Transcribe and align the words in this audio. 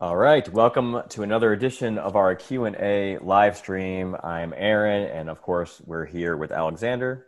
All 0.00 0.16
right, 0.16 0.48
welcome 0.50 1.02
to 1.08 1.24
another 1.24 1.52
edition 1.52 1.98
of 1.98 2.14
our 2.14 2.36
Q&A 2.36 3.18
live 3.18 3.56
stream. 3.56 4.14
I'm 4.22 4.54
Aaron, 4.56 5.08
and 5.08 5.28
of 5.28 5.42
course, 5.42 5.82
we're 5.84 6.04
here 6.04 6.36
with 6.36 6.52
Alexander. 6.52 7.26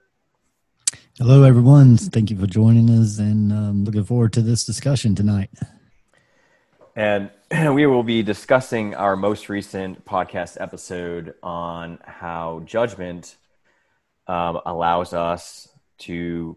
Hello, 1.18 1.42
everyone. 1.42 1.96
Thank 1.96 2.30
you 2.30 2.38
for 2.38 2.46
joining 2.46 2.88
us, 2.88 3.18
and 3.18 3.52
um, 3.52 3.84
looking 3.84 4.04
forward 4.04 4.32
to 4.34 4.40
this 4.40 4.64
discussion 4.64 5.16
tonight. 5.16 5.50
And 6.94 7.30
we 7.74 7.86
will 7.86 8.04
be 8.04 8.22
discussing 8.22 8.94
our 8.94 9.16
most 9.16 9.48
recent 9.48 10.04
podcast 10.04 10.56
episode 10.60 11.34
on 11.42 11.98
how 12.04 12.62
judgment 12.66 13.34
um, 14.28 14.60
allows 14.64 15.12
us 15.12 15.66
to, 15.98 16.56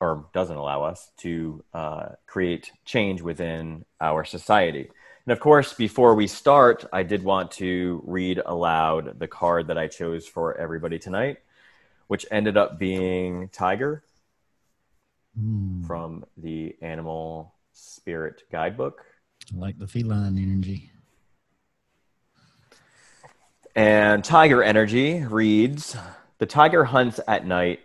or 0.00 0.26
doesn't 0.32 0.56
allow 0.56 0.82
us 0.82 1.12
to 1.18 1.62
uh, 1.72 2.06
create 2.26 2.72
change 2.84 3.22
within 3.22 3.84
our 4.00 4.24
society. 4.24 4.90
And 5.26 5.32
of 5.32 5.40
course, 5.40 5.72
before 5.72 6.14
we 6.14 6.26
start, 6.26 6.84
I 6.92 7.02
did 7.02 7.24
want 7.24 7.50
to 7.52 8.02
read 8.04 8.42
aloud 8.44 9.18
the 9.18 9.28
card 9.28 9.68
that 9.68 9.78
I 9.78 9.88
chose 9.88 10.26
for 10.26 10.56
everybody 10.58 10.98
tonight, 10.98 11.38
which 12.08 12.26
ended 12.30 12.58
up 12.58 12.78
being 12.78 13.48
Tiger 13.48 14.04
mm. 15.40 15.86
from 15.86 16.26
the 16.36 16.76
Animal 16.82 17.54
Spirit 17.72 18.42
Guidebook. 18.52 19.02
I 19.54 19.58
like 19.58 19.78
the 19.78 19.86
feline 19.86 20.36
energy. 20.36 20.90
And 23.74 24.22
Tiger 24.22 24.62
Energy 24.62 25.24
reads 25.24 25.96
The 26.38 26.46
tiger 26.46 26.84
hunts 26.84 27.18
at 27.26 27.46
night 27.46 27.80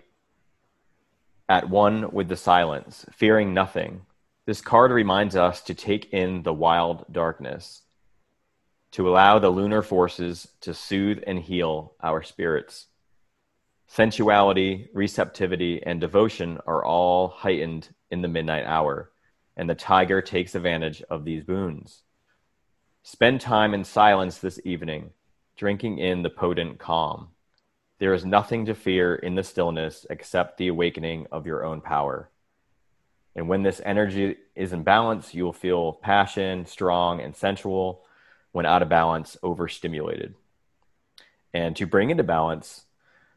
at 1.48 1.70
one 1.70 2.12
with 2.12 2.28
the 2.28 2.36
silence, 2.36 3.06
fearing 3.12 3.54
nothing 3.54 4.02
this 4.50 4.62
card 4.62 4.90
reminds 4.90 5.36
us 5.36 5.62
to 5.62 5.76
take 5.76 6.12
in 6.12 6.42
the 6.42 6.52
wild 6.52 7.06
darkness, 7.12 7.84
to 8.90 9.08
allow 9.08 9.38
the 9.38 9.52
lunar 9.52 9.84
forces 9.84 10.48
to 10.60 10.74
soothe 10.74 11.20
and 11.28 11.38
heal 11.38 11.94
our 12.02 12.24
spirits. 12.24 12.88
Sensuality, 13.86 14.90
receptivity, 14.92 15.84
and 15.84 16.02
devotion 16.02 16.58
are 16.66 16.84
all 16.84 17.28
heightened 17.28 17.90
in 18.10 18.24
the 18.24 18.28
midnight 18.28 18.66
hour, 18.66 19.12
and 19.56 19.70
the 19.70 19.76
tiger 19.76 20.20
takes 20.20 20.56
advantage 20.56 21.04
of 21.12 21.26
these 21.26 21.44
boons. 21.44 22.02
Spend 23.04 23.40
time 23.42 23.76
in 23.76 23.84
silence 23.84 24.40
this 24.40 24.60
evening, 24.66 25.12
drinking 25.58 26.00
in 26.00 26.24
the 26.24 26.30
potent 26.32 26.80
calm. 26.80 27.28
There 28.00 28.16
is 28.16 28.26
nothing 28.26 28.66
to 28.66 28.74
fear 28.74 29.14
in 29.14 29.36
the 29.36 29.44
stillness 29.44 30.08
except 30.10 30.58
the 30.58 30.70
awakening 30.70 31.28
of 31.32 31.46
your 31.46 31.64
own 31.64 31.82
power. 31.82 32.32
And 33.36 33.48
when 33.48 33.64
this 33.64 33.82
energy 33.86 34.38
is 34.56 34.74
in 34.74 34.84
balance, 34.84 35.34
you 35.34 35.44
will 35.44 35.54
feel 35.54 35.94
passion, 35.94 36.66
strong, 36.66 37.22
and 37.22 37.36
sensual. 37.36 38.04
When 38.52 38.66
out 38.66 38.82
of 38.82 38.90
balance, 38.90 39.38
overstimulated. 39.44 40.34
And 41.54 41.76
to 41.76 41.86
bring 41.86 42.10
into 42.10 42.24
balance, 42.24 42.86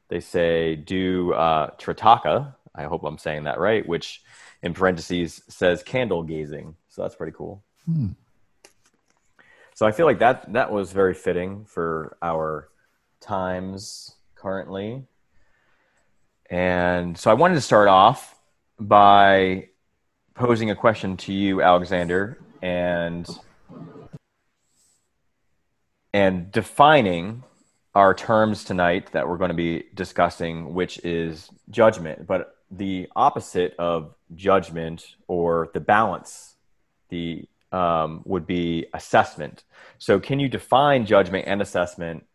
they 0.08 0.20
say 0.20 0.76
do 0.76 1.32
uh, 1.34 1.70
tritaka. 1.76 2.54
I 2.74 2.84
hope 2.84 3.04
I'm 3.04 3.18
saying 3.18 3.44
that 3.44 3.58
right, 3.58 3.86
which 3.86 4.22
in 4.62 4.74
parentheses 4.74 5.42
says 5.48 5.82
candle 5.82 6.22
gazing. 6.22 6.76
So 6.88 7.02
that's 7.02 7.14
pretty 7.14 7.32
cool. 7.36 7.62
Hmm. 7.84 8.08
So 9.74 9.86
I 9.86 9.92
feel 9.92 10.06
like 10.06 10.20
that 10.20 10.52
that 10.52 10.70
was 10.70 10.92
very 10.92 11.14
fitting 11.14 11.64
for 11.64 12.16
our 12.22 12.68
times 13.20 14.14
currently. 14.34 15.04
And 16.50 17.16
so 17.16 17.30
I 17.30 17.34
wanted 17.34 17.54
to 17.54 17.62
start 17.62 17.88
off 17.88 18.38
by 18.78 19.68
posing 20.34 20.70
a 20.70 20.76
question 20.76 21.16
to 21.18 21.32
you, 21.32 21.62
Alexander, 21.62 22.38
and 22.60 23.28
and 26.14 26.50
defining 26.52 27.42
our 27.94 28.14
terms 28.14 28.64
tonight 28.64 29.12
that 29.12 29.28
we're 29.28 29.36
going 29.36 29.50
to 29.50 29.54
be 29.54 29.84
discussing, 29.94 30.74
which 30.74 30.98
is 31.04 31.50
judgment, 31.70 32.26
but 32.26 32.56
the 32.70 33.08
opposite 33.14 33.74
of 33.78 34.14
judgment 34.34 35.16
or 35.28 35.70
the 35.74 35.80
balance, 35.80 36.54
the 37.10 37.46
um, 37.70 38.22
would 38.24 38.46
be 38.46 38.86
assessment. 38.94 39.64
So, 39.98 40.20
can 40.20 40.40
you 40.40 40.48
define 40.48 41.06
judgment 41.06 41.46
and 41.46 41.60
assessment, 41.62 42.26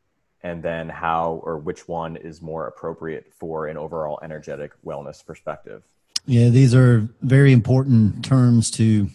and 0.41 0.61
then 0.63 0.89
how 0.89 1.41
or 1.43 1.57
which 1.57 1.87
one 1.87 2.15
is 2.17 2.41
more 2.41 2.67
appropriate 2.67 3.31
for 3.33 3.67
an 3.67 3.77
overall 3.77 4.19
energetic 4.23 4.71
wellness 4.85 5.25
perspective? 5.25 5.83
Yeah, 6.29 6.49
these 6.49 6.75
are 6.75 7.07
very 7.21 7.53
important 7.53 8.25
terms 8.25 8.69
to 8.71 9.07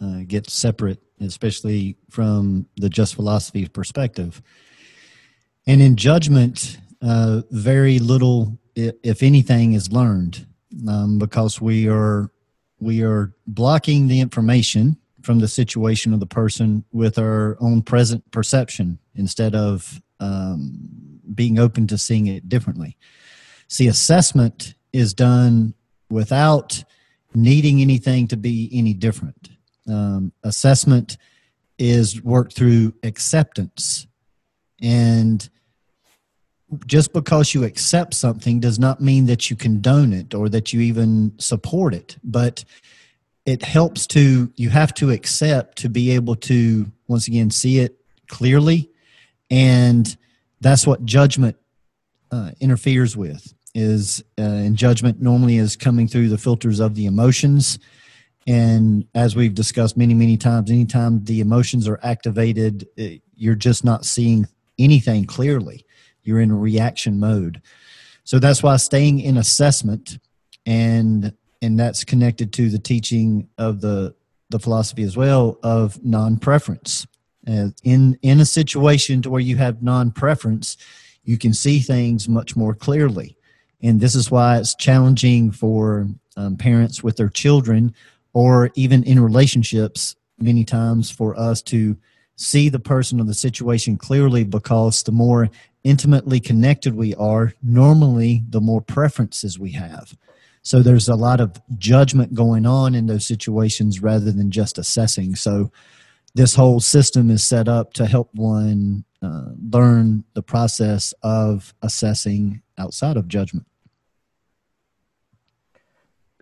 uh, 0.00 0.22
get 0.26 0.50
separate, 0.50 1.00
especially 1.20 1.96
from 2.10 2.66
the 2.76 2.88
just 2.88 3.14
philosophy 3.14 3.68
perspective. 3.68 4.42
And 5.68 5.80
in 5.80 5.94
judgment, 5.94 6.78
uh, 7.00 7.42
very 7.52 8.00
little, 8.00 8.58
if 8.74 9.22
anything, 9.22 9.74
is 9.74 9.92
learned 9.92 10.44
um, 10.88 11.20
because 11.20 11.60
we 11.60 11.88
are 11.88 12.32
we 12.80 13.04
are 13.04 13.32
blocking 13.46 14.08
the 14.08 14.18
information 14.18 14.96
from 15.22 15.38
the 15.38 15.46
situation 15.46 16.12
of 16.12 16.18
the 16.18 16.26
person 16.26 16.84
with 16.90 17.18
our 17.18 17.56
own 17.60 17.82
present 17.82 18.28
perception 18.32 18.98
instead 19.14 19.54
of 19.54 20.02
um, 20.18 21.20
being 21.32 21.60
open 21.60 21.86
to 21.86 21.96
seeing 21.96 22.26
it 22.26 22.48
differently. 22.48 22.96
See, 23.68 23.86
assessment 23.86 24.74
is 24.92 25.14
done 25.14 25.74
without 26.12 26.84
needing 27.34 27.80
anything 27.80 28.28
to 28.28 28.36
be 28.36 28.70
any 28.72 28.92
different. 28.92 29.48
Um, 29.88 30.32
assessment 30.44 31.16
is 31.78 32.22
worked 32.22 32.54
through 32.54 32.94
acceptance. 33.02 34.06
And 34.80 35.48
just 36.86 37.12
because 37.12 37.54
you 37.54 37.64
accept 37.64 38.14
something 38.14 38.60
does 38.60 38.78
not 38.78 39.00
mean 39.00 39.26
that 39.26 39.50
you 39.50 39.56
condone 39.56 40.12
it 40.12 40.34
or 40.34 40.48
that 40.50 40.72
you 40.72 40.80
even 40.80 41.32
support 41.38 41.94
it. 41.94 42.16
But 42.22 42.64
it 43.44 43.62
helps 43.62 44.06
to, 44.08 44.52
you 44.56 44.70
have 44.70 44.94
to 44.94 45.10
accept 45.10 45.78
to 45.78 45.88
be 45.88 46.10
able 46.12 46.36
to, 46.36 46.90
once 47.08 47.26
again, 47.26 47.50
see 47.50 47.78
it 47.78 47.98
clearly. 48.28 48.90
And 49.50 50.14
that's 50.60 50.86
what 50.86 51.04
judgment 51.04 51.56
uh, 52.30 52.52
interferes 52.60 53.16
with 53.16 53.52
is 53.74 54.22
uh, 54.38 54.42
in 54.42 54.76
judgment 54.76 55.20
normally 55.20 55.56
is 55.56 55.76
coming 55.76 56.06
through 56.06 56.28
the 56.28 56.38
filters 56.38 56.80
of 56.80 56.94
the 56.94 57.06
emotions. 57.06 57.78
And 58.46 59.06
as 59.14 59.36
we've 59.36 59.54
discussed 59.54 59.96
many 59.96 60.14
many 60.14 60.36
times 60.36 60.70
anytime 60.70 61.24
the 61.24 61.40
emotions 61.40 61.86
are 61.88 62.00
activated 62.02 62.86
uh, 62.98 63.18
you're 63.34 63.54
just 63.54 63.84
not 63.84 64.04
seeing 64.04 64.46
anything 64.78 65.24
clearly. 65.24 65.84
You're 66.22 66.40
in 66.40 66.52
reaction 66.52 67.18
mode. 67.18 67.60
So 68.24 68.38
that's 68.38 68.62
why 68.62 68.76
staying 68.76 69.20
in 69.20 69.36
assessment 69.36 70.18
and 70.66 71.32
and 71.60 71.78
that's 71.78 72.04
connected 72.04 72.52
to 72.54 72.68
the 72.68 72.78
teaching 72.78 73.48
of 73.58 73.80
the 73.80 74.14
the 74.50 74.58
philosophy 74.58 75.02
as 75.02 75.16
well 75.16 75.58
of 75.62 76.04
non-preference. 76.04 77.06
Uh, 77.48 77.68
in 77.82 78.18
in 78.22 78.40
a 78.40 78.44
situation 78.44 79.22
to 79.22 79.30
where 79.30 79.40
you 79.40 79.56
have 79.56 79.82
non-preference 79.82 80.76
you 81.24 81.36
can 81.38 81.52
see 81.52 81.80
things 81.80 82.28
much 82.28 82.54
more 82.54 82.74
clearly 82.74 83.36
and 83.82 84.00
this 84.00 84.14
is 84.14 84.30
why 84.30 84.58
it's 84.58 84.74
challenging 84.74 85.50
for 85.50 86.06
um, 86.36 86.56
parents 86.56 87.02
with 87.02 87.16
their 87.16 87.28
children 87.28 87.94
or 88.32 88.70
even 88.74 89.02
in 89.04 89.20
relationships 89.20 90.16
many 90.38 90.64
times 90.64 91.10
for 91.10 91.38
us 91.38 91.60
to 91.62 91.96
see 92.36 92.68
the 92.68 92.78
person 92.78 93.20
or 93.20 93.24
the 93.24 93.34
situation 93.34 93.96
clearly 93.96 94.44
because 94.44 95.02
the 95.02 95.12
more 95.12 95.48
intimately 95.84 96.40
connected 96.40 96.94
we 96.94 97.14
are 97.16 97.52
normally 97.62 98.42
the 98.48 98.60
more 98.60 98.80
preferences 98.80 99.58
we 99.58 99.72
have. 99.72 100.16
So 100.62 100.80
there's 100.80 101.08
a 101.08 101.16
lot 101.16 101.40
of 101.40 101.60
judgment 101.76 102.34
going 102.34 102.66
on 102.66 102.94
in 102.94 103.06
those 103.06 103.26
situations 103.26 104.00
rather 104.00 104.30
than 104.30 104.50
just 104.50 104.78
assessing. 104.78 105.34
So 105.34 105.72
this 106.34 106.54
whole 106.54 106.80
system 106.80 107.30
is 107.30 107.44
set 107.44 107.68
up 107.68 107.92
to 107.94 108.06
help 108.06 108.30
one 108.32 109.04
uh, 109.20 109.50
learn 109.70 110.24
the 110.34 110.42
process 110.42 111.12
of 111.22 111.74
assessing 111.82 112.62
outside 112.78 113.16
of 113.16 113.28
judgment 113.28 113.66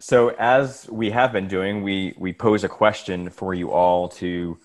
so 0.01 0.31
as 0.31 0.89
we 0.91 1.11
have 1.11 1.33
been 1.33 1.47
doing, 1.47 1.83
we 1.83 2.15
we 2.19 2.33
pose 2.33 2.65
a 2.65 2.69
question 2.69 3.31
for 3.31 3.55
you 3.55 3.71
all 3.71 4.09
to 4.09 4.59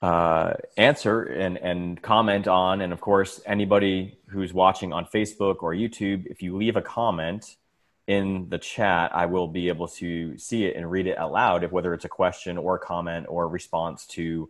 uh, 0.00 0.54
answer 0.76 1.22
and 1.22 1.58
and 1.58 2.00
comment 2.00 2.46
on, 2.48 2.80
and 2.80 2.92
of 2.92 3.00
course, 3.00 3.40
anybody 3.46 4.18
who's 4.28 4.52
watching 4.52 4.92
on 4.92 5.06
Facebook 5.06 5.62
or 5.62 5.74
YouTube, 5.74 6.26
if 6.26 6.42
you 6.42 6.56
leave 6.56 6.76
a 6.76 6.82
comment 6.82 7.56
in 8.06 8.48
the 8.48 8.58
chat, 8.58 9.14
I 9.14 9.26
will 9.26 9.48
be 9.48 9.68
able 9.68 9.88
to 9.88 10.38
see 10.38 10.64
it 10.64 10.76
and 10.76 10.90
read 10.90 11.06
it 11.06 11.18
out 11.18 11.32
loud, 11.32 11.64
if 11.64 11.72
whether 11.72 11.92
it's 11.94 12.04
a 12.04 12.08
question 12.08 12.58
or 12.58 12.76
a 12.76 12.78
comment 12.78 13.26
or 13.28 13.44
a 13.44 13.48
response 13.48 14.06
to 14.08 14.48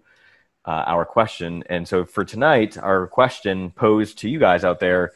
uh, 0.67 0.85
our 0.87 1.05
question. 1.05 1.65
And 1.69 1.87
so 1.89 2.05
for 2.05 2.25
tonight, 2.25 2.79
our 2.79 3.07
question 3.07 3.71
posed 3.71 4.19
to 4.19 4.29
you 4.29 4.39
guys 4.39 4.65
out 4.65 4.81
there 4.81 5.13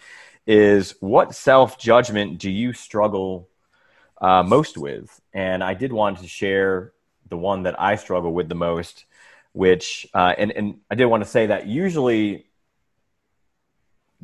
is: 0.47 0.95
What 1.01 1.35
self 1.35 1.79
judgment 1.79 2.39
do 2.39 2.51
you 2.51 2.73
struggle? 2.73 3.49
Uh, 4.21 4.43
most 4.43 4.79
with. 4.79 5.21
And 5.33 5.63
I 5.63 5.75
did 5.75 5.93
want 5.93 6.19
to 6.19 6.29
share 6.29 6.93
the 7.29 7.37
one 7.37 7.65
that 7.65 7.81
I 7.81 7.97
struggle 7.97 8.33
with 8.33 8.49
the 8.49 8.55
most, 8.55 9.05
which 9.53 10.07
uh, 10.15 10.35
and 10.39 10.53
and 10.53 10.81
I 10.91 10.95
did 10.95 11.07
want 11.07 11.23
to 11.25 11.29
say 11.29 11.47
that 11.47 11.67
usually 11.67 12.47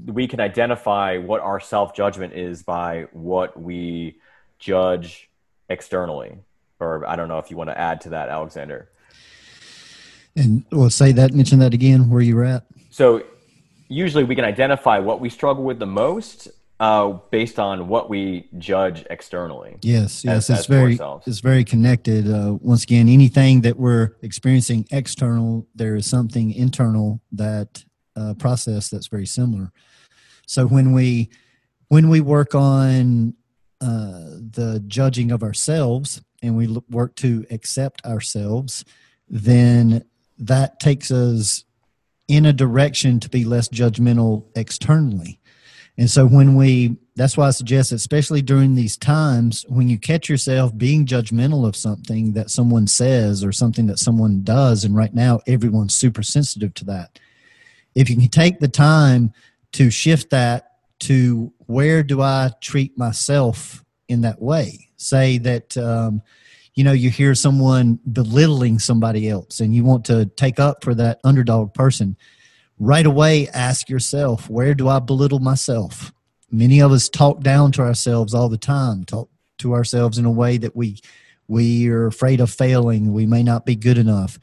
we 0.05 0.27
can 0.27 0.41
identify 0.41 1.19
what 1.19 1.41
our 1.41 1.61
self 1.61 1.95
judgment 1.95 2.35
is 2.35 2.63
by 2.63 3.07
what 3.13 3.61
we 3.61 4.19
judge 4.59 5.29
externally. 5.69 6.39
Or 6.81 7.07
I 7.07 7.17
don't 7.17 7.29
know 7.29 7.39
if 7.39 7.51
you 7.51 7.57
want 7.57 7.71
to 7.71 7.79
add 7.79 8.01
to 8.03 8.11
that, 8.11 8.29
Alexander. 8.29 8.89
And 10.35 10.65
we'll 10.73 10.91
say 10.91 11.13
that, 11.13 11.33
mention 11.33 11.59
that 11.59 11.75
again, 11.75 12.09
where 12.09 12.23
you're 12.23 12.45
at. 12.45 12.65
So 12.91 13.23
usually 13.89 14.25
we 14.25 14.35
can 14.35 14.45
identify 14.45 14.99
what 14.99 15.21
we 15.21 15.29
struggle 15.29 15.63
with 15.63 15.79
the 15.79 15.87
most 15.87 16.49
uh, 16.83 17.13
based 17.31 17.61
on 17.61 17.87
what 17.87 18.11
we 18.11 18.49
judge 18.59 19.05
externally. 19.09 19.77
Yes, 19.83 20.25
yes, 20.25 20.51
as, 20.51 20.51
it's 20.51 20.59
as 20.59 20.67
very 20.67 20.99
it's 21.27 21.39
very 21.39 21.63
connected. 21.63 22.29
Uh, 22.29 22.55
once 22.61 22.83
again, 22.83 23.09
anything 23.09 23.61
that 23.61 23.79
we're 23.79 24.17
experiencing 24.23 24.85
external, 24.91 25.69
there 25.77 25.95
is 25.95 26.07
something 26.07 26.53
internal 26.53 27.21
that 27.31 27.85
uh, 28.17 28.35
process 28.35 28.89
that's 28.89 29.07
very 29.07 29.27
similar. 29.27 29.71
So 30.49 30.67
when 30.67 30.93
we 30.93 31.31
when 31.87 32.09
we 32.09 32.21
work 32.21 32.53
on 32.53 33.35
uh, 33.81 34.41
the 34.51 34.83
judging 34.89 35.31
of 35.31 35.45
ourselves 35.45 36.21
and 36.43 36.57
we 36.57 36.67
work 36.91 37.15
to 37.17 37.47
accept 37.53 38.05
ourselves, 38.05 38.85
then 39.29 40.05
that 40.37 40.81
takes 40.81 41.13
us 41.13 41.65
in 42.27 42.45
a 42.45 42.53
direction 42.53 43.21
to 43.21 43.29
be 43.29 43.45
less 43.45 43.69
judgmental 43.69 44.47
externally. 44.57 45.39
And 45.99 46.11
so 46.11 46.27
when 46.27 46.55
we, 46.55 46.97
that's 47.17 47.37
why 47.37 47.49
I 47.49 47.51
suggest, 47.51 47.93
especially 47.93 48.41
during 48.41 48.75
these 48.75 48.97
times, 48.97 49.67
when 49.69 49.89
you 49.89 49.99
catch 49.99 50.29
yourself 50.29 50.77
being 50.77 51.05
judgmental 51.05 51.67
of 51.67 51.77
something 51.77 52.33
that 52.33 52.51
someone 52.51 52.87
says 52.87 53.45
or 53.45 53.53
something 53.53 53.87
that 53.89 53.99
someone 53.99 54.43
does, 54.43 54.85
and 54.85 54.97
right 54.97 55.13
now 55.13 55.41
everyone's 55.47 55.95
super 55.95 56.23
sensitive 56.23 56.73
to 56.75 56.85
that. 56.87 57.19
If 57.95 58.09
you 58.09 58.17
can 58.17 58.29
take 58.29 58.59
the 58.59 58.69
time 58.69 59.33
to 59.73 59.91
shift 59.91 60.31
that 60.31 60.77
to 61.01 61.53
where 61.67 62.03
do 62.03 62.23
I 62.23 62.53
treat 62.61 62.97
myself 62.97 63.85
in 64.09 64.23
that 64.23 64.41
way? 64.41 64.89
Say 64.97 65.39
that, 65.39 65.77
um, 65.77 66.23
you 66.75 66.85
know, 66.85 66.93
you 66.93 67.11
hear 67.11 67.35
someone 67.35 67.99
belittling 68.13 68.79
somebody 68.79 69.29
else 69.29 69.61
and 69.61 69.75
you 69.75 69.85
want 69.85 70.07
to 70.07 70.27
take 70.37 70.59
up 70.59 70.83
for 70.83 70.95
that 70.95 71.21
underdog 71.25 71.75
person, 71.75 72.17
right 72.83 73.07
away 73.07 73.49
ask 73.49 73.89
yourself, 73.89 74.51
where 74.51 74.75
do 74.75 74.89
I 74.89 74.99
belittle 74.99 75.39
myself? 75.39 76.13
Many 76.51 76.83
of 76.83 76.91
us 76.91 77.09
talk 77.09 77.41
down 77.41 77.71
to 77.73 77.83
ourselves 77.83 78.35
all 78.35 78.49
the 78.49 78.59
time, 78.59 79.05
talk 79.05 79.31
to 79.59 79.73
ourselves 79.73 80.19
in 80.19 80.25
a 80.25 80.31
way 80.31 80.59
that 80.59 80.75
we 80.75 81.01
we 81.47 81.89
are 81.89 82.07
afraid 82.07 82.41
of 82.41 82.51
failing, 82.51 83.13
we 83.13 83.27
may 83.27 83.43
not 83.43 83.65
be 83.65 83.77
good 83.77 83.99
enough. 83.99 84.39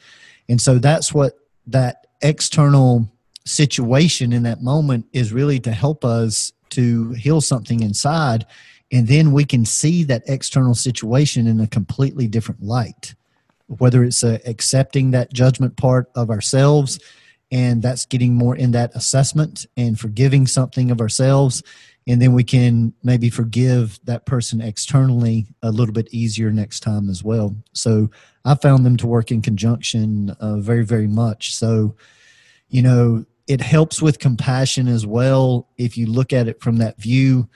And 0.48 0.62
so 0.62 0.78
that's 0.78 1.14
what 1.14 1.34
that 1.68 2.08
external 2.22 3.12
situation 3.46 4.32
in 4.32 4.44
that 4.44 4.62
moment 4.62 5.08
is 5.12 5.34
really 5.34 5.60
to 5.62 5.72
help 5.72 6.06
us 6.06 6.54
to 6.70 7.12
heal 7.14 7.42
something 7.42 7.82
inside 7.82 8.46
and 8.92 9.08
then 9.08 9.32
we 9.32 9.44
can 9.44 9.66
see 9.66 10.04
that 10.04 10.24
external 10.28 10.74
situation 10.76 11.46
in 11.48 11.60
a 11.60 11.68
completely 11.68 12.28
different 12.28 12.62
light 12.62 13.16
whether 13.78 14.04
it's 14.04 14.24
uh, 14.24 14.38
accepting 14.46 15.12
that 15.12 15.34
judgment 15.34 15.76
part 15.78 16.12
of 16.16 16.30
ourselves 16.30 17.00
and 17.52 17.82
that's 17.82 18.06
getting 18.06 18.36
more 18.36 18.56
in 18.56 18.72
that 18.72 18.96
assessment 18.96 19.66
and 19.76 20.00
forgiving 20.00 20.46
something 20.46 20.92
of 20.92 21.02
ourselves. 21.02 21.64
And 22.08 22.22
then 22.22 22.34
we 22.34 22.44
can 22.44 22.94
maybe 23.04 23.30
forgive 23.30 24.00
that 24.06 24.26
person 24.26 24.62
externally 24.62 25.48
a 25.62 25.72
little 25.72 25.94
bit 25.94 26.08
easier 26.12 26.52
next 26.52 26.82
time 26.82 27.10
as 27.10 27.24
well. 27.24 27.56
So 27.74 28.10
i 28.46 28.56
found 28.56 28.86
them 28.86 28.98
to 28.98 29.08
work 29.08 29.32
in 29.32 29.42
conjunction 29.42 30.32
uh, 30.40 30.58
very 30.58 30.86
very 30.86 31.08
much. 31.08 31.56
So 31.56 31.96
you 32.70 32.82
know 32.82 33.26
it 33.48 33.62
helps 33.62 34.02
with 34.02 34.20
compassion 34.20 34.88
as 34.88 35.06
well 35.06 35.68
if 35.78 35.98
you 35.98 36.06
look 36.06 36.32
at 36.34 36.48
it 36.48 36.62
from 36.62 36.78
that 36.78 37.02
view 37.02 37.50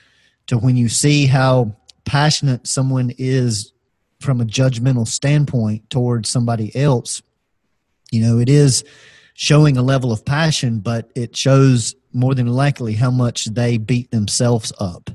to 0.48 0.58
when 0.58 0.76
you 0.76 0.90
see 0.90 1.28
how 1.28 1.76
passionate 2.04 2.68
someone 2.68 3.12
is 3.18 3.74
from 4.20 4.42
a 4.42 4.46
judgmental 4.46 5.08
standpoint 5.08 5.88
towards 5.90 6.30
somebody 6.30 6.76
else. 6.76 7.22
You 8.12 8.22
know 8.22 8.40
it 8.40 8.50
is 8.50 8.84
showing 9.34 9.78
a 9.78 9.82
level 9.82 10.12
of 10.12 10.26
passion 10.26 10.80
but 10.80 11.12
it 11.16 11.36
shows 11.36 11.96
more 12.14 12.36
than 12.36 12.48
likely 12.48 12.94
how 12.94 13.10
much 13.10 13.46
they 13.46 13.78
beat 13.78 14.12
themselves 14.12 14.72
up. 14.80 15.10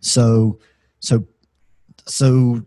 So 0.00 0.58
so 1.00 1.26
so 2.06 2.62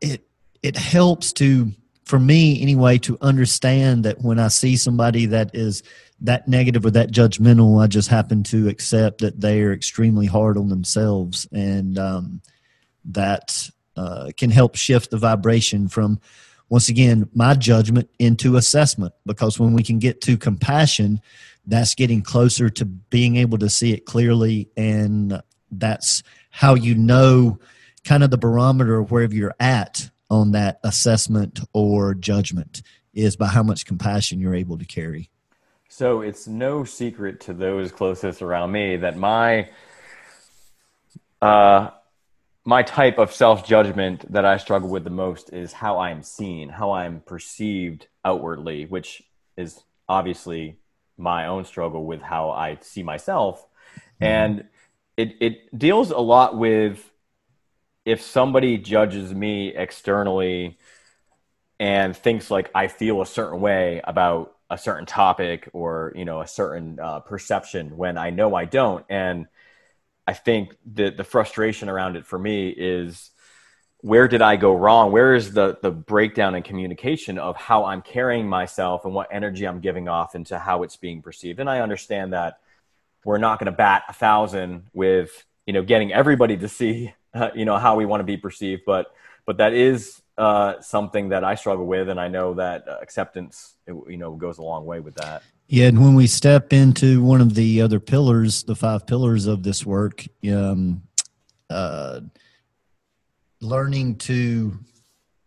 it 0.00 0.26
it 0.62 0.76
helps 0.76 1.32
to 1.34 1.72
for 2.04 2.18
me 2.18 2.60
anyway 2.60 2.98
to 2.98 3.16
understand 3.22 4.04
that 4.04 4.20
when 4.20 4.38
i 4.38 4.48
see 4.48 4.76
somebody 4.76 5.24
that 5.24 5.54
is 5.54 5.82
that 6.22 6.46
negative 6.46 6.86
or 6.86 6.90
that 6.92 7.10
judgmental, 7.10 7.82
I 7.82 7.88
just 7.88 8.08
happen 8.08 8.44
to 8.44 8.68
accept 8.68 9.20
that 9.20 9.40
they 9.40 9.60
are 9.62 9.72
extremely 9.72 10.26
hard 10.26 10.56
on 10.56 10.68
themselves, 10.68 11.46
and 11.52 11.98
um, 11.98 12.42
that 13.06 13.68
uh, 13.96 14.30
can 14.36 14.50
help 14.50 14.76
shift 14.76 15.10
the 15.10 15.18
vibration 15.18 15.88
from, 15.88 16.20
once 16.72 16.88
again, 16.88 17.28
my 17.34 17.52
judgment 17.52 18.08
into 18.18 18.56
assessment. 18.56 19.12
Because 19.26 19.60
when 19.60 19.74
we 19.74 19.82
can 19.82 19.98
get 19.98 20.22
to 20.22 20.38
compassion, 20.38 21.20
that's 21.66 21.94
getting 21.94 22.22
closer 22.22 22.70
to 22.70 22.86
being 22.86 23.36
able 23.36 23.58
to 23.58 23.68
see 23.68 23.92
it 23.92 24.06
clearly, 24.06 24.70
and 24.74 25.42
that's 25.70 26.22
how 26.48 26.72
you 26.72 26.94
know 26.94 27.58
kind 28.04 28.24
of 28.24 28.30
the 28.30 28.38
barometer 28.38 28.98
of 28.98 29.10
wherever 29.10 29.34
you're 29.34 29.54
at 29.60 30.08
on 30.30 30.52
that 30.52 30.80
assessment 30.82 31.60
or 31.74 32.14
judgment 32.14 32.80
is 33.12 33.36
by 33.36 33.48
how 33.48 33.62
much 33.62 33.84
compassion 33.84 34.40
you're 34.40 34.54
able 34.54 34.78
to 34.78 34.86
carry. 34.86 35.28
So 35.90 36.22
it's 36.22 36.46
no 36.48 36.84
secret 36.84 37.38
to 37.40 37.52
those 37.52 37.92
closest 37.92 38.40
around 38.40 38.72
me 38.72 38.96
that 38.96 39.18
my 39.18 39.68
uh, 41.42 41.90
my 42.64 42.82
type 42.82 43.18
of 43.18 43.32
self 43.32 43.66
judgment 43.66 44.30
that 44.32 44.44
I 44.44 44.56
struggle 44.56 44.88
with 44.88 45.04
the 45.04 45.10
most 45.10 45.52
is 45.52 45.72
how 45.72 45.98
I'm 45.98 46.22
seen, 46.22 46.68
how 46.68 46.92
I'm 46.92 47.20
perceived 47.20 48.06
outwardly, 48.24 48.86
which 48.86 49.22
is 49.56 49.82
obviously 50.08 50.78
my 51.16 51.46
own 51.46 51.64
struggle 51.64 52.04
with 52.04 52.22
how 52.22 52.50
I 52.50 52.78
see 52.80 53.02
myself. 53.02 53.66
Mm-hmm. 54.20 54.24
And 54.24 54.64
it, 55.16 55.36
it 55.40 55.78
deals 55.78 56.10
a 56.10 56.18
lot 56.18 56.56
with 56.56 57.10
if 58.04 58.22
somebody 58.22 58.78
judges 58.78 59.32
me 59.34 59.74
externally 59.74 60.78
and 61.78 62.16
thinks 62.16 62.50
like 62.50 62.70
I 62.74 62.88
feel 62.88 63.22
a 63.22 63.26
certain 63.26 63.60
way 63.60 64.00
about 64.04 64.56
a 64.70 64.78
certain 64.78 65.04
topic 65.04 65.68
or 65.72 66.12
you 66.16 66.24
know 66.24 66.40
a 66.40 66.46
certain 66.46 66.98
uh, 66.98 67.20
perception 67.20 67.96
when 67.96 68.16
I 68.16 68.30
know 68.30 68.54
I 68.54 68.64
don't. 68.64 69.04
And 69.08 69.46
I 70.26 70.32
think 70.34 70.76
the 70.84 71.10
the 71.10 71.24
frustration 71.24 71.88
around 71.88 72.16
it 72.16 72.26
for 72.26 72.38
me 72.38 72.68
is 72.68 73.30
where 73.98 74.26
did 74.26 74.42
I 74.42 74.56
go 74.56 74.74
wrong? 74.74 75.12
Where 75.12 75.34
is 75.34 75.52
the 75.52 75.78
the 75.82 75.90
breakdown 75.90 76.54
in 76.54 76.62
communication 76.62 77.38
of 77.38 77.56
how 77.56 77.84
I'm 77.84 78.02
carrying 78.02 78.48
myself 78.48 79.04
and 79.04 79.14
what 79.14 79.28
energy 79.30 79.66
I'm 79.66 79.80
giving 79.80 80.08
off 80.08 80.34
into 80.34 80.58
how 80.58 80.82
it's 80.82 80.96
being 80.96 81.22
perceived? 81.22 81.60
And 81.60 81.70
I 81.70 81.80
understand 81.80 82.32
that 82.32 82.58
we're 83.24 83.38
not 83.38 83.58
going 83.58 83.66
to 83.66 83.76
bat 83.76 84.04
a 84.08 84.12
thousand 84.12 84.84
with 84.92 85.44
you 85.66 85.72
know 85.72 85.82
getting 85.82 86.12
everybody 86.12 86.56
to 86.56 86.68
see 86.68 87.14
uh, 87.34 87.50
you 87.54 87.64
know 87.64 87.78
how 87.78 87.96
we 87.96 88.06
want 88.06 88.20
to 88.20 88.24
be 88.24 88.36
perceived, 88.36 88.82
but 88.86 89.14
but 89.44 89.56
that 89.58 89.72
is 89.72 90.22
uh, 90.38 90.80
something 90.80 91.30
that 91.30 91.44
I 91.44 91.54
struggle 91.54 91.86
with, 91.86 92.08
and 92.08 92.20
I 92.20 92.28
know 92.28 92.54
that 92.54 92.86
acceptance, 92.88 93.74
you 93.86 94.16
know, 94.16 94.32
goes 94.32 94.58
a 94.58 94.62
long 94.62 94.86
way 94.86 95.00
with 95.00 95.14
that. 95.16 95.42
Yeah, 95.72 95.86
and 95.86 96.04
when 96.04 96.14
we 96.14 96.26
step 96.26 96.74
into 96.74 97.22
one 97.22 97.40
of 97.40 97.54
the 97.54 97.80
other 97.80 97.98
pillars, 97.98 98.62
the 98.62 98.74
five 98.74 99.06
pillars 99.06 99.46
of 99.46 99.62
this 99.62 99.86
work, 99.86 100.22
um, 100.52 101.02
uh, 101.70 102.20
learning 103.62 104.16
to, 104.16 104.78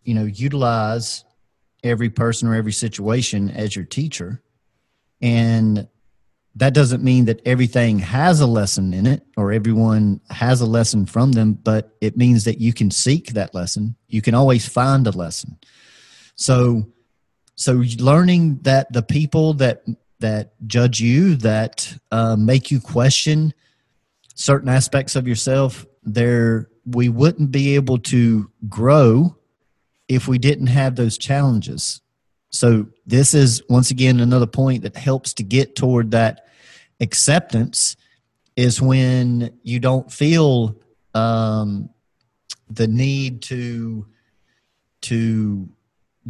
you 0.02 0.14
know, 0.16 0.24
utilize 0.24 1.24
every 1.84 2.10
person 2.10 2.48
or 2.48 2.56
every 2.56 2.72
situation 2.72 3.52
as 3.52 3.76
your 3.76 3.86
teacher, 3.86 4.42
and 5.22 5.88
that 6.56 6.74
doesn't 6.74 7.04
mean 7.04 7.26
that 7.26 7.42
everything 7.46 8.00
has 8.00 8.42
a 8.42 8.48
lesson 8.48 8.96
in 8.96 9.06
it 9.06 9.22
or 9.38 9.52
everyone 9.52 10.22
has 10.32 10.60
a 10.60 10.66
lesson 10.66 11.06
from 11.06 11.34
them, 11.34 11.54
but 11.54 11.96
it 12.02 12.18
means 12.18 12.46
that 12.46 12.60
you 12.60 12.74
can 12.74 12.90
seek 12.90 13.34
that 13.34 13.54
lesson. 13.54 13.96
You 14.08 14.24
can 14.24 14.34
always 14.34 14.68
find 14.68 15.06
a 15.06 15.12
lesson. 15.12 15.60
So, 16.34 16.88
so 17.54 17.84
learning 18.00 18.62
that 18.64 18.92
the 18.92 19.04
people 19.04 19.54
that 19.56 19.84
that 20.20 20.54
judge 20.68 21.00
you, 21.00 21.36
that 21.38 21.98
uh, 22.12 22.36
make 22.36 22.72
you 22.72 22.80
question 22.80 23.54
certain 24.36 24.70
aspects 24.70 25.16
of 25.16 25.28
yourself, 25.28 25.86
there 26.04 26.70
we 26.86 27.10
wouldn't 27.10 27.52
be 27.52 27.76
able 27.76 27.98
to 27.98 28.50
grow 28.70 29.36
if 30.08 30.28
we 30.28 30.38
didn't 30.38 30.68
have 30.68 30.96
those 30.96 31.18
challenges. 31.18 32.02
So 32.50 32.88
this 33.06 33.34
is 33.34 33.62
once 33.70 33.92
again 33.92 34.20
another 34.20 34.48
point 34.48 34.84
that 34.84 34.96
helps 34.96 35.34
to 35.34 35.44
get 35.44 35.76
toward 35.76 36.12
that 36.12 36.46
acceptance 37.02 37.96
is 38.56 38.82
when 38.82 39.58
you 39.64 39.80
don't 39.80 40.12
feel 40.12 40.76
um, 41.14 41.90
the 42.70 42.88
need 42.88 43.42
to 43.44 44.06
to 45.02 45.70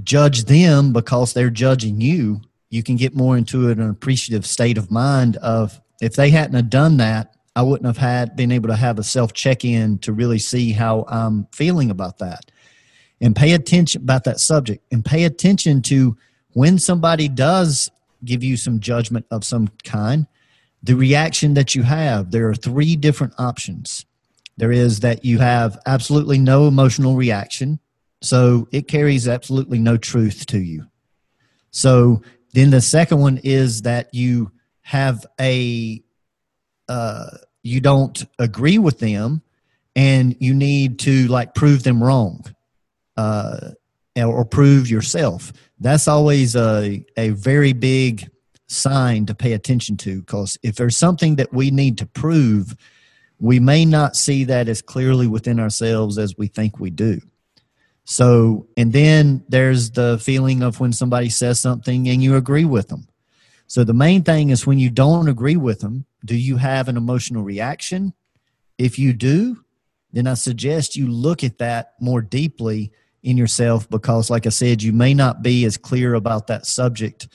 judge 0.04 0.46
them 0.46 0.92
because 0.92 1.34
they're 1.34 1.50
judging 1.50 2.02
you 2.02 2.42
you 2.70 2.84
can 2.84 2.96
get 2.96 3.16
more 3.16 3.38
into 3.38 3.70
an 3.70 3.82
appreciative 3.82 4.46
state 4.46 4.78
of 4.78 4.92
mind 4.92 5.38
of 5.38 5.80
if 6.02 6.16
they 6.16 6.30
hadn't 6.30 6.56
have 6.56 6.70
done 6.70 6.98
that, 6.98 7.36
I 7.56 7.62
wouldn't 7.62 7.86
have 7.86 7.98
had 7.98 8.36
been 8.36 8.52
able 8.52 8.68
to 8.68 8.76
have 8.76 9.00
a 9.00 9.04
self 9.04 9.34
check 9.34 9.64
in 9.64 9.98
to 10.00 10.12
really 10.12 10.40
see 10.40 10.72
how 10.72 11.06
I'm 11.08 11.48
feeling 11.54 11.90
about 11.90 12.18
that. 12.20 12.52
And 13.22 13.36
pay 13.36 13.54
attention 13.54 14.02
about 14.02 14.26
that 14.26 14.40
subject 14.40 14.84
and 14.92 15.06
pay 15.06 15.24
attention 15.24 15.82
to 15.84 16.18
when 16.52 16.78
somebody 16.80 17.30
does 17.30 17.90
give 18.26 18.44
you 18.44 18.58
some 18.58 18.80
judgment 18.80 19.26
of 19.32 19.46
some 19.46 19.70
kind, 19.84 20.28
the 20.84 20.96
reaction 20.96 21.54
that 21.54 21.76
you 21.76 21.84
have. 21.84 22.32
There 22.32 22.50
are 22.50 22.56
three 22.56 22.96
different 22.96 23.34
options. 23.38 24.06
There 24.58 24.72
is 24.72 25.02
that 25.02 25.24
you 25.24 25.40
have 25.40 25.80
absolutely 25.86 26.40
no 26.40 26.68
emotional 26.68 27.16
reaction, 27.16 27.80
so 28.22 28.68
it 28.72 28.88
carries 28.88 29.28
absolutely 29.28 29.80
no 29.80 29.98
truth 29.98 30.46
to 30.48 30.60
you. 30.60 30.86
So 31.72 32.22
then 32.56 32.70
the 32.70 32.82
second 32.82 33.20
one 33.20 33.40
is 33.44 33.82
that 33.84 34.14
you 34.14 34.52
have 34.82 35.26
a 35.40 36.02
uh, 36.88 37.30
you 37.64 37.82
don't 37.82 38.24
agree 38.40 38.78
with 38.78 39.00
them 39.00 39.42
and 39.96 40.36
you 40.40 40.54
need 40.54 41.00
to 41.00 41.28
like 41.28 41.56
prove 41.56 41.84
them 41.84 42.04
wrong 42.04 42.44
uh, 43.18 43.72
or 44.16 44.46
prove 44.46 44.90
yourself. 44.90 45.52
That's 45.80 46.08
always 46.08 46.56
a, 46.56 47.04
a 47.18 47.30
very 47.30 47.74
big 47.74 48.30
sign 48.68 49.26
to 49.26 49.36
pay 49.36 49.54
attention 49.54 49.98
to 49.98 50.22
because 50.22 50.58
if 50.64 50.76
there's 50.76 50.98
something 50.98 51.36
that 51.36 51.54
we 51.54 51.72
need 51.72 51.98
to 52.00 52.06
prove 52.06 52.76
we 53.40 53.60
may 53.60 53.86
not 53.86 54.16
see 54.16 54.46
that 54.46 54.68
as 54.68 54.82
clearly 54.82 55.28
within 55.28 55.60
ourselves 55.60 56.18
as 56.18 56.36
we 56.38 56.48
think 56.48 56.80
we 56.80 56.90
do 56.90 57.20
so 58.06 58.68
and 58.78 58.94
then 58.94 59.44
there's 59.50 59.92
the 59.92 60.18
feeling 60.22 60.64
of 60.64 60.80
when 60.80 60.94
somebody 60.94 61.30
says 61.30 61.60
something 61.60 62.08
and 62.08 62.24
you 62.24 62.36
agree 62.36 62.66
with 62.66 62.88
them 62.88 63.08
so 63.68 63.84
the 63.84 63.94
main 63.94 64.24
thing 64.24 64.50
is 64.50 64.68
when 64.68 64.80
you 64.80 64.90
don't 64.90 65.28
agree 65.28 65.56
with 65.56 65.80
them, 65.80 66.06
do 66.24 66.36
you 66.36 66.58
have 66.58 66.88
an 66.88 66.98
emotional 66.98 67.44
reaction? 67.44 68.14
If 68.78 69.00
you 69.00 69.14
do, 69.14 69.64
then 70.12 70.28
I 70.28 70.36
suggest 70.36 70.96
you 70.96 71.08
look 71.08 71.44
at 71.44 71.58
that 71.58 71.94
more 72.00 72.22
deeply 72.22 72.92
in 73.24 73.38
yourself 73.38 73.90
because, 73.90 74.30
like 74.30 74.46
I 74.46 74.50
said, 74.50 74.84
you 74.84 74.94
may 74.94 75.14
not 75.14 75.42
be 75.42 75.66
as 75.66 75.78
clear 75.78 76.14
about 76.14 76.48
that 76.48 76.66
subject 76.66 77.28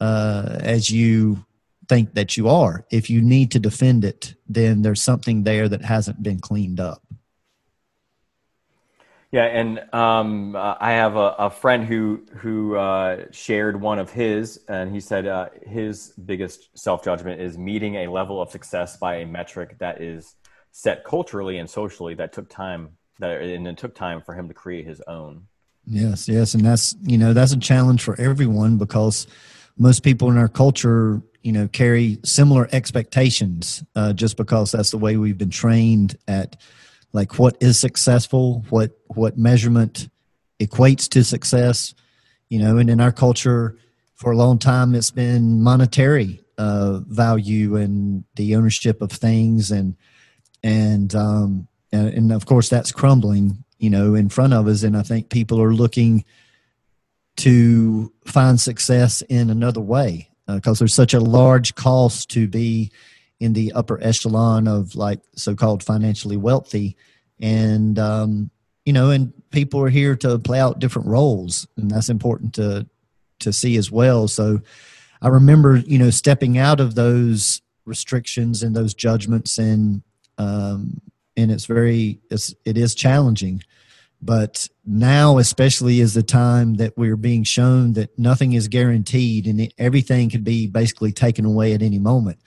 uh, 0.00 0.58
as 0.60 0.90
you 0.90 1.44
think 1.88 2.14
that 2.14 2.36
you 2.36 2.48
are. 2.48 2.86
If 2.90 3.10
you 3.10 3.20
need 3.20 3.50
to 3.52 3.58
defend 3.58 4.04
it, 4.04 4.34
then 4.48 4.82
there's 4.82 5.02
something 5.02 5.42
there 5.42 5.68
that 5.68 5.82
hasn't 5.82 6.22
been 6.22 6.38
cleaned 6.38 6.78
up. 6.78 7.02
Yeah, 9.32 9.44
and 9.44 9.78
um, 9.94 10.54
uh, 10.54 10.76
I 10.78 10.92
have 10.92 11.16
a, 11.16 11.34
a, 11.38 11.50
friend 11.50 11.86
who 11.86 12.22
who 12.36 12.76
uh, 12.76 13.24
shared 13.30 13.80
one 13.80 13.98
of 13.98 14.10
his, 14.10 14.60
and 14.68 14.92
he 14.92 15.00
said 15.00 15.26
uh, 15.26 15.48
his 15.66 16.12
biggest 16.26 16.68
self 16.78 17.02
judgment 17.02 17.40
is 17.40 17.56
meeting 17.56 17.94
a 17.96 18.08
level 18.08 18.42
of 18.42 18.50
success 18.50 18.98
by 18.98 19.16
a 19.16 19.26
metric 19.26 19.78
that 19.78 20.02
is 20.02 20.34
set 20.70 21.02
culturally 21.04 21.56
and 21.56 21.68
socially 21.68 22.12
that 22.16 22.34
took 22.34 22.50
time 22.50 22.90
that 23.20 23.40
and 23.40 23.66
it 23.66 23.78
took 23.78 23.94
time 23.94 24.20
for 24.20 24.34
him 24.34 24.48
to 24.48 24.54
create 24.54 24.86
his 24.86 25.00
own. 25.08 25.46
Yes, 25.86 26.28
yes, 26.28 26.52
and 26.52 26.62
that's 26.62 26.94
you 27.00 27.16
know 27.16 27.32
that's 27.32 27.52
a 27.52 27.58
challenge 27.58 28.02
for 28.02 28.20
everyone 28.20 28.76
because 28.76 29.26
most 29.78 30.02
people 30.02 30.30
in 30.30 30.36
our 30.36 30.48
culture 30.48 31.22
you 31.42 31.52
know 31.52 31.68
carry 31.68 32.18
similar 32.22 32.68
expectations 32.72 33.82
uh, 33.96 34.12
just 34.12 34.36
because 34.36 34.72
that's 34.72 34.90
the 34.90 34.98
way 34.98 35.16
we've 35.16 35.38
been 35.38 35.48
trained 35.48 36.18
at 36.28 36.56
like 37.12 37.38
what 37.38 37.56
is 37.60 37.78
successful, 37.78 38.64
what 38.70 38.98
what 39.08 39.36
measurement 39.38 40.08
equates 40.60 41.08
to 41.10 41.24
success, 41.24 41.94
you 42.48 42.58
know, 42.58 42.78
and 42.78 42.88
in 42.88 43.00
our 43.00 43.12
culture 43.12 43.76
for 44.14 44.32
a 44.32 44.36
long 44.36 44.58
time 44.58 44.94
it's 44.94 45.10
been 45.10 45.62
monetary 45.62 46.40
uh, 46.58 47.00
value 47.06 47.76
and 47.76 48.24
the 48.36 48.54
ownership 48.54 49.02
of 49.02 49.10
things 49.10 49.70
and 49.70 49.96
and 50.62 51.14
um 51.14 51.66
and, 51.90 52.08
and 52.08 52.32
of 52.32 52.46
course 52.46 52.68
that's 52.68 52.92
crumbling, 52.92 53.64
you 53.78 53.90
know, 53.90 54.14
in 54.14 54.28
front 54.28 54.54
of 54.54 54.66
us. 54.66 54.82
And 54.82 54.96
I 54.96 55.02
think 55.02 55.28
people 55.28 55.60
are 55.60 55.74
looking 55.74 56.24
to 57.38 58.12
find 58.24 58.60
success 58.60 59.22
in 59.22 59.50
another 59.50 59.80
way 59.80 60.30
because 60.46 60.78
uh, 60.78 60.82
there's 60.82 60.94
such 60.94 61.14
a 61.14 61.20
large 61.20 61.74
cost 61.74 62.30
to 62.30 62.46
be 62.46 62.90
in 63.42 63.52
the 63.52 63.72
upper 63.72 64.02
echelon 64.02 64.68
of 64.68 64.94
like 64.94 65.20
so-called 65.34 65.82
financially 65.82 66.36
wealthy. 66.36 66.96
And 67.40 67.98
um, 67.98 68.50
you 68.84 68.92
know 68.92 69.10
and 69.10 69.32
people 69.50 69.80
are 69.80 69.88
here 69.88 70.16
to 70.16 70.38
play 70.38 70.58
out 70.58 70.78
different 70.78 71.08
roles 71.08 71.66
and 71.76 71.90
that's 71.90 72.08
important 72.08 72.54
to 72.54 72.86
to 73.40 73.52
see 73.52 73.76
as 73.76 73.90
well. 73.90 74.28
So 74.28 74.60
i 75.20 75.28
remember 75.28 75.76
you 75.76 75.98
know 75.98 76.10
stepping 76.10 76.58
out 76.58 76.80
of 76.80 76.94
those 76.94 77.62
restrictions 77.84 78.62
and 78.62 78.74
those 78.74 78.94
judgments 78.94 79.58
and 79.58 80.02
um, 80.38 81.00
and 81.36 81.50
it's 81.50 81.66
very 81.66 82.20
it's, 82.30 82.54
it 82.64 82.76
is 82.76 82.94
challenging. 82.94 83.62
But 84.24 84.68
now 84.86 85.38
especially 85.38 86.00
is 86.00 86.14
the 86.14 86.22
time 86.22 86.74
that 86.74 86.96
we're 86.96 87.16
being 87.16 87.42
shown 87.42 87.94
that 87.94 88.16
nothing 88.16 88.52
is 88.52 88.68
guaranteed 88.68 89.46
and 89.46 89.72
everything 89.78 90.30
could 90.30 90.44
be 90.44 90.68
basically 90.68 91.12
taken 91.12 91.44
away 91.44 91.72
at 91.72 91.82
any 91.82 91.98
moment 91.98 92.38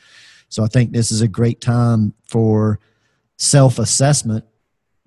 so 0.50 0.64
I 0.64 0.68
think 0.68 0.92
this 0.92 1.12
is 1.12 1.22
a 1.22 1.28
great 1.28 1.62
time 1.62 2.14
for 2.28 2.80
self 3.38 3.80
assessment 3.80 4.46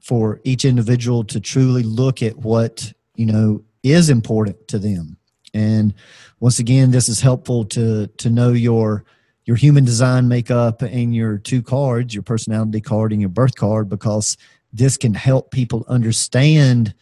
for 0.03 0.41
each 0.45 0.65
individual 0.65 1.25
to 1.25 1.41
truly 1.41 1.83
look 1.83 2.23
at 2.23 2.37
what, 2.37 2.93
you 3.15 3.27
know, 3.27 3.63
is 3.83 4.11
important 4.11 4.69
to 4.69 4.79
them. 4.79 5.17
And 5.55 5.95
once 6.41 6.59
again, 6.59 6.91
this 6.91 7.09
is 7.09 7.21
helpful 7.21 7.65
to 7.67 8.07
to 8.07 8.31
know 8.31 8.53
your 8.53 9.05
your 9.45 9.57
human 9.57 9.85
design 9.85 10.29
makeup 10.29 10.83
and 10.83 11.15
your 11.15 11.39
two 11.39 11.63
cards, 11.63 12.15
your 12.15 12.23
personality 12.23 12.83
card 12.83 13.13
and 13.13 13.21
your 13.21 13.31
birth 13.31 13.55
card, 13.55 13.89
because 13.89 14.37
this 14.73 14.99
can 14.99 15.15
help 15.15 15.51
people 15.51 15.87
understand 15.89 16.95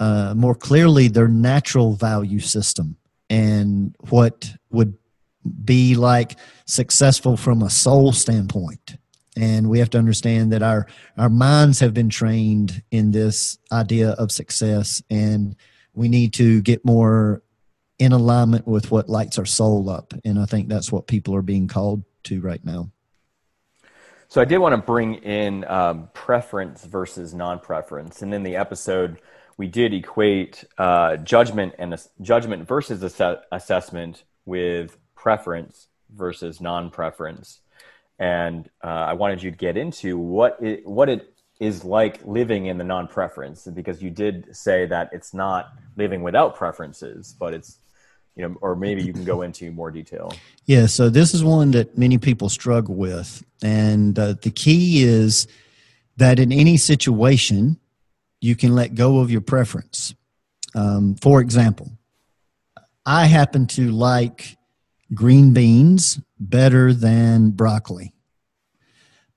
uh, 0.00 0.34
more 0.36 0.54
clearly 0.54 1.08
their 1.08 1.28
natural 1.28 1.92
value 1.92 2.40
system 2.40 2.96
and 3.30 3.94
what 4.10 4.52
would 4.70 4.96
be 5.64 5.94
like 5.94 6.36
successful 6.68 7.36
from 7.36 7.62
a 7.62 7.70
soul 7.70 8.12
standpoint. 8.12 8.98
And 9.36 9.68
we 9.70 9.78
have 9.78 9.90
to 9.90 9.98
understand 9.98 10.52
that 10.52 10.62
our 10.62 10.86
our 11.16 11.28
minds 11.28 11.80
have 11.80 11.94
been 11.94 12.08
trained 12.08 12.82
in 12.90 13.10
this 13.10 13.58
idea 13.72 14.10
of 14.10 14.30
success 14.30 15.02
and 15.10 15.56
we 15.94 16.08
need 16.08 16.32
to 16.34 16.60
get 16.62 16.84
more 16.84 17.42
in 17.98 18.12
alignment 18.12 18.66
with 18.66 18.90
what 18.90 19.08
lights 19.08 19.38
our 19.38 19.46
soul 19.46 19.88
up. 19.90 20.12
And 20.24 20.38
i 20.38 20.44
think 20.44 20.68
that's 20.68 20.92
what 20.92 21.06
people 21.06 21.34
are 21.34 21.42
being 21.42 21.68
called 21.68 22.02
to 22.24 22.40
right 22.40 22.64
now. 22.64 22.90
So 24.28 24.40
i 24.40 24.44
did 24.44 24.58
want 24.58 24.74
to 24.74 24.82
bring 24.82 25.14
in 25.16 25.64
um, 25.64 26.10
preference 26.14 26.84
versus 26.84 27.32
non-preference. 27.32 28.22
And 28.22 28.34
in 28.34 28.42
the 28.42 28.56
episode 28.56 29.20
we 29.56 29.68
did 29.68 29.94
equate 29.94 30.64
uh, 30.78 31.16
judgment 31.16 31.74
and 31.78 31.96
judgment 32.20 32.66
versus 32.66 33.02
ass- 33.04 33.42
assessment 33.52 34.24
with 34.44 34.98
preference 35.14 35.88
versus 36.14 36.60
non-preference. 36.60 37.60
And 38.18 38.68
uh, 38.82 38.88
I 38.88 39.12
wanted 39.12 39.42
you 39.42 39.50
to 39.50 39.56
get 39.56 39.76
into 39.76 40.18
what 40.18 40.58
it, 40.60 40.86
what 40.86 41.08
it 41.08 41.34
is 41.60 41.84
like 41.84 42.24
living 42.24 42.66
in 42.66 42.78
the 42.78 42.84
non-preference 42.84 43.66
because 43.66 44.02
you 44.02 44.10
did 44.10 44.54
say 44.54 44.86
that 44.86 45.10
it's 45.12 45.34
not 45.34 45.72
living 45.96 46.22
without 46.22 46.54
preferences 46.54 47.34
but 47.38 47.52
it's 47.52 47.78
you 48.36 48.48
know 48.48 48.56
or 48.60 48.76
maybe 48.76 49.02
you 49.02 49.12
can 49.12 49.24
go 49.24 49.42
into 49.42 49.72
more 49.72 49.90
detail. 49.90 50.32
Yeah 50.66 50.86
so 50.86 51.08
this 51.08 51.34
is 51.34 51.42
one 51.42 51.70
that 51.72 51.96
many 51.96 52.18
people 52.18 52.48
struggle 52.48 52.94
with. 52.94 53.42
And 53.62 54.18
uh, 54.18 54.34
the 54.42 54.50
key 54.50 55.02
is 55.02 55.48
that 56.18 56.38
in 56.38 56.52
any 56.52 56.76
situation 56.76 57.78
you 58.40 58.54
can 58.54 58.74
let 58.74 58.94
go 58.94 59.18
of 59.18 59.30
your 59.30 59.40
preference. 59.40 60.14
Um, 60.74 61.14
for 61.16 61.40
example 61.40 61.90
i 63.06 63.24
happen 63.24 63.66
to 63.66 63.90
like 63.90 64.57
green 65.14 65.52
beans 65.52 66.20
better 66.38 66.92
than 66.92 67.50
broccoli. 67.50 68.14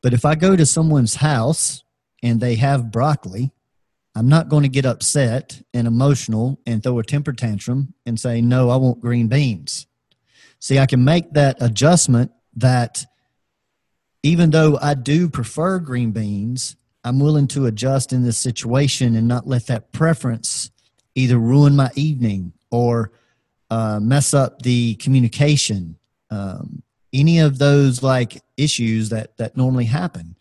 But 0.01 0.13
if 0.13 0.25
I 0.25 0.35
go 0.35 0.55
to 0.55 0.65
someone's 0.65 1.15
house 1.15 1.83
and 2.23 2.39
they 2.39 2.55
have 2.55 2.91
broccoli, 2.91 3.51
I'm 4.15 4.27
not 4.27 4.49
going 4.49 4.63
to 4.63 4.69
get 4.69 4.85
upset 4.85 5.61
and 5.73 5.87
emotional 5.87 6.59
and 6.65 6.83
throw 6.83 6.99
a 6.99 7.03
temper 7.03 7.33
tantrum 7.33 7.93
and 8.05 8.19
say, 8.19 8.41
no, 8.41 8.69
I 8.69 8.75
want 8.75 8.99
green 8.99 9.27
beans. 9.27 9.87
See, 10.59 10.79
I 10.79 10.85
can 10.85 11.03
make 11.03 11.31
that 11.33 11.57
adjustment 11.61 12.31
that 12.55 13.05
even 14.23 14.49
though 14.49 14.77
I 14.81 14.93
do 14.93 15.29
prefer 15.29 15.79
green 15.79 16.11
beans, 16.11 16.75
I'm 17.03 17.19
willing 17.19 17.47
to 17.49 17.65
adjust 17.65 18.13
in 18.13 18.23
this 18.23 18.37
situation 18.37 19.15
and 19.15 19.27
not 19.27 19.47
let 19.47 19.67
that 19.67 19.91
preference 19.91 20.69
either 21.15 21.37
ruin 21.37 21.75
my 21.75 21.89
evening 21.95 22.53
or 22.69 23.11
uh, 23.71 23.99
mess 24.01 24.33
up 24.33 24.61
the 24.61 24.95
communication, 24.95 25.97
um, 26.29 26.83
any 27.13 27.39
of 27.39 27.57
those 27.57 28.03
like 28.03 28.41
issues 28.57 29.09
that 29.09 29.37
that 29.37 29.57
normally 29.57 29.85
happen. 29.85 30.35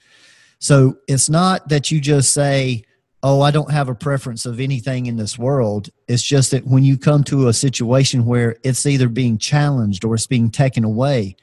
So 0.58 0.98
it's 1.08 1.30
not 1.30 1.68
that 1.68 1.90
you 1.90 2.00
just 2.00 2.34
say, 2.34 2.82
oh, 3.22 3.40
I 3.40 3.50
don't 3.50 3.70
have 3.70 3.88
a 3.88 3.94
preference 3.94 4.46
of 4.46 4.60
anything 4.60 5.06
in 5.06 5.16
this 5.16 5.38
world. 5.38 5.90
It's 6.08 6.22
just 6.22 6.50
that 6.50 6.66
when 6.66 6.84
you 6.84 6.98
come 6.98 7.22
to 7.24 7.48
a 7.48 7.52
situation 7.52 8.26
where 8.26 8.56
it's 8.62 8.84
either 8.84 9.08
being 9.08 9.38
challenged 9.38 10.04
or 10.04 10.14
it's 10.14 10.26
being 10.26 10.50
taken 10.50 10.84
away, 10.84 11.36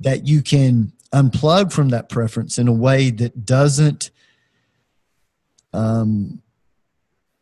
that 0.00 0.26
you 0.26 0.42
can 0.42 0.92
unplug 1.12 1.70
from 1.70 1.90
that 1.90 2.08
preference 2.08 2.58
in 2.58 2.66
a 2.66 2.72
way 2.72 3.10
that 3.10 3.44
doesn't 3.44 4.10
um, 5.72 6.42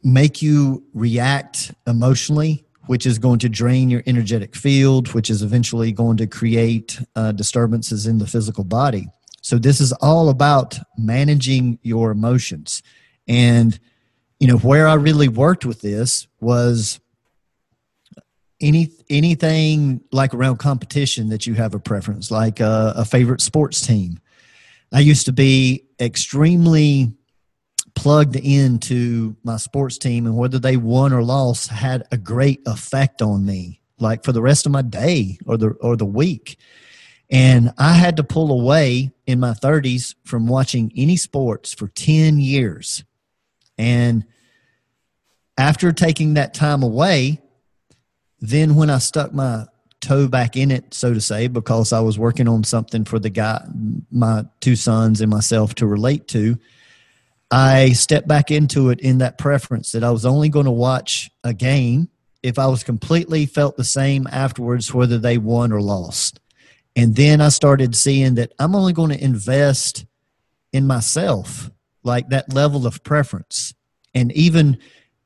make 0.02 0.42
you 0.42 0.84
react 0.94 1.72
emotionally, 1.86 2.65
which 2.86 3.06
is 3.06 3.18
going 3.18 3.38
to 3.40 3.48
drain 3.48 3.90
your 3.90 4.02
energetic 4.06 4.54
field, 4.54 5.12
which 5.14 5.30
is 5.30 5.42
eventually 5.42 5.92
going 5.92 6.16
to 6.16 6.26
create 6.26 7.00
uh, 7.14 7.32
disturbances 7.32 8.06
in 8.06 8.18
the 8.18 8.26
physical 8.26 8.64
body. 8.64 9.08
So, 9.42 9.58
this 9.58 9.80
is 9.80 9.92
all 9.94 10.28
about 10.28 10.78
managing 10.98 11.78
your 11.82 12.10
emotions. 12.10 12.82
And, 13.28 13.78
you 14.40 14.46
know, 14.46 14.58
where 14.58 14.88
I 14.88 14.94
really 14.94 15.28
worked 15.28 15.64
with 15.64 15.80
this 15.80 16.26
was 16.40 17.00
any 18.60 18.90
anything 19.10 20.00
like 20.12 20.34
around 20.34 20.58
competition 20.58 21.28
that 21.28 21.46
you 21.46 21.54
have 21.54 21.74
a 21.74 21.78
preference, 21.78 22.30
like 22.30 22.60
a, 22.60 22.94
a 22.96 23.04
favorite 23.04 23.40
sports 23.40 23.86
team. 23.86 24.18
I 24.92 25.00
used 25.00 25.26
to 25.26 25.32
be 25.32 25.84
extremely 26.00 27.15
plugged 27.96 28.36
into 28.36 29.36
my 29.42 29.56
sports 29.56 29.98
team, 29.98 30.26
and 30.26 30.36
whether 30.36 30.60
they 30.60 30.76
won 30.76 31.12
or 31.12 31.22
lost 31.22 31.68
had 31.68 32.04
a 32.12 32.16
great 32.16 32.60
effect 32.66 33.22
on 33.22 33.44
me, 33.44 33.80
like 33.98 34.22
for 34.22 34.32
the 34.32 34.42
rest 34.42 34.66
of 34.66 34.72
my 34.72 34.82
day 34.82 35.38
or 35.46 35.56
the 35.56 35.70
or 35.80 35.96
the 35.96 36.06
week. 36.06 36.58
And 37.28 37.72
I 37.76 37.94
had 37.94 38.18
to 38.18 38.22
pull 38.22 38.52
away 38.52 39.10
in 39.26 39.40
my 39.40 39.50
30s 39.50 40.14
from 40.22 40.46
watching 40.46 40.92
any 40.94 41.16
sports 41.16 41.74
for 41.74 41.88
10 41.88 42.38
years 42.38 43.02
and 43.78 44.24
after 45.58 45.92
taking 45.92 46.34
that 46.34 46.54
time 46.54 46.82
away, 46.82 47.40
then 48.40 48.76
when 48.76 48.90
I 48.90 48.98
stuck 48.98 49.32
my 49.32 49.66
toe 50.00 50.28
back 50.28 50.56
in 50.56 50.70
it, 50.70 50.92
so 50.92 51.14
to 51.14 51.20
say, 51.20 51.48
because 51.48 51.92
I 51.92 52.00
was 52.00 52.18
working 52.18 52.48
on 52.48 52.64
something 52.64 53.04
for 53.04 53.18
the 53.18 53.30
guy, 53.30 53.64
my 54.10 54.44
two 54.60 54.76
sons 54.76 55.20
and 55.20 55.30
myself 55.30 55.74
to 55.76 55.86
relate 55.86 56.28
to, 56.28 56.58
I 57.50 57.90
stepped 57.90 58.26
back 58.26 58.50
into 58.50 58.90
it 58.90 59.00
in 59.00 59.18
that 59.18 59.38
preference 59.38 59.92
that 59.92 60.02
I 60.02 60.10
was 60.10 60.26
only 60.26 60.48
going 60.48 60.64
to 60.64 60.72
watch 60.72 61.30
a 61.44 61.54
game 61.54 62.08
if 62.42 62.58
I 62.58 62.66
was 62.66 62.84
completely 62.84 63.46
felt 63.46 63.76
the 63.76 63.84
same 63.84 64.26
afterwards, 64.30 64.92
whether 64.92 65.18
they 65.18 65.38
won 65.38 65.72
or 65.72 65.80
lost. 65.80 66.40
And 66.94 67.14
then 67.14 67.40
I 67.40 67.50
started 67.50 67.94
seeing 67.94 68.36
that 68.36 68.52
I'm 68.58 68.74
only 68.74 68.92
going 68.92 69.10
to 69.10 69.22
invest 69.22 70.06
in 70.72 70.86
myself 70.86 71.70
like 72.02 72.28
that 72.30 72.52
level 72.52 72.86
of 72.86 73.02
preference. 73.02 73.74
And 74.14 74.32
even 74.32 74.78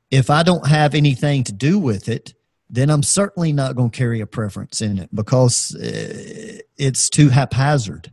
if 0.09 0.29
I 0.29 0.43
don't 0.43 0.67
have 0.67 0.93
anything 0.93 1.43
to 1.45 1.53
do 1.53 1.79
with 1.79 2.09
it, 2.09 2.33
then 2.69 2.89
I'm 2.89 3.03
certainly 3.03 3.53
not 3.53 3.75
going 3.75 3.91
to 3.91 3.97
carry 3.97 4.21
a 4.21 4.27
preference 4.27 4.81
in 4.81 4.97
it 4.97 5.13
because 5.13 5.75
uh, 5.75 6.59
it's 6.77 7.09
too 7.09 7.29
haphazard. 7.29 8.11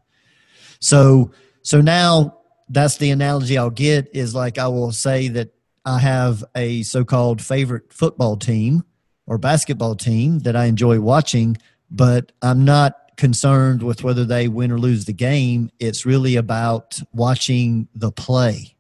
So, 0.81 1.33
so 1.63 1.81
now 1.81 2.38
that's 2.69 2.97
the 2.99 3.11
analogy 3.11 3.57
I'll 3.57 3.71
get 3.71 4.09
is 4.15 4.35
like 4.35 4.59
I 4.59 4.69
will 4.69 4.93
say 4.93 5.29
that 5.29 5.55
I 5.85 5.99
have 5.99 6.45
a 6.55 6.83
so-called 6.83 7.41
favorite 7.41 7.93
football 7.93 8.37
team 8.37 8.85
or 9.27 9.39
basketball 9.39 9.95
team 9.95 10.41
that 10.41 10.57
I 10.57 10.67
enjoy 10.67 11.01
watching, 11.01 11.57
but 11.91 12.33
I'm 12.43 12.65
not 12.65 13.17
concerned 13.17 13.83
with 13.83 14.05
whether 14.05 14.25
they 14.25 14.49
win 14.49 14.71
or 14.71 14.79
lose 14.79 15.05
the 15.05 15.13
game. 15.13 15.71
It's 15.79 16.07
really 16.07 16.37
about 16.37 17.01
watching 17.13 17.89
the 17.95 18.13
play. 18.13 18.77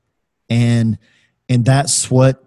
And 0.48 0.98
and 1.48 1.64
that's 1.64 2.10
what 2.10 2.44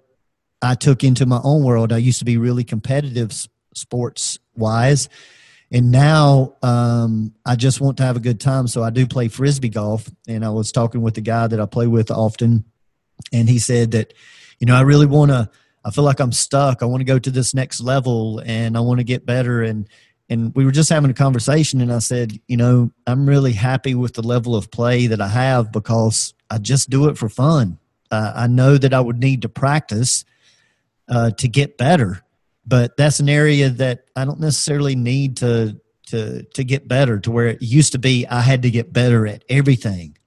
I 0.61 0.75
took 0.75 1.03
into 1.03 1.25
my 1.25 1.41
own 1.43 1.63
world. 1.63 1.91
I 1.91 1.97
used 1.97 2.19
to 2.19 2.25
be 2.25 2.37
really 2.37 2.63
competitive 2.63 3.31
sports 3.73 4.39
wise. 4.55 5.09
And 5.71 5.91
now 5.91 6.57
um, 6.61 7.33
I 7.45 7.55
just 7.55 7.79
want 7.79 7.97
to 7.97 8.03
have 8.03 8.17
a 8.17 8.21
good 8.21 8.39
time. 8.39 8.67
So 8.67 8.83
I 8.83 8.89
do 8.89 9.07
play 9.07 9.29
frisbee 9.29 9.69
golf. 9.69 10.09
And 10.27 10.43
I 10.43 10.49
was 10.49 10.71
talking 10.71 11.01
with 11.01 11.13
the 11.13 11.21
guy 11.21 11.47
that 11.47 11.59
I 11.59 11.65
play 11.65 11.87
with 11.87 12.11
often. 12.11 12.65
And 13.31 13.47
he 13.47 13.59
said 13.59 13.91
that, 13.91 14.13
you 14.59 14.67
know, 14.67 14.75
I 14.75 14.81
really 14.81 15.05
want 15.05 15.31
to, 15.31 15.49
I 15.85 15.91
feel 15.91 16.03
like 16.03 16.19
I'm 16.19 16.33
stuck. 16.33 16.81
I 16.81 16.85
want 16.85 17.01
to 17.01 17.05
go 17.05 17.19
to 17.19 17.31
this 17.31 17.53
next 17.53 17.79
level 17.79 18.41
and 18.45 18.75
I 18.75 18.81
want 18.81 18.99
to 18.99 19.05
get 19.05 19.25
better. 19.25 19.63
And 19.63 19.87
and 20.31 20.55
we 20.55 20.63
were 20.63 20.71
just 20.71 20.89
having 20.89 21.11
a 21.11 21.13
conversation 21.13 21.81
and 21.81 21.91
i 21.91 21.99
said 21.99 22.39
you 22.47 22.57
know 22.57 22.89
i'm 23.05 23.27
really 23.27 23.51
happy 23.51 23.93
with 23.93 24.13
the 24.13 24.21
level 24.21 24.55
of 24.55 24.71
play 24.71 25.05
that 25.07 25.21
i 25.21 25.27
have 25.27 25.71
because 25.71 26.33
i 26.49 26.57
just 26.57 26.89
do 26.89 27.09
it 27.09 27.17
for 27.17 27.27
fun 27.27 27.77
uh, 28.11 28.31
i 28.33 28.47
know 28.47 28.77
that 28.77 28.93
i 28.93 28.99
would 28.99 29.19
need 29.19 29.41
to 29.41 29.49
practice 29.49 30.23
uh, 31.09 31.29
to 31.31 31.47
get 31.47 31.77
better 31.77 32.23
but 32.65 32.95
that's 32.97 33.19
an 33.19 33.29
area 33.29 33.69
that 33.69 34.05
i 34.15 34.25
don't 34.25 34.39
necessarily 34.39 34.95
need 34.95 35.37
to 35.37 35.79
to 36.05 36.43
to 36.53 36.63
get 36.63 36.87
better 36.87 37.19
to 37.19 37.31
where 37.31 37.47
it 37.47 37.61
used 37.61 37.91
to 37.91 37.99
be 37.99 38.27
i 38.27 38.41
had 38.41 38.61
to 38.61 38.69
get 38.69 38.93
better 38.93 39.25
at 39.27 39.43
everything 39.49 40.17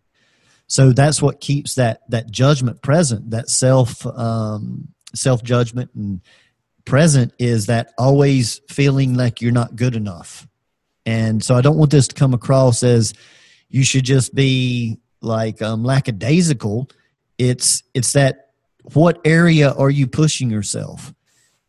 so 0.66 0.92
that's 0.92 1.20
what 1.20 1.40
keeps 1.40 1.74
that 1.74 2.00
that 2.08 2.30
judgment 2.30 2.82
present 2.82 3.30
that 3.30 3.48
self 3.48 4.06
um, 4.06 4.88
self 5.14 5.42
judgment 5.42 5.90
and 5.94 6.20
present 6.84 7.32
is 7.38 7.66
that 7.66 7.92
always 7.98 8.60
feeling 8.68 9.14
like 9.14 9.40
you're 9.40 9.52
not 9.52 9.76
good 9.76 9.96
enough. 9.96 10.46
And 11.06 11.42
so 11.42 11.54
I 11.54 11.60
don't 11.60 11.76
want 11.76 11.90
this 11.90 12.08
to 12.08 12.14
come 12.14 12.34
across 12.34 12.82
as 12.82 13.14
you 13.68 13.84
should 13.84 14.04
just 14.04 14.34
be 14.34 14.98
like 15.20 15.60
um, 15.62 15.84
lackadaisical. 15.84 16.88
It's 17.38 17.82
it's 17.94 18.12
that 18.12 18.50
what 18.92 19.20
area 19.24 19.72
are 19.72 19.90
you 19.90 20.06
pushing 20.06 20.50
yourself? 20.50 21.12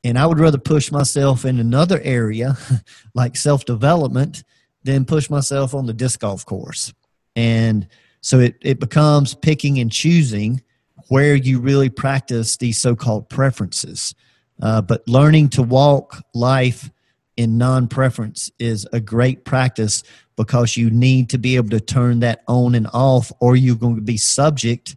And 0.05 0.19
I 0.19 0.27
would 0.27 0.39
rather 0.39 0.59
push 0.59 0.91
myself 0.91 1.45
in 1.45 1.59
another 1.59 1.99
area 2.03 2.57
like 3.15 3.35
self 3.35 3.65
development 3.65 4.43
than 4.83 5.03
push 5.03 5.31
myself 5.31 5.73
on 5.73 5.87
the 5.87 5.93
disc 5.93 6.19
golf 6.19 6.45
course. 6.45 6.93
And 7.35 7.87
so 8.21 8.39
it, 8.39 8.55
it 8.61 8.79
becomes 8.79 9.33
picking 9.33 9.79
and 9.79 9.91
choosing 9.91 10.61
where 11.07 11.33
you 11.33 11.59
really 11.59 11.89
practice 11.89 12.57
these 12.57 12.77
so 12.77 12.95
called 12.95 13.29
preferences. 13.29 14.13
Uh, 14.61 14.79
but 14.79 15.07
learning 15.07 15.49
to 15.49 15.63
walk 15.63 16.23
life 16.35 16.91
in 17.35 17.57
non 17.57 17.87
preference 17.87 18.51
is 18.59 18.87
a 18.93 18.99
great 18.99 19.43
practice 19.43 20.03
because 20.35 20.77
you 20.77 20.91
need 20.91 21.31
to 21.31 21.39
be 21.39 21.55
able 21.55 21.69
to 21.69 21.79
turn 21.79 22.19
that 22.19 22.43
on 22.47 22.75
and 22.75 22.87
off, 22.93 23.31
or 23.39 23.55
you're 23.55 23.75
going 23.75 23.95
to 23.95 24.01
be 24.01 24.17
subject 24.17 24.95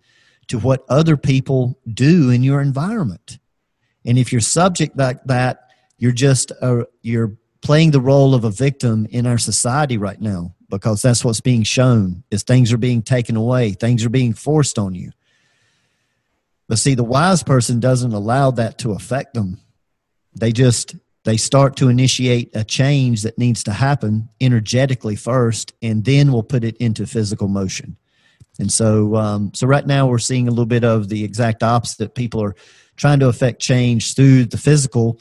to 0.48 0.58
what 0.58 0.84
other 0.90 1.16
people 1.16 1.78
do 1.94 2.28
in 2.28 2.42
your 2.42 2.60
environment. 2.60 3.38
And 4.08 4.18
if 4.18 4.32
you're 4.32 4.40
subject 4.40 4.96
like 4.96 5.22
that, 5.24 5.68
you're 5.98 6.12
just 6.12 6.50
a, 6.62 6.86
you're 7.02 7.36
playing 7.60 7.90
the 7.90 8.00
role 8.00 8.34
of 8.34 8.44
a 8.44 8.50
victim 8.50 9.06
in 9.10 9.26
our 9.26 9.36
society 9.36 9.98
right 9.98 10.18
now 10.18 10.54
because 10.70 11.02
that's 11.02 11.22
what's 11.24 11.42
being 11.42 11.62
shown 11.62 12.24
is 12.30 12.42
things 12.42 12.72
are 12.72 12.78
being 12.78 13.02
taken 13.02 13.36
away, 13.36 13.72
things 13.72 14.06
are 14.06 14.10
being 14.10 14.32
forced 14.32 14.78
on 14.78 14.94
you. 14.94 15.10
But 16.68 16.78
see, 16.78 16.94
the 16.94 17.04
wise 17.04 17.42
person 17.42 17.80
doesn't 17.80 18.12
allow 18.12 18.50
that 18.52 18.78
to 18.78 18.92
affect 18.92 19.34
them. 19.34 19.60
They 20.34 20.52
just 20.52 20.96
they 21.24 21.36
start 21.36 21.76
to 21.76 21.88
initiate 21.88 22.56
a 22.56 22.64
change 22.64 23.22
that 23.22 23.36
needs 23.36 23.64
to 23.64 23.72
happen 23.72 24.30
energetically 24.40 25.16
first, 25.16 25.74
and 25.82 26.02
then 26.02 26.32
we'll 26.32 26.42
put 26.42 26.64
it 26.64 26.78
into 26.78 27.06
physical 27.06 27.48
motion. 27.48 27.98
And 28.58 28.72
so, 28.72 29.14
um, 29.16 29.52
so 29.54 29.66
right 29.66 29.86
now 29.86 30.08
we're 30.08 30.18
seeing 30.18 30.48
a 30.48 30.50
little 30.50 30.66
bit 30.66 30.84
of 30.84 31.08
the 31.08 31.24
exact 31.24 31.62
opposite. 31.62 32.14
People 32.14 32.42
are 32.42 32.56
trying 32.98 33.20
to 33.20 33.28
affect 33.28 33.62
change 33.62 34.14
through 34.14 34.44
the 34.44 34.58
physical, 34.58 35.18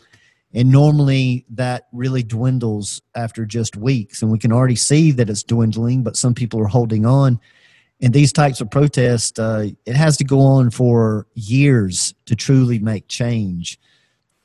and 0.53 0.69
normally 0.69 1.45
that 1.49 1.87
really 1.93 2.23
dwindles 2.23 3.01
after 3.15 3.45
just 3.45 3.77
weeks. 3.77 4.21
And 4.21 4.31
we 4.31 4.39
can 4.39 4.51
already 4.51 4.75
see 4.75 5.11
that 5.11 5.29
it's 5.29 5.43
dwindling, 5.43 6.03
but 6.03 6.17
some 6.17 6.33
people 6.33 6.59
are 6.59 6.67
holding 6.67 7.05
on 7.05 7.39
And 7.99 8.13
these 8.13 8.31
types 8.31 8.61
of 8.61 8.69
protests, 8.69 9.39
uh, 9.39 9.69
it 9.85 9.95
has 9.95 10.17
to 10.17 10.23
go 10.23 10.39
on 10.39 10.69
for 10.69 11.25
years 11.33 12.13
to 12.25 12.35
truly 12.35 12.77
make 12.79 13.07
change. 13.07 13.79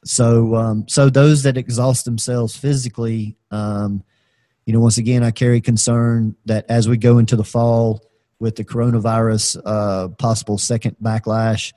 So, 0.04 0.54
um, 0.54 0.88
so 0.88 1.10
those 1.10 1.42
that 1.42 1.56
exhaust 1.56 2.04
themselves 2.04 2.56
physically, 2.56 3.36
um, 3.50 4.02
you 4.64 4.72
know, 4.72 4.80
once 4.80 4.96
again, 4.96 5.22
I 5.22 5.32
carry 5.32 5.60
concern 5.60 6.34
that 6.46 6.64
as 6.68 6.88
we 6.88 6.96
go 6.96 7.18
into 7.18 7.36
the 7.36 7.44
fall 7.44 8.00
with 8.38 8.56
the 8.56 8.64
coronavirus 8.64 9.60
uh, 9.64 10.08
possible 10.18 10.58
second 10.58 10.96
backlash, 11.02 11.72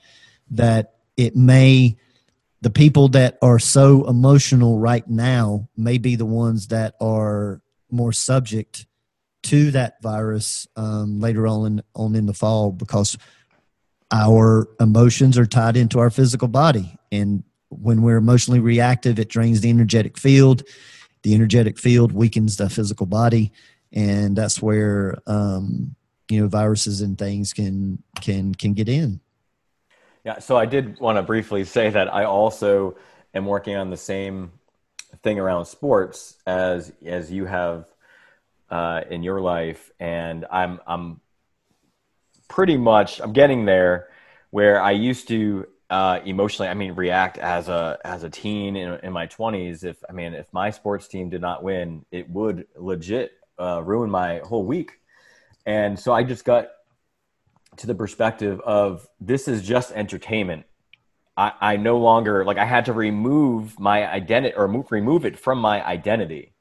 that 0.50 0.94
it 1.16 1.34
may 1.36 1.96
the 2.62 2.70
people 2.70 3.08
that 3.08 3.38
are 3.42 3.58
so 3.58 4.08
emotional 4.08 4.78
right 4.78 5.06
now 5.08 5.68
may 5.76 5.98
be 5.98 6.16
the 6.16 6.26
ones 6.26 6.68
that 6.68 6.94
are 7.00 7.60
more 7.90 8.12
subject 8.12 8.86
to 9.44 9.70
that 9.70 10.02
virus 10.02 10.66
um, 10.76 11.20
later 11.20 11.46
on 11.46 11.66
in, 11.66 11.82
on 11.94 12.14
in 12.16 12.26
the 12.26 12.34
fall 12.34 12.72
because 12.72 13.16
our 14.10 14.68
emotions 14.80 15.38
are 15.38 15.46
tied 15.46 15.76
into 15.76 15.98
our 15.98 16.10
physical 16.10 16.48
body. 16.48 16.96
And 17.12 17.44
when 17.68 18.02
we're 18.02 18.16
emotionally 18.16 18.60
reactive 18.60 19.18
it 19.18 19.28
drains 19.28 19.60
the 19.60 19.70
energetic 19.70 20.18
field. 20.18 20.62
The 21.22 21.34
energetic 21.34 21.78
field 21.78 22.12
weakens 22.12 22.56
the 22.56 22.70
physical 22.70 23.06
body. 23.06 23.52
And 23.92 24.34
that's 24.34 24.60
where 24.60 25.16
um, 25.26 25.94
you 26.30 26.40
know 26.40 26.48
viruses 26.48 27.00
and 27.00 27.16
things 27.16 27.52
can 27.52 28.02
can 28.20 28.54
can 28.54 28.74
get 28.74 28.88
in 28.88 29.20
Yeah, 30.26 30.40
so 30.40 30.56
I 30.56 30.66
did 30.66 30.98
want 30.98 31.18
to 31.18 31.22
briefly 31.22 31.62
say 31.62 31.88
that 31.88 32.12
I 32.12 32.24
also 32.24 32.96
am 33.32 33.46
working 33.46 33.76
on 33.76 33.90
the 33.90 33.96
same 33.96 34.50
thing 35.22 35.38
around 35.38 35.66
sports 35.66 36.34
as 36.48 36.92
as 37.04 37.30
you 37.30 37.44
have 37.44 37.86
uh, 38.68 39.02
in 39.08 39.22
your 39.22 39.40
life, 39.40 39.92
and 40.00 40.44
I'm 40.50 40.80
I'm 40.84 41.20
pretty 42.48 42.76
much 42.76 43.20
I'm 43.20 43.32
getting 43.32 43.66
there 43.66 44.08
where 44.50 44.82
I 44.82 44.90
used 44.90 45.28
to 45.28 45.68
uh, 45.90 46.18
emotionally, 46.24 46.68
I 46.68 46.74
mean, 46.74 46.94
react 46.94 47.38
as 47.38 47.68
a 47.68 47.96
as 48.04 48.24
a 48.24 48.28
teen 48.28 48.74
in, 48.74 48.98
in 49.04 49.12
my 49.12 49.28
20s. 49.28 49.84
If 49.84 50.02
I 50.10 50.12
mean, 50.12 50.34
if 50.34 50.52
my 50.52 50.70
sports 50.70 51.06
team 51.06 51.30
did 51.30 51.40
not 51.40 51.62
win, 51.62 52.04
it 52.10 52.28
would 52.30 52.66
legit 52.74 53.30
uh, 53.60 53.80
ruin 53.84 54.10
my 54.10 54.40
whole 54.40 54.64
week. 54.64 54.98
And 55.66 55.96
so 55.96 56.12
I 56.12 56.24
just 56.24 56.44
got 56.44 56.70
to 57.78 57.86
the 57.86 57.94
perspective 57.94 58.60
of 58.60 59.06
this 59.20 59.48
is 59.48 59.62
just 59.62 59.92
entertainment. 59.92 60.64
I, 61.36 61.52
I 61.60 61.76
no 61.76 61.98
longer 61.98 62.44
like 62.44 62.56
I 62.56 62.64
had 62.64 62.86
to 62.86 62.92
remove 62.92 63.78
my 63.78 64.10
identity 64.10 64.54
or 64.56 64.68
move, 64.68 64.90
remove 64.90 65.26
it 65.26 65.38
from 65.38 65.58
my 65.58 65.84
identity, 65.84 66.54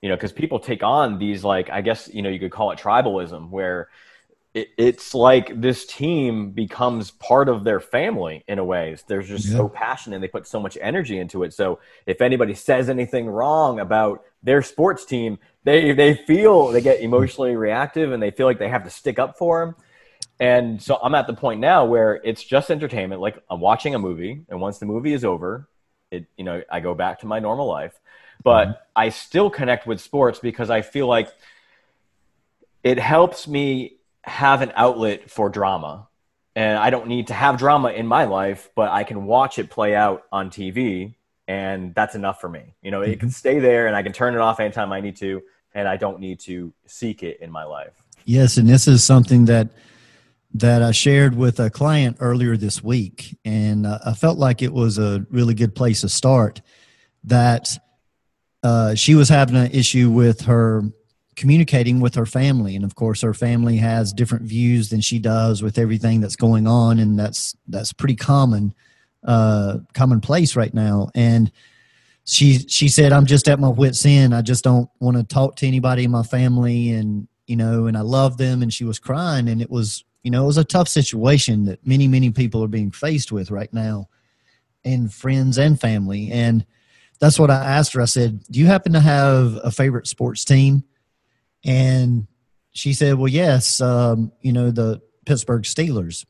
you 0.00 0.08
know, 0.08 0.16
because 0.16 0.32
people 0.32 0.58
take 0.58 0.82
on 0.82 1.18
these 1.18 1.44
like 1.44 1.68
I 1.70 1.82
guess 1.82 2.08
you 2.12 2.22
know 2.22 2.30
you 2.30 2.38
could 2.38 2.52
call 2.52 2.70
it 2.70 2.78
tribalism 2.78 3.50
where 3.50 3.88
it, 4.54 4.68
it's 4.78 5.14
like 5.14 5.60
this 5.60 5.86
team 5.86 6.50
becomes 6.50 7.10
part 7.10 7.48
of 7.48 7.64
their 7.64 7.80
family 7.80 8.44
in 8.48 8.58
a 8.58 8.64
way. 8.64 8.96
They're 9.06 9.22
just 9.22 9.46
yeah. 9.46 9.56
so 9.56 9.68
passionate 9.68 10.16
and 10.16 10.24
they 10.24 10.28
put 10.28 10.46
so 10.46 10.60
much 10.60 10.78
energy 10.80 11.18
into 11.18 11.42
it. 11.42 11.52
So 11.52 11.80
if 12.06 12.20
anybody 12.20 12.54
says 12.54 12.88
anything 12.88 13.26
wrong 13.26 13.80
about 13.80 14.24
their 14.42 14.62
sports 14.62 15.04
team, 15.04 15.38
they 15.64 15.92
they 15.92 16.14
feel 16.14 16.68
they 16.68 16.80
get 16.80 17.00
emotionally 17.00 17.56
reactive 17.56 18.12
and 18.12 18.22
they 18.22 18.30
feel 18.30 18.46
like 18.46 18.58
they 18.58 18.68
have 18.68 18.84
to 18.84 18.90
stick 18.90 19.18
up 19.18 19.36
for 19.36 19.64
them. 19.64 19.74
And 20.40 20.80
so 20.80 20.98
I'm 21.02 21.14
at 21.14 21.26
the 21.26 21.34
point 21.34 21.60
now 21.60 21.84
where 21.84 22.20
it's 22.24 22.42
just 22.42 22.70
entertainment. 22.70 23.20
Like 23.20 23.42
I'm 23.50 23.60
watching 23.60 23.94
a 23.94 23.98
movie, 23.98 24.44
and 24.48 24.60
once 24.60 24.78
the 24.78 24.86
movie 24.86 25.12
is 25.12 25.24
over, 25.24 25.68
it 26.10 26.26
you 26.36 26.44
know 26.44 26.62
I 26.70 26.80
go 26.80 26.94
back 26.94 27.20
to 27.20 27.26
my 27.26 27.40
normal 27.40 27.66
life. 27.66 27.98
But 28.42 28.64
mm-hmm. 28.66 28.82
I 28.94 29.08
still 29.08 29.50
connect 29.50 29.86
with 29.86 30.00
sports 30.00 30.38
because 30.38 30.70
I 30.70 30.82
feel 30.82 31.08
like 31.08 31.28
it 32.84 32.98
helps 32.98 33.48
me 33.48 33.96
have 34.22 34.62
an 34.62 34.72
outlet 34.74 35.30
for 35.30 35.48
drama. 35.48 36.06
And 36.54 36.78
I 36.78 36.90
don't 36.90 37.06
need 37.06 37.28
to 37.28 37.34
have 37.34 37.56
drama 37.56 37.90
in 37.90 38.06
my 38.06 38.24
life, 38.24 38.70
but 38.74 38.90
I 38.90 39.04
can 39.04 39.26
watch 39.26 39.58
it 39.58 39.70
play 39.70 39.94
out 39.94 40.24
on 40.32 40.50
TV, 40.50 41.14
and 41.46 41.94
that's 41.94 42.16
enough 42.16 42.40
for 42.40 42.48
me. 42.48 42.74
You 42.82 42.90
know, 42.90 43.00
mm-hmm. 43.00 43.12
it 43.12 43.20
can 43.20 43.30
stay 43.30 43.60
there, 43.60 43.86
and 43.86 43.94
I 43.94 44.02
can 44.02 44.12
turn 44.12 44.34
it 44.34 44.40
off 44.40 44.58
anytime 44.58 44.92
I 44.92 45.00
need 45.00 45.16
to, 45.16 45.42
and 45.74 45.86
I 45.86 45.96
don't 45.96 46.18
need 46.18 46.40
to 46.40 46.72
seek 46.86 47.22
it 47.22 47.40
in 47.40 47.50
my 47.50 47.64
life. 47.64 47.94
Yes, 48.24 48.56
and 48.56 48.68
this 48.68 48.88
is 48.88 49.04
something 49.04 49.44
that 49.44 49.68
that 50.54 50.82
I 50.82 50.92
shared 50.92 51.36
with 51.36 51.60
a 51.60 51.70
client 51.70 52.16
earlier 52.20 52.56
this 52.56 52.82
week, 52.82 53.36
and 53.44 53.86
uh, 53.86 53.98
I 54.04 54.14
felt 54.14 54.38
like 54.38 54.62
it 54.62 54.72
was 54.72 54.98
a 54.98 55.26
really 55.30 55.54
good 55.54 55.74
place 55.74 56.00
to 56.00 56.08
start. 56.08 56.62
That 57.24 57.76
uh, 58.62 58.94
she 58.94 59.14
was 59.14 59.28
having 59.28 59.56
an 59.56 59.70
issue 59.72 60.10
with 60.10 60.42
her 60.42 60.82
communicating 61.38 62.00
with 62.00 62.16
her 62.16 62.26
family 62.26 62.74
and 62.74 62.84
of 62.84 62.96
course 62.96 63.20
her 63.20 63.32
family 63.32 63.76
has 63.76 64.12
different 64.12 64.44
views 64.44 64.88
than 64.88 65.00
she 65.00 65.20
does 65.20 65.62
with 65.62 65.78
everything 65.78 66.20
that's 66.20 66.34
going 66.34 66.66
on 66.66 66.98
and 66.98 67.16
that's 67.16 67.54
that's 67.68 67.92
pretty 67.92 68.16
common 68.16 68.74
uh 69.22 69.78
commonplace 69.94 70.56
right 70.56 70.74
now 70.74 71.08
and 71.14 71.52
she 72.24 72.58
she 72.66 72.88
said 72.88 73.12
i'm 73.12 73.24
just 73.24 73.46
at 73.46 73.60
my 73.60 73.68
wits 73.68 74.04
end 74.04 74.34
i 74.34 74.42
just 74.42 74.64
don't 74.64 74.90
want 74.98 75.16
to 75.16 75.22
talk 75.22 75.54
to 75.54 75.64
anybody 75.64 76.02
in 76.02 76.10
my 76.10 76.24
family 76.24 76.90
and 76.90 77.28
you 77.46 77.54
know 77.54 77.86
and 77.86 77.96
i 77.96 78.00
love 78.00 78.36
them 78.36 78.60
and 78.60 78.74
she 78.74 78.82
was 78.82 78.98
crying 78.98 79.48
and 79.48 79.62
it 79.62 79.70
was 79.70 80.02
you 80.22 80.30
know 80.30 80.44
it 80.44 80.46
was 80.46 80.58
a 80.58 80.64
tough 80.64 80.88
situation 80.88 81.64
that 81.64 81.84
many 81.86 82.08
many 82.08 82.30
people 82.30 82.62
are 82.62 82.68
being 82.68 82.90
faced 82.90 83.32
with 83.32 83.50
right 83.50 83.72
now 83.72 84.08
and 84.84 85.12
friends 85.12 85.58
and 85.58 85.80
family 85.80 86.30
and 86.30 86.64
that's 87.20 87.38
what 87.38 87.50
i 87.50 87.64
asked 87.64 87.92
her 87.92 88.00
i 88.00 88.06
said 88.06 88.42
do 88.50 88.58
you 88.58 88.66
happen 88.66 88.92
to 88.92 89.00
have 89.00 89.58
a 89.64 89.70
favorite 89.70 90.06
sports 90.06 90.44
team 90.44 90.84
and 91.64 92.26
she 92.72 92.92
said, 92.92 93.14
Well, 93.14 93.28
yes, 93.28 93.80
um, 93.80 94.32
you 94.40 94.52
know, 94.52 94.70
the 94.70 95.00
Pittsburgh 95.26 95.62
Steelers. 95.62 96.24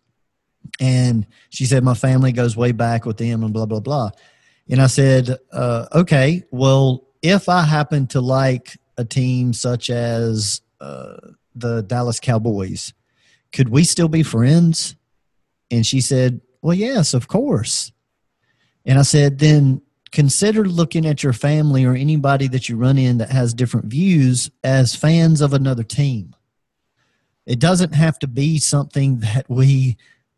And 0.81 1.27
she 1.51 1.67
said, 1.67 1.85
My 1.85 1.95
family 1.95 2.33
goes 2.33 2.57
way 2.57 2.73
back 2.73 3.05
with 3.05 3.19
them 3.19 3.45
and 3.45 3.53
blah, 3.53 3.67
blah, 3.67 3.81
blah. 3.81 4.11
And 4.69 4.81
I 4.81 4.87
said, 4.87 5.37
uh, 5.53 5.87
Okay, 5.95 6.45
well, 6.51 7.07
if 7.23 7.49
I 7.49 7.63
happen 7.63 8.07
to 8.09 8.21
like 8.21 8.79
a 8.97 9.05
team 9.05 9.53
such 9.53 9.91
as 9.91 10.63
uh, 10.81 11.17
the 11.55 11.83
Dallas 11.83 12.21
Cowboys, 12.21 12.93
could 13.53 13.69
we 13.69 13.85
still 13.85 14.09
be 14.09 14.23
friends? 14.23 14.97
And 15.71 15.85
she 15.87 16.01
said, 16.01 16.41
Well, 16.63 16.75
yes, 16.75 17.15
of 17.15 17.29
course. 17.29 17.93
And 18.85 18.99
I 18.99 19.03
said, 19.03 19.39
Then 19.39 19.83
consider 20.11 20.65
looking 20.65 21.07
at 21.07 21.23
your 21.23 21.33
family 21.33 21.85
or 21.85 21.95
anybody 21.95 22.49
that 22.49 22.69
you 22.69 22.77
run 22.77 22.99
in 22.99 23.19
that 23.19 23.31
has 23.31 23.55
different 23.55 23.87
views 23.87 24.51
as 24.65 24.95
fans 24.95 25.41
of 25.41 25.53
another 25.53 25.83
team. 25.83 26.35
It 27.47 27.59
doesn't 27.59 27.95
have 27.95 28.19
to 28.21 28.27
be 28.27 28.59
something 28.59 29.21
that 29.21 29.47
we, 29.49 29.97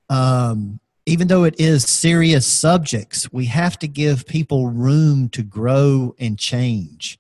um, 0.09 0.81
even 1.07 1.29
though 1.29 1.45
it 1.45 1.59
is 1.59 1.85
serious 1.85 2.47
subjects, 2.47 3.33
we 3.33 3.47
have 3.47 3.79
to 3.81 3.89
give 3.89 4.27
people 4.27 4.69
room 4.69 5.29
to 5.31 5.43
grow 5.43 6.15
and 6.19 6.39
change. 6.39 7.19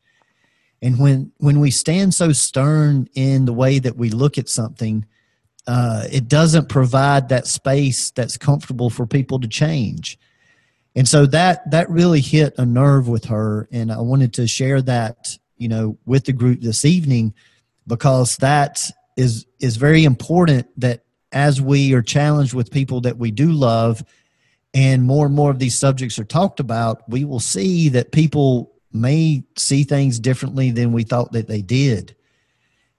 And 0.82 0.98
when 0.98 1.32
when 1.38 1.60
we 1.60 1.70
stand 1.70 2.14
so 2.14 2.32
stern 2.32 3.08
in 3.14 3.44
the 3.44 3.52
way 3.52 3.78
that 3.78 3.96
we 3.96 4.10
look 4.10 4.38
at 4.38 4.48
something, 4.48 5.04
uh, 5.66 6.04
it 6.10 6.28
doesn't 6.28 6.68
provide 6.68 7.28
that 7.28 7.46
space 7.46 8.10
that's 8.10 8.36
comfortable 8.36 8.90
for 8.90 9.06
people 9.06 9.38
to 9.40 9.48
change. 9.48 10.18
And 10.96 11.06
so 11.06 11.26
that 11.26 11.70
that 11.70 11.88
really 11.90 12.20
hit 12.20 12.54
a 12.58 12.66
nerve 12.66 13.06
with 13.06 13.26
her 13.26 13.68
and 13.70 13.92
i 13.92 14.00
wanted 14.00 14.34
to 14.34 14.48
share 14.48 14.82
that 14.82 15.38
you 15.56 15.68
know 15.68 15.96
with 16.04 16.24
the 16.24 16.32
group 16.32 16.60
this 16.60 16.84
evening 16.84 17.32
because 17.86 18.36
that 18.38 18.90
is 19.16 19.46
is 19.60 19.76
very 19.76 20.02
important 20.02 20.66
that 20.80 21.04
as 21.30 21.60
we 21.62 21.94
are 21.94 22.02
challenged 22.02 22.54
with 22.54 22.72
people 22.72 23.00
that 23.02 23.18
we 23.18 23.30
do 23.30 23.52
love 23.52 24.02
and 24.74 25.04
more 25.04 25.26
and 25.26 25.34
more 25.34 25.52
of 25.52 25.60
these 25.60 25.78
subjects 25.78 26.18
are 26.18 26.24
talked 26.24 26.58
about 26.58 27.08
we 27.08 27.24
will 27.24 27.38
see 27.38 27.88
that 27.90 28.10
people 28.10 28.72
may 28.92 29.44
see 29.56 29.84
things 29.84 30.18
differently 30.18 30.70
than 30.70 30.92
we 30.92 31.04
thought 31.04 31.32
that 31.32 31.46
they 31.46 31.62
did. 31.62 32.16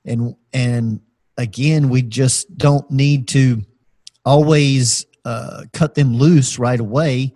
And 0.05 0.35
and 0.53 1.01
again 1.41 1.89
we 1.89 2.01
just 2.01 2.57
don't 2.57 2.89
need 2.89 3.27
to 3.27 3.63
always 4.25 5.05
uh, 5.25 5.63
cut 5.73 5.95
them 5.95 6.15
loose 6.15 6.57
right 6.57 6.79
away 6.79 7.33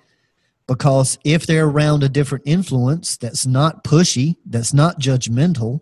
because 0.67 1.19
if 1.23 1.45
they're 1.45 1.67
around 1.67 2.03
a 2.03 2.09
different 2.09 2.43
influence 2.47 3.17
that's 3.17 3.45
not 3.45 3.83
pushy, 3.83 4.35
that's 4.45 4.73
not 4.73 4.99
judgmental, 4.99 5.81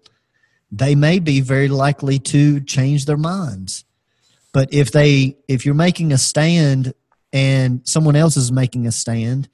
they 0.71 0.95
may 0.95 1.19
be 1.19 1.39
very 1.39 1.69
likely 1.69 2.19
to 2.19 2.59
change 2.61 3.05
their 3.05 3.17
minds. 3.17 3.85
But 4.51 4.73
if 4.73 4.91
they 4.91 5.37
if 5.47 5.65
you're 5.65 5.75
making 5.75 6.11
a 6.11 6.17
stand 6.17 6.93
and 7.31 7.81
someone 7.87 8.15
else 8.15 8.37
is 8.37 8.51
making 8.51 8.85
a 8.87 8.91
stand, 8.91 9.49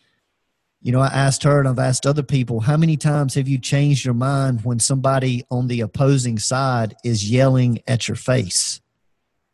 you 0.81 0.91
know, 0.91 1.01
I 1.01 1.07
asked 1.07 1.43
her 1.43 1.59
and 1.59 1.67
I've 1.67 1.79
asked 1.79 2.05
other 2.05 2.23
people, 2.23 2.61
how 2.61 2.77
many 2.77 2.95
times 2.95 3.35
have 3.35 3.47
you 3.47 3.57
changed 3.59 4.05
your 4.05 4.13
mind 4.13 4.63
when 4.63 4.79
somebody 4.79 5.43
on 5.51 5.67
the 5.67 5.81
opposing 5.81 6.39
side 6.39 6.95
is 7.03 7.29
yelling 7.29 7.79
at 7.87 8.07
your 8.07 8.15
face? 8.15 8.79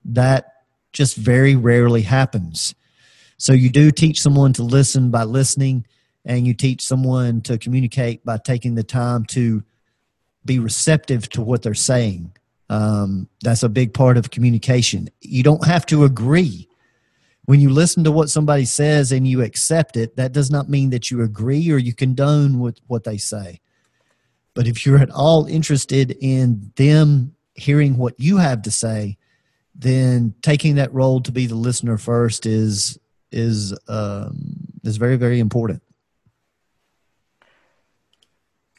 That 0.03 0.45
just 0.93 1.15
very 1.17 1.55
rarely 1.55 2.03
happens. 2.03 2.75
So 3.37 3.53
you 3.53 3.69
do 3.69 3.91
teach 3.91 4.21
someone 4.21 4.53
to 4.53 4.63
listen 4.63 5.11
by 5.11 5.23
listening, 5.23 5.85
and 6.23 6.47
you 6.47 6.53
teach 6.53 6.83
someone 6.83 7.41
to 7.41 7.57
communicate 7.57 8.23
by 8.23 8.37
taking 8.37 8.75
the 8.75 8.83
time 8.83 9.25
to 9.25 9.63
be 10.45 10.59
receptive 10.59 11.27
to 11.29 11.41
what 11.41 11.63
they're 11.63 11.73
saying. 11.73 12.35
Um, 12.69 13.27
that's 13.43 13.63
a 13.63 13.69
big 13.69 13.93
part 13.93 14.17
of 14.17 14.31
communication. 14.31 15.09
You 15.21 15.43
don't 15.43 15.65
have 15.65 15.85
to 15.87 16.03
agree. 16.03 16.67
When 17.45 17.59
you 17.59 17.69
listen 17.69 18.03
to 18.03 18.11
what 18.11 18.29
somebody 18.29 18.65
says 18.65 19.11
and 19.11 19.27
you 19.27 19.41
accept 19.41 19.97
it, 19.97 20.15
that 20.15 20.31
does 20.31 20.49
not 20.49 20.69
mean 20.69 20.89
that 20.89 21.11
you 21.11 21.21
agree 21.21 21.71
or 21.71 21.77
you 21.77 21.93
condone 21.93 22.59
with 22.59 22.79
what 22.87 23.03
they 23.03 23.17
say. 23.17 23.61
But 24.55 24.67
if 24.67 24.85
you're 24.85 24.97
at 24.97 25.11
all 25.11 25.45
interested 25.45 26.17
in 26.21 26.71
them 26.75 27.35
hearing 27.53 27.97
what 27.97 28.19
you 28.19 28.37
have 28.37 28.63
to 28.63 28.71
say, 28.71 29.17
then 29.75 30.33
taking 30.41 30.75
that 30.75 30.93
role 30.93 31.21
to 31.21 31.31
be 31.31 31.45
the 31.45 31.55
listener 31.55 31.97
first 31.97 32.45
is 32.45 32.97
is 33.31 33.77
um, 33.87 34.37
is 34.83 34.97
very 34.97 35.17
very 35.17 35.39
important. 35.39 35.81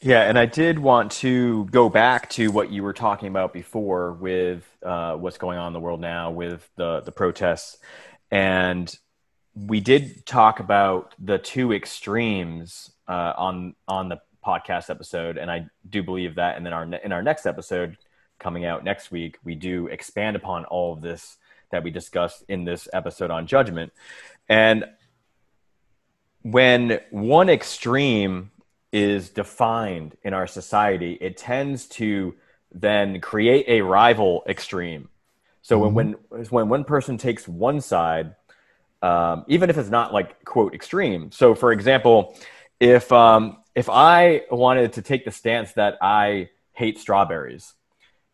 Yeah, 0.02 0.22
and 0.22 0.38
I 0.38 0.46
did 0.46 0.79
want 0.79 1.11
to 1.12 1.64
go 1.66 1.88
back 1.88 2.31
to 2.31 2.50
what 2.50 2.70
you 2.70 2.83
were 2.83 2.92
talking 2.92 3.29
about 3.29 3.52
before 3.52 4.12
with 4.12 4.64
uh, 4.83 5.16
what's 5.16 5.38
going 5.38 5.59
on 5.59 5.68
in 5.68 5.72
the 5.72 5.81
world 5.81 6.00
now 6.00 6.31
with 6.31 6.68
the 6.76 7.00
the 7.00 7.12
protests, 7.12 7.79
and 8.37 8.94
we 9.55 9.81
did 9.81 10.27
talk 10.27 10.61
about 10.61 11.14
the 11.18 11.38
two 11.38 11.72
extremes 11.72 12.90
uh, 13.09 13.33
on 13.38 13.75
on 13.88 14.11
the 14.11 14.20
podcast 14.44 14.90
episode, 14.90 15.38
and 15.38 15.51
I 15.51 15.68
do 15.88 16.03
believe 16.03 16.35
that. 16.35 16.59
And 16.59 16.66
then 16.66 16.75
our 16.75 16.83
in 16.83 17.12
our 17.12 17.22
next 17.22 17.46
episode 17.46 17.96
coming 18.38 18.66
out 18.66 18.85
next 18.85 19.11
week, 19.11 19.38
we 19.42 19.55
do 19.55 19.87
expand 19.87 20.37
upon 20.37 20.66
all 20.66 20.92
of 20.92 21.01
this 21.01 21.38
that 21.70 21.83
we 21.83 21.90
discussed 21.90 22.44
in 22.46 22.64
this 22.64 22.88
episode 22.92 23.31
on 23.31 23.46
judgment. 23.46 23.94
And 24.51 24.85
when 26.42 27.01
one 27.11 27.49
extreme 27.49 28.51
is 28.92 29.31
defined 29.31 30.14
in 30.22 30.35
our 30.35 30.46
society, 30.46 31.16
it 31.22 31.38
tends 31.38 31.87
to 32.01 32.35
then 32.70 33.18
create 33.22 33.64
a 33.66 33.81
rival 33.81 34.44
extreme. 34.46 35.09
So 35.66 35.81
mm-hmm. 35.81 35.94
when, 35.94 36.14
when 36.29 36.44
when 36.44 36.68
one 36.68 36.85
person 36.85 37.18
takes 37.18 37.48
one 37.48 37.81
side, 37.81 38.37
um, 39.02 39.44
even 39.48 39.68
if 39.68 39.76
it's 39.76 39.90
not 39.90 40.12
like 40.12 40.44
quote 40.44 40.74
extreme. 40.74 41.33
So 41.33 41.57
for 41.57 41.72
example, 41.72 42.38
if 42.79 43.11
um, 43.11 43.57
if 43.74 43.90
I 43.90 44.42
wanted 44.48 44.92
to 44.92 45.02
take 45.02 45.24
the 45.24 45.33
stance 45.33 45.72
that 45.72 45.98
I 46.00 46.50
hate 46.72 47.00
strawberries, 47.00 47.74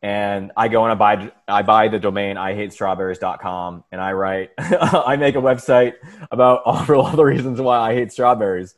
and 0.02 0.52
I 0.58 0.68
go 0.68 0.84
and 0.84 0.92
I 0.92 0.94
buy 0.94 1.32
I 1.48 1.62
buy 1.62 1.88
the 1.88 1.98
domain 1.98 2.36
I 2.36 2.54
hate 2.54 2.74
strawberries.com 2.74 3.84
and 3.90 3.98
I 3.98 4.12
write 4.12 4.50
I 4.58 5.16
make 5.16 5.34
a 5.34 5.40
website 5.40 5.94
about 6.30 6.60
all, 6.66 6.84
all 6.94 7.16
the 7.16 7.24
reasons 7.24 7.62
why 7.62 7.78
I 7.78 7.94
hate 7.94 8.12
strawberries. 8.12 8.74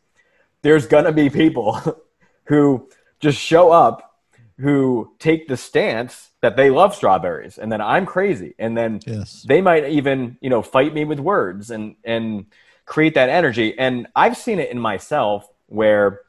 There's 0.63 0.87
gonna 0.87 1.11
be 1.11 1.29
people 1.29 1.81
who 2.45 2.89
just 3.19 3.37
show 3.37 3.73
up 3.73 4.13
who 4.61 5.13
take 5.19 5.49
the 5.49 5.57
stance 5.57 6.31
that 6.45 6.57
they 6.57 6.71
love 6.71 6.95
strawberries 6.95 7.59
and 7.59 7.73
then 7.73 7.81
I'm 7.81 8.07
crazy 8.07 8.55
and 8.59 8.77
then 8.77 9.01
yes. 9.07 9.43
they 9.43 9.61
might 9.61 9.89
even 9.89 10.37
you 10.41 10.51
know 10.51 10.63
fight 10.63 10.93
me 10.93 11.05
with 11.05 11.19
words 11.19 11.71
and 11.71 11.97
and 12.05 12.47
create 12.85 13.15
that 13.15 13.31
energy 13.31 13.79
and 13.79 14.07
I've 14.15 14.37
seen 14.37 14.59
it 14.59 14.71
in 14.71 14.79
myself 14.79 15.49
where 15.67 16.21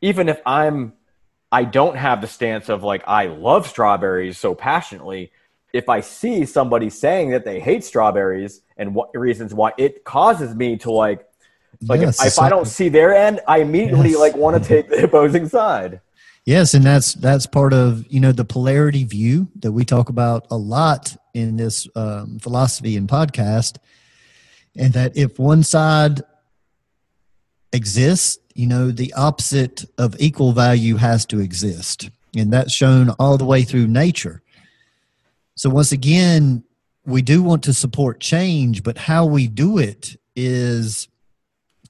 even 0.00 0.28
if 0.28 0.40
I'm 0.44 0.92
I 1.50 1.62
don't 1.62 1.96
have 1.96 2.20
the 2.20 2.26
stance 2.26 2.68
of 2.68 2.82
like 2.82 3.04
I 3.06 3.26
love 3.26 3.68
strawberries 3.68 4.38
so 4.38 4.56
passionately. 4.56 5.30
If 5.72 5.88
I 5.88 6.00
see 6.00 6.46
somebody 6.46 6.90
saying 6.90 7.30
that 7.30 7.44
they 7.44 7.60
hate 7.60 7.84
strawberries 7.84 8.60
and 8.76 8.94
what 8.94 9.16
reasons 9.16 9.54
why 9.54 9.72
it 9.78 10.04
causes 10.04 10.54
me 10.54 10.76
to 10.78 10.90
like 10.90 11.26
like 11.82 12.00
yes, 12.00 12.20
if, 12.20 12.32
if 12.32 12.38
I 12.38 12.48
don't 12.48 12.66
see 12.66 12.88
their 12.88 13.14
end, 13.14 13.40
I 13.46 13.58
immediately 13.58 14.10
yes. 14.10 14.18
like 14.18 14.36
want 14.36 14.60
to 14.60 14.68
take 14.68 14.88
the 14.88 15.04
opposing 15.04 15.48
side. 15.48 16.00
Yes, 16.44 16.74
and 16.74 16.84
that's 16.84 17.14
that's 17.14 17.46
part 17.46 17.72
of 17.72 18.04
you 18.12 18.20
know 18.20 18.32
the 18.32 18.44
polarity 18.44 19.04
view 19.04 19.48
that 19.60 19.72
we 19.72 19.84
talk 19.84 20.10
about 20.10 20.46
a 20.50 20.56
lot 20.56 21.16
in 21.32 21.56
this 21.56 21.88
um, 21.96 22.38
philosophy 22.38 22.96
and 22.96 23.08
podcast, 23.08 23.78
and 24.76 24.92
that 24.92 25.16
if 25.16 25.38
one 25.38 25.62
side 25.62 26.20
exists, 27.74 28.38
you 28.54 28.66
know, 28.66 28.90
the 28.90 29.12
opposite 29.14 29.84
of 29.98 30.14
equal 30.18 30.52
value 30.52 30.96
has 30.96 31.26
to 31.26 31.40
exist. 31.40 32.08
And 32.36 32.52
that's 32.52 32.72
shown 32.72 33.10
all 33.18 33.36
the 33.36 33.44
way 33.44 33.62
through 33.62 33.88
nature. 33.88 34.42
So, 35.56 35.70
once 35.70 35.92
again, 35.92 36.64
we 37.04 37.22
do 37.22 37.42
want 37.42 37.64
to 37.64 37.74
support 37.74 38.20
change, 38.20 38.82
but 38.82 38.96
how 38.96 39.26
we 39.26 39.46
do 39.46 39.78
it 39.78 40.16
is 40.34 41.08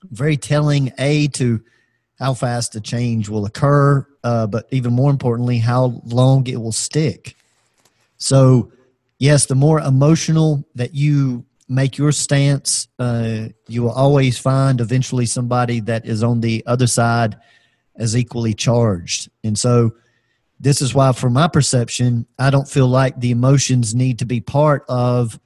very 0.03 0.37
telling, 0.37 0.93
A, 0.99 1.29
to 1.29 1.63
how 2.19 2.35
fast 2.35 2.73
the 2.73 2.81
change 2.81 3.29
will 3.29 3.47
occur, 3.47 4.07
uh, 4.25 4.47
but 4.47 4.67
even 4.73 4.93
more 4.93 5.11
importantly, 5.11 5.59
how 5.59 6.03
long 6.07 6.47
it 6.49 6.61
will 6.61 6.73
stick. 6.73 7.37
So, 8.17 8.73
yes, 9.19 9.47
the 9.47 9.55
more 9.55 9.81
emotional 9.81 10.67
that 10.75 10.95
you 10.95 11.45
make 11.69 11.97
your 11.97 12.13
stance. 12.13 12.89
Uh, 12.99 13.49
you 13.69 13.83
will 13.83 13.93
always 13.93 14.39
find 14.39 14.81
eventually 14.81 15.27
somebody 15.27 15.81
that 15.81 16.07
is 16.07 16.23
on 16.23 16.41
the 16.41 16.63
other 16.67 16.87
side 16.87 17.37
as 17.97 18.17
equally 18.17 18.55
charged. 18.55 19.31
And 19.43 19.59
so, 19.59 19.95
this 20.61 20.81
is 20.81 20.95
why, 20.95 21.13
from 21.13 21.33
my 21.33 21.49
perception, 21.49 22.27
I 22.39 22.51
don't 22.51 22.69
feel 22.69 22.87
like 22.87 23.19
the 23.19 23.33
emotions 23.33 23.95
need 23.95 24.21
to 24.21 24.25
be 24.25 24.41
part 24.41 24.85
of 24.89 25.39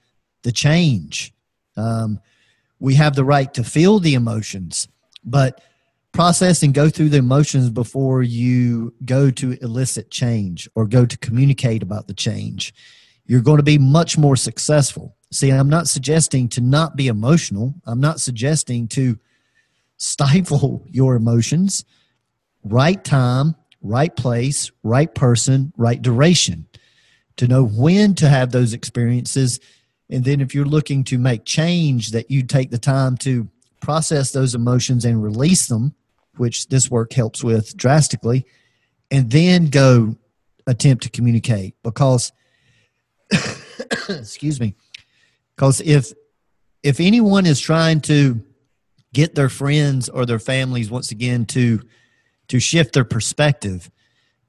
the 0.42 0.52
change. 0.52 1.32
Um, 1.76 2.20
we 2.78 2.94
have 2.94 3.16
the 3.16 3.24
right 3.24 3.52
to 3.54 3.64
feel 3.64 3.98
the 3.98 4.14
emotions, 4.14 4.86
but 5.24 5.60
process 6.18 6.64
and 6.64 6.74
go 6.74 6.90
through 6.90 7.08
the 7.08 7.16
emotions 7.16 7.70
before 7.70 8.24
you 8.24 8.92
go 9.04 9.30
to 9.30 9.52
elicit 9.62 10.10
change 10.10 10.68
or 10.74 10.84
go 10.84 11.06
to 11.06 11.16
communicate 11.18 11.80
about 11.80 12.08
the 12.08 12.12
change. 12.12 12.74
You're 13.26 13.40
going 13.40 13.58
to 13.58 13.62
be 13.62 13.78
much 13.78 14.18
more 14.18 14.34
successful. 14.34 15.16
See, 15.30 15.50
I'm 15.50 15.68
not 15.68 15.86
suggesting 15.86 16.48
to 16.48 16.60
not 16.60 16.96
be 16.96 17.06
emotional. 17.06 17.72
I'm 17.86 18.00
not 18.00 18.18
suggesting 18.18 18.88
to 18.88 19.16
stifle 19.96 20.84
your 20.90 21.14
emotions. 21.14 21.84
Right 22.64 23.04
time, 23.04 23.54
right 23.80 24.16
place, 24.16 24.72
right 24.82 25.14
person, 25.14 25.72
right 25.76 26.02
duration 26.02 26.66
to 27.36 27.46
know 27.46 27.64
when 27.64 28.16
to 28.16 28.28
have 28.28 28.50
those 28.50 28.72
experiences. 28.72 29.60
And 30.10 30.24
then 30.24 30.40
if 30.40 30.52
you're 30.52 30.64
looking 30.64 31.04
to 31.04 31.16
make 31.16 31.44
change, 31.44 32.10
that 32.10 32.28
you 32.28 32.42
take 32.42 32.72
the 32.72 32.78
time 32.78 33.16
to 33.18 33.48
process 33.80 34.32
those 34.32 34.56
emotions 34.56 35.04
and 35.04 35.22
release 35.22 35.68
them, 35.68 35.94
which 36.38 36.68
this 36.68 36.90
work 36.90 37.12
helps 37.12 37.42
with 37.42 37.76
drastically, 37.76 38.46
and 39.10 39.30
then 39.30 39.66
go 39.66 40.16
attempt 40.66 41.02
to 41.04 41.10
communicate 41.10 41.74
because, 41.82 42.32
excuse 44.08 44.60
me 44.60 44.74
because 45.58 45.80
if 45.80 46.12
if 46.84 47.00
anyone 47.00 47.44
is 47.44 47.58
trying 47.58 48.00
to 48.00 48.40
get 49.12 49.34
their 49.34 49.48
friends 49.48 50.08
or 50.08 50.24
their 50.24 50.38
families 50.38 50.90
once 50.90 51.10
again 51.10 51.44
to 51.44 51.82
to 52.46 52.60
shift 52.60 52.94
their 52.94 53.04
perspective, 53.04 53.90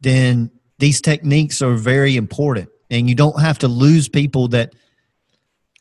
then 0.01 0.51
these 0.77 1.01
techniques 1.01 1.61
are 1.61 1.73
very 1.73 2.15
important. 2.15 2.69
And 2.91 3.09
you 3.09 3.15
don't 3.15 3.41
have 3.41 3.59
to 3.59 3.67
lose 3.67 4.07
people 4.07 4.47
that 4.49 4.73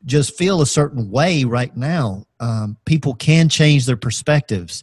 just 0.05 0.37
feel 0.37 0.61
a 0.61 0.66
certain 0.66 1.11
way 1.11 1.44
right 1.44 1.77
now. 1.77 2.25
Um, 2.40 2.77
people 2.85 3.14
can 3.14 3.49
change 3.49 3.87
their 3.87 3.97
perspectives. 3.97 4.83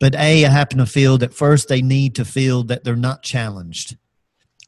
But 0.00 0.14
A, 0.14 0.44
I 0.44 0.48
happen 0.48 0.78
to 0.78 0.86
feel 0.86 1.18
that 1.18 1.34
first 1.34 1.68
they 1.68 1.82
need 1.82 2.14
to 2.16 2.24
feel 2.24 2.62
that 2.64 2.84
they're 2.84 2.96
not 2.96 3.22
challenged, 3.22 3.96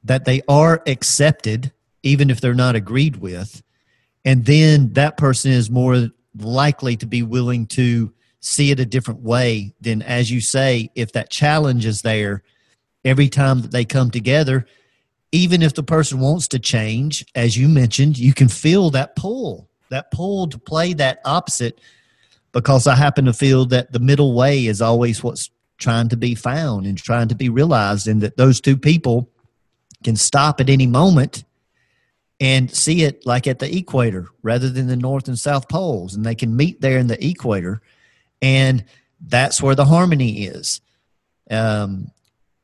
that 0.03 0.25
they 0.25 0.43
are 0.49 0.83
accepted, 0.87 1.73
even 2.03 2.31
if 2.31 2.40
they're 2.40 2.55
not 2.55 2.75
agreed 2.75 3.16
with, 3.16 3.62
and 4.25 4.45
then 4.45 4.93
that 4.95 5.16
person 5.16 5.51
is 5.51 5.71
more 5.71 6.09
likely 6.37 6.97
to 6.97 7.07
be 7.07 7.23
willing 7.23 7.66
to 7.66 8.12
see 8.40 8.71
it 8.71 8.81
a 8.81 8.87
different 8.87 9.21
way 9.21 9.75
than 9.81 10.03
as 10.03 10.31
you 10.31 10.40
say 10.40 10.90
if 10.95 11.12
that 11.12 11.31
challenge 11.31 11.85
is 11.85 12.03
there 12.03 12.43
every 13.05 13.29
time 13.29 13.61
that 13.61 13.71
they 13.71 13.85
come 13.85 14.11
together 14.11 14.66
even 15.33 15.62
if 15.62 15.75
the 15.75 15.83
person 15.83 16.21
wants 16.21 16.49
to 16.49 16.59
change 16.59 17.25
as 17.35 17.57
you 17.57 17.69
mentioned 17.69 18.19
you 18.19 18.33
can 18.33 18.49
feel 18.49 18.90
that 18.90 19.14
pull 19.14 19.69
that 19.90 20.11
pull 20.11 20.47
to 20.47 20.59
play 20.59 20.95
that 20.95 21.21
opposite 21.25 21.81
because 22.53 22.87
i 22.87 22.95
happen 22.95 23.25
to 23.25 23.33
feel 23.33 23.65
that 23.65 23.93
the 23.93 23.99
middle 23.99 24.35
way 24.35 24.67
is 24.67 24.81
always 24.81 25.23
what's 25.23 25.51
trying 25.79 26.09
to 26.09 26.17
be 26.17 26.35
found 26.35 26.87
and 26.87 26.99
trying 26.99 27.29
to 27.29 27.35
be 27.35 27.49
realized 27.49 28.07
and 28.07 28.21
that 28.21 28.37
those 28.37 28.61
two 28.61 28.77
people 28.77 29.29
can 30.05 30.15
stop 30.15 30.61
at 30.61 30.71
any 30.71 30.87
moment 30.87 31.45
and 32.39 32.71
see 32.71 33.03
it 33.03 33.25
like 33.27 33.47
at 33.47 33.59
the 33.59 33.77
equator 33.77 34.29
rather 34.43 34.71
than 34.71 34.87
the 34.87 34.97
north 34.97 35.29
and 35.29 35.39
south 35.39 35.69
poles 35.69 36.15
and 36.15 36.25
they 36.25 36.35
can 36.35 36.57
meet 36.57 36.81
there 36.81 36.99
in 36.99 37.07
the 37.07 37.27
equator 37.27 37.81
and 38.41 38.85
that's 39.27 39.61
where 39.61 39.75
the 39.75 39.85
harmony 39.85 40.45
is. 40.45 40.81
Um, 41.51 42.11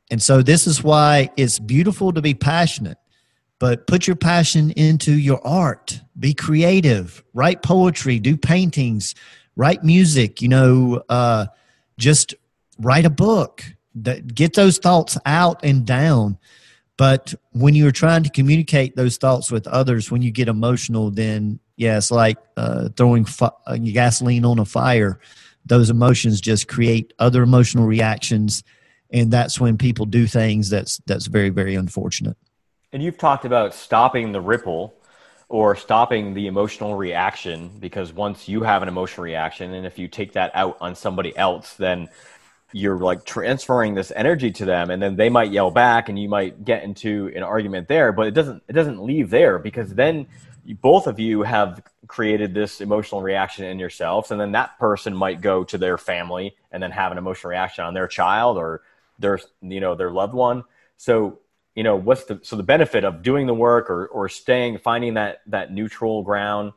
and 0.09 0.21
so 0.21 0.41
this 0.41 0.65
is 0.65 0.83
why 0.83 1.29
it's 1.37 1.59
beautiful 1.59 2.13
to 2.13 2.21
be 2.21 2.33
passionate 2.33 2.97
but 3.59 3.87
put 3.87 4.05
your 4.05 4.15
passion 4.15 4.71
into 4.71 5.11
your 5.11 5.45
art. 5.45 6.01
Be 6.19 6.33
creative. 6.33 7.23
Write 7.33 7.63
poetry. 7.63 8.19
Do 8.19 8.37
paintings 8.37 9.15
write 9.57 9.83
music 9.83 10.41
you 10.41 10.47
know 10.47 11.03
uh, 11.09 11.45
just 11.97 12.33
write 12.79 13.05
a 13.05 13.09
book 13.09 13.65
get 14.33 14.53
those 14.53 14.77
thoughts 14.77 15.17
out 15.25 15.59
and 15.63 15.85
down 15.85 16.37
but 16.97 17.35
when 17.51 17.75
you're 17.75 17.91
trying 17.91 18.23
to 18.23 18.29
communicate 18.29 18.95
those 18.95 19.17
thoughts 19.17 19.51
with 19.51 19.67
others, 19.67 20.09
when 20.11 20.23
you 20.23 20.31
get 20.31 20.47
emotional, 20.47 21.11
then 21.11 21.59
yeah, 21.75 21.97
it's 21.97 22.09
like 22.09 22.37
uh, 22.57 22.89
throwing 22.97 23.25
uh, 23.39 23.77
gasoline 23.77 24.45
on 24.45 24.57
a 24.57 24.65
fire. 24.65 25.19
Those 25.63 25.91
emotions 25.91 26.41
just 26.41 26.67
create 26.67 27.13
other 27.19 27.43
emotional 27.43 27.85
reactions, 27.85 28.63
and 29.11 29.31
that's 29.31 29.59
when 29.59 29.77
people 29.77 30.07
do 30.07 30.25
things 30.25 30.71
that's 30.71 30.97
that's 31.05 31.27
very 31.27 31.49
very 31.49 31.75
unfortunate. 31.75 32.35
And 32.91 33.03
you've 33.03 33.17
talked 33.17 33.45
about 33.45 33.75
stopping 33.75 34.31
the 34.31 34.41
ripple 34.41 34.96
or 35.49 35.75
stopping 35.75 36.33
the 36.33 36.47
emotional 36.47 36.95
reaction 36.95 37.69
because 37.79 38.11
once 38.11 38.47
you 38.47 38.63
have 38.63 38.81
an 38.81 38.87
emotional 38.87 39.23
reaction 39.23 39.73
and 39.73 39.85
if 39.85 39.97
you 39.97 40.07
take 40.07 40.33
that 40.33 40.51
out 40.53 40.77
on 40.81 40.95
somebody 40.95 41.35
else 41.37 41.73
then 41.75 42.09
you're 42.73 42.97
like 42.97 43.23
transferring 43.23 43.93
this 43.93 44.11
energy 44.15 44.51
to 44.51 44.65
them 44.65 44.89
and 44.89 45.01
then 45.01 45.15
they 45.15 45.29
might 45.29 45.51
yell 45.51 45.71
back 45.71 46.09
and 46.09 46.19
you 46.19 46.27
might 46.27 46.65
get 46.65 46.83
into 46.83 47.31
an 47.33 47.43
argument 47.43 47.87
there 47.87 48.11
but 48.11 48.27
it 48.27 48.33
doesn't 48.33 48.61
it 48.67 48.73
doesn't 48.73 49.01
leave 49.01 49.29
there 49.29 49.57
because 49.57 49.93
then 49.93 50.27
both 50.81 51.07
of 51.07 51.17
you 51.17 51.43
have 51.43 51.81
created 52.07 52.53
this 52.53 52.81
emotional 52.81 53.21
reaction 53.21 53.63
in 53.63 53.79
yourselves 53.79 54.31
and 54.31 54.41
then 54.41 54.51
that 54.51 54.77
person 54.79 55.15
might 55.15 55.39
go 55.39 55.63
to 55.63 55.77
their 55.77 55.97
family 55.97 56.55
and 56.71 56.83
then 56.83 56.91
have 56.91 57.11
an 57.11 57.17
emotional 57.17 57.51
reaction 57.51 57.85
on 57.85 57.93
their 57.93 58.07
child 58.07 58.57
or 58.57 58.81
their 59.19 59.39
you 59.61 59.79
know 59.79 59.95
their 59.95 60.11
loved 60.11 60.33
one. 60.33 60.63
So 60.97 61.39
you 61.77 61.83
know 61.83 61.95
what's 61.95 62.23
the 62.23 62.39
so 62.41 62.55
the 62.55 62.63
benefit 62.63 63.03
of 63.03 63.21
doing 63.21 63.45
the 63.45 63.53
work 63.53 63.91
or 63.91 64.07
or 64.07 64.27
staying 64.27 64.79
finding 64.79 65.13
that 65.13 65.41
that 65.45 65.71
neutral 65.71 66.23
ground 66.23 66.73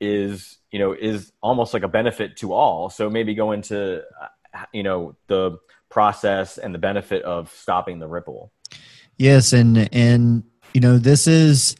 is 0.00 0.58
you 0.70 0.78
know 0.78 0.92
is 0.92 1.32
almost 1.42 1.74
like 1.74 1.82
a 1.82 1.88
benefit 1.88 2.36
to 2.36 2.52
all. 2.52 2.88
So 2.88 3.10
maybe 3.10 3.34
go 3.34 3.50
into 3.50 4.04
uh, 4.22 4.64
you 4.72 4.84
know 4.84 5.16
the 5.26 5.58
process 5.88 6.58
and 6.58 6.72
the 6.72 6.78
benefit 6.78 7.22
of 7.24 7.52
stopping 7.52 7.98
the 7.98 8.06
ripple. 8.06 8.52
Yes 9.16 9.52
and 9.52 9.92
and 9.92 10.44
you 10.72 10.80
know 10.80 10.96
this 10.96 11.26
is 11.26 11.74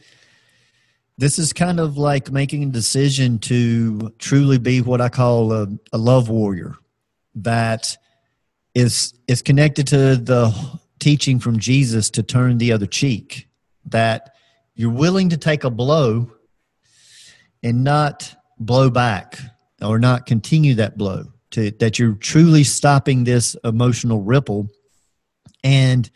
this 1.18 1.38
is 1.38 1.52
kind 1.52 1.78
of 1.78 1.96
like 1.96 2.32
making 2.32 2.64
a 2.64 2.66
decision 2.66 3.38
to 3.38 4.12
truly 4.18 4.58
be 4.58 4.80
what 4.82 5.00
i 5.00 5.08
call 5.08 5.50
a, 5.52 5.66
a 5.92 5.96
love 5.98 6.28
warrior 6.28 6.74
that 7.34 7.96
is 8.74 9.14
is 9.26 9.40
connected 9.40 9.86
to 9.86 10.16
the 10.16 10.78
teaching 10.98 11.38
from 11.38 11.58
jesus 11.58 12.10
to 12.10 12.22
turn 12.22 12.58
the 12.58 12.72
other 12.72 12.86
cheek 12.86 13.48
that 13.84 14.34
you're 14.74 14.90
willing 14.90 15.30
to 15.30 15.36
take 15.36 15.64
a 15.64 15.70
blow 15.70 16.30
and 17.62 17.82
not 17.82 18.34
blow 18.58 18.90
back 18.90 19.38
or 19.82 19.98
not 19.98 20.26
continue 20.26 20.74
that 20.74 20.96
blow 20.96 21.24
to 21.50 21.70
that 21.72 21.98
you're 21.98 22.14
truly 22.14 22.64
stopping 22.64 23.24
this 23.24 23.56
emotional 23.64 24.22
ripple. 24.22 24.68
And 25.64 26.08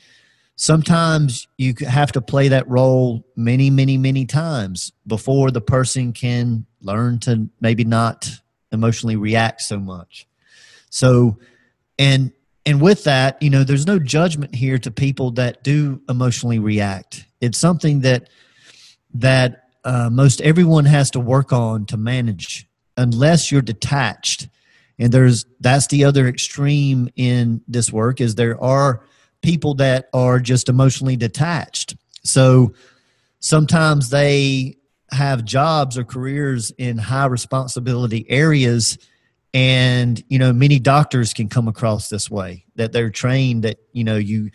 sometimes 0.57 1.49
you 1.57 1.75
have 1.89 2.13
to 2.13 2.21
play 2.21 2.49
that 2.49 2.69
role 2.69 3.25
many 3.37 3.71
many 3.71 3.97
many 3.97 4.27
times 4.27 4.93
before 5.07 5.51
the 5.51 5.61
person 5.61 6.13
can 6.13 6.67
learn 6.83 7.19
to 7.21 7.49
maybe 7.61 7.85
not 7.85 8.29
emotionally 8.73 9.17
react 9.17 9.63
so 9.63 9.79
much. 9.79 10.27
So 10.91 11.39
and 11.99 12.33
and 12.71 12.81
with 12.81 13.03
that 13.03 13.43
you 13.43 13.51
know 13.51 13.65
there's 13.65 13.87
no 13.87 13.99
judgment 13.99 14.55
here 14.55 14.79
to 14.79 14.93
people 14.93 15.33
that 15.33 15.65
do 15.65 16.01
emotionally 16.09 16.61
react. 16.61 17.27
It's 17.41 17.59
something 17.59 18.01
that 18.03 18.29
that 19.15 19.65
uh, 19.85 20.09
most 20.11 20.41
everyone 20.43 20.85
has 20.85 21.11
to 21.11 21.21
work 21.21 21.53
on 21.53 21.85
to 21.87 21.97
manage 21.97 22.69
unless 22.97 23.51
you're 23.51 23.61
detached. 23.61 24.49
And 25.01 25.11
there's 25.13 25.47
that's 25.59 25.89
the 25.89 26.05
other 26.05 26.29
extreme 26.29 27.09
in 27.17 27.61
this 27.67 27.93
work 27.93 28.21
is 28.21 28.37
there 28.37 28.63
are 28.63 29.03
people 29.43 29.75
that 29.75 30.09
are 30.13 30.39
just 30.39 30.69
emotionally 30.69 31.17
detached. 31.17 31.97
So 32.23 32.75
sometimes 33.41 34.11
they 34.11 34.77
have 35.11 35.45
jobs 35.45 35.99
or 35.99 36.05
careers 36.05 36.71
in 36.79 36.99
high 36.99 37.27
responsibility 37.27 38.27
areas 38.29 38.97
and 39.53 40.23
you 40.29 40.39
know 40.39 40.53
many 40.53 40.79
doctors 40.79 41.35
can 41.35 41.49
come 41.49 41.67
across 41.67 42.09
this 42.09 42.31
way 42.31 42.65
that 42.77 42.93
they're 42.93 43.11
trained 43.11 43.65
that 43.65 43.79
you 43.93 44.05
know 44.05 44.17
you 44.17 44.51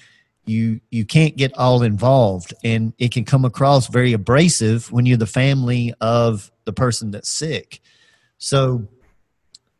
you 0.45 0.79
you 0.91 1.05
can't 1.05 1.36
get 1.36 1.58
all 1.58 1.84
involved. 1.84 2.53
And 2.63 2.93
it 2.97 3.12
can 3.12 3.25
come 3.25 3.45
across 3.45 3.88
very 3.88 4.13
abrasive 4.13 4.91
when 4.91 5.05
you're 5.05 5.17
the 5.17 5.25
family 5.25 5.93
of 6.01 6.51
the 6.65 6.73
person 6.73 7.12
that's 7.12 7.29
sick. 7.29 7.81
So 8.38 8.88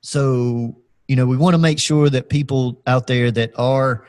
so 0.02 0.76
you 1.08 1.16
know 1.16 1.26
we 1.26 1.38
want 1.38 1.54
to 1.54 1.60
make 1.60 1.80
sure 1.80 2.10
that 2.10 2.30
people 2.30 2.82
out 2.88 3.08
there 3.08 3.32
that 3.32 3.58
are 3.58 4.06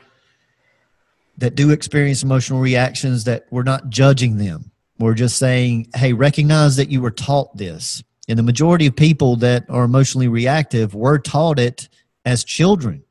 that 1.37 1.55
do 1.55 1.69
experience 1.69 2.23
emotional 2.23 2.59
reactions 2.59 3.25
that 3.25 3.45
we're 3.51 3.63
not 3.63 3.89
judging 3.89 4.37
them. 4.37 4.71
We're 4.99 5.13
just 5.13 5.37
saying 5.37 5.89
hey 5.95 6.13
recognize 6.13 6.75
that 6.77 6.89
you 6.89 7.01
were 7.01 7.11
taught 7.11 7.55
this 7.55 8.03
and 8.27 8.37
the 8.37 8.43
majority 8.43 8.87
of 8.87 8.95
people 8.95 9.35
that 9.37 9.69
are 9.69 9.83
emotionally 9.83 10.27
reactive 10.27 10.93
were 10.93 11.19
taught 11.19 11.59
it 11.59 11.89
as 12.25 12.43
children 12.43 13.03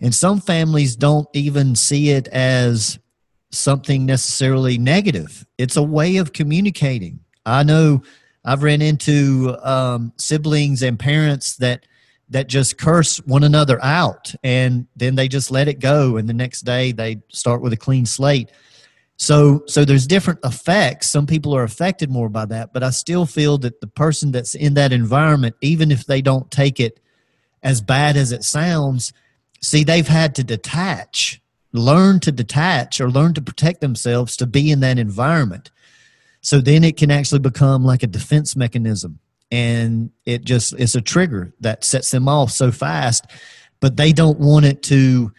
and 0.00 0.14
some 0.14 0.40
families 0.40 0.96
don't 0.96 1.28
even 1.32 1.74
see 1.74 2.10
it 2.10 2.28
as 2.28 2.98
something 3.50 4.04
necessarily 4.04 4.76
negative. 4.76 5.46
It's 5.56 5.76
a 5.76 5.82
way 5.82 6.16
of 6.16 6.32
communicating. 6.32 7.20
I 7.46 7.62
know 7.62 8.02
I've 8.44 8.62
ran 8.62 8.82
into 8.82 9.56
um, 9.62 10.12
siblings 10.18 10.82
and 10.82 10.98
parents 10.98 11.56
that 11.56 11.86
that 12.28 12.48
just 12.48 12.78
curse 12.78 13.18
one 13.18 13.44
another 13.44 13.82
out 13.82 14.34
and 14.42 14.86
then 14.96 15.14
they 15.14 15.28
just 15.28 15.50
let 15.50 15.68
it 15.68 15.78
go 15.78 16.16
and 16.16 16.26
the 16.26 16.32
next 16.32 16.62
day 16.62 16.90
they 16.90 17.22
start 17.28 17.60
with 17.60 17.72
a 17.74 17.76
clean 17.76 18.06
slate 18.06 18.50
so 19.16 19.62
so 19.66 19.84
there's 19.84 20.06
different 20.06 20.40
effects 20.44 21.08
some 21.08 21.26
people 21.26 21.54
are 21.54 21.62
affected 21.62 22.10
more 22.10 22.28
by 22.28 22.44
that 22.44 22.72
but 22.72 22.82
i 22.82 22.90
still 22.90 23.26
feel 23.26 23.58
that 23.58 23.80
the 23.80 23.86
person 23.86 24.32
that's 24.32 24.54
in 24.54 24.74
that 24.74 24.92
environment 24.92 25.54
even 25.60 25.90
if 25.90 26.04
they 26.06 26.20
don't 26.20 26.50
take 26.50 26.80
it 26.80 27.00
as 27.62 27.80
bad 27.80 28.16
as 28.16 28.32
it 28.32 28.42
sounds 28.42 29.12
See, 29.64 29.82
they've 29.82 30.06
had 30.06 30.34
to 30.34 30.44
detach, 30.44 31.40
learn 31.72 32.20
to 32.20 32.30
detach 32.30 33.00
or 33.00 33.10
learn 33.10 33.32
to 33.32 33.40
protect 33.40 33.80
themselves 33.80 34.36
to 34.36 34.46
be 34.46 34.70
in 34.70 34.80
that 34.80 34.98
environment. 34.98 35.70
So 36.42 36.60
then 36.60 36.84
it 36.84 36.98
can 36.98 37.10
actually 37.10 37.38
become 37.38 37.82
like 37.82 38.02
a 38.02 38.06
defense 38.06 38.54
mechanism. 38.56 39.20
And 39.50 40.10
it 40.26 40.44
just 40.44 40.74
it's 40.74 40.94
a 40.94 41.00
trigger 41.00 41.54
that 41.60 41.82
sets 41.82 42.10
them 42.10 42.28
off 42.28 42.50
so 42.50 42.70
fast, 42.70 43.24
but 43.80 43.96
they 43.96 44.12
don't 44.12 44.38
want 44.38 44.66
it 44.66 44.82
to 44.84 45.32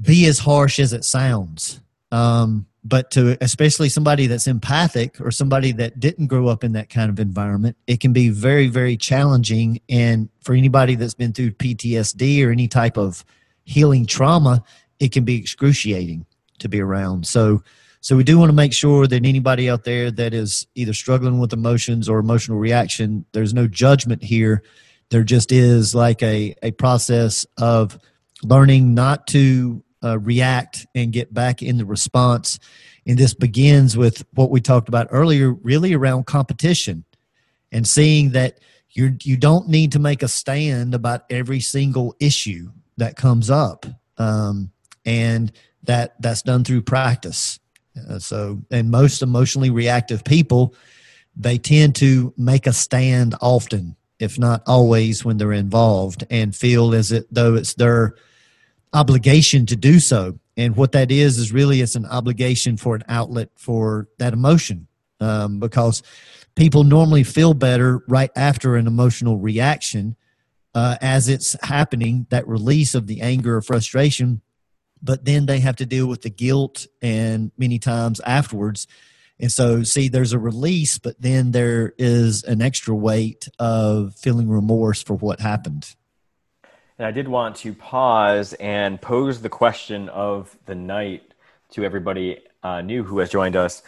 be 0.00 0.24
as 0.24 0.38
harsh 0.38 0.78
as 0.78 0.94
it 0.94 1.04
sounds. 1.04 1.79
Um, 2.12 2.66
but 2.82 3.10
to 3.12 3.36
especially 3.42 3.88
somebody 3.88 4.26
that's 4.26 4.46
empathic 4.46 5.20
or 5.20 5.30
somebody 5.30 5.72
that 5.72 6.00
didn't 6.00 6.28
grow 6.28 6.48
up 6.48 6.64
in 6.64 6.72
that 6.72 6.88
kind 6.88 7.10
of 7.10 7.20
environment 7.20 7.76
it 7.86 8.00
can 8.00 8.12
be 8.12 8.28
very 8.28 8.68
very 8.68 8.96
challenging. 8.96 9.80
And 9.88 10.28
for 10.42 10.54
anybody 10.54 10.94
that's 10.94 11.14
been 11.14 11.32
through 11.32 11.52
ptsd 11.52 12.44
or 12.44 12.50
any 12.50 12.68
type 12.68 12.96
of 12.96 13.24
healing 13.64 14.06
trauma 14.06 14.62
it 14.98 15.12
can 15.12 15.24
be 15.24 15.36
excruciating 15.36 16.26
to 16.58 16.68
be 16.68 16.80
around. 16.80 17.26
So 17.26 17.62
so 18.02 18.16
we 18.16 18.24
do 18.24 18.38
want 18.38 18.48
to 18.48 18.56
make 18.56 18.72
sure 18.72 19.06
that 19.06 19.26
anybody 19.26 19.68
out 19.68 19.84
there 19.84 20.10
that 20.12 20.32
is 20.32 20.66
either 20.74 20.94
struggling 20.94 21.38
with 21.38 21.52
emotions 21.52 22.08
or 22.08 22.18
emotional 22.18 22.58
reaction 22.58 23.26
there's 23.32 23.54
no 23.54 23.68
judgment 23.68 24.22
here. 24.22 24.62
There 25.10 25.24
just 25.24 25.52
is 25.52 25.94
like 25.94 26.22
a, 26.22 26.54
a 26.62 26.70
process 26.70 27.44
of 27.58 27.98
learning 28.42 28.94
not 28.94 29.26
to 29.28 29.82
uh, 30.02 30.18
react 30.18 30.86
and 30.94 31.12
get 31.12 31.32
back 31.32 31.62
in 31.62 31.78
the 31.78 31.84
response. 31.84 32.58
And 33.06 33.18
this 33.18 33.34
begins 33.34 33.96
with 33.96 34.24
what 34.34 34.50
we 34.50 34.60
talked 34.60 34.88
about 34.88 35.08
earlier, 35.10 35.52
really 35.52 35.94
around 35.94 36.26
competition 36.26 37.04
and 37.72 37.86
seeing 37.86 38.30
that 38.30 38.58
you 38.90 39.16
you 39.22 39.36
don't 39.36 39.68
need 39.68 39.92
to 39.92 39.98
make 39.98 40.22
a 40.22 40.28
stand 40.28 40.94
about 40.94 41.24
every 41.30 41.60
single 41.60 42.14
issue 42.18 42.70
that 42.96 43.16
comes 43.16 43.50
up, 43.50 43.86
um, 44.18 44.70
and 45.04 45.52
that 45.84 46.20
that's 46.20 46.42
done 46.42 46.64
through 46.64 46.82
practice. 46.82 47.60
Uh, 48.08 48.18
so, 48.18 48.60
and 48.70 48.90
most 48.90 49.22
emotionally 49.22 49.70
reactive 49.70 50.24
people, 50.24 50.74
they 51.36 51.58
tend 51.58 51.94
to 51.96 52.32
make 52.36 52.66
a 52.66 52.72
stand 52.72 53.34
often, 53.40 53.96
if 54.18 54.38
not 54.38 54.62
always, 54.66 55.24
when 55.24 55.36
they're 55.36 55.52
involved, 55.52 56.24
and 56.30 56.54
feel 56.54 56.94
as 56.94 57.12
though 57.30 57.54
it's 57.54 57.74
their 57.74 58.14
obligation 58.92 59.66
to 59.66 59.76
do 59.76 60.00
so. 60.00 60.38
And 60.56 60.76
what 60.76 60.92
that 60.92 61.10
is 61.10 61.38
is 61.38 61.52
really 61.52 61.80
it's 61.80 61.94
an 61.94 62.06
obligation 62.06 62.76
for 62.76 62.94
an 62.94 63.04
outlet 63.08 63.50
for 63.56 64.08
that 64.18 64.32
emotion, 64.32 64.88
um, 65.20 65.60
because 65.60 66.02
people 66.54 66.84
normally 66.84 67.22
feel 67.22 67.54
better 67.54 68.02
right 68.08 68.30
after 68.36 68.76
an 68.76 68.86
emotional 68.86 69.38
reaction 69.38 70.16
uh, 70.74 70.96
as 71.00 71.28
it's 71.28 71.56
happening. 71.62 72.26
That 72.30 72.46
release 72.46 72.94
of 72.94 73.06
the 73.06 73.22
anger 73.22 73.56
or 73.56 73.62
frustration, 73.62 74.42
but 75.02 75.24
then 75.24 75.46
they 75.46 75.60
have 75.60 75.76
to 75.76 75.86
deal 75.86 76.06
with 76.06 76.22
the 76.22 76.30
guilt 76.30 76.86
and 77.00 77.52
many 77.56 77.78
times 77.78 78.20
afterwards. 78.20 78.86
And 79.38 79.50
so, 79.50 79.82
see, 79.84 80.08
there's 80.08 80.34
a 80.34 80.38
release, 80.38 80.98
but 80.98 81.22
then 81.22 81.52
there 81.52 81.94
is 81.96 82.44
an 82.44 82.60
extra 82.60 82.94
weight 82.94 83.48
of 83.58 84.14
feeling 84.16 84.50
remorse 84.50 85.02
for 85.02 85.14
what 85.14 85.40
happened. 85.40 85.94
And 87.00 87.06
I 87.06 87.12
did 87.12 87.28
want 87.28 87.56
to 87.56 87.72
pause 87.72 88.52
and 88.60 89.00
pose 89.00 89.40
the 89.40 89.48
question 89.48 90.10
of 90.10 90.54
the 90.66 90.74
night 90.74 91.32
to 91.70 91.82
everybody 91.82 92.40
uh, 92.62 92.82
new 92.82 93.04
who 93.04 93.20
has 93.20 93.30
joined 93.30 93.56
us. 93.56 93.82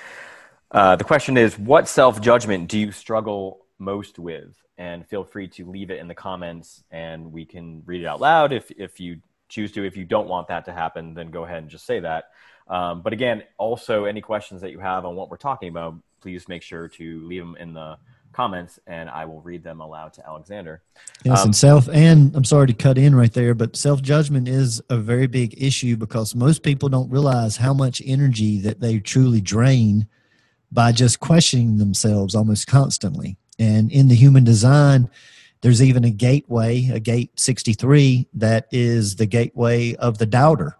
Uh, 0.70 0.96
the 0.96 1.04
question 1.04 1.36
is 1.36 1.58
What 1.58 1.88
self 1.88 2.22
judgment 2.22 2.70
do 2.70 2.78
you 2.78 2.90
struggle 2.90 3.66
most 3.78 4.18
with? 4.18 4.56
And 4.78 5.06
feel 5.06 5.24
free 5.24 5.46
to 5.48 5.66
leave 5.66 5.90
it 5.90 6.00
in 6.00 6.08
the 6.08 6.14
comments 6.14 6.84
and 6.90 7.30
we 7.30 7.44
can 7.44 7.82
read 7.84 8.00
it 8.00 8.06
out 8.06 8.22
loud 8.22 8.50
if, 8.50 8.70
if 8.78 8.98
you 8.98 9.20
choose 9.50 9.72
to. 9.72 9.84
If 9.84 9.94
you 9.94 10.06
don't 10.06 10.26
want 10.26 10.48
that 10.48 10.64
to 10.64 10.72
happen, 10.72 11.12
then 11.12 11.30
go 11.30 11.44
ahead 11.44 11.58
and 11.58 11.68
just 11.68 11.84
say 11.84 12.00
that. 12.00 12.30
Um, 12.66 13.02
but 13.02 13.12
again, 13.12 13.42
also 13.58 14.06
any 14.06 14.22
questions 14.22 14.62
that 14.62 14.70
you 14.70 14.78
have 14.78 15.04
on 15.04 15.16
what 15.16 15.28
we're 15.28 15.36
talking 15.36 15.68
about, 15.68 15.96
please 16.22 16.48
make 16.48 16.62
sure 16.62 16.88
to 16.88 17.28
leave 17.28 17.42
them 17.42 17.58
in 17.60 17.74
the 17.74 17.98
comments 18.32 18.78
and 18.86 19.08
I 19.08 19.24
will 19.24 19.40
read 19.40 19.62
them 19.62 19.80
aloud 19.80 20.12
to 20.14 20.26
Alexander. 20.26 20.82
Yes, 21.24 21.40
um, 21.40 21.48
and 21.48 21.56
self, 21.56 21.88
and 21.88 22.34
I'm 22.34 22.44
sorry 22.44 22.66
to 22.66 22.72
cut 22.72 22.98
in 22.98 23.14
right 23.14 23.32
there, 23.32 23.54
but 23.54 23.76
self 23.76 24.02
judgment 24.02 24.48
is 24.48 24.82
a 24.90 24.96
very 24.96 25.26
big 25.26 25.54
issue 25.62 25.96
because 25.96 26.34
most 26.34 26.62
people 26.62 26.88
don't 26.88 27.10
realize 27.10 27.56
how 27.56 27.72
much 27.74 28.02
energy 28.04 28.60
that 28.60 28.80
they 28.80 28.98
truly 28.98 29.40
drain 29.40 30.06
by 30.70 30.92
just 30.92 31.20
questioning 31.20 31.76
themselves 31.76 32.34
almost 32.34 32.66
constantly. 32.66 33.36
And 33.58 33.92
in 33.92 34.08
the 34.08 34.14
human 34.14 34.44
design, 34.44 35.10
there's 35.60 35.82
even 35.82 36.04
a 36.04 36.10
gateway, 36.10 36.88
a 36.88 36.98
gate 36.98 37.38
63, 37.38 38.28
that 38.34 38.66
is 38.72 39.16
the 39.16 39.26
gateway 39.26 39.94
of 39.94 40.18
the 40.18 40.26
doubter. 40.26 40.76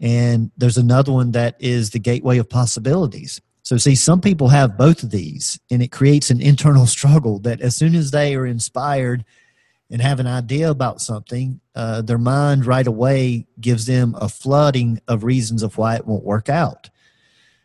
And 0.00 0.50
there's 0.56 0.78
another 0.78 1.12
one 1.12 1.30
that 1.32 1.56
is 1.58 1.90
the 1.90 1.98
gateway 1.98 2.38
of 2.38 2.50
possibilities. 2.50 3.40
So, 3.66 3.76
see, 3.78 3.96
some 3.96 4.20
people 4.20 4.46
have 4.46 4.78
both 4.78 5.02
of 5.02 5.10
these, 5.10 5.58
and 5.72 5.82
it 5.82 5.90
creates 5.90 6.30
an 6.30 6.40
internal 6.40 6.86
struggle 6.86 7.40
that 7.40 7.60
as 7.60 7.74
soon 7.74 7.96
as 7.96 8.12
they 8.12 8.36
are 8.36 8.46
inspired 8.46 9.24
and 9.90 10.00
have 10.00 10.20
an 10.20 10.28
idea 10.28 10.70
about 10.70 11.00
something, 11.00 11.60
uh, 11.74 12.02
their 12.02 12.16
mind 12.16 12.64
right 12.64 12.86
away 12.86 13.48
gives 13.60 13.86
them 13.86 14.14
a 14.20 14.28
flooding 14.28 15.00
of 15.08 15.24
reasons 15.24 15.64
of 15.64 15.76
why 15.78 15.96
it 15.96 16.06
won't 16.06 16.22
work 16.22 16.48
out. 16.48 16.90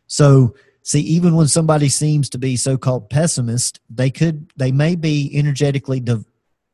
So, 0.08 0.56
see, 0.82 1.02
even 1.02 1.36
when 1.36 1.48
somebody 1.48 1.88
seems 1.88 2.30
to 2.30 2.40
be 2.40 2.56
so-called 2.56 3.12
pessimist, 3.12 3.80
they 3.88 4.10
could, 4.10 4.52
they 4.58 4.72
may 4.72 4.96
be 4.96 5.30
energetically 5.38 6.00
de- 6.00 6.26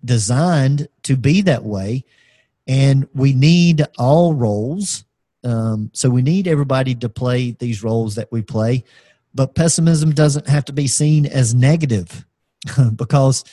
designed 0.06 0.88
to 1.04 1.18
be 1.18 1.42
that 1.42 1.66
way, 1.66 2.06
and 2.66 3.10
we 3.14 3.34
need 3.34 3.86
all 3.98 4.34
roles. 4.34 5.04
Um, 5.44 5.92
so 5.94 6.10
we 6.10 6.22
need 6.22 6.48
everybody 6.48 6.96
to 6.96 7.10
play 7.10 7.52
these 7.52 7.84
roles 7.84 8.16
that 8.16 8.32
we 8.32 8.42
play 8.42 8.86
but 9.38 9.54
pessimism 9.54 10.12
doesn't 10.12 10.48
have 10.50 10.66
to 10.66 10.74
be 10.74 10.88
seen 10.88 11.28
as 11.28 11.54
negative 11.54 12.26
because 12.96 13.44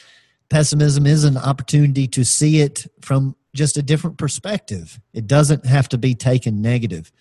pessimism 0.49 1.07
is 1.07 1.25
an 1.25 1.37
opportunity 1.37 2.09
to 2.09 2.25
see 2.25 2.61
it 2.61 2.87
from 3.03 3.37
just 3.55 3.77
a 3.77 3.83
different 3.83 4.17
perspective. 4.17 4.99
It 5.13 5.27
doesn't 5.27 5.67
have 5.67 5.89
to 5.91 5.99
be 5.99 6.15
taken 6.15 6.63
negative. 6.63 7.13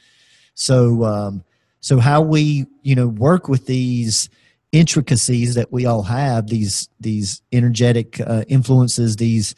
So, 0.55 1.03
um, 1.03 1.43
so 1.81 1.99
how 1.99 2.21
we 2.21 2.65
you 2.81 2.95
know 2.95 3.07
work 3.07 3.49
with 3.49 3.65
these 3.65 4.29
intricacies 4.71 5.55
that 5.55 5.71
we 5.71 5.85
all 5.85 6.03
have 6.03 6.47
these 6.47 6.87
these 7.01 7.41
energetic 7.51 8.21
uh, 8.21 8.45
influences, 8.47 9.17
these 9.17 9.55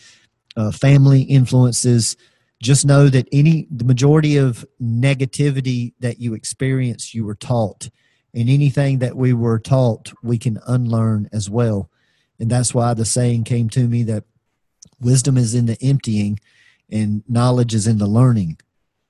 uh, 0.57 0.71
family 0.71 1.21
influences. 1.21 2.17
Just 2.59 2.87
know 2.87 3.07
that 3.09 3.27
any 3.31 3.67
the 3.69 3.85
majority 3.85 4.37
of 4.37 4.65
negativity 4.81 5.93
that 5.99 6.19
you 6.19 6.33
experience, 6.33 7.13
you 7.13 7.23
were 7.23 7.35
taught 7.35 7.89
and 8.35 8.49
anything 8.49 8.99
that 8.99 9.15
we 9.15 9.31
were 9.31 9.57
taught, 9.57 10.11
we 10.21 10.37
can 10.37 10.59
unlearn 10.67 11.29
as 11.31 11.49
well. 11.49 11.89
And 12.37 12.51
that's 12.51 12.73
why 12.73 12.93
the 12.93 13.05
saying 13.05 13.45
came 13.45 13.69
to 13.69 13.87
me 13.87 14.03
that 14.03 14.25
wisdom 14.99 15.37
is 15.37 15.55
in 15.55 15.67
the 15.67 15.77
emptying 15.81 16.39
and 16.91 17.23
knowledge 17.29 17.73
is 17.73 17.87
in 17.87 17.97
the 17.97 18.07
learning. 18.07 18.57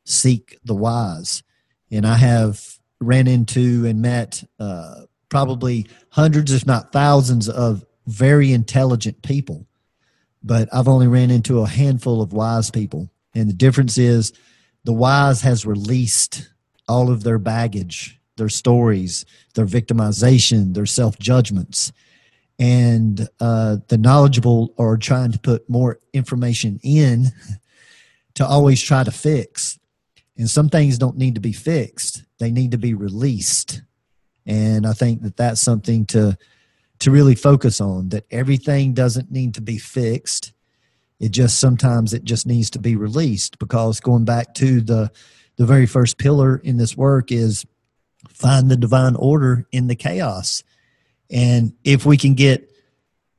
Seek 0.03 0.59
the 0.63 0.75
wise. 0.75 1.41
And 1.89 2.05
I 2.05 2.17
have 2.17 2.77
ran 3.01 3.27
into 3.27 3.85
and 3.87 3.99
met 3.99 4.43
uh, 4.59 5.05
probably 5.29 5.87
hundreds, 6.09 6.51
if 6.51 6.67
not 6.67 6.91
thousands, 6.91 7.49
of 7.49 7.83
very 8.05 8.53
intelligent 8.53 9.23
people. 9.23 9.65
But 10.43 10.69
I've 10.71 10.87
only 10.87 11.07
ran 11.07 11.31
into 11.31 11.61
a 11.61 11.67
handful 11.67 12.21
of 12.21 12.31
wise 12.31 12.69
people. 12.69 13.09
And 13.33 13.49
the 13.49 13.53
difference 13.53 13.97
is 13.97 14.33
the 14.83 14.93
wise 14.93 15.41
has 15.41 15.65
released 15.65 16.47
all 16.87 17.09
of 17.09 17.23
their 17.23 17.39
baggage 17.39 18.19
their 18.37 18.49
stories, 18.49 19.25
their 19.53 19.65
victimization, 19.65 20.73
their 20.73 20.85
self 20.85 21.17
judgments. 21.19 21.91
And 22.57 23.27
uh, 23.39 23.77
the 23.89 23.97
knowledgeable 23.97 24.73
are 24.77 24.97
trying 24.97 25.33
to 25.33 25.39
put 25.39 25.69
more 25.69 25.99
information 26.13 26.79
in 26.83 27.27
to 28.35 28.45
always 28.45 28.81
try 28.81 29.03
to 29.03 29.11
fix. 29.11 29.77
And 30.37 30.49
some 30.49 30.69
things 30.69 30.97
don't 30.97 31.17
need 31.17 31.35
to 31.35 31.41
be 31.41 31.53
fixed, 31.53 32.23
they 32.39 32.51
need 32.51 32.71
to 32.71 32.77
be 32.77 32.93
released. 32.93 33.81
And 34.45 34.85
I 34.85 34.93
think 34.93 35.23
that 35.23 35.37
that's 35.37 35.61
something 35.61 36.05
to 36.07 36.37
to 36.99 37.11
really 37.11 37.35
focus 37.35 37.81
on 37.81 38.09
that 38.09 38.25
everything 38.31 38.93
doesn't 38.93 39.29
need 39.29 39.53
to 39.55 39.61
be 39.61 39.77
fixed 39.77 40.53
it 41.19 41.31
just 41.31 41.59
sometimes 41.59 42.13
it 42.13 42.23
just 42.23 42.45
needs 42.45 42.69
to 42.71 42.79
be 42.79 42.95
released 42.95 43.57
because 43.59 43.99
going 43.99 44.25
back 44.25 44.53
to 44.55 44.81
the 44.81 45.11
the 45.57 45.65
very 45.65 45.85
first 45.85 46.17
pillar 46.17 46.57
in 46.57 46.75
this 46.75 46.97
work 46.97 47.31
is 47.31 47.65
find 48.29 48.69
the 48.69 48.77
divine 48.77 49.15
order 49.15 49.67
in 49.71 49.87
the 49.87 49.95
chaos. 49.95 50.63
And 51.29 51.73
if 51.83 52.05
we 52.05 52.17
can 52.17 52.33
get 52.33 52.71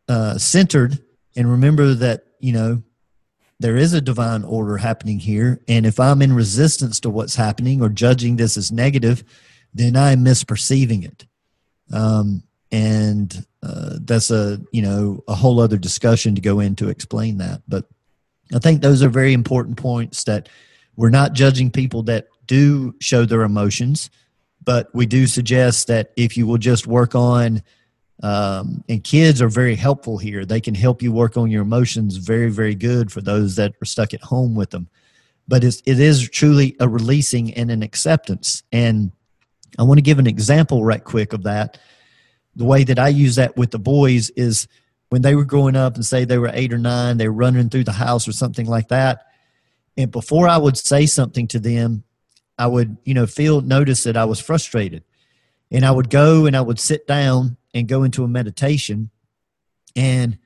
uh, 0.09 0.39
centered 0.39 0.99
and 1.37 1.51
remember 1.51 1.95
that, 1.95 2.24
you 2.41 2.53
know, 2.53 2.82
there 3.59 3.76
is 3.76 3.93
a 3.93 4.01
divine 4.01 4.45
order 4.45 4.76
happening 4.76 5.18
here. 5.18 5.61
And 5.66 5.87
if 5.87 5.99
I'm 5.99 6.20
in 6.20 6.32
resistance 6.32 7.01
to 7.01 7.11
what's 7.11 7.37
happening 7.37 7.80
or 7.82 7.89
judging 7.89 8.37
this 8.37 8.57
as 8.57 8.70
negative, 8.70 9.24
then 9.72 9.97
I'm 9.97 10.24
misperceiving 10.24 11.05
it. 11.05 11.26
Um, 11.93 12.43
and 12.70 13.47
uh, 13.62 13.97
that's 14.01 14.30
a, 14.30 14.61
you 14.72 14.82
know, 14.82 15.24
a 15.28 15.34
whole 15.34 15.61
other 15.61 15.78
discussion 15.78 16.34
to 16.34 16.41
go 16.41 16.61
into 16.61 16.89
explain 16.89 17.39
that. 17.39 17.62
But 17.66 17.87
I 18.55 18.59
think 18.59 18.82
those 18.82 19.03
are 19.03 19.09
very 19.09 19.32
important 19.32 19.76
points 19.76 20.24
that 20.24 20.49
we're 20.97 21.11
not 21.11 21.32
judging 21.32 21.70
people 21.70 22.03
that 22.05 22.26
do 22.47 22.95
show 23.01 23.24
their 23.24 23.43
emotions 23.43 24.11
but 24.66 24.90
we 24.92 25.06
do 25.06 25.26
suggest 25.26 25.86
that 25.86 26.12
if 26.16 26.36
you 26.36 26.46
will 26.46 26.58
just 26.58 26.86
work 26.86 27.14
on 27.14 27.62
um, 28.22 28.82
and 28.88 29.04
kids 29.04 29.40
are 29.40 29.48
very 29.48 29.76
helpful 29.76 30.18
here 30.18 30.44
they 30.44 30.60
can 30.60 30.74
help 30.74 31.00
you 31.00 31.10
work 31.10 31.38
on 31.38 31.50
your 31.50 31.62
emotions 31.62 32.16
very 32.16 32.50
very 32.50 32.74
good 32.74 33.10
for 33.10 33.22
those 33.22 33.56
that 33.56 33.72
are 33.80 33.86
stuck 33.86 34.12
at 34.12 34.22
home 34.22 34.54
with 34.54 34.70
them. 34.70 34.88
But 35.48 35.62
it's, 35.62 35.80
it 35.86 36.00
is 36.00 36.28
truly 36.28 36.74
a 36.80 36.88
releasing 36.88 37.54
and 37.54 37.70
an 37.70 37.82
acceptance. 37.82 38.64
And 38.72 39.12
i 39.78 39.82
want 39.84 39.98
to 39.98 40.02
give 40.02 40.18
an 40.18 40.26
example 40.26 40.84
right 40.84 41.02
quick 41.02 41.32
of 41.32 41.44
that. 41.44 41.78
The 42.56 42.64
way 42.64 42.84
that 42.84 42.98
i 42.98 43.08
use 43.08 43.36
that 43.36 43.56
with 43.56 43.70
the 43.70 43.78
boys 43.78 44.30
is 44.30 44.66
when 45.08 45.22
they 45.22 45.36
were 45.36 45.44
growing 45.44 45.76
up 45.76 45.94
and 45.94 46.04
say 46.04 46.24
they 46.24 46.38
were 46.38 46.50
eight 46.52 46.72
or 46.72 46.78
nine 46.78 47.16
they 47.16 47.28
were 47.28 47.34
running 47.34 47.70
through 47.70 47.84
the 47.84 47.92
house 47.92 48.26
or 48.26 48.32
something 48.32 48.66
like 48.66 48.88
that. 48.88 49.26
And 49.96 50.10
before 50.10 50.48
i 50.48 50.56
would 50.56 50.76
say 50.76 51.06
something 51.06 51.46
to 51.48 51.60
them 51.60 52.02
I 52.59 52.66
would, 52.66 52.96
you 53.04 53.14
know, 53.14 53.26
feel 53.26 53.61
notice 53.61 54.04
that 54.04 54.16
I 54.16 54.24
was 54.24 54.40
frustrated. 54.40 55.04
And 55.70 55.84
I 55.84 55.90
would 55.90 56.11
go 56.11 56.46
and 56.46 56.57
I 56.57 56.61
would 56.61 56.78
sit 56.78 57.07
down 57.07 57.57
and 57.74 57.88
go 57.88 58.02
into 58.02 58.24
a 58.24 58.28
meditation. 58.28 59.11
And 59.94 60.38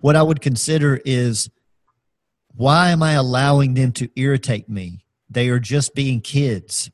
what 0.00 0.16
I 0.16 0.22
would 0.22 0.40
consider 0.40 1.00
is 1.04 1.50
why 2.54 2.90
am 2.90 3.02
I 3.02 3.12
allowing 3.12 3.74
them 3.74 3.92
to 3.92 4.10
irritate 4.16 4.68
me? 4.68 5.04
They 5.30 5.48
are 5.48 5.58
just 5.58 5.94
being 5.94 6.20
kids. 6.20 6.90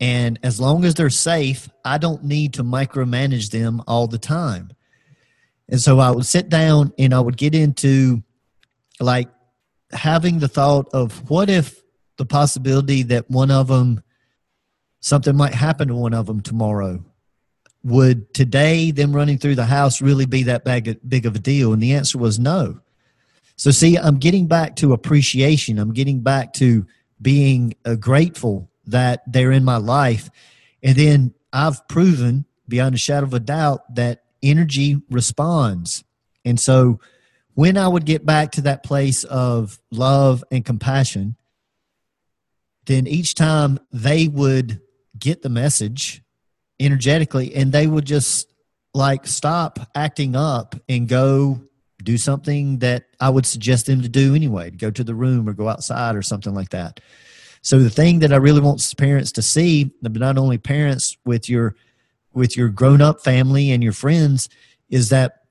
And 0.00 0.38
as 0.42 0.60
long 0.60 0.84
as 0.84 0.94
they're 0.94 1.10
safe, 1.10 1.68
I 1.84 1.98
don't 1.98 2.24
need 2.24 2.54
to 2.54 2.64
micromanage 2.64 3.50
them 3.50 3.82
all 3.86 4.06
the 4.06 4.18
time. 4.18 4.70
And 5.68 5.80
so 5.80 5.98
I 5.98 6.10
would 6.10 6.26
sit 6.26 6.48
down 6.48 6.92
and 6.98 7.12
I 7.12 7.20
would 7.20 7.36
get 7.36 7.54
into 7.54 8.22
like 9.00 9.28
having 9.92 10.38
the 10.38 10.48
thought 10.48 10.88
of 10.92 11.30
what 11.30 11.50
if 11.50 11.82
the 12.16 12.26
possibility 12.26 13.02
that 13.04 13.30
one 13.30 13.50
of 13.50 13.68
them 13.68 14.02
something 15.00 15.36
might 15.36 15.54
happen 15.54 15.88
to 15.88 15.94
one 15.94 16.14
of 16.14 16.26
them 16.26 16.40
tomorrow. 16.40 17.04
Would 17.84 18.34
today 18.34 18.90
them 18.90 19.14
running 19.14 19.38
through 19.38 19.54
the 19.54 19.64
house 19.64 20.02
really 20.02 20.26
be 20.26 20.44
that 20.44 20.64
big, 20.64 21.26
of 21.26 21.36
a 21.36 21.38
deal? 21.38 21.72
And 21.72 21.82
the 21.82 21.94
answer 21.94 22.18
was 22.18 22.38
no. 22.38 22.80
So, 23.56 23.70
see, 23.70 23.96
I'm 23.96 24.18
getting 24.18 24.46
back 24.46 24.76
to 24.76 24.92
appreciation. 24.92 25.78
I'm 25.78 25.92
getting 25.92 26.20
back 26.20 26.52
to 26.54 26.86
being 27.20 27.74
uh, 27.84 27.96
grateful 27.96 28.70
that 28.86 29.22
they're 29.26 29.52
in 29.52 29.64
my 29.64 29.76
life. 29.76 30.30
And 30.82 30.96
then 30.96 31.34
I've 31.52 31.86
proven 31.88 32.44
beyond 32.68 32.94
a 32.94 32.98
shadow 32.98 33.26
of 33.26 33.34
a 33.34 33.40
doubt 33.40 33.94
that 33.94 34.22
energy 34.42 35.00
responds. 35.10 36.04
And 36.44 36.58
so, 36.58 37.00
when 37.54 37.76
I 37.76 37.88
would 37.88 38.04
get 38.04 38.24
back 38.24 38.52
to 38.52 38.60
that 38.62 38.84
place 38.84 39.24
of 39.24 39.80
love 39.90 40.44
and 40.52 40.64
compassion, 40.64 41.34
then 42.86 43.08
each 43.08 43.34
time 43.34 43.80
they 43.92 44.28
would 44.28 44.80
get 45.18 45.42
the 45.42 45.48
message 45.48 46.22
energetically 46.80 47.54
and 47.54 47.72
they 47.72 47.86
would 47.86 48.04
just 48.04 48.52
like 48.94 49.26
stop 49.26 49.78
acting 49.94 50.36
up 50.36 50.74
and 50.88 51.08
go 51.08 51.60
do 52.02 52.16
something 52.16 52.78
that 52.78 53.04
I 53.20 53.28
would 53.28 53.46
suggest 53.46 53.86
them 53.86 54.02
to 54.02 54.08
do 54.08 54.34
anyway, 54.34 54.70
to 54.70 54.76
go 54.76 54.90
to 54.90 55.04
the 55.04 55.14
room 55.14 55.48
or 55.48 55.52
go 55.52 55.68
outside 55.68 56.14
or 56.14 56.22
something 56.22 56.54
like 56.54 56.70
that. 56.70 57.00
So 57.62 57.80
the 57.80 57.90
thing 57.90 58.20
that 58.20 58.32
I 58.32 58.36
really 58.36 58.60
want 58.60 58.94
parents 58.96 59.32
to 59.32 59.42
see, 59.42 59.92
but 60.00 60.12
not 60.12 60.38
only 60.38 60.58
parents 60.58 61.16
with 61.24 61.48
your 61.48 61.74
with 62.32 62.56
your 62.56 62.68
grown 62.68 63.02
up 63.02 63.22
family 63.22 63.72
and 63.72 63.82
your 63.82 63.92
friends, 63.92 64.48
is 64.88 65.08
that 65.08 65.42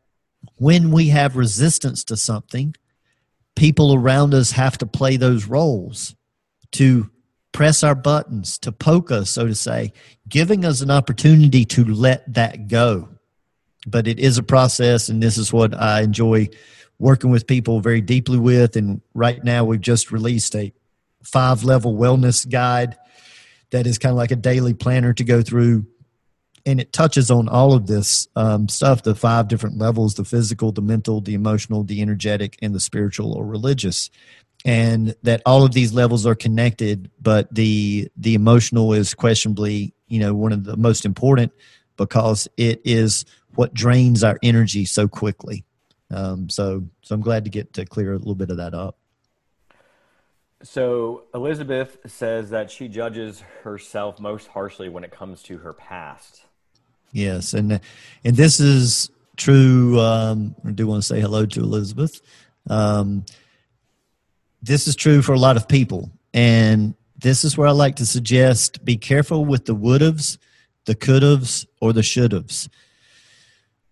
when 0.55 0.91
we 0.91 1.09
have 1.09 1.35
resistance 1.35 2.03
to 2.05 2.15
something, 2.15 2.75
people 3.55 3.93
around 3.93 4.33
us 4.33 4.51
have 4.51 4.77
to 4.77 4.85
play 4.85 5.17
those 5.17 5.45
roles 5.45 6.15
to 6.71 7.09
press 7.57 7.81
our 7.81 7.95
buttons, 7.95 8.59
to 8.59 8.71
poke 8.71 9.09
us, 9.09 9.31
so 9.31 9.47
to 9.47 9.55
say, 9.55 9.91
giving 10.29 10.63
us 10.63 10.81
an 10.81 10.91
opportunity 10.91 11.65
to 11.65 11.83
let 11.85 12.31
that 12.31 12.67
go. 12.67 13.09
But 13.87 14.07
it 14.07 14.19
is 14.19 14.37
a 14.37 14.43
process, 14.43 15.09
and 15.09 15.23
this 15.23 15.39
is 15.39 15.51
what 15.51 15.73
I 15.73 16.01
enjoy 16.01 16.49
working 16.99 17.31
with 17.31 17.47
people 17.47 17.79
very 17.79 17.99
deeply 17.99 18.37
with. 18.37 18.75
And 18.75 19.01
right 19.15 19.43
now, 19.43 19.65
we've 19.65 19.81
just 19.81 20.11
released 20.11 20.55
a 20.55 20.71
five 21.23 21.63
level 21.63 21.95
wellness 21.95 22.47
guide 22.47 22.95
that 23.71 23.87
is 23.87 23.97
kind 23.97 24.11
of 24.11 24.17
like 24.17 24.29
a 24.29 24.35
daily 24.35 24.75
planner 24.75 25.11
to 25.15 25.23
go 25.23 25.41
through. 25.41 25.87
And 26.63 26.79
it 26.79 26.93
touches 26.93 27.31
on 27.31 27.49
all 27.49 27.73
of 27.73 27.87
this 27.87 28.27
um, 28.35 28.69
stuff 28.69 29.01
the 29.01 29.15
five 29.15 29.47
different 29.47 29.79
levels 29.79 30.13
the 30.13 30.25
physical, 30.25 30.71
the 30.71 30.83
mental, 30.83 31.21
the 31.21 31.33
emotional, 31.33 31.83
the 31.83 32.03
energetic, 32.03 32.55
and 32.61 32.75
the 32.75 32.79
spiritual 32.79 33.33
or 33.33 33.47
religious 33.47 34.11
and 34.65 35.15
that 35.23 35.41
all 35.45 35.63
of 35.63 35.73
these 35.73 35.93
levels 35.93 36.25
are 36.25 36.35
connected 36.35 37.09
but 37.21 37.53
the 37.53 38.09
the 38.17 38.33
emotional 38.33 38.93
is 38.93 39.13
questionably 39.13 39.93
you 40.07 40.19
know 40.19 40.33
one 40.33 40.51
of 40.51 40.63
the 40.63 40.75
most 40.77 41.05
important 41.05 41.51
because 41.97 42.47
it 42.57 42.81
is 42.85 43.25
what 43.55 43.73
drains 43.73 44.23
our 44.23 44.37
energy 44.43 44.85
so 44.85 45.07
quickly. 45.07 45.65
Um, 46.11 46.47
so, 46.47 46.83
so 47.01 47.15
I'm 47.15 47.21
glad 47.21 47.43
to 47.43 47.49
get 47.49 47.73
to 47.73 47.85
clear 47.85 48.13
a 48.13 48.17
little 48.17 48.35
bit 48.35 48.51
of 48.51 48.57
that 48.57 48.73
up. 48.73 48.97
So 50.63 51.23
Elizabeth 51.33 51.97
says 52.05 52.51
that 52.51 52.71
she 52.71 52.87
judges 52.87 53.43
herself 53.63 54.19
most 54.19 54.47
harshly 54.47 54.89
when 54.89 55.03
it 55.03 55.11
comes 55.11 55.43
to 55.43 55.57
her 55.57 55.73
past. 55.73 56.43
Yes, 57.11 57.53
and 57.53 57.79
and 58.23 58.35
this 58.35 58.59
is 58.59 59.09
true. 59.37 59.99
Um, 59.99 60.55
I 60.65 60.71
do 60.71 60.87
want 60.87 61.03
to 61.03 61.07
say 61.07 61.21
hello 61.21 61.45
to 61.45 61.59
Elizabeth. 61.61 62.21
Um, 62.69 63.25
this 64.67 64.87
is 64.87 64.95
true 64.95 65.21
for 65.21 65.33
a 65.33 65.39
lot 65.39 65.57
of 65.57 65.67
people, 65.67 66.11
and 66.33 66.93
this 67.17 67.43
is 67.43 67.57
where 67.57 67.67
I 67.67 67.71
like 67.71 67.95
to 67.95 68.05
suggest: 68.05 68.85
be 68.85 68.97
careful 68.97 69.45
with 69.45 69.65
the 69.65 69.73
would-haves, 69.73 70.37
the 70.85 70.95
could-haves, 70.95 71.65
or 71.81 71.93
the 71.93 72.03
should-haves. 72.03 72.69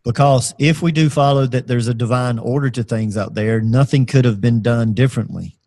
Because 0.03 0.53
if 0.59 0.83
we 0.83 0.91
do 0.91 1.09
follow 1.09 1.47
that 1.47 1.65
there's 1.65 1.87
a 1.87 1.93
divine 1.95 2.37
order 2.37 2.69
to 2.69 2.83
things 2.83 3.17
out 3.17 3.33
there, 3.33 3.59
nothing 3.59 4.05
could 4.05 4.23
have 4.25 4.39
been 4.39 4.61
done 4.61 4.93
differently. 4.93 5.57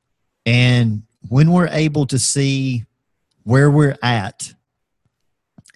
And 0.46 1.02
when 1.28 1.50
we're 1.50 1.66
able 1.66 2.06
to 2.06 2.18
see 2.20 2.84
where 3.42 3.68
we're 3.68 3.98
at 4.00 4.54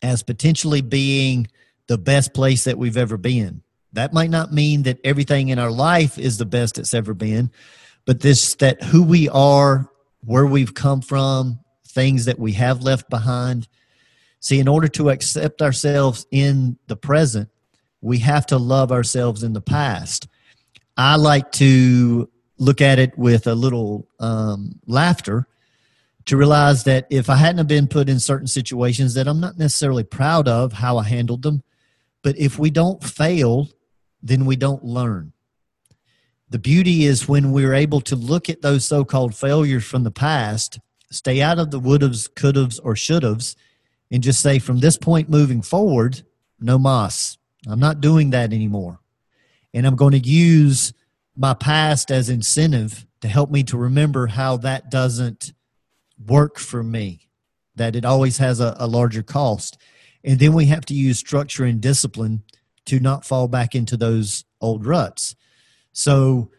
as 0.01 0.23
potentially 0.23 0.81
being 0.81 1.49
the 1.89 1.99
best 1.99 2.33
place 2.35 2.63
that 2.65 2.79
we've 2.79 2.97
ever 2.97 3.17
been, 3.17 3.63
that 3.95 4.13
might 4.13 4.31
not 4.31 4.53
mean 4.53 4.85
that 4.85 5.01
everything 5.03 5.49
in 5.49 5.59
our 5.59 5.73
life 5.73 6.17
is 6.17 6.39
the 6.39 6.47
best 6.47 6.79
it's 6.79 6.95
ever 6.95 7.15
been, 7.15 7.51
but 8.05 8.21
this 8.21 8.55
that 8.57 8.83
who 8.83 9.03
we 9.03 9.29
are, 9.29 9.91
where 10.25 10.47
we've 10.47 10.75
come 10.75 11.01
from, 11.01 11.61
things 11.87 12.25
that 12.25 12.39
we 12.39 12.53
have 12.53 12.83
left 12.83 13.09
behind. 13.11 13.69
See, 14.41 14.59
in 14.59 14.69
order 14.69 14.89
to 14.89 15.11
accept 15.11 15.63
ourselves 15.63 16.27
in 16.31 16.79
the 16.89 16.97
present, 16.97 17.49
we 18.01 18.19
have 18.19 18.47
to 18.47 18.59
love 18.59 18.91
ourselves 18.91 19.43
in 19.45 19.53
the 19.53 19.61
past. 19.61 20.27
I 20.97 21.17
like 21.17 21.53
to 21.53 22.29
look 22.59 22.81
at 22.81 22.99
it 22.99 23.17
with 23.17 23.47
a 23.47 23.55
little 23.55 24.09
um, 24.19 24.81
laughter 24.87 25.47
to 26.27 26.37
realize 26.37 26.85
that 26.85 27.07
if 27.11 27.29
I 27.29 27.37
hadn't 27.37 27.67
been 27.67 27.89
put 27.89 28.09
in 28.09 28.21
certain 28.21 28.47
situations 28.47 29.15
that 29.15 29.27
I'm 29.27 29.41
not 29.41 29.59
necessarily 29.59 30.05
proud 30.05 30.49
of 30.49 30.73
how 30.73 30.99
I 30.99 31.05
handled 31.05 31.43
them, 31.43 31.63
but 32.23 32.39
if 32.39 32.59
we 32.59 32.71
don't 32.71 33.03
fail, 33.03 33.69
then 34.23 34.47
we 34.47 34.57
don't 34.57 34.85
learn. 34.85 35.32
The 36.53 36.59
beauty 36.59 37.07
is 37.07 37.27
when 37.27 37.51
we're 37.51 37.73
able 37.73 38.03
to 38.03 38.15
look 38.15 38.51
at 38.51 38.61
those 38.61 38.87
so 38.87 39.07
called 39.07 39.35
failures 39.35 39.85
from 39.85 40.05
the 40.05 40.11
past, 40.11 40.79
stay 41.11 41.41
out 41.41 41.59
of 41.59 41.71
the 41.71 41.81
would 41.81 42.03
haves, 42.03 42.29
could 42.29 42.57
haves, 42.57 42.79
or 42.79 42.95
should 42.95 43.23
haves, 43.23 43.57
and 44.11 44.23
just 44.23 44.43
say, 44.43 44.59
from 44.59 44.81
this 44.81 44.99
point 44.99 45.31
moving 45.31 45.63
forward, 45.63 46.25
no 46.61 46.79
mas. 46.79 47.39
I'm 47.67 47.81
not 47.81 48.03
doing 48.03 48.31
that 48.31 48.53
anymore. 48.53 49.01
And 49.73 49.87
I'm 49.87 49.97
going 49.97 50.13
to 50.13 50.19
use 50.19 50.93
my 51.35 51.55
past 51.55 52.11
as 52.11 52.29
incentive 52.29 53.07
to 53.23 53.29
help 53.29 53.51
me 53.51 53.63
to 53.63 53.79
remember 53.79 54.27
how 54.27 54.59
that 54.59 54.91
doesn't 54.91 55.55
work 56.27 56.59
for 56.59 56.83
me, 56.83 57.31
that 57.77 57.97
it 57.97 58.05
always 58.05 58.37
has 58.37 58.61
a, 58.61 58.77
a 58.79 58.87
larger 58.87 59.23
cost. 59.23 59.79
And 60.23 60.39
then 60.39 60.53
we 60.53 60.67
have 60.67 60.85
to 60.85 60.95
use 60.95 61.19
structure 61.19 61.65
and 61.65 61.81
discipline 61.81 62.43
to 62.85 63.01
not 63.01 63.25
fall 63.25 63.49
back 63.49 63.75
into 63.75 63.97
those 63.97 64.45
old 64.61 64.85
ruts. 64.85 65.35
So, 65.93 66.51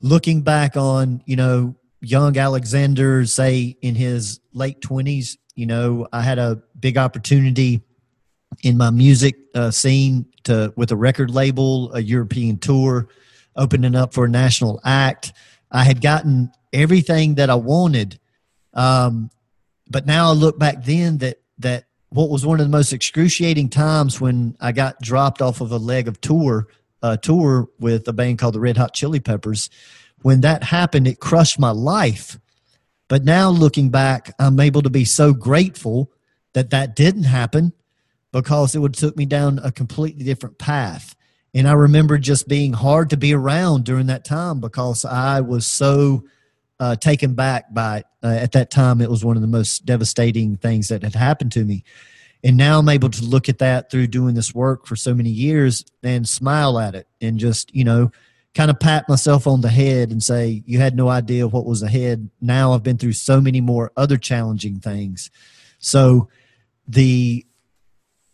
looking 0.00 0.42
back 0.42 0.76
on, 0.76 1.22
you 1.26 1.36
know, 1.36 1.74
young 2.00 2.36
Alexander, 2.36 3.24
say 3.26 3.76
in 3.82 3.94
his 3.94 4.40
late 4.52 4.80
20s, 4.80 5.36
you 5.54 5.66
know, 5.66 6.06
I 6.12 6.22
had 6.22 6.38
a 6.38 6.62
big 6.78 6.96
opportunity 6.96 7.82
in 8.62 8.76
my 8.76 8.90
music 8.90 9.36
uh, 9.54 9.70
scene 9.70 10.26
to 10.44 10.72
with 10.76 10.92
a 10.92 10.96
record 10.96 11.30
label, 11.30 11.92
a 11.94 12.00
European 12.00 12.58
tour, 12.58 13.08
opening 13.56 13.94
up 13.94 14.14
for 14.14 14.26
a 14.26 14.28
national 14.28 14.80
act. 14.84 15.32
I 15.70 15.84
had 15.84 16.00
gotten 16.00 16.52
everything 16.72 17.34
that 17.36 17.50
I 17.50 17.54
wanted, 17.54 18.20
um, 18.74 19.30
but 19.88 20.06
now 20.06 20.28
I 20.28 20.32
look 20.32 20.58
back 20.58 20.84
then 20.84 21.18
that 21.18 21.40
that 21.58 21.84
what 22.10 22.30
was 22.30 22.46
one 22.46 22.60
of 22.60 22.66
the 22.66 22.70
most 22.70 22.92
excruciating 22.92 23.68
times 23.68 24.20
when 24.20 24.56
I 24.60 24.72
got 24.72 25.00
dropped 25.00 25.42
off 25.42 25.60
of 25.60 25.72
a 25.72 25.78
leg 25.78 26.06
of 26.06 26.20
tour 26.20 26.68
uh, 27.02 27.16
tour 27.16 27.68
with 27.78 28.08
a 28.08 28.12
band 28.12 28.38
called 28.38 28.54
the 28.54 28.60
Red 28.60 28.76
Hot 28.76 28.94
Chili 28.94 29.20
Peppers. 29.20 29.70
When 30.22 30.40
that 30.40 30.64
happened, 30.64 31.06
it 31.06 31.20
crushed 31.20 31.58
my 31.58 31.70
life. 31.70 32.38
But 33.08 33.24
now 33.24 33.50
looking 33.50 33.90
back, 33.90 34.34
I'm 34.38 34.58
able 34.58 34.82
to 34.82 34.90
be 34.90 35.04
so 35.04 35.32
grateful 35.32 36.10
that 36.54 36.70
that 36.70 36.96
didn't 36.96 37.24
happen 37.24 37.72
because 38.32 38.74
it 38.74 38.80
would 38.80 38.96
have 38.96 39.00
took 39.00 39.16
me 39.16 39.26
down 39.26 39.60
a 39.62 39.70
completely 39.70 40.24
different 40.24 40.58
path. 40.58 41.14
And 41.54 41.68
I 41.68 41.72
remember 41.72 42.18
just 42.18 42.48
being 42.48 42.72
hard 42.72 43.10
to 43.10 43.16
be 43.16 43.32
around 43.32 43.84
during 43.84 44.06
that 44.08 44.24
time 44.24 44.60
because 44.60 45.04
I 45.04 45.40
was 45.40 45.66
so 45.66 46.24
uh, 46.78 46.96
taken 46.96 47.34
back 47.34 47.72
by. 47.72 48.04
Uh, 48.22 48.28
at 48.28 48.52
that 48.52 48.70
time, 48.70 49.00
it 49.00 49.08
was 49.08 49.24
one 49.24 49.36
of 49.36 49.42
the 49.42 49.48
most 49.48 49.86
devastating 49.86 50.56
things 50.56 50.88
that 50.88 51.02
had 51.02 51.14
happened 51.14 51.52
to 51.52 51.64
me. 51.64 51.84
And 52.44 52.56
now 52.56 52.78
I'm 52.78 52.88
able 52.88 53.10
to 53.10 53.24
look 53.24 53.48
at 53.48 53.58
that 53.58 53.90
through 53.90 54.08
doing 54.08 54.34
this 54.34 54.54
work 54.54 54.86
for 54.86 54.96
so 54.96 55.14
many 55.14 55.30
years 55.30 55.84
and 56.02 56.28
smile 56.28 56.78
at 56.78 56.94
it 56.94 57.08
and 57.20 57.38
just, 57.38 57.74
you 57.74 57.84
know, 57.84 58.10
kind 58.54 58.70
of 58.70 58.80
pat 58.80 59.08
myself 59.08 59.46
on 59.46 59.60
the 59.60 59.68
head 59.68 60.10
and 60.10 60.22
say, 60.22 60.62
You 60.66 60.78
had 60.78 60.96
no 60.96 61.08
idea 61.08 61.46
what 61.46 61.66
was 61.66 61.82
ahead. 61.82 62.30
Now 62.40 62.72
I've 62.72 62.82
been 62.82 62.98
through 62.98 63.12
so 63.12 63.40
many 63.40 63.60
more 63.60 63.92
other 63.96 64.16
challenging 64.16 64.80
things. 64.80 65.30
So 65.78 66.28
the 66.88 67.44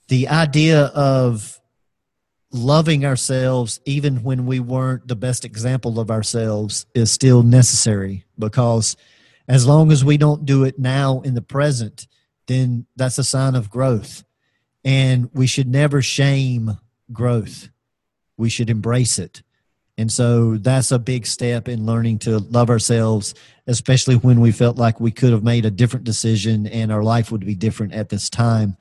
the 0.09 0.29
idea 0.29 0.87
of 0.87 1.61
loving 2.53 3.05
ourselves 3.05 3.81
even 3.87 4.23
when 4.23 4.45
we 4.45 4.61
weren't 4.61 5.09
the 5.09 5.17
best 5.17 5.45
example 5.45 5.99
of 5.99 6.11
ourselves 6.11 6.85
is 6.95 7.11
still 7.11 7.43
necessary 7.43 8.25
because 8.39 8.95
as 9.49 9.67
long 9.67 9.91
as 9.91 10.05
we 10.05 10.19
don't 10.19 10.45
do 10.45 10.65
it 10.65 10.79
now 10.79 11.23
in 11.23 11.33
the 11.35 11.41
present 11.41 12.07
then 12.47 12.87
that's 12.97 13.19
a 13.19 13.25
sign 13.25 13.55
of 13.55 13.71
growth 13.71 14.25
and 14.85 15.31
we 15.33 15.47
should 15.47 15.69
never 15.69 16.03
shame 16.03 16.79
growth 17.13 17.69
we 18.37 18.49
should 18.49 18.71
embrace 18.71 19.19
it 19.19 19.43
and 19.99 20.11
so 20.11 20.57
that's 20.57 20.91
a 20.91 20.99
big 20.99 21.27
step 21.27 21.69
in 21.69 21.87
learning 21.87 22.19
to 22.19 22.39
love 22.39 22.71
ourselves 22.71 23.35
especially 23.67 24.17
when 24.17 24.41
we 24.41 24.51
felt 24.51 24.77
like 24.77 24.99
we 25.01 25.11
could 25.11 25.33
have 25.33 25.45
made 25.45 25.65
a 25.65 25.71
different 25.71 26.05
decision 26.05 26.67
and 26.67 26.91
our 26.91 27.03
life 27.03 27.31
would 27.31 27.45
be 27.45 27.55
different 27.55 27.93
at 27.93 28.09
this 28.09 28.29
time 28.29 28.77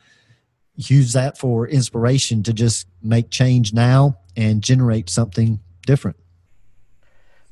use 0.76 1.14
that 1.14 1.38
for 1.38 1.68
inspiration 1.68 2.44
to 2.44 2.54
just 2.54 2.88
make 3.02 3.30
change 3.30 3.74
now 3.74 4.18
and 4.36 4.64
generate 4.64 5.10
something 5.10 5.60
different. 5.86 6.18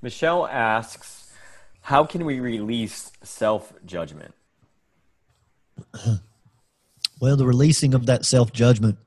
Michelle 0.02 0.48
asks, 0.48 1.32
How 1.82 2.06
can 2.06 2.26
we 2.26 2.40
release 2.40 3.12
self 3.22 3.74
judgment? 3.86 4.34
Well, 7.20 7.36
the 7.36 7.46
releasing 7.46 7.94
of 7.94 8.06
that 8.06 8.26
self 8.26 8.54
judgment 8.54 8.98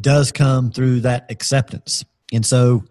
does 0.00 0.32
come 0.32 0.70
through 0.70 1.00
that 1.00 1.30
acceptance. 1.30 2.04
And 2.32 2.46
so 2.46 2.84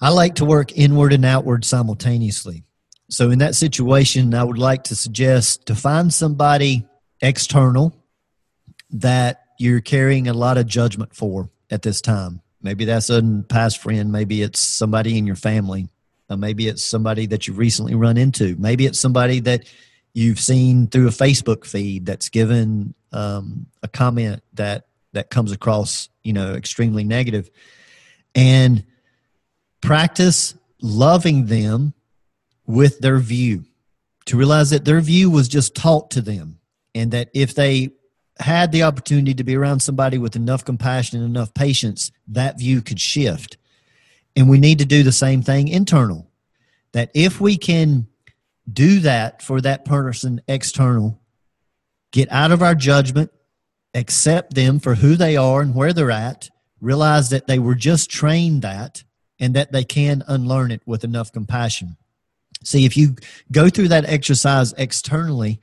I 0.00 0.10
like 0.10 0.36
to 0.36 0.44
work 0.44 0.76
inward 0.76 1.12
and 1.12 1.24
outward 1.24 1.64
simultaneously. 1.64 2.64
So, 3.10 3.30
in 3.30 3.38
that 3.38 3.54
situation, 3.54 4.34
I 4.34 4.44
would 4.44 4.58
like 4.58 4.84
to 4.84 4.96
suggest 4.96 5.66
to 5.66 5.74
find 5.74 6.12
somebody 6.12 6.86
external 7.20 7.94
that 8.90 9.44
you're 9.58 9.80
carrying 9.80 10.28
a 10.28 10.34
lot 10.34 10.58
of 10.58 10.66
judgment 10.66 11.14
for 11.14 11.50
at 11.70 11.82
this 11.82 12.00
time. 12.00 12.42
Maybe 12.62 12.84
that's 12.84 13.10
a 13.10 13.44
past 13.48 13.78
friend. 13.78 14.12
Maybe 14.12 14.42
it's 14.42 14.60
somebody 14.60 15.16
in 15.16 15.26
your 15.26 15.36
family. 15.36 15.88
Uh, 16.28 16.36
maybe 16.36 16.68
it's 16.68 16.84
somebody 16.84 17.26
that 17.26 17.46
you've 17.46 17.58
recently 17.58 17.94
run 17.94 18.18
into. 18.18 18.56
Maybe 18.58 18.84
it's 18.84 19.00
somebody 19.00 19.40
that 19.40 19.64
you've 20.18 20.40
seen 20.40 20.88
through 20.88 21.06
a 21.06 21.10
Facebook 21.10 21.64
feed 21.64 22.04
that's 22.04 22.28
given 22.28 22.92
um, 23.12 23.66
a 23.84 23.88
comment 23.88 24.42
that 24.54 24.86
that 25.12 25.30
comes 25.30 25.52
across, 25.52 26.08
you 26.24 26.32
know, 26.32 26.54
extremely. 26.54 27.08
And 28.34 28.84
practice 29.80 30.54
loving 30.82 31.46
them 31.46 31.94
with 32.66 32.98
their 32.98 33.18
view 33.18 33.64
to 34.26 34.36
realize 34.36 34.70
that 34.70 34.84
their 34.84 35.00
view 35.00 35.30
was 35.30 35.48
just 35.48 35.74
taught 35.74 36.10
to 36.10 36.20
them 36.20 36.58
and 36.94 37.12
that 37.12 37.30
if 37.32 37.54
they 37.54 37.90
had 38.38 38.72
the 38.72 38.82
opportunity 38.82 39.34
to 39.34 39.44
be 39.44 39.56
around 39.56 39.80
somebody 39.80 40.18
with 40.18 40.36
enough 40.36 40.64
compassion 40.64 41.20
and 41.20 41.28
enough 41.28 41.54
patience, 41.54 42.12
that 42.26 42.58
view 42.58 42.82
could 42.82 43.00
shift. 43.00 43.56
And 44.36 44.48
we 44.48 44.58
need 44.58 44.80
to 44.80 44.84
do 44.84 45.02
the 45.02 45.12
same 45.12 45.42
thing 45.42 45.68
internal. 45.68 46.28
That 46.92 47.10
if 47.14 47.40
we 47.40 47.56
can 47.56 48.08
do 48.70 49.00
that 49.00 49.42
for 49.42 49.60
that 49.60 49.84
person 49.84 50.40
external, 50.48 51.20
get 52.12 52.30
out 52.30 52.52
of 52.52 52.62
our 52.62 52.74
judgment, 52.74 53.30
accept 53.94 54.54
them 54.54 54.78
for 54.78 54.96
who 54.96 55.16
they 55.16 55.36
are 55.36 55.60
and 55.60 55.74
where 55.74 55.92
they're 55.92 56.10
at, 56.10 56.50
realize 56.80 57.30
that 57.30 57.46
they 57.46 57.58
were 57.58 57.74
just 57.74 58.10
trained 58.10 58.62
that 58.62 59.04
and 59.40 59.54
that 59.54 59.72
they 59.72 59.84
can 59.84 60.22
unlearn 60.26 60.70
it 60.70 60.82
with 60.86 61.04
enough 61.04 61.32
compassion. 61.32 61.96
See, 62.62 62.84
if 62.84 62.96
you 62.96 63.16
go 63.52 63.68
through 63.68 63.88
that 63.88 64.04
exercise 64.04 64.72
externally, 64.74 65.60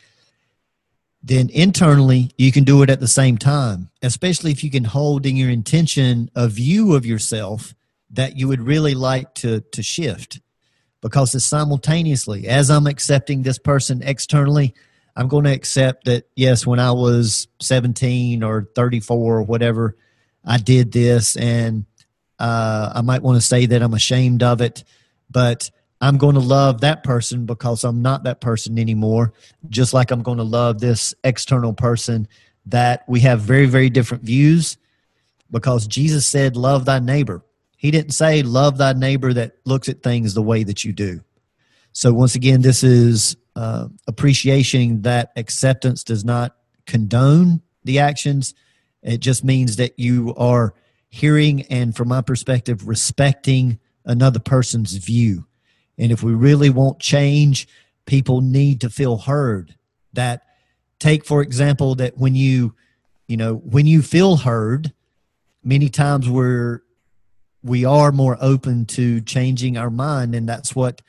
then 1.22 1.50
internally 1.50 2.32
you 2.38 2.52
can 2.52 2.64
do 2.64 2.82
it 2.84 2.90
at 2.90 3.00
the 3.00 3.08
same 3.08 3.38
time, 3.38 3.90
especially 4.02 4.52
if 4.52 4.64
you 4.64 4.72
can 4.72 4.86
hold 4.86 5.26
in 5.26 5.36
your 5.36 5.50
intention 5.50 6.30
a 6.36 6.48
view 6.48 6.96
of 6.96 7.06
yourself 7.06 7.74
that 8.12 8.38
you 8.38 8.48
would 8.48 8.62
really 8.62 8.94
like 8.94 9.34
to, 9.36 9.62
to 9.62 9.84
shift. 9.84 10.40
Because 11.06 11.36
it's 11.36 11.46
simultaneously, 11.46 12.48
as 12.48 12.72
I'm 12.72 12.88
accepting 12.88 13.44
this 13.44 13.60
person 13.60 14.02
externally, 14.02 14.74
I'm 15.16 15.28
going 15.28 15.44
to 15.44 15.54
accept 15.54 16.06
that, 16.06 16.28
yes, 16.36 16.66
when 16.66 16.80
I 16.80 16.94
was 16.94 17.48
17 17.62 18.42
or 18.42 18.68
34 18.74 19.38
or 19.38 19.44
whatever, 19.44 19.96
I 20.44 20.58
did 20.58 20.92
this. 20.92 21.38
And 21.38 21.86
uh, 22.40 22.92
I 22.96 23.02
might 23.02 23.22
want 23.22 23.40
to 23.40 23.48
say 23.48 23.68
that 23.68 23.84
I'm 23.84 23.94
ashamed 23.94 24.42
of 24.42 24.62
it, 24.62 24.84
but 25.30 25.70
I'm 26.02 26.18
going 26.18 26.34
to 26.34 26.42
love 26.42 26.82
that 26.82 27.04
person 27.04 27.46
because 27.46 27.84
I'm 27.84 28.02
not 28.02 28.24
that 28.24 28.42
person 28.42 28.80
anymore. 28.80 29.34
Just 29.70 29.94
like 29.94 30.10
I'm 30.10 30.24
going 30.24 30.40
to 30.40 30.44
love 30.44 30.80
this 30.80 31.14
external 31.24 31.74
person 31.74 32.28
that 32.66 33.04
we 33.08 33.20
have 33.20 33.42
very, 33.42 33.68
very 33.68 33.92
different 33.92 34.24
views 34.24 34.78
because 35.52 35.86
Jesus 35.86 36.26
said, 36.26 36.58
Love 36.58 36.86
thy 36.86 36.98
neighbor. 36.98 37.45
He 37.86 37.92
didn't 37.92 38.14
say, 38.14 38.42
Love 38.42 38.78
thy 38.78 38.94
neighbor 38.94 39.34
that 39.34 39.58
looks 39.66 39.90
at 39.90 40.02
things 40.04 40.34
the 40.34 40.42
way 40.42 40.64
that 40.64 40.84
you 40.84 40.94
do. 40.94 41.22
So, 41.92 42.14
once 42.14 42.36
again, 42.36 42.62
this 42.62 42.84
is 42.84 43.38
uh, 43.56 43.88
appreciation 44.08 45.04
that 45.04 45.32
acceptance 45.36 46.04
does 46.04 46.26
not 46.26 46.56
condone 46.86 47.62
the 47.84 48.00
actions. 48.00 48.54
It 49.02 49.20
just 49.20 49.44
means 49.44 49.76
that 49.78 50.00
you 50.00 50.34
are 50.36 50.74
hearing 51.10 51.62
and, 51.64 51.96
from 51.96 52.10
my 52.10 52.22
perspective, 52.22 52.88
respecting 52.88 53.80
another 54.04 54.40
person's 54.40 54.94
view 54.94 55.46
and 55.98 56.12
if 56.12 56.24
we 56.24 56.34
really 56.34 56.70
want 56.70 57.00
change, 57.00 57.68
people 58.06 58.42
need 58.42 58.82
to 58.82 58.90
feel 58.90 59.18
heard. 59.18 59.76
That 60.14 60.44
take, 61.00 61.26
for 61.26 61.42
example, 61.42 61.96
that 61.96 62.18
when 62.18 62.36
you, 62.36 62.76
you 63.28 63.38
know, 63.38 63.56
when 63.56 63.86
you 63.86 64.02
feel 64.02 64.38
heard, 64.38 64.94
many 65.64 65.90
times 65.90 66.30
we're 66.30 66.82
we 67.66 67.84
are 67.84 68.12
more 68.12 68.38
open 68.40 68.86
to 68.86 69.22
changing 69.22 69.76
our 69.76 69.90
mind, 69.90 70.36
and 70.36 70.48
that's 70.48 70.76
what 70.76 71.02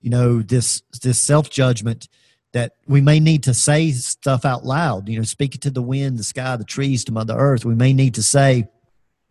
you 0.00 0.10
know 0.10 0.40
this 0.40 0.82
this 1.02 1.20
self 1.20 1.50
judgment 1.50 2.08
that 2.52 2.76
we 2.86 3.00
may 3.00 3.18
need 3.18 3.42
to 3.42 3.52
say 3.52 3.90
stuff 3.90 4.44
out 4.44 4.64
loud. 4.64 5.08
You 5.08 5.18
know, 5.18 5.24
speak 5.24 5.56
it 5.56 5.62
to 5.62 5.70
the 5.70 5.82
wind, 5.82 6.18
the 6.18 6.24
sky, 6.24 6.56
the 6.56 6.64
trees, 6.64 7.04
to 7.04 7.12
Mother 7.12 7.34
Earth. 7.36 7.64
We 7.64 7.74
may 7.74 7.92
need 7.92 8.14
to 8.14 8.22
say, 8.22 8.68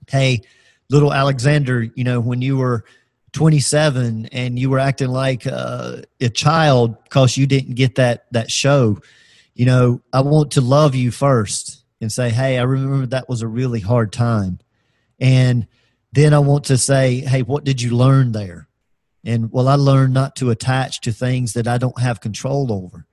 "Hey, 0.10 0.42
little 0.90 1.14
Alexander, 1.14 1.84
you 1.96 2.04
know, 2.04 2.20
when 2.20 2.42
you 2.42 2.58
were." 2.58 2.84
27 3.32 4.28
and 4.28 4.60
you 4.60 4.70
were 4.70 4.78
acting 4.78 5.08
like 5.08 5.48
uh, 5.48 5.98
a 6.22 6.30
child 6.30 7.04
because 7.04 7.36
you 7.36 7.48
didn't 7.48 7.74
get 7.74 7.96
that 7.96 8.26
that 8.30 8.52
show 8.52 9.00
you 9.56 9.66
know 9.66 10.00
i 10.14 10.22
want 10.22 10.52
to 10.52 10.62
love 10.62 10.94
you 10.94 11.10
first 11.10 11.84
and 12.00 12.12
say 12.12 12.30
hey 12.30 12.60
i 12.60 12.62
remember 12.62 13.08
that 13.08 13.28
was 13.28 13.42
a 13.42 13.48
really 13.48 13.80
hard 13.80 14.14
time 14.14 14.60
and 15.20 15.66
then 16.14 16.34
i 16.34 16.40
want 16.40 16.64
to 16.64 16.78
say 16.78 17.20
hey 17.22 17.42
what 17.42 17.64
did 17.64 17.82
you 17.82 17.96
learn 17.96 18.32
there? 18.32 18.68
And 19.26 19.52
well 19.52 19.68
i 19.68 19.76
learned 19.76 20.14
not 20.14 20.36
to 20.38 20.52
attach 20.52 21.02
to 21.02 21.12
things 21.12 21.54
that 21.54 21.68
i 21.68 21.78
don't 21.78 22.00
have 22.00 22.22
control 22.22 22.72
over. 22.72 23.06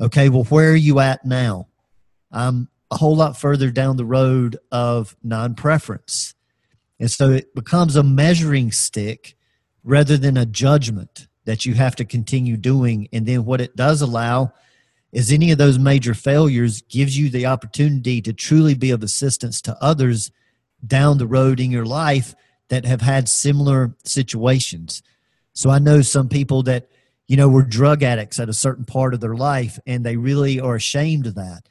Okay 0.00 0.28
well 0.28 0.44
where 0.44 0.70
are 0.70 0.76
you 0.76 1.00
at 1.00 1.24
now? 1.24 1.68
I'm 2.30 2.68
a 2.90 2.96
whole 2.96 3.16
lot 3.16 3.38
further 3.38 3.70
down 3.70 3.96
the 3.96 4.04
road 4.04 4.58
of 4.70 5.16
non-preference. 5.22 6.34
And 7.00 7.10
so 7.10 7.30
it 7.30 7.54
becomes 7.54 7.96
a 7.96 8.02
measuring 8.02 8.70
stick 8.70 9.34
rather 9.82 10.16
than 10.16 10.36
a 10.36 10.46
judgment 10.46 11.26
that 11.44 11.66
you 11.66 11.74
have 11.74 11.96
to 11.96 12.04
continue 12.04 12.56
doing. 12.56 13.08
And 13.12 13.26
then 13.26 13.44
what 13.44 13.60
it 13.60 13.74
does 13.74 14.02
allow 14.02 14.52
is 15.10 15.32
any 15.32 15.50
of 15.50 15.58
those 15.58 15.78
major 15.78 16.14
failures 16.14 16.82
gives 16.82 17.18
you 17.18 17.28
the 17.28 17.46
opportunity 17.46 18.22
to 18.22 18.32
truly 18.32 18.74
be 18.74 18.90
of 18.90 19.02
assistance 19.02 19.60
to 19.62 19.76
others 19.82 20.30
down 20.86 21.18
the 21.18 21.26
road 21.26 21.60
in 21.60 21.70
your 21.70 21.86
life 21.86 22.34
that 22.72 22.86
have 22.86 23.02
had 23.02 23.28
similar 23.28 23.94
situations. 24.02 25.02
So 25.52 25.68
I 25.68 25.78
know 25.78 26.00
some 26.00 26.30
people 26.30 26.62
that, 26.62 26.88
you 27.28 27.36
know, 27.36 27.46
were 27.46 27.64
drug 27.64 28.02
addicts 28.02 28.40
at 28.40 28.48
a 28.48 28.54
certain 28.54 28.86
part 28.86 29.12
of 29.12 29.20
their 29.20 29.34
life 29.34 29.78
and 29.86 30.02
they 30.02 30.16
really 30.16 30.58
are 30.58 30.76
ashamed 30.76 31.26
of 31.26 31.34
that. 31.34 31.68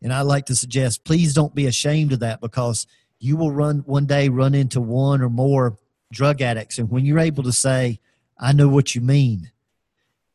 And 0.00 0.12
I 0.12 0.20
like 0.20 0.46
to 0.46 0.54
suggest, 0.54 1.02
please 1.02 1.34
don't 1.34 1.56
be 1.56 1.66
ashamed 1.66 2.12
of 2.12 2.20
that 2.20 2.40
because 2.40 2.86
you 3.18 3.36
will 3.36 3.50
run 3.50 3.78
one 3.78 4.06
day 4.06 4.28
run 4.28 4.54
into 4.54 4.80
one 4.80 5.22
or 5.22 5.28
more 5.28 5.76
drug 6.12 6.40
addicts. 6.40 6.78
And 6.78 6.88
when 6.88 7.04
you're 7.04 7.18
able 7.18 7.42
to 7.42 7.52
say, 7.52 7.98
I 8.38 8.52
know 8.52 8.68
what 8.68 8.94
you 8.94 9.00
mean, 9.00 9.50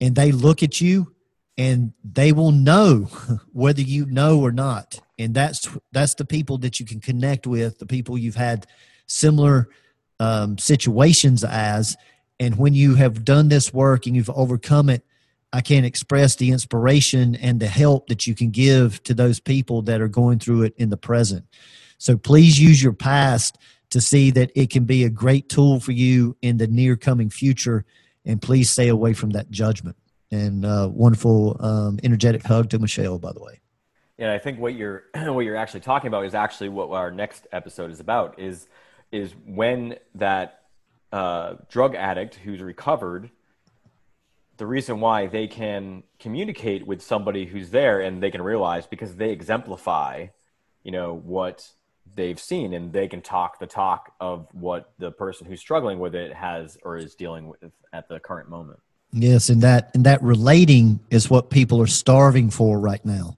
and 0.01 0.15
they 0.15 0.33
look 0.33 0.63
at 0.63 0.81
you 0.81 1.15
and 1.57 1.93
they 2.03 2.33
will 2.33 2.51
know 2.51 3.07
whether 3.53 3.81
you 3.81 4.05
know 4.05 4.41
or 4.41 4.51
not. 4.51 4.99
And 5.17 5.33
that's 5.33 5.69
that's 5.93 6.15
the 6.15 6.25
people 6.25 6.57
that 6.57 6.81
you 6.81 6.85
can 6.85 6.99
connect 6.99 7.47
with, 7.47 7.79
the 7.79 7.85
people 7.85 8.17
you've 8.17 8.35
had 8.35 8.67
similar 9.07 9.69
um, 10.19 10.57
situations 10.57 11.43
as. 11.43 11.97
And 12.39 12.57
when 12.57 12.73
you 12.73 12.95
have 12.95 13.25
done 13.25 13.49
this 13.49 13.73
work 13.73 14.05
and 14.05 14.15
you've 14.15 14.29
overcome 14.29 14.89
it, 14.89 15.03
I 15.51 15.61
can't 15.61 15.85
express 15.85 16.35
the 16.35 16.51
inspiration 16.51 17.35
and 17.35 17.59
the 17.59 17.67
help 17.67 18.07
that 18.07 18.27
you 18.27 18.35
can 18.35 18.51
give 18.51 19.01
to 19.03 19.13
those 19.13 19.39
people 19.39 19.81
that 19.83 19.99
are 19.99 20.07
going 20.07 20.39
through 20.39 20.63
it 20.63 20.75
in 20.77 20.89
the 20.89 20.97
present. 20.97 21.45
So 21.97 22.17
please 22.17 22.59
use 22.59 22.81
your 22.81 22.93
past 22.93 23.57
to 23.89 23.99
see 23.99 24.29
that 24.31 24.51
it 24.55 24.69
can 24.69 24.85
be 24.85 25.03
a 25.03 25.09
great 25.09 25.49
tool 25.49 25.79
for 25.79 25.91
you 25.91 26.37
in 26.41 26.57
the 26.57 26.67
near 26.67 26.95
coming 26.95 27.29
future. 27.29 27.83
And 28.25 28.41
please 28.41 28.69
stay 28.69 28.89
away 28.89 29.13
from 29.13 29.31
that 29.31 29.49
judgment. 29.49 29.95
And 30.31 30.63
uh, 30.63 30.89
wonderful, 30.91 31.57
um, 31.59 31.99
energetic 32.03 32.43
hug 32.43 32.69
to 32.69 32.79
Michelle, 32.79 33.17
by 33.17 33.33
the 33.33 33.41
way. 33.41 33.59
Yeah, 34.19 34.33
I 34.33 34.37
think 34.37 34.59
what 34.59 34.75
you're 34.75 35.05
what 35.15 35.45
you're 35.45 35.55
actually 35.55 35.79
talking 35.79 36.09
about 36.09 36.25
is 36.25 36.35
actually 36.35 36.69
what 36.69 36.91
our 36.91 37.09
next 37.09 37.47
episode 37.51 37.89
is 37.89 37.99
about. 37.99 38.37
Is 38.37 38.67
is 39.11 39.33
when 39.45 39.95
that 40.15 40.61
uh, 41.11 41.55
drug 41.69 41.95
addict 41.95 42.35
who's 42.35 42.61
recovered, 42.61 43.29
the 44.57 44.67
reason 44.67 44.99
why 44.99 45.27
they 45.27 45.47
can 45.47 46.03
communicate 46.19 46.85
with 46.85 47.01
somebody 47.01 47.45
who's 47.45 47.69
there 47.71 48.01
and 48.01 48.21
they 48.21 48.29
can 48.29 48.41
realize 48.41 48.85
because 48.85 49.15
they 49.15 49.31
exemplify, 49.31 50.27
you 50.83 50.91
know, 50.91 51.15
what 51.15 51.69
they've 52.15 52.39
seen 52.39 52.73
and 52.73 52.91
they 52.91 53.07
can 53.07 53.21
talk 53.21 53.59
the 53.59 53.67
talk 53.67 54.13
of 54.19 54.47
what 54.51 54.91
the 54.99 55.11
person 55.11 55.47
who's 55.47 55.59
struggling 55.59 55.99
with 55.99 56.13
it 56.15 56.33
has 56.33 56.77
or 56.83 56.97
is 56.97 57.15
dealing 57.15 57.47
with 57.47 57.71
at 57.93 58.09
the 58.09 58.19
current 58.19 58.49
moment. 58.49 58.79
Yes 59.11 59.49
and 59.49 59.61
that 59.63 59.89
and 59.95 60.05
that 60.05 60.21
relating 60.21 60.99
is 61.09 61.29
what 61.29 61.49
people 61.49 61.81
are 61.81 61.87
starving 61.87 62.49
for 62.49 62.79
right 62.79 63.03
now. 63.03 63.37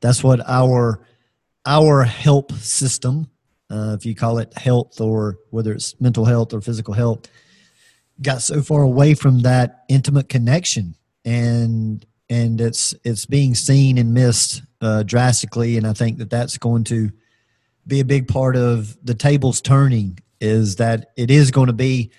That's 0.00 0.24
what 0.24 0.40
our 0.48 1.00
our 1.66 2.04
help 2.04 2.52
system 2.52 3.28
uh, 3.70 3.96
if 3.98 4.04
you 4.04 4.14
call 4.14 4.38
it 4.38 4.52
health 4.56 5.00
or 5.00 5.38
whether 5.50 5.72
it's 5.72 5.98
mental 6.00 6.24
health 6.24 6.52
or 6.52 6.60
physical 6.60 6.94
health 6.94 7.28
got 8.22 8.42
so 8.42 8.62
far 8.62 8.82
away 8.82 9.14
from 9.14 9.40
that 9.40 9.84
intimate 9.88 10.28
connection. 10.28 10.94
And 11.24 12.04
and 12.28 12.60
it's 12.60 12.94
it's 13.04 13.26
being 13.26 13.54
seen 13.54 13.98
and 13.98 14.14
missed 14.14 14.62
uh, 14.80 15.02
drastically. 15.02 15.76
And 15.76 15.86
i 15.86 15.92
think 15.92 16.18
that 16.18 16.30
that's 16.30 16.58
going 16.58 16.84
to 16.84 17.10
be 17.86 18.00
a 18.00 18.04
big 18.04 18.28
part 18.28 18.56
of 18.56 18.96
the 19.04 19.14
tables 19.14 19.60
turning 19.60 20.18
is 20.40 20.76
that 20.76 21.10
it 21.16 21.30
is 21.30 21.50
going 21.50 21.66
to 21.66 21.72
be 21.72 22.10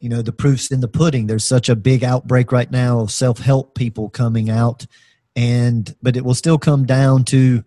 you 0.00 0.08
know 0.08 0.22
the 0.22 0.32
proofs 0.32 0.70
in 0.70 0.80
the 0.80 0.88
pudding. 0.88 1.26
There's 1.26 1.44
such 1.44 1.68
a 1.68 1.76
big 1.76 2.04
outbreak 2.04 2.52
right 2.52 2.70
now 2.70 3.00
of 3.00 3.10
self-help 3.10 3.74
people 3.74 4.08
coming 4.08 4.50
out. 4.50 4.86
And 5.34 5.94
but 6.02 6.16
it 6.16 6.24
will 6.24 6.34
still 6.34 6.58
come 6.58 6.86
down 6.86 7.24
to 7.24 7.64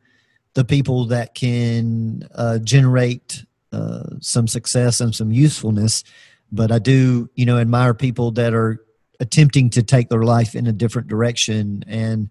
the 0.60 0.66
people 0.66 1.06
that 1.06 1.34
can 1.36 2.28
uh, 2.36 2.60
generate 2.60 3.46
uh, 3.72 4.04
some 4.20 4.46
success 4.46 5.00
and 5.00 5.16
some 5.16 5.32
usefulness. 5.32 6.04
But 6.52 6.70
i 6.70 6.80
do 6.80 7.30
you 7.34 7.46
know 7.46 7.58
admire 7.58 7.94
people 7.94 8.32
that 8.32 8.54
are 8.54 8.84
attempting 9.22 9.70
to 9.70 9.84
take 9.84 10.10
their 10.10 10.24
life 10.24 10.56
in 10.56 10.68
a 10.68 10.74
different 10.74 11.08
direction. 11.08 11.86
And 11.88 12.30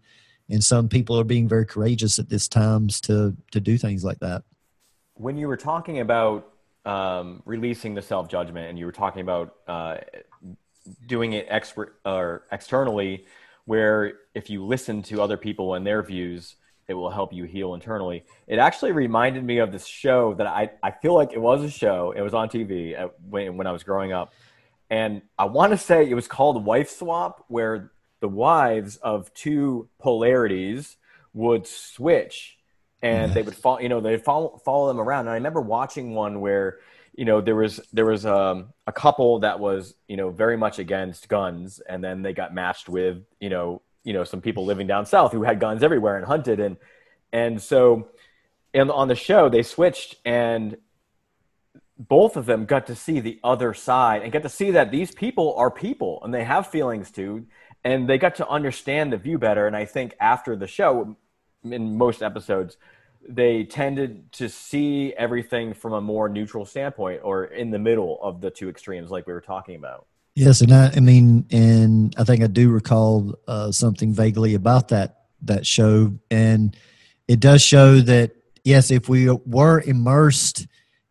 and 0.51 0.63
some 0.63 0.91
people 0.91 1.19
are 1.19 1.25
being 1.25 1.49
very 1.49 1.65
courageous 1.65 2.19
at 2.19 2.29
this 2.29 2.49
times 2.49 3.01
to 3.03 3.35
to 3.53 3.61
do 3.61 3.79
things 3.79 4.05
like 4.05 4.19
that. 4.19 4.43
When 5.15 5.39
you 5.39 5.49
were 5.49 5.57
talking 5.57 6.01
about 6.01 6.53
um, 6.85 7.43
releasing 7.47 7.95
the 7.95 8.03
self 8.03 8.29
judgment, 8.29 8.69
and 8.69 8.79
you 8.79 8.85
were 8.85 8.99
talking 9.05 9.23
about 9.23 9.55
uh, 9.67 9.97
doing 11.07 11.33
it 11.33 11.47
expert 11.49 11.99
or 12.05 12.43
externally, 12.53 13.25
where 13.65 14.19
if 14.35 14.51
you 14.51 14.67
listen 14.67 15.03
to 15.05 15.23
other 15.23 15.39
people 15.39 15.73
and 15.73 15.87
their 15.87 16.03
views, 16.03 16.57
it 16.89 16.95
will 16.95 17.11
help 17.11 17.33
you 17.33 17.45
heal 17.45 17.75
internally. 17.75 18.25
It 18.47 18.59
actually 18.59 18.93
reminded 18.93 19.45
me 19.45 19.59
of 19.59 19.71
this 19.73 19.87
show 19.87 20.35
that 20.35 20.47
I, 20.47 20.71
I 20.83 20.91
feel 20.91 21.15
like 21.15 21.33
it 21.33 21.41
was 21.41 21.63
a 21.63 21.71
show. 21.71 22.13
It 22.17 22.23
was 22.23 22.35
on 22.35 22.49
TV 22.49 22.99
at, 22.99 23.13
when, 23.29 23.59
when 23.59 23.67
I 23.67 23.73
was 23.73 23.83
growing 23.83 24.13
up. 24.13 24.33
And 24.91 25.21
I 25.39 25.45
want 25.45 25.73
to 25.73 25.77
say 25.77 26.09
it 26.09 26.15
was 26.15 26.27
called 26.27 26.65
Wife 26.65 26.89
Swap, 26.89 27.45
where 27.49 27.93
the 28.21 28.29
wives 28.29 28.97
of 28.97 29.33
two 29.35 29.89
polarities 29.99 30.97
would 31.35 31.67
switch 31.67 32.59
and 33.03 33.33
they 33.33 33.43
would 33.43 33.55
follow 33.55 33.79
you 33.79 33.89
know 33.89 34.01
they'd 34.01 34.25
follow 34.25 34.61
follow 34.65 34.89
them 34.89 34.99
around 34.99 35.21
and 35.21 35.31
i 35.31 35.35
remember 35.35 35.61
watching 35.61 36.15
one 36.15 36.41
where 36.41 36.79
you 37.15 37.25
know 37.25 37.41
there 37.41 37.55
was 37.55 37.81
there 37.93 38.07
was 38.07 38.27
um, 38.27 38.73
a 38.87 38.93
couple 38.93 39.41
that 39.41 39.61
was 39.61 39.95
you 40.09 40.17
know 40.17 40.31
very 40.31 40.57
much 40.57 40.79
against 40.79 41.29
guns 41.29 41.81
and 41.89 42.03
then 42.03 42.23
they 42.23 42.33
got 42.33 42.53
matched 42.53 42.89
with 42.89 43.23
you 43.41 43.51
know 43.51 43.83
you 44.09 44.15
know 44.17 44.25
some 44.25 44.41
people 44.41 44.65
living 44.65 44.89
down 44.93 45.05
south 45.07 45.31
who 45.33 45.43
had 45.43 45.57
guns 45.61 45.83
everywhere 45.83 46.17
and 46.19 46.27
hunted 46.35 46.59
and 46.67 46.77
And 47.31 47.61
so, 47.61 48.09
and 48.73 48.91
on 48.91 49.09
the 49.09 49.15
show, 49.15 49.49
they 49.49 49.63
switched, 49.63 50.17
and 50.25 50.77
both 51.99 52.37
of 52.37 52.47
them 52.47 52.65
got 52.65 52.87
to 52.87 52.95
see 52.95 53.21
the 53.21 53.39
other 53.43 53.75
side 53.75 54.23
and 54.23 54.33
get 54.33 54.43
to 54.43 54.49
see 54.49 54.71
that 54.73 54.91
these 54.91 55.13
people 55.13 55.55
are 55.57 55.71
people 55.71 56.21
and 56.23 56.33
they 56.33 56.45
have 56.45 56.67
feelings 56.69 57.11
too, 57.11 57.47
and 57.85 58.09
they 58.09 58.19
got 58.19 58.37
to 58.37 58.49
understand 58.49 59.13
the 59.13 59.19
view 59.19 59.39
better. 59.39 59.67
And 59.67 59.77
I 59.77 59.85
think 59.85 60.15
after 60.21 60.57
the 60.57 60.67
show, 60.67 61.17
in 61.63 61.99
most 61.99 62.23
episodes, 62.23 62.77
they 63.29 63.65
tended 63.65 64.33
to 64.33 64.49
see 64.49 65.13
everything 65.15 65.75
from 65.75 65.93
a 65.93 66.01
more 66.01 66.29
neutral 66.29 66.65
standpoint 66.65 67.21
or 67.25 67.45
in 67.45 67.71
the 67.71 67.79
middle 67.79 68.19
of 68.23 68.41
the 68.41 68.51
two 68.51 68.69
extremes, 68.69 69.11
like 69.11 69.27
we 69.27 69.33
were 69.33 69.41
talking 69.43 69.77
about. 69.77 70.07
Yes, 70.39 70.61
and 70.61 70.73
I, 70.73 70.93
I 70.95 71.01
mean, 71.01 71.47
and 71.51 72.15
I 72.17 72.23
think 72.23 72.45
I 72.45 72.47
do 72.47 72.71
recall 72.71 73.35
uh, 73.49 73.73
something 73.73 74.13
vaguely 74.13 74.55
about 74.55 74.87
that 74.89 75.25
that 75.43 75.67
show, 75.67 76.15
and 76.31 76.77
it 77.27 77.41
does 77.41 77.61
show 77.61 77.99
that 78.03 78.37
yes, 78.63 78.93
if 78.93 79.09
we 79.09 79.29
were 79.29 79.81
immersed 79.81 80.69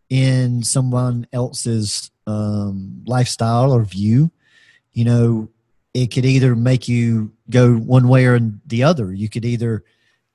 in 0.09 0.63
someone 0.63 1.28
else's 1.34 2.09
um, 2.25 3.03
lifestyle 3.05 3.73
or 3.73 3.84
view, 3.84 4.32
you 4.93 5.03
know, 5.03 5.49
it 5.93 6.07
could 6.07 6.23
either 6.23 6.55
make 6.55 6.88
you 6.88 7.34
go 7.49 7.73
one 7.73 8.07
way 8.07 8.28
or 8.28 8.39
the 8.65 8.84
other. 8.84 9.11
You 9.11 9.28
could 9.28 9.43
either 9.43 9.84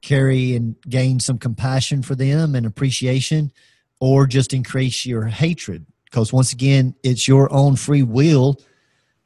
carry 0.03 0.55
and 0.55 0.77
gain 0.87 1.19
some 1.19 1.39
compassion 1.39 2.03
for 2.03 2.15
them 2.15 2.55
and 2.55 2.67
appreciation, 2.67 3.53
or 4.01 4.27
just 4.27 4.53
increase 4.53 5.07
your 5.07 5.25
hatred. 5.25 5.87
Because 6.05 6.31
once 6.31 6.53
again, 6.53 6.95
it's 7.03 7.27
your 7.27 7.51
own 7.51 7.77
free 7.77 8.03
will 8.03 8.61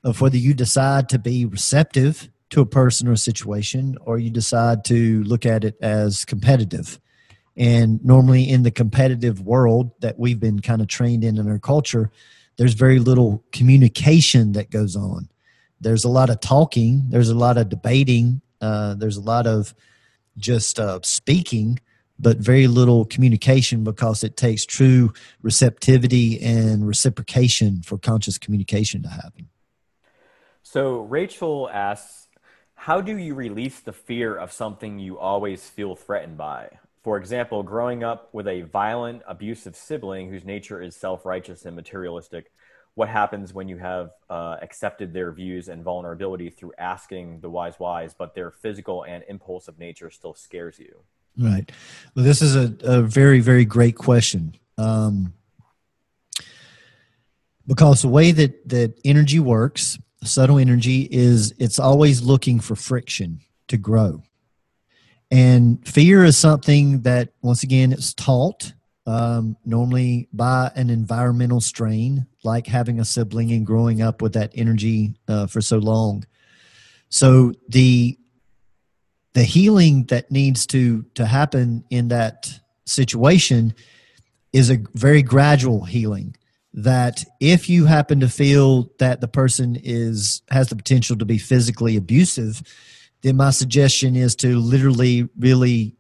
of 0.06 0.20
whether 0.20 0.36
you 0.36 0.54
decide 0.54 1.08
to 1.08 1.18
be 1.18 1.44
receptive 1.44 2.30
to 2.48 2.60
a 2.60 2.66
person 2.66 3.08
or 3.08 3.12
a 3.12 3.16
situation 3.16 3.98
or 4.02 4.18
you 4.20 4.30
decide 4.30 4.84
to 4.84 5.24
look 5.24 5.44
at 5.44 5.64
it 5.64 5.76
as 5.82 6.24
competitive. 6.24 7.00
And 7.56 8.02
normally, 8.04 8.48
in 8.48 8.62
the 8.62 8.70
competitive 8.70 9.40
world 9.40 9.90
that 10.00 10.16
we've 10.16 10.38
been 10.38 10.60
kind 10.60 10.80
of 10.80 10.86
trained 10.86 11.24
in 11.24 11.38
in 11.38 11.50
our 11.50 11.58
culture, 11.58 12.12
there's 12.56 12.74
very 12.74 13.00
little 13.00 13.42
communication 13.50 14.52
that 14.52 14.70
goes 14.70 14.94
on. 14.94 15.28
There's 15.80 16.04
a 16.04 16.08
lot 16.08 16.30
of 16.30 16.38
talking, 16.38 17.06
there's 17.08 17.28
a 17.28 17.34
lot 17.34 17.58
of 17.58 17.68
debating, 17.68 18.42
uh, 18.60 18.94
there's 18.94 19.16
a 19.16 19.22
lot 19.22 19.48
of 19.48 19.74
just 20.38 20.78
uh, 20.78 21.00
speaking, 21.02 21.80
but 22.16 22.36
very 22.36 22.68
little 22.68 23.06
communication 23.06 23.82
because 23.82 24.22
it 24.22 24.36
takes 24.36 24.64
true 24.64 25.12
receptivity 25.42 26.40
and 26.40 26.86
reciprocation 26.86 27.82
for 27.82 27.98
conscious 27.98 28.38
communication 28.38 29.02
to 29.02 29.08
happen. 29.08 29.48
So 30.68 31.02
Rachel 31.02 31.70
asks, 31.72 32.26
how 32.74 33.00
do 33.00 33.16
you 33.16 33.36
release 33.36 33.78
the 33.78 33.92
fear 33.92 34.34
of 34.34 34.50
something 34.50 34.98
you 34.98 35.16
always 35.16 35.62
feel 35.70 35.94
threatened 35.94 36.36
by? 36.36 36.70
For 37.04 37.18
example, 37.18 37.62
growing 37.62 38.02
up 38.02 38.34
with 38.34 38.48
a 38.48 38.62
violent, 38.62 39.22
abusive 39.28 39.76
sibling 39.76 40.28
whose 40.28 40.44
nature 40.44 40.82
is 40.82 40.96
self 40.96 41.24
righteous 41.24 41.66
and 41.66 41.76
materialistic, 41.76 42.50
what 42.96 43.08
happens 43.08 43.54
when 43.54 43.68
you 43.68 43.78
have 43.78 44.10
uh, 44.28 44.56
accepted 44.60 45.12
their 45.12 45.30
views 45.30 45.68
and 45.68 45.84
vulnerability 45.84 46.50
through 46.50 46.72
asking 46.78 47.38
the 47.42 47.48
wise 47.48 47.78
wise, 47.78 48.12
but 48.12 48.34
their 48.34 48.50
physical 48.50 49.04
and 49.04 49.22
impulsive 49.28 49.78
nature 49.78 50.10
still 50.10 50.34
scares 50.34 50.80
you? 50.80 50.96
Right. 51.38 51.70
Well, 52.16 52.24
this 52.24 52.42
is 52.42 52.56
a, 52.56 52.74
a 52.82 53.02
very, 53.02 53.38
very 53.38 53.64
great 53.64 53.94
question. 53.96 54.56
Um, 54.78 55.32
because 57.68 58.02
the 58.02 58.08
way 58.08 58.32
that, 58.32 58.68
that 58.68 58.98
energy 59.04 59.38
works, 59.38 59.98
subtle 60.26 60.58
energy, 60.58 61.08
is 61.10 61.54
it's 61.58 61.78
always 61.78 62.22
looking 62.22 62.60
for 62.60 62.76
friction 62.76 63.40
to 63.68 63.76
grow. 63.76 64.22
And 65.30 65.86
fear 65.86 66.24
is 66.24 66.36
something 66.36 67.02
that, 67.02 67.30
once 67.42 67.62
again, 67.62 67.92
it's 67.92 68.14
taught 68.14 68.72
um, 69.06 69.56
normally 69.64 70.28
by 70.32 70.70
an 70.74 70.90
environmental 70.90 71.60
strain, 71.60 72.26
like 72.44 72.66
having 72.66 73.00
a 73.00 73.04
sibling 73.04 73.52
and 73.52 73.66
growing 73.66 74.02
up 74.02 74.22
with 74.22 74.34
that 74.34 74.52
energy 74.54 75.14
uh, 75.28 75.46
for 75.46 75.60
so 75.60 75.78
long. 75.78 76.24
So 77.08 77.52
the 77.68 78.18
the 79.34 79.44
healing 79.44 80.04
that 80.04 80.30
needs 80.30 80.66
to 80.66 81.04
to 81.14 81.26
happen 81.26 81.84
in 81.90 82.08
that 82.08 82.48
situation 82.86 83.74
is 84.52 84.70
a 84.70 84.78
very 84.94 85.22
gradual 85.22 85.84
healing 85.84 86.34
that 86.76 87.24
if 87.40 87.68
you 87.68 87.86
happen 87.86 88.20
to 88.20 88.28
feel 88.28 88.90
that 88.98 89.20
the 89.20 89.28
person 89.28 89.76
is 89.82 90.42
has 90.50 90.68
the 90.68 90.76
potential 90.76 91.16
to 91.16 91.24
be 91.24 91.38
physically 91.38 91.96
abusive 91.96 92.62
then 93.22 93.36
my 93.36 93.50
suggestion 93.50 94.14
is 94.14 94.36
to 94.36 94.58
literally 94.58 95.28
really 95.38 95.96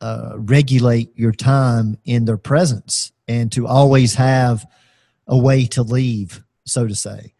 uh, 0.00 0.32
regulate 0.36 1.10
your 1.14 1.32
time 1.32 1.98
in 2.04 2.24
their 2.24 2.38
presence 2.38 3.12
and 3.28 3.52
to 3.52 3.66
always 3.66 4.14
have 4.14 4.66
a 5.26 5.36
way 5.36 5.66
to 5.66 5.82
leave, 5.82 6.42
so 6.64 6.86
to 6.86 6.94
say. 6.94 7.34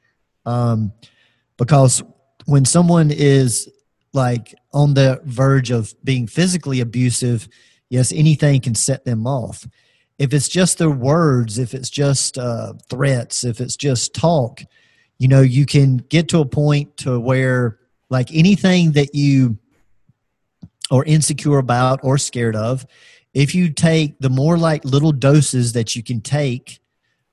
Um, 0.45 0.93
because 1.57 2.03
when 2.45 2.65
someone 2.65 3.11
is 3.11 3.69
like 4.13 4.55
on 4.73 4.95
the 4.95 5.21
verge 5.25 5.71
of 5.71 5.95
being 6.05 6.27
physically 6.27 6.81
abusive, 6.81 7.49
yes, 7.89 8.13
anything 8.13 8.61
can 8.61 8.75
set 8.75 9.05
them 9.05 9.27
off. 9.27 9.67
If 10.21 10.35
it's 10.35 10.51
just 10.51 10.77
their 10.77 10.91
words, 10.91 11.59
if 11.59 11.73
it's 11.73 11.89
just 11.89 12.37
uh, 12.37 12.75
threats, 12.91 13.43
if 13.43 13.59
it's 13.59 13.75
just 13.75 14.15
talk, 14.15 14.61
you 15.19 15.29
know, 15.29 15.41
you 15.41 15.65
can 15.65 15.97
get 15.97 16.29
to 16.29 16.41
a 16.41 16.45
point 16.45 16.99
to 16.99 17.19
where 17.19 17.79
like 18.11 18.29
anything 18.35 18.93
that 18.93 19.15
you 19.15 19.57
are 20.91 21.05
insecure 21.05 21.57
about 21.57 22.01
or 22.03 22.19
scared 22.19 22.55
of, 22.55 22.85
if 23.33 23.55
you 23.55 23.73
take 23.73 24.19
the 24.19 24.29
more 24.29 24.59
like 24.59 24.85
little 24.85 25.13
doses 25.13 25.73
that 25.73 25.97
you 25.97 26.03
can 26.03 26.21
take 26.21 26.81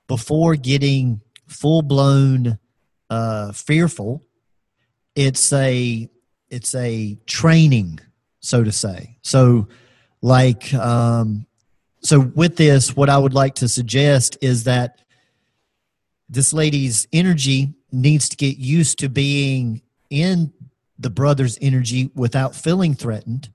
before 0.06 0.56
getting 0.56 1.20
full 1.46 1.82
blown 1.82 2.58
uh, 3.10 3.52
fearful, 3.52 4.24
it's 5.14 5.52
a 5.52 6.08
it's 6.48 6.74
a 6.74 7.18
training, 7.26 8.00
so 8.40 8.64
to 8.64 8.72
say. 8.72 9.18
So, 9.20 9.68
like, 10.22 10.72
um, 10.72 11.46
so 12.00 12.20
with 12.20 12.56
this, 12.56 12.96
what 12.96 13.08
I 13.08 13.18
would 13.18 13.34
like 13.34 13.56
to 13.56 13.68
suggest 13.68 14.38
is 14.40 14.64
that 14.64 15.00
this 16.28 16.52
lady's 16.52 17.08
energy 17.12 17.74
needs 17.90 18.28
to 18.28 18.36
get 18.36 18.58
used 18.58 18.98
to 19.00 19.08
being 19.08 19.82
in 20.10 20.52
the 20.98 21.10
brother's 21.10 21.58
energy 21.60 22.10
without 22.14 22.54
feeling 22.54 22.94
threatened. 22.94 23.50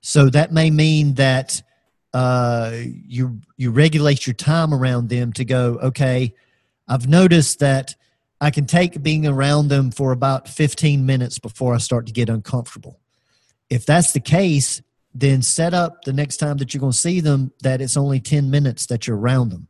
So 0.00 0.28
that 0.30 0.52
may 0.52 0.70
mean 0.70 1.14
that 1.14 1.62
uh, 2.14 2.72
you 2.82 3.40
you 3.56 3.70
regulate 3.70 4.26
your 4.26 4.34
time 4.34 4.72
around 4.72 5.08
them 5.08 5.32
to 5.34 5.44
go. 5.44 5.78
Okay, 5.82 6.34
I've 6.86 7.08
noticed 7.08 7.58
that 7.60 7.94
I 8.40 8.50
can 8.50 8.66
take 8.66 9.02
being 9.02 9.26
around 9.26 9.68
them 9.68 9.90
for 9.90 10.12
about 10.12 10.48
15 10.48 11.04
minutes 11.04 11.38
before 11.38 11.74
I 11.74 11.78
start 11.78 12.06
to 12.06 12.12
get 12.12 12.28
uncomfortable. 12.28 13.00
If 13.68 13.84
that's 13.84 14.12
the 14.12 14.20
case, 14.20 14.80
then 15.14 15.42
set 15.42 15.74
up 15.74 16.02
the 16.04 16.12
next 16.12 16.36
time 16.36 16.58
that 16.58 16.72
you're 16.72 16.80
going 16.80 16.92
to 16.92 16.98
see 16.98 17.20
them 17.20 17.52
that 17.62 17.80
it's 17.80 17.96
only 17.96 18.20
10 18.20 18.50
minutes 18.50 18.86
that 18.86 19.06
you're 19.06 19.16
around 19.16 19.50
them. 19.50 19.68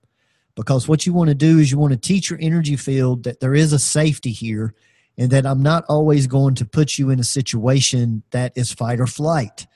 Because 0.54 0.88
what 0.88 1.06
you 1.06 1.12
want 1.12 1.28
to 1.28 1.34
do 1.34 1.58
is 1.58 1.70
you 1.70 1.78
want 1.78 1.92
to 1.92 1.98
teach 1.98 2.30
your 2.30 2.38
energy 2.42 2.76
field 2.76 3.24
that 3.24 3.40
there 3.40 3.54
is 3.54 3.72
a 3.72 3.78
safety 3.78 4.32
here 4.32 4.74
and 5.16 5.30
that 5.30 5.46
I'm 5.46 5.62
not 5.62 5.84
always 5.88 6.26
going 6.26 6.56
to 6.56 6.64
put 6.64 6.98
you 6.98 7.10
in 7.10 7.20
a 7.20 7.24
situation 7.24 8.22
that 8.30 8.52
is 8.56 8.72
fight 8.72 9.00
or 9.00 9.06
flight. 9.06 9.66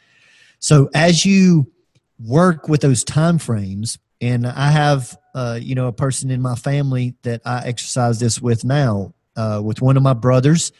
So 0.58 0.90
as 0.94 1.24
you 1.24 1.70
work 2.18 2.68
with 2.68 2.80
those 2.80 3.04
time 3.04 3.38
frames, 3.38 3.98
and 4.20 4.46
I 4.46 4.70
have 4.70 5.18
uh, 5.34 5.58
you 5.60 5.74
know 5.74 5.88
a 5.88 5.92
person 5.92 6.30
in 6.30 6.40
my 6.40 6.54
family 6.54 7.14
that 7.22 7.42
I 7.44 7.66
exercise 7.66 8.20
this 8.20 8.40
with 8.40 8.64
now, 8.64 9.14
uh, 9.36 9.60
with 9.62 9.82
one 9.82 9.96
of 9.96 10.02
my 10.02 10.14
brothers, 10.14 10.72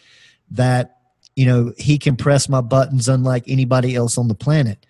that 0.53 0.99
you 1.37 1.47
know 1.47 1.72
he 1.78 1.99
can 1.99 2.16
press 2.16 2.49
my 2.49 2.61
buttons 2.61 3.09
unlike 3.09 3.45
anybody 3.47 3.95
else 3.95 4.18
on 4.18 4.28
the 4.28 4.35
planet. 4.35 4.87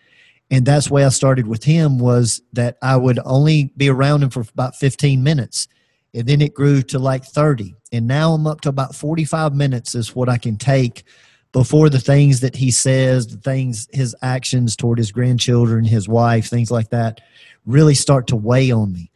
And 0.51 0.67
that's 0.67 0.91
why 0.91 1.05
i 1.05 1.09
started 1.09 1.47
with 1.47 1.65
him 1.65 1.99
was 1.99 2.43
that 2.53 2.77
i 2.83 2.97
would 2.97 3.19
only 3.25 3.73
be 3.77 3.89
around 3.89 4.23
him 4.23 4.31
for 4.31 4.41
about 4.41 4.77
15 4.77 5.23
minutes 5.23 5.69
and 6.15 6.27
then 6.27 6.43
it 6.43 6.53
grew 6.53 6.83
to 6.83 6.99
like 6.99 7.25
30 7.25 7.75
and 7.91 8.07
now 8.07 8.35
i'm 8.35 8.47
up 8.47 8.61
to 8.63 8.69
about 8.69 8.95
45 8.95 9.55
minutes 9.55 9.95
is 9.95 10.15
what 10.15 10.29
i 10.29 10.37
can 10.37 10.59
take 10.59 11.05
before 11.53 11.89
the 11.89 12.01
things 12.01 12.41
that 12.41 12.55
he 12.55 12.71
says 12.71 13.29
the 13.29 13.39
things 13.39 13.89
his 13.93 14.15
actions 14.21 14.77
toward 14.77 14.99
his 14.99 15.11
grandchildren 15.11 15.85
his 15.85 16.07
wife 16.07 16.51
things 16.51 16.71
like 16.71 16.91
that 16.91 17.23
really 17.67 17.95
start 17.95 18.27
to 18.29 18.37
weigh 18.37 18.71
on 18.71 18.93
me. 18.93 19.11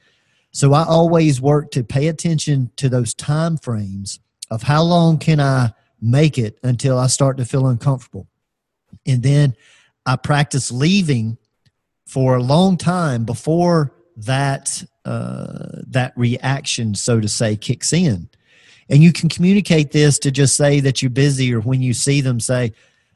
So 0.53 0.73
i 0.73 0.85
always 0.85 1.41
work 1.41 1.71
to 1.73 1.85
pay 1.85 2.09
attention 2.09 2.71
to 2.77 2.89
those 2.89 3.15
time 3.15 3.57
frames 3.59 4.21
of 4.51 4.63
how 4.63 4.83
long 4.83 5.19
can 5.19 5.41
i 5.41 5.73
make 6.01 6.39
it 6.39 6.59
until 6.63 6.99
i 6.99 7.07
start 7.07 7.37
to 7.37 7.45
feel 7.45 7.67
uncomfortable 7.67 8.27
and 9.07 9.23
then 9.23 9.55
i 10.05 10.17
practice 10.17 10.71
leaving 10.71 11.37
for 12.07 12.37
a 12.37 12.43
long 12.43 12.77
time 12.77 13.25
before 13.25 13.93
that 14.17 14.83
uh, 15.05 15.83
that 15.87 16.13
reaction, 16.17 16.95
so 16.95 17.21
to 17.21 17.29
say, 17.29 17.57
kicks 17.57 17.93
in. 17.93 18.29
And 18.89 19.03
you 19.03 19.13
can 19.13 19.29
communicate 19.29 19.93
this 19.93 20.19
to 20.21 20.31
just 20.31 20.57
say 20.57 20.81
that 20.81 21.03
you're 21.03 21.11
busy, 21.11 21.53
or 21.55 21.61
when 21.61 21.83
you 21.83 21.93
see 21.93 22.21
them, 22.21 22.41
say, 22.41 22.73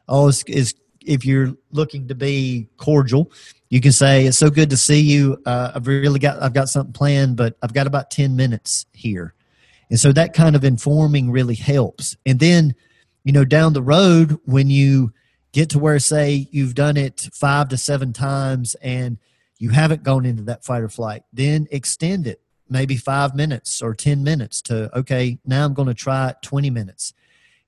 "Oh, 0.08 0.28
is, 0.28 0.42
is 0.46 0.74
if 1.04 1.24
you're 1.24 1.54
looking 1.72 2.08
to 2.08 2.14
be 2.14 2.68
cordial, 2.76 3.30
you 3.70 3.80
can 3.80 3.92
say, 3.92 4.26
"It's 4.26 4.38
so 4.38 4.50
good 4.50 4.70
to 4.70 4.76
see 4.76 5.00
you. 5.00 5.40
Uh, 5.46 5.72
I've 5.74 5.86
really 5.86 6.18
got 6.18 6.42
I've 6.42 6.52
got 6.52 6.68
something 6.68 6.92
planned, 6.92 7.36
but 7.36 7.56
I've 7.62 7.72
got 7.72 7.86
about 7.86 8.10
ten 8.10 8.36
minutes 8.36 8.86
here." 8.92 9.34
And 9.90 9.98
so 9.98 10.12
that 10.12 10.32
kind 10.32 10.56
of 10.56 10.64
informing 10.64 11.30
really 11.30 11.56
helps. 11.56 12.16
And 12.24 12.38
then, 12.38 12.74
you 13.24 13.32
know, 13.32 13.44
down 13.44 13.72
the 13.72 13.82
road 13.82 14.38
when 14.44 14.70
you 14.70 15.12
get 15.52 15.68
to 15.70 15.78
where 15.78 15.98
say 15.98 16.48
you've 16.52 16.74
done 16.76 16.96
it 16.96 17.28
five 17.32 17.68
to 17.70 17.76
seven 17.76 18.12
times 18.12 18.76
and 18.76 19.18
you 19.58 19.70
haven't 19.70 20.04
gone 20.04 20.24
into 20.24 20.44
that 20.44 20.64
fight 20.64 20.82
or 20.82 20.88
flight, 20.88 21.22
then 21.32 21.66
extend 21.70 22.26
it 22.26 22.40
maybe 22.68 22.96
five 22.96 23.34
minutes 23.34 23.82
or 23.82 23.94
10 23.94 24.22
minutes 24.22 24.62
to, 24.62 24.96
okay, 24.96 25.38
now 25.44 25.64
I'm 25.64 25.74
going 25.74 25.88
to 25.88 25.94
try 25.94 26.30
it 26.30 26.36
20 26.42 26.70
minutes. 26.70 27.12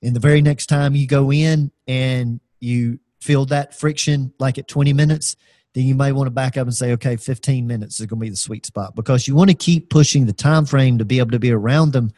And 0.01 0.15
the 0.15 0.21
very 0.21 0.41
next 0.41 0.67
time 0.67 0.95
you 0.95 1.07
go 1.07 1.33
in 1.33 1.73
and 1.89 2.41
you 2.61 3.01
feel 3.21 3.45
that 3.47 3.75
friction 3.75 4.33
like 4.39 4.59
at 4.59 4.69
20 4.69 4.93
minutes, 4.93 5.37
then 5.75 5.85
you 5.85 5.95
may 5.95 6.13
want 6.13 6.27
to 6.27 6.31
back 6.31 6.57
up 6.57 6.67
and 6.67 6.75
say, 6.75 6.93
okay, 6.93 7.17
15 7.17 7.67
minutes 7.67 7.99
is 7.99 8.07
going 8.07 8.21
to 8.21 8.25
be 8.25 8.31
the 8.31 8.37
sweet 8.37 8.67
spot 8.67 8.95
because 8.95 9.27
you 9.27 9.35
want 9.35 9.51
to 9.51 9.57
keep 9.57 9.89
pushing 9.91 10.27
the 10.27 10.33
time 10.33 10.67
frame 10.67 10.99
to 10.99 11.05
be 11.05 11.19
able 11.19 11.31
to 11.31 11.39
be 11.39 11.51
around 11.51 11.93
them 11.93 12.13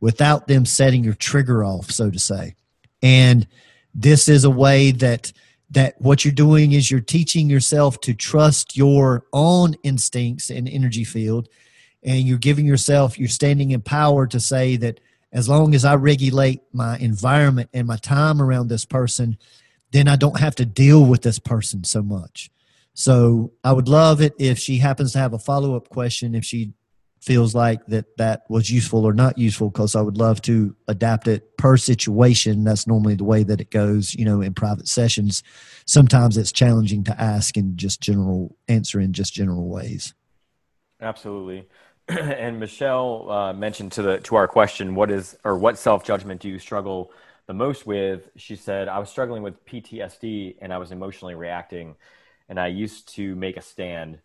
without 0.00 0.46
them 0.46 0.64
setting 0.64 1.04
your 1.04 1.14
trigger 1.14 1.64
off, 1.64 1.90
so 1.90 2.10
to 2.10 2.18
say. 2.18 2.54
And 3.02 3.46
this 3.94 4.28
is 4.28 4.44
a 4.44 4.50
way 4.50 4.92
that 4.92 5.32
that 5.72 6.00
what 6.00 6.24
you're 6.24 6.34
doing 6.34 6.72
is 6.72 6.90
you're 6.90 7.00
teaching 7.00 7.48
yourself 7.48 8.00
to 8.00 8.12
trust 8.12 8.76
your 8.76 9.24
own 9.32 9.74
instincts 9.84 10.50
and 10.50 10.68
energy 10.68 11.04
field 11.04 11.48
and 12.02 12.22
you're 12.22 12.38
giving 12.38 12.66
yourself 12.66 13.18
you're 13.18 13.28
standing 13.28 13.70
in 13.70 13.80
power 13.80 14.26
to 14.26 14.40
say 14.40 14.76
that 14.76 15.00
as 15.32 15.48
long 15.48 15.74
as 15.74 15.84
i 15.84 15.94
regulate 15.94 16.60
my 16.72 16.98
environment 16.98 17.70
and 17.72 17.86
my 17.86 17.96
time 17.96 18.42
around 18.42 18.68
this 18.68 18.84
person 18.84 19.36
then 19.92 20.08
i 20.08 20.16
don't 20.16 20.40
have 20.40 20.54
to 20.54 20.64
deal 20.64 21.04
with 21.04 21.22
this 21.22 21.38
person 21.38 21.84
so 21.84 22.02
much 22.02 22.50
so 23.00 23.52
i 23.64 23.72
would 23.72 23.88
love 23.88 24.20
it 24.20 24.34
if 24.38 24.58
she 24.58 24.78
happens 24.78 25.12
to 25.12 25.18
have 25.18 25.32
a 25.32 25.38
follow-up 25.38 25.88
question 25.88 26.34
if 26.34 26.44
she 26.44 26.72
feels 27.20 27.54
like 27.54 27.84
that 27.86 28.16
that 28.16 28.42
was 28.48 28.70
useful 28.70 29.04
or 29.04 29.12
not 29.12 29.36
useful 29.36 29.68
because 29.70 29.94
i 29.94 30.00
would 30.00 30.16
love 30.16 30.40
to 30.40 30.74
adapt 30.88 31.28
it 31.28 31.50
per 31.60 31.76
situation. 31.76 32.64
That's 32.64 32.86
normally 32.86 33.16
the 33.16 33.24
way 33.24 33.42
that 33.42 33.60
it 33.60 33.70
goes 33.70 34.14
you 34.14 34.24
know 34.24 34.40
in 34.40 34.54
private 34.54 34.88
sessions. 34.88 35.42
Sometimes 35.86 36.36
it's 36.38 36.52
challenging 36.52 37.04
to 37.04 37.20
ask 37.20 37.56
in 37.56 37.76
just 37.76 38.00
general 38.00 38.56
answer 38.66 38.98
in 38.98 39.12
just 39.12 39.34
general 39.34 39.68
ways. 39.68 40.14
Absolutely. 41.00 41.68
And 42.08 42.58
Michelle 42.58 43.30
uh, 43.30 43.52
mentioned 43.52 43.92
to 43.92 44.02
the 44.02 44.18
to 44.20 44.36
our 44.36 44.48
question, 44.48 44.94
what 44.94 45.10
is 45.10 45.36
or 45.44 45.56
what 45.58 45.78
self 45.78 46.02
judgment 46.02 46.40
do 46.40 46.48
you 46.48 46.58
struggle 46.58 47.12
the 47.46 47.54
most 47.54 47.86
with? 47.86 48.30
She 48.36 48.56
said, 48.56 48.88
I 48.88 48.98
was 48.98 49.10
struggling 49.10 49.42
with 49.42 49.64
PTSD 49.66 50.56
and 50.60 50.72
I 50.72 50.78
was 50.78 50.90
emotionally 50.90 51.34
reacting, 51.34 51.94
and 52.50 52.60
I 52.60 52.66
used 52.66 53.08
to 53.14 53.34
make 53.36 53.56
a 53.56 53.62
stand, 53.62 54.18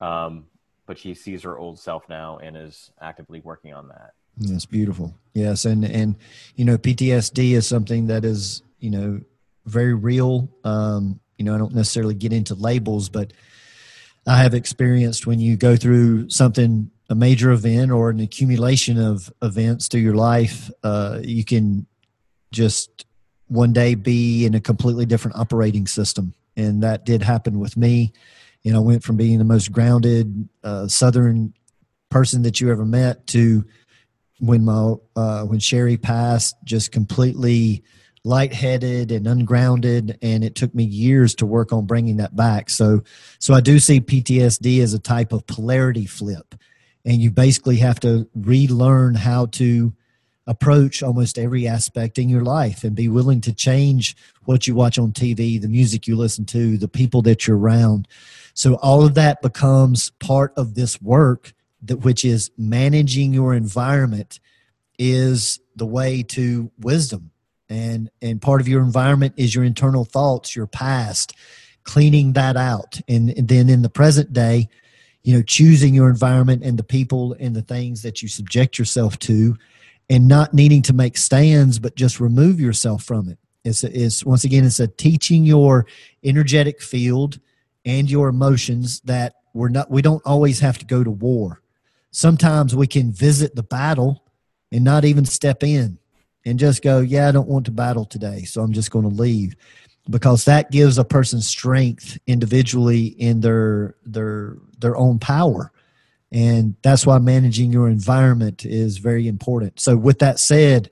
um, 0.00 0.44
but 0.86 0.98
she 0.98 1.14
sees 1.14 1.42
her 1.42 1.58
old 1.58 1.80
self 1.80 2.08
now 2.08 2.38
and 2.38 2.56
is 2.56 2.92
actively 3.00 3.40
working 3.40 3.74
on 3.74 3.88
that. 3.88 4.12
That's 4.36 4.66
beautiful. 4.66 5.14
Yes, 5.34 5.64
and 5.64 5.84
and 5.84 6.16
you 6.54 6.64
know 6.64 6.78
PTSD 6.78 7.52
is 7.52 7.66
something 7.66 8.06
that 8.06 8.24
is 8.24 8.62
you 8.78 8.90
know 8.90 9.20
very 9.66 9.94
real. 9.94 10.48
Um, 10.62 11.18
you 11.38 11.44
know, 11.44 11.54
I 11.54 11.58
don't 11.58 11.74
necessarily 11.74 12.14
get 12.14 12.32
into 12.32 12.54
labels, 12.54 13.08
but 13.08 13.32
I 14.26 14.42
have 14.42 14.54
experienced 14.54 15.26
when 15.26 15.40
you 15.40 15.56
go 15.56 15.74
through 15.74 16.28
something 16.28 16.90
a 17.08 17.14
major 17.14 17.50
event 17.50 17.90
or 17.90 18.10
an 18.10 18.20
accumulation 18.20 18.96
of 18.98 19.32
events 19.42 19.88
through 19.88 20.00
your 20.00 20.14
life, 20.14 20.70
uh, 20.84 21.18
you 21.22 21.44
can 21.44 21.86
just 22.52 23.04
one 23.48 23.72
day 23.72 23.96
be 23.96 24.46
in 24.46 24.54
a 24.54 24.60
completely 24.60 25.06
different 25.06 25.36
operating 25.36 25.88
system. 25.88 26.34
And 26.60 26.82
that 26.82 27.04
did 27.04 27.22
happen 27.22 27.58
with 27.58 27.76
me. 27.76 28.12
You 28.62 28.72
know, 28.72 28.78
I 28.78 28.84
went 28.84 29.02
from 29.02 29.16
being 29.16 29.38
the 29.38 29.44
most 29.44 29.72
grounded 29.72 30.48
uh, 30.62 30.86
Southern 30.88 31.54
person 32.10 32.42
that 32.42 32.60
you 32.60 32.70
ever 32.70 32.84
met 32.84 33.26
to 33.28 33.64
when 34.38 34.64
my 34.64 34.94
uh, 35.16 35.44
when 35.44 35.60
Sherry 35.60 35.96
passed, 35.96 36.56
just 36.64 36.92
completely 36.92 37.82
lightheaded 38.24 39.10
and 39.12 39.26
ungrounded 39.26 40.18
and 40.20 40.44
it 40.44 40.54
took 40.54 40.74
me 40.74 40.84
years 40.84 41.34
to 41.34 41.46
work 41.46 41.72
on 41.72 41.86
bringing 41.86 42.18
that 42.18 42.36
back 42.36 42.68
so 42.68 43.02
so 43.38 43.54
i 43.54 43.60
do 43.60 43.78
see 43.78 43.98
ptsd 43.98 44.82
as 44.82 44.92
a 44.92 44.98
type 44.98 45.32
of 45.32 45.46
polarity 45.46 46.04
flip 46.04 46.54
and 47.06 47.22
you 47.22 47.30
basically 47.30 47.76
have 47.76 47.98
to 47.98 48.28
relearn 48.34 49.14
how 49.14 49.46
to 49.46 49.94
approach 50.50 51.00
almost 51.00 51.38
every 51.38 51.68
aspect 51.68 52.18
in 52.18 52.28
your 52.28 52.42
life 52.42 52.82
and 52.82 52.96
be 52.96 53.06
willing 53.06 53.40
to 53.40 53.54
change 53.54 54.16
what 54.46 54.66
you 54.66 54.74
watch 54.74 54.98
on 54.98 55.12
TV, 55.12 55.60
the 55.60 55.68
music 55.68 56.08
you 56.08 56.16
listen 56.16 56.44
to, 56.44 56.76
the 56.76 56.88
people 56.88 57.22
that 57.22 57.46
you're 57.46 57.56
around. 57.56 58.08
So 58.52 58.74
all 58.82 59.06
of 59.06 59.14
that 59.14 59.42
becomes 59.42 60.10
part 60.18 60.52
of 60.56 60.74
this 60.74 61.00
work 61.00 61.54
that 61.82 61.98
which 61.98 62.24
is 62.24 62.50
managing 62.58 63.32
your 63.32 63.54
environment 63.54 64.40
is 64.98 65.60
the 65.76 65.86
way 65.86 66.24
to 66.24 66.72
wisdom. 66.80 67.30
And 67.68 68.10
and 68.20 68.42
part 68.42 68.60
of 68.60 68.66
your 68.66 68.82
environment 68.82 69.34
is 69.36 69.54
your 69.54 69.62
internal 69.62 70.04
thoughts, 70.04 70.56
your 70.56 70.66
past, 70.66 71.32
cleaning 71.84 72.32
that 72.32 72.56
out. 72.56 73.00
And, 73.06 73.30
and 73.30 73.46
then 73.46 73.68
in 73.68 73.82
the 73.82 73.88
present 73.88 74.32
day, 74.32 74.68
you 75.22 75.36
know 75.36 75.42
choosing 75.42 75.94
your 75.94 76.08
environment 76.10 76.64
and 76.64 76.76
the 76.76 76.82
people 76.82 77.36
and 77.38 77.54
the 77.54 77.62
things 77.62 78.02
that 78.02 78.20
you 78.20 78.28
subject 78.28 78.80
yourself 78.80 79.16
to 79.20 79.56
and 80.10 80.26
not 80.26 80.52
needing 80.52 80.82
to 80.82 80.92
make 80.92 81.16
stands 81.16 81.78
but 81.78 81.94
just 81.94 82.20
remove 82.20 82.60
yourself 82.60 83.04
from 83.04 83.28
it. 83.28 83.38
It's, 83.64 83.84
it's 83.84 84.24
once 84.24 84.44
again 84.44 84.64
it's 84.64 84.80
a 84.80 84.88
teaching 84.88 85.44
your 85.44 85.86
energetic 86.24 86.82
field 86.82 87.38
and 87.84 88.10
your 88.10 88.28
emotions 88.28 89.00
that 89.02 89.34
we're 89.54 89.68
not 89.68 89.90
we 89.90 90.02
don't 90.02 90.22
always 90.26 90.60
have 90.60 90.78
to 90.78 90.84
go 90.84 91.02
to 91.04 91.10
war. 91.10 91.62
Sometimes 92.10 92.74
we 92.74 92.88
can 92.88 93.12
visit 93.12 93.54
the 93.54 93.62
battle 93.62 94.24
and 94.72 94.84
not 94.84 95.04
even 95.04 95.24
step 95.24 95.62
in 95.62 95.98
and 96.44 96.58
just 96.58 96.82
go 96.82 97.00
yeah 97.00 97.28
i 97.28 97.32
don't 97.32 97.48
want 97.48 97.66
to 97.66 97.70
battle 97.70 98.04
today 98.04 98.44
so 98.44 98.62
i'm 98.62 98.72
just 98.72 98.90
going 98.90 99.08
to 99.08 99.14
leave. 99.14 99.54
Because 100.08 100.46
that 100.46 100.72
gives 100.72 100.98
a 100.98 101.04
person 101.04 101.40
strength 101.40 102.18
individually 102.26 103.06
in 103.06 103.40
their 103.40 103.94
their 104.04 104.56
their 104.78 104.96
own 104.96 105.20
power 105.20 105.70
and 106.32 106.76
that's 106.82 107.06
why 107.06 107.18
managing 107.18 107.72
your 107.72 107.88
environment 107.88 108.64
is 108.64 108.98
very 108.98 109.26
important. 109.26 109.80
So 109.80 109.96
with 109.96 110.20
that 110.20 110.38
said 110.38 110.90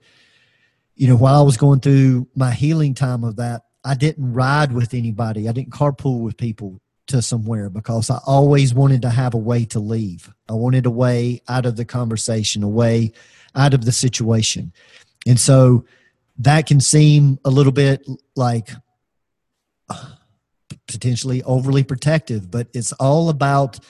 you 0.99 1.07
know 1.07 1.16
while 1.16 1.39
i 1.39 1.43
was 1.43 1.57
going 1.57 1.80
through 1.80 2.28
my 2.34 2.51
healing 2.51 2.93
time 2.93 3.24
of 3.24 3.36
that 3.36 3.62
i 3.84 3.95
didn't 3.95 4.32
ride 4.34 4.72
with 4.72 4.93
anybody. 4.93 5.49
I 5.49 5.53
didn't 5.53 5.72
carpool 5.72 6.20
with 6.20 6.36
people 6.36 6.80
to 7.07 7.22
somewhere 7.22 7.70
because 7.70 8.11
i 8.11 8.18
always 8.26 8.74
wanted 8.74 9.03
to 9.03 9.11
have 9.11 9.32
a 9.32 9.39
way 9.39 9.64
to 9.66 9.78
leave. 9.78 10.30
I 10.49 10.53
wanted 10.53 10.84
a 10.84 10.91
way 10.91 11.41
out 11.49 11.64
of 11.64 11.76
the 11.76 11.86
conversation 11.86 12.62
a 12.62 12.68
way 12.68 13.12
out 13.55 13.72
of 13.72 13.84
the 13.84 13.93
situation. 13.93 14.72
And 15.26 15.41
so 15.41 15.86
that 16.39 16.66
can 16.66 16.80
seem 16.80 17.39
a 17.45 17.51
little 17.51 17.72
bit 17.72 18.07
like 18.36 18.70
uh, 19.89 20.11
potentially 20.86 21.43
overly 21.45 21.82
protective, 21.82 22.51
but 22.51 22.68
it's 22.74 22.93
all 22.93 23.30
about 23.30 23.80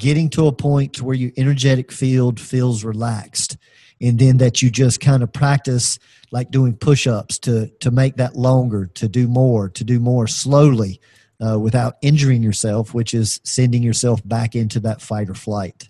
getting 0.00 0.28
to 0.30 0.46
a 0.46 0.52
point 0.52 0.94
to 0.94 1.04
where 1.04 1.14
your 1.14 1.30
energetic 1.36 1.92
field 1.92 2.40
feels 2.40 2.84
relaxed 2.84 3.56
and 4.00 4.18
then 4.18 4.38
that 4.38 4.62
you 4.62 4.70
just 4.70 4.98
kind 5.00 5.22
of 5.22 5.32
practice 5.32 5.98
like 6.32 6.50
doing 6.50 6.74
push-ups 6.74 7.38
to 7.38 7.68
to 7.80 7.90
make 7.90 8.16
that 8.16 8.34
longer 8.34 8.86
to 8.86 9.08
do 9.08 9.28
more 9.28 9.68
to 9.68 9.84
do 9.84 10.00
more 10.00 10.26
slowly 10.26 11.00
uh, 11.40 11.58
without 11.58 11.96
injuring 12.02 12.42
yourself 12.42 12.94
which 12.94 13.14
is 13.14 13.40
sending 13.44 13.82
yourself 13.82 14.26
back 14.26 14.56
into 14.56 14.80
that 14.80 15.00
fight 15.00 15.28
or 15.28 15.34
flight 15.34 15.88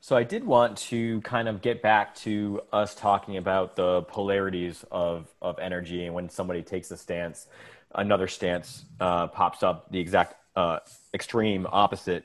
so 0.00 0.16
i 0.16 0.22
did 0.22 0.42
want 0.42 0.76
to 0.76 1.20
kind 1.20 1.46
of 1.46 1.60
get 1.60 1.82
back 1.82 2.14
to 2.14 2.60
us 2.72 2.94
talking 2.94 3.36
about 3.36 3.76
the 3.76 4.02
polarities 4.02 4.84
of 4.90 5.28
of 5.42 5.58
energy 5.58 6.06
and 6.06 6.14
when 6.14 6.28
somebody 6.28 6.62
takes 6.62 6.90
a 6.90 6.96
stance 6.96 7.46
another 7.94 8.28
stance 8.28 8.84
uh, 9.00 9.26
pops 9.28 9.62
up, 9.62 9.90
the 9.90 9.98
exact 9.98 10.34
uh, 10.56 10.78
extreme 11.12 11.66
opposite. 11.70 12.24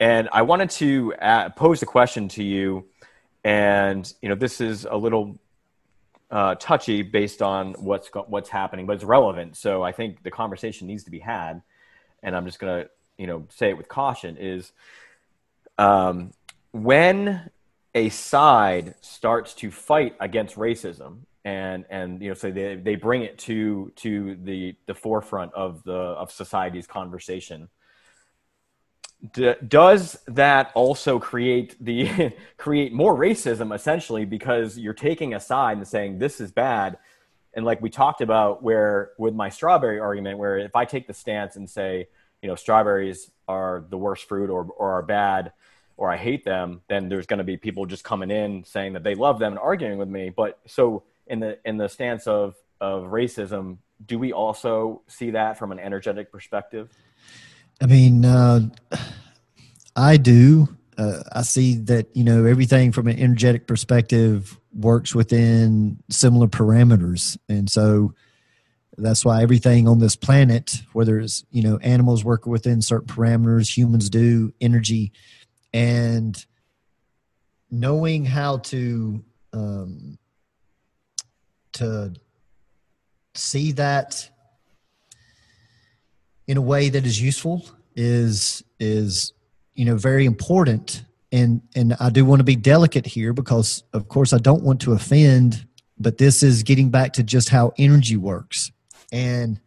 And 0.00 0.30
I 0.32 0.42
wanted 0.42 0.70
to 0.70 1.14
add, 1.18 1.56
pose 1.56 1.82
a 1.82 1.86
question 1.86 2.28
to 2.28 2.42
you, 2.42 2.86
and 3.44 4.12
you 4.22 4.30
know 4.30 4.34
this 4.34 4.60
is 4.60 4.86
a 4.90 4.96
little 4.96 5.38
uh, 6.30 6.54
touchy 6.54 7.02
based 7.02 7.42
on 7.42 7.74
what's 7.74 8.08
what's 8.26 8.48
happening, 8.48 8.86
but 8.86 8.94
it's 8.94 9.04
relevant. 9.04 9.56
So 9.56 9.82
I 9.82 9.92
think 9.92 10.22
the 10.22 10.30
conversation 10.30 10.86
needs 10.86 11.04
to 11.04 11.10
be 11.10 11.18
had, 11.18 11.60
and 12.22 12.34
I'm 12.34 12.46
just 12.46 12.58
gonna 12.58 12.86
you 13.18 13.26
know 13.26 13.46
say 13.50 13.68
it 13.68 13.76
with 13.76 13.88
caution. 13.88 14.38
Is 14.38 14.72
um, 15.76 16.32
when 16.72 17.50
a 17.94 18.08
side 18.08 18.94
starts 19.02 19.52
to 19.54 19.70
fight 19.70 20.14
against 20.18 20.56
racism 20.56 21.18
and 21.44 21.84
and 21.90 22.22
you 22.22 22.28
know 22.28 22.34
so 22.34 22.50
they, 22.50 22.76
they 22.76 22.94
bring 22.94 23.22
it 23.22 23.36
to 23.38 23.92
to 23.96 24.36
the 24.44 24.74
the 24.86 24.94
forefront 24.94 25.52
of 25.54 25.82
the 25.84 25.92
of 25.92 26.30
society's 26.30 26.86
conversation 26.86 27.68
D- 29.32 29.54
does 29.66 30.18
that 30.26 30.72
also 30.74 31.18
create 31.18 31.76
the 31.84 32.32
create 32.56 32.92
more 32.92 33.14
racism 33.14 33.74
essentially 33.74 34.24
because 34.24 34.78
you're 34.78 34.94
taking 34.94 35.34
a 35.34 35.40
side 35.40 35.76
and 35.76 35.86
saying 35.86 36.18
this 36.18 36.40
is 36.40 36.50
bad. 36.50 36.98
And 37.52 37.64
like 37.64 37.82
we 37.82 37.90
talked 37.90 38.22
about 38.22 38.62
where 38.62 39.10
with 39.18 39.34
my 39.34 39.50
strawberry 39.50 39.98
argument 39.98 40.38
where 40.38 40.58
if 40.58 40.74
i 40.74 40.84
take 40.84 41.06
the 41.06 41.14
stance 41.14 41.56
and 41.56 41.68
say 41.68 42.08
you 42.42 42.48
know 42.48 42.54
strawberries 42.54 43.30
are 43.48 43.84
the 43.90 43.98
worst 43.98 44.28
fruit 44.28 44.48
or, 44.48 44.64
or 44.76 44.92
are 44.92 45.02
bad 45.02 45.52
or 45.96 46.10
i 46.10 46.16
hate 46.16 46.44
them 46.44 46.80
then 46.88 47.08
there's 47.08 47.26
going 47.26 47.38
to 47.38 47.44
be 47.44 47.56
people 47.56 47.84
just 47.86 48.04
coming 48.04 48.30
in 48.30 48.64
saying 48.64 48.92
that 48.92 49.02
they 49.02 49.14
love 49.14 49.38
them 49.38 49.52
and 49.52 49.58
arguing 49.58 49.98
with 49.98 50.08
me. 50.08 50.30
But 50.30 50.58
so 50.66 51.02
in 51.26 51.40
the 51.40 51.58
in 51.64 51.76
the 51.76 51.88
stance 51.88 52.26
of 52.26 52.56
of 52.80 53.04
racism 53.04 53.78
do 54.06 54.18
we 54.18 54.32
also 54.32 55.02
see 55.08 55.30
that 55.30 55.58
from 55.58 55.72
an 55.72 55.78
energetic 55.78 56.32
perspective 56.32 56.88
i 57.80 57.86
mean 57.86 58.24
uh, 58.24 58.60
i 59.96 60.16
do. 60.16 60.68
Uh, 60.98 61.22
i 61.32 61.42
see 61.42 61.76
that 61.76 62.14
you 62.14 62.24
know 62.24 62.44
everything 62.44 62.92
from 62.92 63.08
an 63.08 63.18
energetic 63.18 63.66
perspective 63.66 64.60
works 64.72 65.14
within 65.14 65.98
similar 66.08 66.46
parameters. 66.46 67.36
And 67.48 67.68
so 67.68 68.14
that's 68.96 69.24
why 69.24 69.42
everything 69.42 69.88
on 69.88 69.98
this 69.98 70.16
planet 70.16 70.82
whether 70.92 71.18
it's 71.18 71.44
you 71.50 71.62
know 71.62 71.78
animals 71.78 72.24
work 72.24 72.46
within 72.46 72.82
certain 72.82 73.08
parameters 73.08 73.76
humans 73.76 74.10
do 74.10 74.52
energy. 74.60 75.12
And 75.72 76.44
knowing 77.70 78.24
how 78.24 78.58
to 78.58 79.24
um, 79.52 80.18
to 81.72 82.12
see 83.34 83.72
that 83.72 84.28
in 86.46 86.56
a 86.56 86.62
way 86.62 86.88
that 86.88 87.06
is 87.06 87.20
useful 87.20 87.64
is 87.96 88.62
is 88.78 89.32
you 89.74 89.84
know 89.84 89.96
very 89.96 90.24
important. 90.24 91.04
And 91.32 91.62
and 91.76 91.94
I 92.00 92.10
do 92.10 92.24
want 92.24 92.40
to 92.40 92.44
be 92.44 92.56
delicate 92.56 93.06
here 93.06 93.32
because 93.32 93.84
of 93.92 94.08
course 94.08 94.32
I 94.32 94.38
don't 94.38 94.62
want 94.62 94.80
to 94.82 94.92
offend 94.92 95.66
but 96.00 96.16
this 96.16 96.42
is 96.42 96.62
getting 96.62 96.88
back 96.88 97.12
to 97.12 97.22
just 97.22 97.50
how 97.50 97.72
energy 97.78 98.16
works. 98.16 98.72
And 99.12 99.60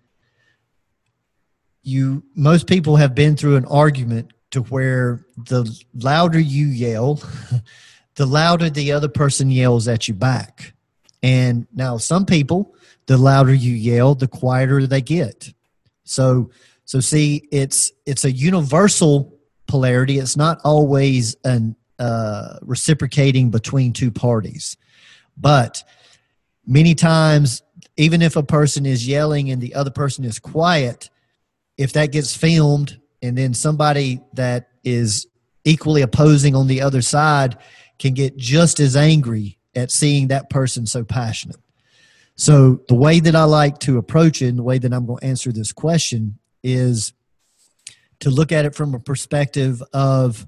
you 1.83 2.23
most 2.35 2.65
people 2.67 2.95
have 2.95 3.13
been 3.13 3.37
through 3.37 3.55
an 3.55 3.65
argument 3.65 4.33
to 4.51 4.61
where 4.63 5.25
the 5.37 5.69
louder 5.93 6.39
you 6.39 6.67
yell 6.67 7.21
the 8.15 8.25
louder 8.25 8.69
the 8.69 8.91
other 8.91 9.09
person 9.09 9.51
yells 9.51 9.87
at 9.87 10.07
you 10.07 10.13
back. 10.13 10.73
And 11.21 11.67
now 11.73 11.97
some 11.97 12.25
people 12.25 12.75
the 13.05 13.17
louder 13.17 13.53
you 13.53 13.73
yell 13.73 14.15
the 14.15 14.27
quieter 14.27 14.87
they 14.87 15.01
get 15.01 15.53
so 16.03 16.51
so 16.85 16.99
see 16.99 17.47
it's 17.51 17.91
it's 18.05 18.25
a 18.25 18.31
universal 18.31 19.37
polarity. 19.67 20.19
It's 20.19 20.37
not 20.37 20.59
always 20.63 21.35
an 21.43 21.75
uh, 21.99 22.57
reciprocating 22.61 23.49
between 23.49 23.93
two 23.93 24.11
parties. 24.11 24.77
But 25.37 25.83
many 26.65 26.95
times 26.95 27.63
even 27.97 28.21
if 28.21 28.35
a 28.35 28.43
person 28.43 28.85
is 28.85 29.07
yelling 29.07 29.49
and 29.51 29.61
the 29.61 29.75
other 29.75 29.91
person 29.91 30.25
is 30.25 30.39
quiet 30.39 31.09
if 31.77 31.93
that 31.93 32.11
gets 32.11 32.35
filmed 32.35 32.99
and 33.21 33.37
then 33.37 33.53
somebody 33.53 34.21
that 34.33 34.69
is 34.83 35.27
equally 35.65 36.01
opposing 36.01 36.55
on 36.55 36.67
the 36.67 36.81
other 36.81 37.01
side 37.01 37.57
can 37.99 38.13
get 38.13 38.37
just 38.37 38.79
as 38.79 38.95
angry 38.95 39.57
at 39.75 39.91
seeing 39.91 40.27
that 40.27 40.49
person 40.49 40.85
so 40.85 41.03
passionate 41.03 41.57
so 42.35 42.81
the 42.87 42.95
way 42.95 43.19
that 43.19 43.35
i 43.35 43.43
like 43.43 43.79
to 43.79 43.97
approach 43.97 44.41
it 44.41 44.47
and 44.47 44.59
the 44.59 44.63
way 44.63 44.77
that 44.77 44.93
i'm 44.93 45.05
going 45.05 45.19
to 45.19 45.25
answer 45.25 45.51
this 45.51 45.71
question 45.71 46.37
is 46.63 47.13
to 48.19 48.29
look 48.29 48.51
at 48.51 48.65
it 48.65 48.75
from 48.75 48.93
a 48.93 48.99
perspective 48.99 49.83
of 49.93 50.47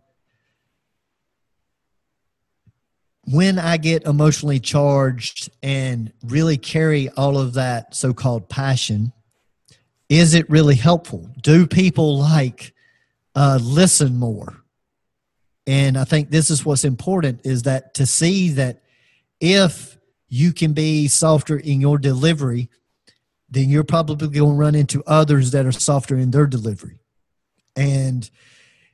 when 3.26 3.58
I 3.58 3.78
get 3.78 4.06
emotionally 4.06 4.60
charged 4.60 5.50
and 5.64 6.12
really 6.24 6.58
carry 6.58 7.10
all 7.10 7.38
of 7.38 7.54
that 7.54 7.96
so 7.96 8.14
called 8.14 8.50
passion, 8.50 9.14
is 10.10 10.36
it 10.36 10.50
really 10.50 10.76
helpful? 10.76 11.30
Do 11.42 11.66
people 11.66 12.20
like 12.20 12.74
uh, 13.34 13.60
listen 13.62 14.18
more? 14.18 14.64
And 15.68 15.98
I 15.98 16.04
think 16.04 16.30
this 16.30 16.52
is 16.52 16.64
what's 16.64 16.86
important 16.86 17.42
is 17.44 17.64
that 17.64 17.96
to 17.96 18.06
see 18.06 18.50
that 18.50 18.84
if 19.40 19.98
you 20.28 20.54
can 20.54 20.74
be 20.74 21.08
softer 21.08 21.58
in 21.58 21.82
your 21.82 21.98
delivery, 21.98 22.70
then 23.50 23.70
you're 23.70 23.84
probably 23.84 24.28
going 24.28 24.52
to 24.52 24.58
run 24.58 24.76
into 24.76 25.04
others 25.06 25.52
that 25.52 25.66
are 25.66 25.72
softer 25.72 26.18
in 26.18 26.32
their 26.32 26.48
delivery. 26.48 27.00
And 27.76 28.30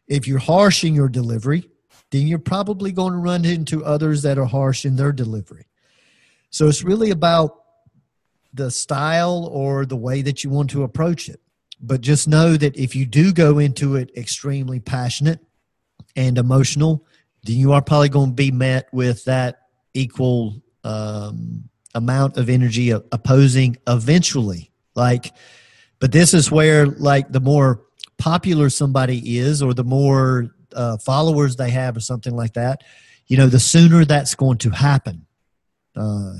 if 0.07 0.27
you're 0.27 0.39
harsh 0.39 0.83
in 0.83 0.93
your 0.93 1.09
delivery, 1.09 1.69
then 2.11 2.27
you're 2.27 2.39
probably 2.39 2.91
going 2.91 3.13
to 3.13 3.19
run 3.19 3.45
into 3.45 3.83
others 3.83 4.23
that 4.23 4.37
are 4.37 4.45
harsh 4.45 4.85
in 4.85 4.97
their 4.97 5.11
delivery. 5.11 5.65
So 6.49 6.67
it's 6.67 6.83
really 6.83 7.11
about 7.11 7.57
the 8.53 8.69
style 8.69 9.47
or 9.51 9.85
the 9.85 9.95
way 9.95 10.21
that 10.21 10.43
you 10.43 10.49
want 10.49 10.69
to 10.71 10.83
approach 10.83 11.29
it. 11.29 11.39
But 11.79 12.01
just 12.01 12.27
know 12.27 12.57
that 12.57 12.75
if 12.77 12.95
you 12.95 13.05
do 13.05 13.31
go 13.31 13.57
into 13.57 13.95
it 13.95 14.11
extremely 14.15 14.79
passionate 14.79 15.39
and 16.15 16.37
emotional, 16.37 17.05
then 17.43 17.55
you 17.55 17.71
are 17.71 17.81
probably 17.81 18.09
going 18.09 18.31
to 18.31 18.35
be 18.35 18.51
met 18.51 18.87
with 18.93 19.23
that 19.25 19.61
equal 19.93 20.61
um, 20.83 21.69
amount 21.93 22.37
of 22.37 22.49
energy 22.49 22.89
opposing 22.91 23.77
eventually. 23.87 24.71
Like, 24.95 25.33
but 25.99 26.11
this 26.11 26.33
is 26.33 26.51
where, 26.51 26.85
like, 26.87 27.31
the 27.31 27.39
more 27.39 27.81
popular 28.17 28.69
somebody 28.69 29.39
is 29.39 29.61
or 29.61 29.73
the 29.73 29.83
more 29.83 30.55
uh, 30.75 30.97
followers 30.97 31.55
they 31.55 31.69
have 31.69 31.97
or 31.97 31.99
something 31.99 32.35
like 32.35 32.53
that, 32.53 32.83
you 33.27 33.37
know, 33.37 33.47
the 33.47 33.59
sooner 33.59 34.05
that's 34.05 34.35
going 34.35 34.57
to 34.59 34.69
happen. 34.69 35.25
Uh, 35.95 36.33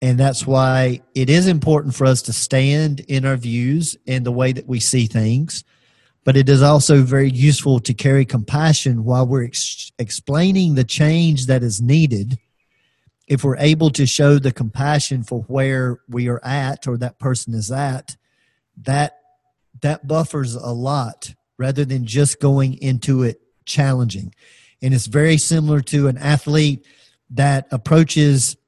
and 0.00 0.18
that's 0.18 0.46
why 0.46 1.00
it 1.14 1.30
is 1.30 1.46
important 1.46 1.94
for 1.94 2.06
us 2.06 2.22
to 2.22 2.32
stand 2.32 3.00
in 3.00 3.24
our 3.24 3.36
views 3.36 3.96
and 4.06 4.26
the 4.26 4.32
way 4.32 4.52
that 4.52 4.66
we 4.66 4.80
see 4.80 5.06
things. 5.06 5.64
But 6.24 6.36
it 6.36 6.48
is 6.48 6.62
also 6.62 7.02
very 7.02 7.30
useful 7.30 7.80
to 7.80 7.94
carry 7.94 8.24
compassion 8.24 9.04
while 9.04 9.26
we're 9.26 9.44
ex- 9.44 9.92
explaining 9.98 10.74
the 10.74 10.84
change 10.84 11.46
that 11.46 11.62
is 11.62 11.80
needed. 11.80 12.38
If 13.32 13.44
we're 13.44 13.56
able 13.56 13.88
to 13.92 14.04
show 14.04 14.38
the 14.38 14.52
compassion 14.52 15.22
for 15.22 15.40
where 15.48 16.00
we 16.06 16.28
are 16.28 16.44
at 16.44 16.86
or 16.86 16.98
that 16.98 17.18
person 17.18 17.54
is 17.54 17.70
at, 17.70 18.14
that 18.82 19.20
that 19.80 20.06
buffers 20.06 20.54
a 20.54 20.70
lot 20.70 21.34
rather 21.56 21.86
than 21.86 22.04
just 22.04 22.40
going 22.40 22.74
into 22.82 23.22
it 23.22 23.40
challenging. 23.64 24.34
And 24.82 24.92
it's 24.92 25.06
very 25.06 25.38
similar 25.38 25.80
to 25.80 26.08
an 26.08 26.18
athlete 26.18 26.84
that 27.30 27.68
approaches 27.70 28.58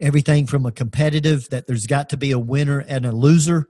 everything 0.00 0.46
from 0.46 0.66
a 0.66 0.72
competitive 0.72 1.48
that 1.48 1.66
there's 1.66 1.86
got 1.86 2.10
to 2.10 2.18
be 2.18 2.32
a 2.32 2.38
winner 2.38 2.80
and 2.80 3.06
a 3.06 3.10
loser, 3.12 3.68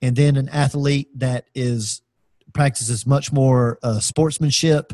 and 0.00 0.14
then 0.14 0.36
an 0.36 0.48
athlete 0.50 1.08
that 1.18 1.48
is 1.52 2.00
practices 2.52 3.08
much 3.08 3.32
more 3.32 3.80
uh, 3.82 3.98
sportsmanship 3.98 4.92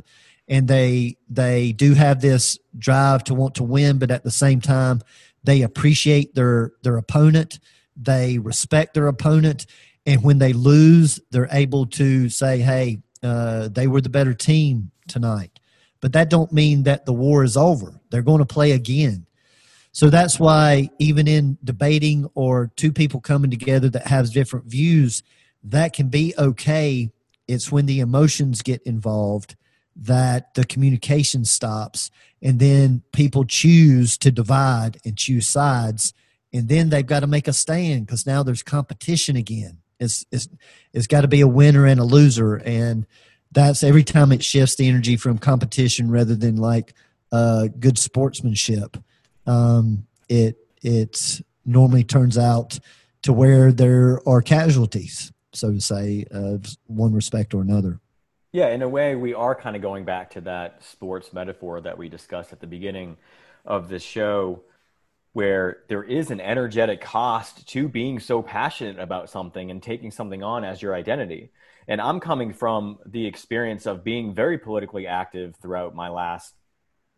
and 0.51 0.69
they 0.69 1.17
they 1.31 1.73
do 1.73 1.95
have 1.95 2.21
this 2.21 2.59
drive 2.79 3.25
to 3.25 3.33
want 3.33 3.55
to 3.55 3.63
win 3.63 3.99
but 3.99 4.11
at 4.11 4.25
the 4.25 4.31
same 4.31 4.61
time 4.61 5.01
they 5.45 5.63
appreciate 5.63 6.35
their 6.35 6.73
their 6.83 6.99
opponent 6.99 7.59
they 7.97 8.39
respect 8.39 8.93
their 8.93 9.07
opponent 9.07 9.65
and 10.05 10.23
when 10.23 10.39
they 10.39 10.53
lose 10.53 11.19
they're 11.31 11.49
able 11.51 11.87
to 11.87 12.29
say 12.29 12.59
hey 12.59 13.01
uh, 13.23 13.69
they 13.69 13.87
were 13.87 14.01
the 14.01 14.09
better 14.09 14.35
team 14.35 14.91
tonight. 15.07 15.59
But 16.01 16.13
that 16.15 16.31
don't 16.31 16.53
mean 16.53 16.85
that 16.85 17.05
the 17.05 17.13
war 17.13 17.45
is 17.45 17.57
over. 17.57 18.01
They're 18.11 18.23
going 18.23 18.39
to 18.39 18.47
play 18.47 18.73
again. 18.73 19.27
So 19.93 20.09
that's 20.09 20.39
why 20.39 20.89
even 20.99 21.27
in 21.27 21.59
debating 21.63 22.29
or 22.35 22.71
two 22.77 22.93
people 22.93 23.21
coming 23.21 23.51
together 23.51 23.91
that 23.91 24.07
have 24.07 24.33
different 24.33 24.67
views, 24.67 25.23
that 25.65 25.93
can 25.93 26.09
be 26.09 26.33
okay. 26.39 27.11
It's 27.49 27.73
when 27.73 27.87
the 27.87 28.01
emotions 28.01 28.63
get 28.63 28.83
involved 28.85 29.57
that 30.01 30.55
the 30.55 30.65
communication 30.65 31.45
stops 31.45 32.11
and 32.43 32.59
then 32.59 33.03
people 33.13 33.45
choose 33.45 34.17
to 34.19 34.31
divide 34.31 34.99
and 35.05 35.17
choose 35.17 35.47
sides 35.47 36.15
and 36.53 36.69
then 36.69 36.89
they've 36.89 37.07
got 37.07 37.21
to 37.21 37.27
make 37.27 37.47
a 37.47 37.53
stand 37.53 38.07
because 38.07 38.27
now 38.27 38.43
there's 38.43 38.63
competition 38.63 39.37
again 39.37 39.79
it's, 39.99 40.25
it's, 40.33 40.49
it's 40.93 41.07
got 41.07 41.21
to 41.21 41.29
be 41.29 41.43
a 41.43 41.49
winner 41.49 41.87
and 41.87 42.01
a 42.01 42.05
loser 42.05 42.57
and 42.57 43.07
that's 43.53 43.83
every 43.83 44.05
time 44.05 44.33
it 44.33 44.45
shifts 44.45 44.77
the 44.77 44.89
energy 44.89 45.17
from 45.17 45.39
competition 45.39 46.11
rather 46.11 46.35
than 46.35 46.57
like 46.57 46.95
uh, 47.33 47.69
good 47.79 47.99
sportsmanship. 47.99 48.97
Um, 49.47 50.07
it 50.29 50.57
it 50.83 51.41
normally 51.65 52.05
turns 52.05 52.39
out 52.39 52.79
to 53.23 53.33
where 53.33 53.73
there 53.73 54.21
are 54.27 54.41
casualties, 54.41 55.33
so 55.53 55.73
to 55.73 55.81
say, 55.81 56.25
of 56.31 56.65
one 56.87 57.13
respect 57.13 57.55
or 57.55 57.61
another. 57.61 58.01
Yeah, 58.53 58.69
in 58.69 58.83
a 58.83 58.89
way, 58.89 59.15
we 59.15 59.33
are 59.33 59.55
kind 59.55 59.77
of 59.77 59.83
going 59.83 60.05
back 60.05 60.31
to 60.31 60.41
that 60.43 60.83
sports 60.83 61.33
metaphor 61.33 61.81
that 61.83 61.97
we 61.97 62.09
discussed 62.09 62.53
at 62.53 62.61
the 62.61 62.67
beginning 62.67 63.17
of 63.65 63.89
this 63.89 64.03
show, 64.03 64.63
where 65.33 65.85
there 65.89 66.03
is 66.03 66.33
an 66.33 66.41
energetic 66.41 67.01
cost 67.01 67.69
to 67.69 67.89
being 67.89 68.19
so 68.19 68.43
passionate 68.43 68.99
about 68.99 69.31
something 69.31 69.71
and 69.71 69.81
taking 69.81 70.11
something 70.11 70.43
on 70.43 70.65
as 70.65 70.83
your 70.83 70.95
identity. 70.95 71.51
And 71.87 72.01
I'm 72.01 72.19
coming 72.19 72.53
from 72.53 72.99
the 73.07 73.27
experience 73.27 73.87
of 73.87 74.03
being 74.03 74.35
very 74.35 74.59
politically 74.59 75.07
active 75.07 75.55
throughout 75.63 75.95
my 75.95 76.09
last 76.09 76.55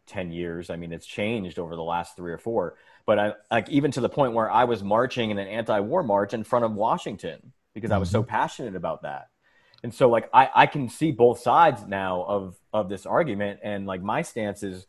10 0.06 0.32
years. 0.32 0.68
I 0.68 0.76
mean, 0.76 0.92
it's 0.92 1.06
changed 1.06 1.58
over 1.58 1.74
the 1.74 1.82
last 1.82 2.16
three 2.16 2.32
or 2.32 2.38
four. 2.38 2.76
But 3.06 3.18
I, 3.18 3.32
like 3.50 3.68
even 3.70 3.90
to 3.92 4.00
the 4.00 4.08
point 4.08 4.34
where 4.34 4.50
I 4.50 4.64
was 4.64 4.82
marching 4.82 5.30
in 5.30 5.38
an 5.38 5.48
anti-war 5.48 6.02
march 6.02 6.34
in 6.34 6.44
front 6.44 6.66
of 6.66 6.72
Washington 6.74 7.52
because 7.74 7.90
I 7.90 7.98
was 7.98 8.10
so 8.10 8.20
mm-hmm. 8.20 8.30
passionate 8.30 8.76
about 8.76 9.02
that. 9.02 9.28
And 9.82 9.92
so 9.92 10.08
like 10.08 10.28
I, 10.32 10.48
I 10.54 10.66
can 10.66 10.88
see 10.88 11.12
both 11.12 11.40
sides 11.40 11.86
now 11.86 12.22
of 12.22 12.56
of 12.72 12.88
this 12.88 13.06
argument 13.06 13.60
and 13.62 13.86
like 13.86 14.02
my 14.02 14.22
stance 14.22 14.62
is 14.62 14.86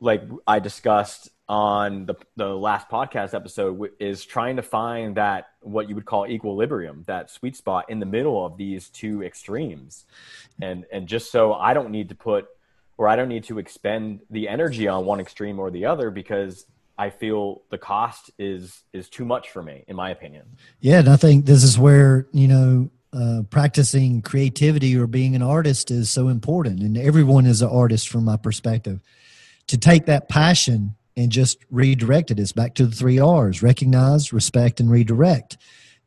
like 0.00 0.22
I 0.46 0.58
discussed 0.58 1.30
on 1.48 2.06
the 2.06 2.14
the 2.36 2.48
last 2.48 2.88
podcast 2.88 3.34
episode 3.34 3.90
is 4.00 4.24
trying 4.24 4.56
to 4.56 4.62
find 4.62 5.16
that 5.16 5.48
what 5.60 5.88
you 5.88 5.94
would 5.94 6.04
call 6.04 6.26
equilibrium, 6.26 7.04
that 7.06 7.30
sweet 7.30 7.56
spot 7.56 7.88
in 7.88 8.00
the 8.00 8.06
middle 8.06 8.44
of 8.44 8.56
these 8.56 8.88
two 8.88 9.22
extremes. 9.22 10.04
And 10.60 10.84
and 10.92 11.06
just 11.06 11.30
so 11.30 11.54
I 11.54 11.74
don't 11.74 11.90
need 11.90 12.08
to 12.08 12.14
put 12.14 12.46
or 12.98 13.08
I 13.08 13.16
don't 13.16 13.28
need 13.28 13.44
to 13.44 13.58
expend 13.58 14.20
the 14.30 14.48
energy 14.48 14.88
on 14.88 15.04
one 15.04 15.20
extreme 15.20 15.58
or 15.58 15.70
the 15.70 15.84
other 15.84 16.10
because 16.10 16.66
I 16.98 17.10
feel 17.10 17.62
the 17.70 17.78
cost 17.78 18.30
is 18.38 18.82
is 18.92 19.08
too 19.08 19.24
much 19.24 19.50
for 19.50 19.62
me, 19.62 19.84
in 19.86 19.96
my 19.96 20.10
opinion. 20.10 20.46
Yeah, 20.80 21.00
and 21.00 21.08
I 21.08 21.16
think 21.16 21.46
this 21.46 21.62
is 21.62 21.78
where 21.78 22.26
you 22.32 22.48
know 22.48 22.90
uh, 23.12 23.42
practicing 23.50 24.22
creativity 24.22 24.96
or 24.96 25.06
being 25.06 25.34
an 25.34 25.42
artist 25.42 25.90
is 25.90 26.10
so 26.10 26.28
important, 26.28 26.80
and 26.80 26.98
everyone 26.98 27.46
is 27.46 27.62
an 27.62 27.68
artist 27.68 28.08
from 28.08 28.24
my 28.24 28.36
perspective. 28.36 29.00
To 29.68 29.78
take 29.78 30.06
that 30.06 30.28
passion 30.28 30.94
and 31.16 31.32
just 31.32 31.58
redirect 31.70 32.30
it 32.30 32.38
is 32.38 32.52
back 32.52 32.74
to 32.74 32.86
the 32.86 32.94
three 32.94 33.18
R's: 33.18 33.62
recognize, 33.62 34.32
respect, 34.32 34.80
and 34.80 34.90
redirect. 34.90 35.56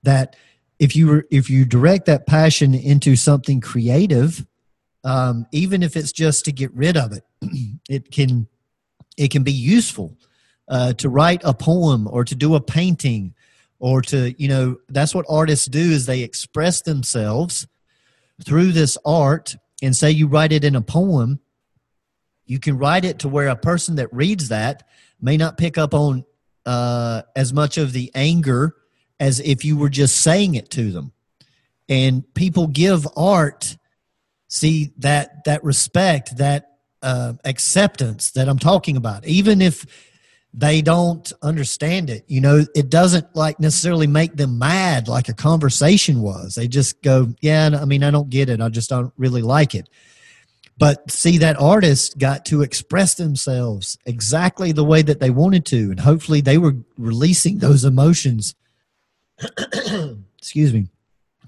That 0.03 0.35
if 0.77 0.95
you 0.95 1.23
if 1.31 1.49
you 1.49 1.65
direct 1.65 2.05
that 2.05 2.27
passion 2.27 2.73
into 2.73 3.15
something 3.15 3.59
creative, 3.59 4.45
um, 5.03 5.45
even 5.51 5.83
if 5.83 5.97
it's 5.97 6.11
just 6.11 6.45
to 6.45 6.51
get 6.51 6.73
rid 6.73 6.97
of 6.97 7.11
it, 7.11 7.23
it 7.89 8.11
can 8.11 8.47
it 9.17 9.31
can 9.31 9.43
be 9.43 9.51
useful 9.51 10.17
uh, 10.69 10.93
to 10.93 11.09
write 11.09 11.41
a 11.43 11.53
poem 11.53 12.07
or 12.09 12.23
to 12.23 12.35
do 12.35 12.55
a 12.55 12.61
painting 12.61 13.33
or 13.79 14.01
to 14.01 14.33
you 14.41 14.47
know 14.47 14.77
that's 14.89 15.15
what 15.15 15.25
artists 15.29 15.65
do 15.65 15.79
is 15.79 16.05
they 16.05 16.21
express 16.21 16.81
themselves 16.81 17.67
through 18.43 18.71
this 18.71 18.97
art. 19.05 19.55
And 19.81 19.95
say 19.95 20.11
you 20.11 20.27
write 20.27 20.51
it 20.51 20.65
in 20.65 20.75
a 20.75 20.81
poem 20.81 21.39
you 22.49 22.59
can 22.59 22.79
write 22.79 23.05
it 23.05 23.19
to 23.19 23.29
where 23.29 23.47
a 23.47 23.55
person 23.55 23.97
that 23.97 24.11
reads 24.11 24.49
that 24.49 24.87
may 25.21 25.37
not 25.37 25.55
pick 25.55 25.77
up 25.77 25.93
on 25.93 26.25
uh, 26.65 27.21
as 27.35 27.53
much 27.53 27.77
of 27.77 27.93
the 27.93 28.11
anger 28.15 28.75
as 29.19 29.39
if 29.39 29.63
you 29.63 29.77
were 29.77 29.89
just 29.89 30.17
saying 30.17 30.55
it 30.55 30.71
to 30.71 30.91
them. 30.91 31.11
And 31.87 32.23
people 32.33 32.67
give 32.67 33.07
art 33.15 33.77
see 34.47 34.93
that 34.97 35.43
that 35.45 35.63
respect 35.63 36.37
that 36.37 36.71
uh, 37.03 37.33
acceptance 37.45 38.31
that 38.31 38.49
i'm 38.49 38.57
talking 38.57 38.97
about. 38.97 39.25
Even 39.27 39.61
if 39.61 39.85
they 40.53 40.81
don't 40.81 41.31
understand 41.41 42.09
it. 42.09 42.23
You 42.27 42.41
know 42.41 42.65
it 42.75 42.89
doesn't 42.89 43.35
like 43.35 43.59
necessarily 43.59 44.07
make 44.07 44.35
them 44.35 44.57
mad 44.57 45.07
like 45.07 45.29
a 45.29 45.33
conversation 45.33 46.21
was. 46.21 46.55
They 46.55 46.67
just 46.67 47.01
go 47.01 47.33
yeah 47.41 47.69
i 47.79 47.85
mean 47.85 48.03
i 48.03 48.11
don't 48.11 48.29
get 48.29 48.49
it. 48.49 48.61
I 48.61 48.69
just 48.69 48.89
don't 48.89 49.13
really 49.17 49.41
like 49.41 49.75
it. 49.75 49.89
But 50.77 51.11
see 51.11 51.37
that 51.39 51.59
artist 51.59 52.17
got 52.17 52.45
to 52.45 52.61
express 52.61 53.15
themselves 53.15 53.97
exactly 54.05 54.71
the 54.71 54.85
way 54.85 55.01
that 55.01 55.19
they 55.19 55.29
wanted 55.29 55.65
to 55.67 55.91
and 55.91 55.99
hopefully 55.99 56.41
they 56.41 56.57
were 56.57 56.77
releasing 56.97 57.59
those 57.59 57.83
emotions 57.83 58.55
excuse 60.37 60.73
me 60.73 60.87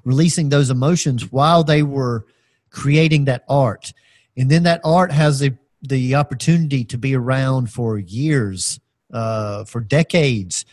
releasing 0.03 0.49
those 0.49 0.69
emotions 0.69 1.31
while 1.31 1.63
they 1.63 1.83
were 1.83 2.25
creating 2.69 3.25
that 3.25 3.43
art. 3.47 3.93
And 4.37 4.49
then 4.49 4.63
that 4.63 4.81
art 4.83 5.11
has 5.11 5.39
the 5.39 5.57
the 5.83 6.13
opportunity 6.13 6.83
to 6.83 6.97
be 6.97 7.15
around 7.15 7.71
for 7.71 7.97
years 7.97 8.79
uh, 9.13 9.65
for 9.65 9.81
decades 9.81 10.65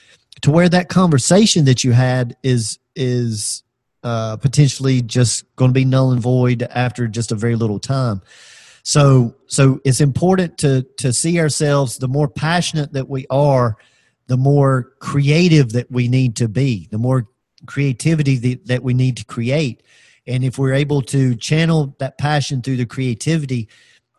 to 0.43 0.51
where 0.51 0.68
that 0.68 0.89
conversation 0.89 1.64
that 1.64 1.84
you 1.84 1.93
had 1.93 2.36
is 2.43 2.78
is 2.95 3.62
uh, 4.03 4.36
potentially 4.36 5.03
just 5.03 5.45
going 5.57 5.70
to 5.70 5.74
be 5.74 5.84
null 5.84 6.12
and 6.12 6.20
void 6.20 6.62
after 6.62 7.09
just 7.09 7.32
a 7.32 7.34
very 7.34 7.57
little 7.57 7.78
time. 7.78 8.22
So 8.82 9.34
so 9.47 9.80
it's 9.84 10.01
important 10.01 10.59
to 10.59 10.86
to 10.99 11.12
see 11.12 11.41
ourselves. 11.41 11.99
The 11.99 12.09
more 12.09 12.28
passionate 12.28 12.93
that 12.93 13.09
we 13.09 13.26
are, 13.30 13.76
the 14.28 14.36
more 14.36 14.93
creative 15.01 15.72
that 15.72 15.91
we 15.91 16.09
need 16.09 16.36
to 16.36 16.49
be. 16.49 16.89
The 16.91 16.99
more 16.99 17.28
creativity 17.66 18.36
that, 18.36 18.66
that 18.66 18.82
we 18.82 18.95
need 18.95 19.16
to 19.16 19.24
create. 19.24 19.82
And 20.26 20.45
if 20.45 20.59
we're 20.59 20.74
able 20.74 21.03
to 21.03 21.34
channel 21.34 21.97
that 21.99 22.18
passion 22.18 22.62
through 22.62 22.76
the 22.76 22.86
creativity, 22.86 23.68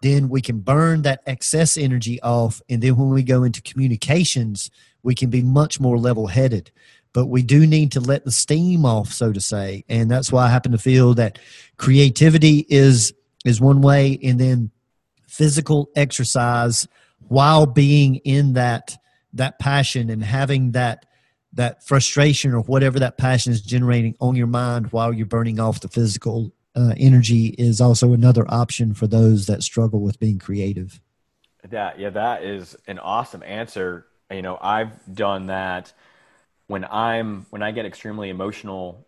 then 0.01 0.29
we 0.29 0.41
can 0.41 0.59
burn 0.59 1.01
that 1.01 1.21
excess 1.25 1.77
energy 1.77 2.21
off. 2.21 2.61
And 2.69 2.81
then 2.81 2.95
when 2.95 3.09
we 3.09 3.23
go 3.23 3.43
into 3.43 3.61
communications, 3.61 4.71
we 5.03 5.15
can 5.15 5.29
be 5.29 5.41
much 5.41 5.79
more 5.79 5.97
level 5.97 6.27
headed. 6.27 6.71
But 7.11 7.25
we 7.25 7.41
do 7.41 7.65
need 7.65 7.91
to 7.93 7.99
let 7.99 8.23
the 8.23 8.31
steam 8.31 8.85
off, 8.85 9.11
so 9.11 9.33
to 9.33 9.41
say. 9.41 9.83
And 9.89 10.09
that's 10.09 10.31
why 10.31 10.45
I 10.45 10.49
happen 10.49 10.71
to 10.71 10.77
feel 10.77 11.13
that 11.15 11.39
creativity 11.77 12.65
is 12.69 13.13
is 13.45 13.61
one 13.61 13.81
way, 13.81 14.19
and 14.21 14.39
then 14.39 14.69
physical 15.27 15.89
exercise 15.95 16.87
while 17.29 17.65
being 17.65 18.15
in 18.17 18.53
that 18.53 18.97
that 19.33 19.59
passion 19.59 20.09
and 20.09 20.23
having 20.23 20.71
that 20.71 21.05
that 21.53 21.83
frustration 21.83 22.53
or 22.53 22.61
whatever 22.61 22.99
that 22.99 23.17
passion 23.17 23.51
is 23.51 23.61
generating 23.61 24.15
on 24.19 24.35
your 24.35 24.47
mind 24.47 24.91
while 24.91 25.11
you're 25.11 25.25
burning 25.25 25.59
off 25.59 25.79
the 25.79 25.87
physical 25.87 26.51
uh, 26.75 26.93
energy 26.97 27.47
is 27.57 27.81
also 27.81 28.13
another 28.13 28.45
option 28.47 28.93
for 28.93 29.07
those 29.07 29.47
that 29.47 29.63
struggle 29.63 30.01
with 30.01 30.19
being 30.19 30.39
creative. 30.39 31.01
That 31.67 31.99
yeah, 31.99 32.11
that 32.11 32.43
is 32.43 32.75
an 32.87 32.99
awesome 32.99 33.43
answer. 33.43 34.05
You 34.31 34.41
know, 34.41 34.57
I've 34.61 34.93
done 35.13 35.47
that 35.47 35.91
when 36.67 36.85
I'm 36.85 37.45
when 37.49 37.63
I 37.63 37.71
get 37.71 37.85
extremely 37.85 38.29
emotional. 38.29 39.05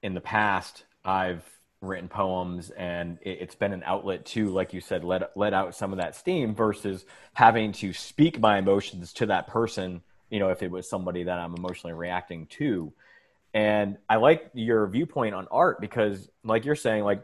In 0.00 0.14
the 0.14 0.20
past, 0.20 0.84
I've 1.04 1.44
written 1.80 2.08
poems, 2.08 2.70
and 2.70 3.18
it, 3.22 3.38
it's 3.40 3.54
been 3.54 3.72
an 3.72 3.82
outlet 3.84 4.26
to, 4.26 4.48
like 4.48 4.72
you 4.72 4.80
said, 4.80 5.04
let 5.04 5.36
let 5.36 5.52
out 5.52 5.74
some 5.74 5.92
of 5.92 5.98
that 5.98 6.16
steam 6.16 6.54
versus 6.54 7.04
having 7.34 7.72
to 7.72 7.92
speak 7.92 8.40
my 8.40 8.58
emotions 8.58 9.12
to 9.14 9.26
that 9.26 9.48
person. 9.48 10.02
You 10.30 10.38
know, 10.38 10.50
if 10.50 10.62
it 10.62 10.70
was 10.70 10.88
somebody 10.88 11.24
that 11.24 11.38
I'm 11.38 11.54
emotionally 11.54 11.94
reacting 11.94 12.46
to 12.58 12.92
and 13.54 13.96
I 14.08 14.16
like 14.16 14.50
your 14.54 14.86
viewpoint 14.86 15.34
on 15.34 15.48
art 15.50 15.80
because, 15.80 16.28
like 16.44 16.64
you're 16.64 16.76
saying, 16.76 17.04
like 17.04 17.22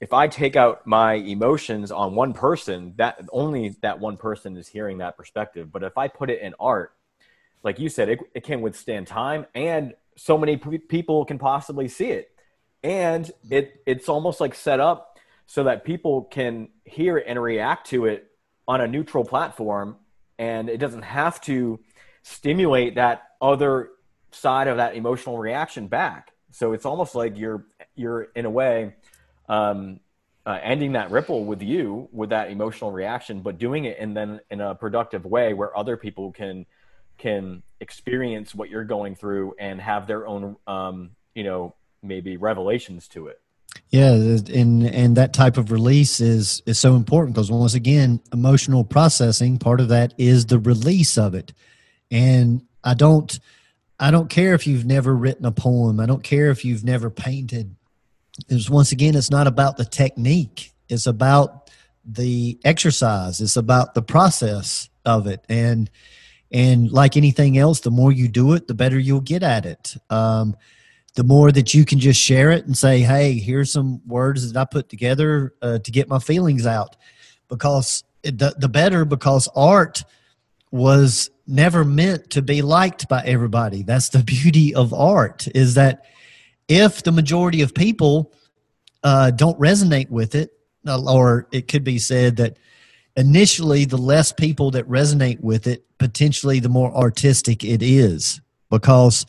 if 0.00 0.12
I 0.12 0.28
take 0.28 0.56
out 0.56 0.86
my 0.86 1.14
emotions 1.14 1.90
on 1.90 2.14
one 2.14 2.32
person, 2.32 2.94
that 2.96 3.20
only 3.32 3.70
that 3.82 4.00
one 4.00 4.16
person 4.16 4.56
is 4.56 4.68
hearing 4.68 4.98
that 4.98 5.16
perspective. 5.16 5.72
But 5.72 5.82
if 5.82 5.96
I 5.96 6.08
put 6.08 6.30
it 6.30 6.40
in 6.40 6.54
art, 6.58 6.92
like 7.62 7.78
you 7.78 7.88
said, 7.88 8.08
it, 8.08 8.18
it 8.34 8.44
can 8.44 8.60
withstand 8.60 9.06
time, 9.06 9.46
and 9.54 9.94
so 10.16 10.36
many 10.36 10.56
p- 10.56 10.78
people 10.78 11.24
can 11.24 11.38
possibly 11.38 11.88
see 11.88 12.10
it, 12.10 12.30
and 12.82 13.30
it 13.50 13.82
it's 13.86 14.08
almost 14.08 14.40
like 14.40 14.54
set 14.54 14.80
up 14.80 15.18
so 15.46 15.64
that 15.64 15.84
people 15.84 16.22
can 16.24 16.68
hear 16.84 17.18
and 17.18 17.40
react 17.42 17.86
to 17.88 18.06
it 18.06 18.30
on 18.68 18.80
a 18.80 18.86
neutral 18.86 19.24
platform, 19.24 19.96
and 20.38 20.68
it 20.68 20.78
doesn't 20.78 21.02
have 21.02 21.40
to 21.42 21.80
stimulate 22.22 22.96
that 22.96 23.22
other 23.40 23.90
side 24.34 24.68
of 24.68 24.76
that 24.76 24.96
emotional 24.96 25.38
reaction 25.38 25.86
back. 25.86 26.32
So 26.50 26.72
it's 26.72 26.84
almost 26.84 27.14
like 27.14 27.36
you're 27.36 27.66
you're 27.94 28.28
in 28.34 28.44
a 28.44 28.50
way 28.50 28.94
um, 29.48 30.00
uh, 30.46 30.58
ending 30.62 30.92
that 30.92 31.10
ripple 31.10 31.44
with 31.44 31.62
you 31.62 32.08
with 32.12 32.30
that 32.30 32.50
emotional 32.50 32.92
reaction, 32.92 33.40
but 33.40 33.58
doing 33.58 33.84
it 33.84 33.96
and 33.98 34.16
then 34.16 34.40
in 34.50 34.60
a 34.60 34.74
productive 34.74 35.24
way 35.24 35.54
where 35.54 35.76
other 35.76 35.96
people 35.96 36.32
can 36.32 36.66
can 37.18 37.62
experience 37.80 38.54
what 38.54 38.70
you're 38.70 38.84
going 38.84 39.14
through 39.14 39.54
and 39.58 39.80
have 39.80 40.06
their 40.06 40.26
own 40.26 40.56
um, 40.66 41.10
you 41.34 41.44
know 41.44 41.74
maybe 42.02 42.36
revelations 42.36 43.08
to 43.08 43.28
it. 43.28 43.40
Yeah, 43.88 44.12
and 44.12 44.86
and 44.86 45.16
that 45.16 45.32
type 45.32 45.56
of 45.56 45.70
release 45.70 46.20
is 46.20 46.62
is 46.66 46.78
so 46.78 46.94
important 46.94 47.34
because 47.34 47.50
once 47.50 47.74
again, 47.74 48.20
emotional 48.32 48.84
processing 48.84 49.58
part 49.58 49.80
of 49.80 49.88
that 49.88 50.14
is 50.18 50.46
the 50.46 50.58
release 50.58 51.16
of 51.18 51.34
it, 51.34 51.52
and 52.10 52.62
I 52.82 52.94
don't 52.94 53.38
I 54.04 54.10
don't 54.10 54.28
care 54.28 54.52
if 54.52 54.66
you've 54.66 54.84
never 54.84 55.16
written 55.16 55.46
a 55.46 55.50
poem. 55.50 55.98
I 55.98 56.04
don't 56.04 56.22
care 56.22 56.50
if 56.50 56.62
you've 56.62 56.84
never 56.84 57.08
painted. 57.08 57.74
It's 58.50 58.68
once 58.68 58.92
again, 58.92 59.14
it's 59.14 59.30
not 59.30 59.46
about 59.46 59.78
the 59.78 59.86
technique. 59.86 60.74
It's 60.90 61.06
about 61.06 61.70
the 62.04 62.58
exercise. 62.66 63.40
It's 63.40 63.56
about 63.56 63.94
the 63.94 64.02
process 64.02 64.90
of 65.06 65.26
it. 65.26 65.42
And 65.48 65.90
and 66.52 66.92
like 66.92 67.16
anything 67.16 67.56
else, 67.56 67.80
the 67.80 67.90
more 67.90 68.12
you 68.12 68.28
do 68.28 68.52
it, 68.52 68.68
the 68.68 68.74
better 68.74 68.98
you'll 68.98 69.22
get 69.22 69.42
at 69.42 69.64
it. 69.64 69.96
Um, 70.10 70.54
the 71.14 71.24
more 71.24 71.50
that 71.50 71.72
you 71.72 71.86
can 71.86 71.98
just 71.98 72.20
share 72.20 72.50
it 72.50 72.66
and 72.66 72.76
say, 72.76 73.00
"Hey, 73.00 73.38
here's 73.38 73.72
some 73.72 74.06
words 74.06 74.52
that 74.52 74.60
I 74.60 74.66
put 74.66 74.90
together 74.90 75.54
uh, 75.62 75.78
to 75.78 75.90
get 75.90 76.10
my 76.10 76.18
feelings 76.18 76.66
out," 76.66 76.94
because 77.48 78.04
the 78.22 78.54
the 78.58 78.68
better. 78.68 79.06
Because 79.06 79.48
art 79.56 80.04
was 80.74 81.30
never 81.46 81.84
meant 81.84 82.30
to 82.30 82.42
be 82.42 82.60
liked 82.60 83.08
by 83.08 83.22
everybody. 83.24 83.84
That's 83.84 84.08
the 84.08 84.24
beauty 84.24 84.74
of 84.74 84.92
art 84.92 85.46
is 85.54 85.74
that 85.74 86.04
if 86.66 87.04
the 87.04 87.12
majority 87.12 87.62
of 87.62 87.74
people 87.74 88.32
uh, 89.04 89.30
don't 89.30 89.56
resonate 89.60 90.10
with 90.10 90.34
it, 90.34 90.50
uh, 90.84 91.00
or 91.00 91.46
it 91.52 91.68
could 91.68 91.84
be 91.84 92.00
said 92.00 92.38
that 92.38 92.58
initially 93.16 93.84
the 93.84 93.96
less 93.96 94.32
people 94.32 94.72
that 94.72 94.88
resonate 94.88 95.40
with 95.40 95.68
it 95.68 95.84
potentially 95.98 96.58
the 96.58 96.68
more 96.68 96.92
artistic 96.92 97.62
it 97.62 97.80
is 97.80 98.40
because 98.68 99.26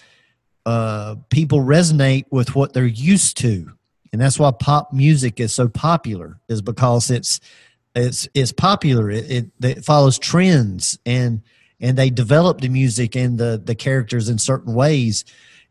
uh, 0.66 1.16
people 1.30 1.60
resonate 1.60 2.26
with 2.32 2.56
what 2.56 2.74
they're 2.74 2.86
used 2.86 3.38
to 3.38 3.72
and 4.12 4.20
that's 4.20 4.40
why 4.40 4.50
pop 4.52 4.92
music 4.92 5.40
is 5.40 5.54
so 5.54 5.68
popular 5.68 6.40
is 6.50 6.64
because 6.64 7.12
it's 7.12 7.40
it's 7.96 8.28
it's 8.34 8.52
popular 8.52 9.10
it, 9.10 9.32
it, 9.32 9.46
it 9.62 9.86
follows 9.86 10.20
trends 10.20 11.00
and 11.06 11.42
and 11.80 11.98
they 11.98 12.10
develop 12.10 12.62
the 12.62 12.70
music 12.70 13.16
and 13.16 13.38
the 13.38 13.62
the 13.64 13.76
characters 13.76 14.30
in 14.30 14.38
certain 14.38 14.74
ways 14.74 15.26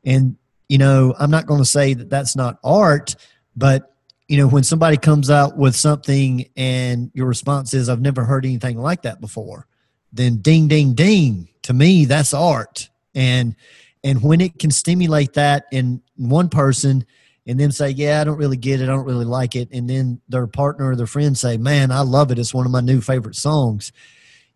and 0.05 0.37
you 0.69 0.79
know 0.79 1.15
i'm 1.19 1.31
not 1.31 1.47
going 1.47 1.61
to 1.61 1.69
say 1.69 1.95
that 1.95 2.11
that's 2.11 2.35
not 2.35 2.59
art 2.65 3.15
but 3.57 3.95
you 4.29 4.39
know, 4.39 4.47
when 4.47 4.65
somebody 4.65 4.97
comes 4.97 5.31
out 5.31 5.57
with 5.57 5.77
something 5.77 6.49
and 6.57 7.11
your 7.15 7.27
response 7.27 7.75
is, 7.75 7.89
I've 7.89 8.01
never 8.01 8.25
heard 8.25 8.47
anything 8.47 8.79
like 8.79 9.03
that 9.03 9.21
before, 9.21 9.67
then 10.13 10.37
ding, 10.39 10.69
ding, 10.69 10.95
ding. 10.95 11.49
To 11.63 11.75
me, 11.75 12.05
that's 12.05 12.33
art. 12.33 12.89
And 13.15 13.55
and 14.03 14.23
when 14.23 14.41
it 14.41 14.59
can 14.59 14.71
stimulate 14.71 15.35
that 15.35 15.65
in 15.73 16.03
one 16.17 16.49
person 16.49 17.07
and 17.47 17.59
then 17.59 17.73
say, 17.73 17.91
Yeah, 17.91 18.21
I 18.21 18.25
don't 18.25 18.39
really 18.39 18.57
get 18.57 18.81
it, 18.81 18.85
I 18.85 18.93
don't 18.93 19.05
really 19.05 19.25
like 19.25 19.57
it, 19.57 19.69
and 19.73 19.89
then 19.89 20.21
their 20.29 20.47
partner 20.47 20.91
or 20.91 20.97
their 20.97 21.07
friend 21.07 21.37
say, 21.37 21.57
Man, 21.57 21.91
I 21.91 22.01
love 22.01 22.31
it, 22.31 22.39
it's 22.39 22.55
one 22.55 22.67
of 22.67 22.73
my 22.73 22.81
new 22.81 23.01
favorite 23.01 23.37
songs, 23.37 23.93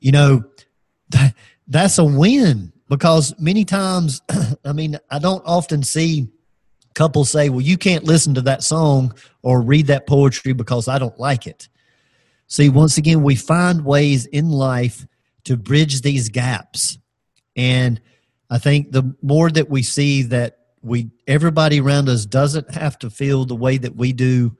you 0.01 0.13
know, 0.13 0.45
that, 1.11 1.35
that's 1.67 1.99
a 1.99 2.05
win 2.05 2.73
because 2.89 3.35
many 3.39 3.65
times, 3.65 4.23
I 4.65 4.73
mean, 4.73 4.99
I 5.11 5.19
don't 5.19 5.43
often 5.47 5.83
see 5.83 6.29
couples 6.95 7.31
say, 7.31 7.49
well, 7.49 7.61
you 7.61 7.79
can't 7.79 8.05
listen 8.05 8.35
to 8.35 8.41
that 8.43 8.63
song 8.63 9.15
or 9.43 9.63
read 9.63 9.87
that 9.87 10.07
poetry 10.07 10.53
because 10.53 10.89
I 10.89 10.99
don't 10.99 11.19
like 11.19 11.47
it. 11.47 11.69
See, 12.49 12.69
once 12.69 12.99
again, 12.99 13.23
we 13.23 13.37
find 13.37 13.85
ways 13.85 14.27
in 14.27 14.51
life 14.51 15.07
to 15.45 15.57
bridge 15.57 16.01
these 16.01 16.29
gaps. 16.29 16.99
And 17.55 18.01
I 18.51 18.59
think 18.59 18.91
the 18.91 19.15
more 19.23 19.51
that 19.51 19.71
we 19.71 19.83
see 19.83 20.23
that 20.25 20.58
we 20.89 21.11
everybody 21.27 21.81
around 21.81 22.09
us 22.09 22.27
doesn't 22.27 22.75
have 22.75 22.99
to 23.01 23.11
feel 23.11 23.45
the 23.45 23.55
way 23.55 23.79
that 23.79 23.97
we 23.97 24.13
do 24.13 24.57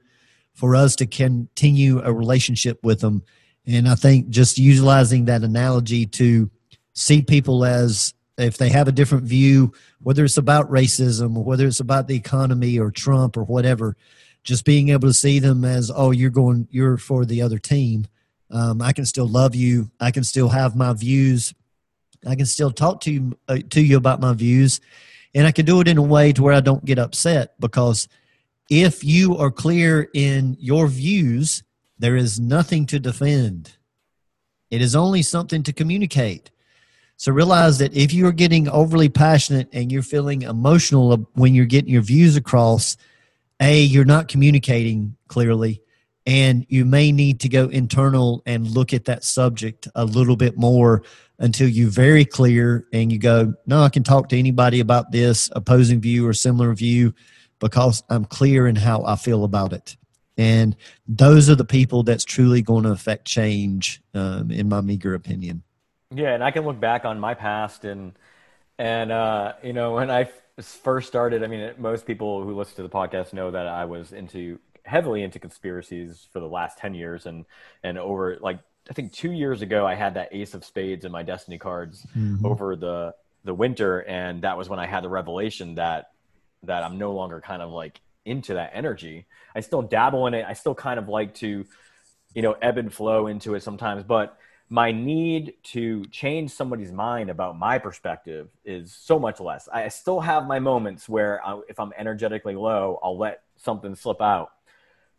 for 0.53 0.75
us 0.75 0.95
to 0.97 1.05
continue 1.05 2.01
a 2.01 2.13
relationship 2.13 2.79
with 2.83 2.99
them. 2.99 3.23
And 3.65 3.87
I 3.87 3.95
think 3.95 4.29
just 4.29 4.57
utilizing 4.57 5.25
that 5.25 5.43
analogy 5.43 6.05
to 6.05 6.49
see 6.93 7.21
people 7.21 7.65
as 7.65 8.13
if 8.37 8.57
they 8.57 8.69
have 8.69 8.87
a 8.87 8.93
different 8.93 9.25
view, 9.25 9.73
whether 10.01 10.23
it's 10.23 10.37
about 10.37 10.69
racism 10.69 11.35
or 11.37 11.43
whether 11.43 11.65
it's 11.65 11.79
about 11.79 12.07
the 12.07 12.15
economy 12.15 12.79
or 12.79 12.91
Trump 12.91 13.37
or 13.37 13.43
whatever, 13.43 13.95
just 14.43 14.65
being 14.65 14.89
able 14.89 15.07
to 15.07 15.13
see 15.13 15.39
them 15.39 15.65
as, 15.65 15.91
oh, 15.93 16.11
you're 16.11 16.29
going, 16.29 16.67
you're 16.71 16.97
for 16.97 17.25
the 17.25 17.41
other 17.41 17.59
team. 17.59 18.07
Um, 18.49 18.81
I 18.81 18.93
can 18.93 19.05
still 19.05 19.27
love 19.27 19.55
you. 19.55 19.91
I 19.99 20.11
can 20.11 20.23
still 20.23 20.49
have 20.49 20.75
my 20.75 20.93
views. 20.93 21.53
I 22.27 22.35
can 22.35 22.45
still 22.45 22.71
talk 22.71 23.01
to 23.01 23.11
you, 23.11 23.37
uh, 23.47 23.59
to 23.69 23.81
you 23.81 23.97
about 23.97 24.19
my 24.19 24.33
views, 24.33 24.81
and 25.33 25.45
I 25.45 25.51
can 25.51 25.65
do 25.65 25.81
it 25.81 25.87
in 25.87 25.97
a 25.97 26.03
way 26.03 26.33
to 26.33 26.41
where 26.41 26.53
I 26.53 26.59
don't 26.59 26.85
get 26.85 26.99
upset 26.99 27.53
because 27.59 28.07
if 28.69 29.03
you 29.03 29.37
are 29.37 29.51
clear 29.51 30.09
in 30.13 30.57
your 30.59 30.87
views, 30.87 31.63
there 31.97 32.15
is 32.15 32.39
nothing 32.39 32.85
to 32.87 32.99
defend. 32.99 33.73
It 34.69 34.81
is 34.81 34.95
only 34.95 35.21
something 35.21 35.63
to 35.63 35.73
communicate. 35.73 36.51
So 37.17 37.31
realize 37.31 37.79
that 37.79 37.95
if 37.95 38.13
you're 38.13 38.31
getting 38.31 38.69
overly 38.69 39.09
passionate 39.09 39.67
and 39.73 39.91
you're 39.91 40.03
feeling 40.03 40.43
emotional 40.43 41.29
when 41.33 41.53
you're 41.53 41.65
getting 41.65 41.91
your 41.91 42.01
views 42.01 42.37
across, 42.37 42.95
A, 43.59 43.81
you're 43.81 44.05
not 44.05 44.29
communicating 44.29 45.17
clearly, 45.27 45.81
and 46.25 46.65
you 46.69 46.85
may 46.85 47.11
need 47.11 47.41
to 47.41 47.49
go 47.49 47.67
internal 47.67 48.41
and 48.45 48.69
look 48.69 48.93
at 48.93 49.05
that 49.05 49.23
subject 49.23 49.87
a 49.95 50.05
little 50.05 50.37
bit 50.37 50.57
more 50.57 51.03
until 51.39 51.67
you're 51.67 51.89
very 51.89 52.25
clear 52.25 52.85
and 52.93 53.11
you 53.11 53.17
go, 53.17 53.53
No, 53.65 53.81
I 53.81 53.89
can 53.89 54.03
talk 54.03 54.29
to 54.29 54.37
anybody 54.37 54.79
about 54.79 55.11
this 55.11 55.49
opposing 55.53 56.01
view 56.01 56.27
or 56.27 56.33
similar 56.33 56.73
view 56.73 57.13
because 57.59 58.03
I'm 58.09 58.25
clear 58.25 58.67
in 58.67 58.75
how 58.75 59.03
I 59.03 59.15
feel 59.15 59.43
about 59.43 59.73
it. 59.73 59.97
And 60.37 60.75
those 61.07 61.49
are 61.49 61.55
the 61.55 61.65
people 61.65 62.03
that's 62.03 62.23
truly 62.23 62.61
going 62.61 62.83
to 62.83 62.91
affect 62.91 63.25
change, 63.25 64.01
um, 64.13 64.51
in 64.51 64.69
my 64.69 64.79
meager 64.79 65.13
opinion. 65.13 65.63
Yeah, 66.15 66.33
and 66.33 66.43
I 66.43 66.51
can 66.51 66.63
look 66.63 66.79
back 66.79 67.05
on 67.05 67.19
my 67.19 67.33
past 67.33 67.85
and 67.85 68.13
and 68.77 69.11
uh, 69.11 69.53
you 69.61 69.73
know 69.73 69.93
when 69.93 70.09
I 70.09 70.29
first 70.61 71.07
started. 71.07 71.43
I 71.43 71.47
mean, 71.47 71.73
most 71.77 72.05
people 72.05 72.43
who 72.43 72.55
listen 72.55 72.77
to 72.77 72.83
the 72.83 72.89
podcast 72.89 73.33
know 73.33 73.51
that 73.51 73.67
I 73.67 73.85
was 73.85 74.13
into 74.13 74.59
heavily 74.85 75.23
into 75.23 75.39
conspiracies 75.39 76.27
for 76.31 76.39
the 76.39 76.47
last 76.47 76.77
ten 76.77 76.93
years, 76.93 77.25
and 77.25 77.45
and 77.83 77.97
over 77.97 78.37
like 78.41 78.59
I 78.89 78.93
think 78.93 79.13
two 79.13 79.31
years 79.31 79.61
ago, 79.61 79.85
I 79.85 79.93
had 79.93 80.15
that 80.15 80.29
Ace 80.31 80.53
of 80.53 80.65
Spades 80.65 81.05
in 81.05 81.11
my 81.11 81.23
Destiny 81.23 81.57
cards 81.57 82.05
mm-hmm. 82.17 82.45
over 82.45 82.75
the 82.75 83.13
the 83.45 83.53
winter, 83.53 84.01
and 84.01 84.41
that 84.41 84.57
was 84.57 84.67
when 84.67 84.79
I 84.79 84.87
had 84.87 85.03
the 85.03 85.09
revelation 85.09 85.75
that 85.75 86.11
that 86.63 86.83
I'm 86.83 86.97
no 86.97 87.13
longer 87.13 87.39
kind 87.39 87.61
of 87.61 87.71
like 87.71 88.01
into 88.25 88.55
that 88.55 88.71
energy. 88.73 89.27
I 89.55 89.61
still 89.61 89.81
dabble 89.81 90.27
in 90.27 90.33
it. 90.33 90.45
I 90.47 90.53
still 90.53 90.75
kind 90.75 90.99
of 90.99 91.07
like 91.07 91.33
to, 91.35 91.65
you 92.33 92.41
know, 92.41 92.53
ebb 92.61 92.77
and 92.77 92.93
flow 92.93 93.27
into 93.27 93.55
it 93.55 93.63
sometimes, 93.63 94.03
but 94.03 94.37
my 94.69 94.91
need 94.91 95.53
to 95.63 96.05
change 96.05 96.51
somebody's 96.51 96.91
mind 96.91 97.29
about 97.29 97.57
my 97.57 97.79
perspective 97.79 98.49
is 98.63 98.93
so 98.93 99.17
much 99.17 99.39
less. 99.39 99.67
I 99.67 99.87
still 99.87 100.19
have 100.19 100.45
my 100.47 100.59
moments 100.59 101.09
where 101.09 101.43
I, 101.45 101.59
if 101.67 101.79
I'm 101.79 101.91
energetically 101.97 102.55
low, 102.55 102.99
I'll 103.01 103.17
let 103.17 103.41
something 103.57 103.95
slip 103.95 104.21
out. 104.21 104.51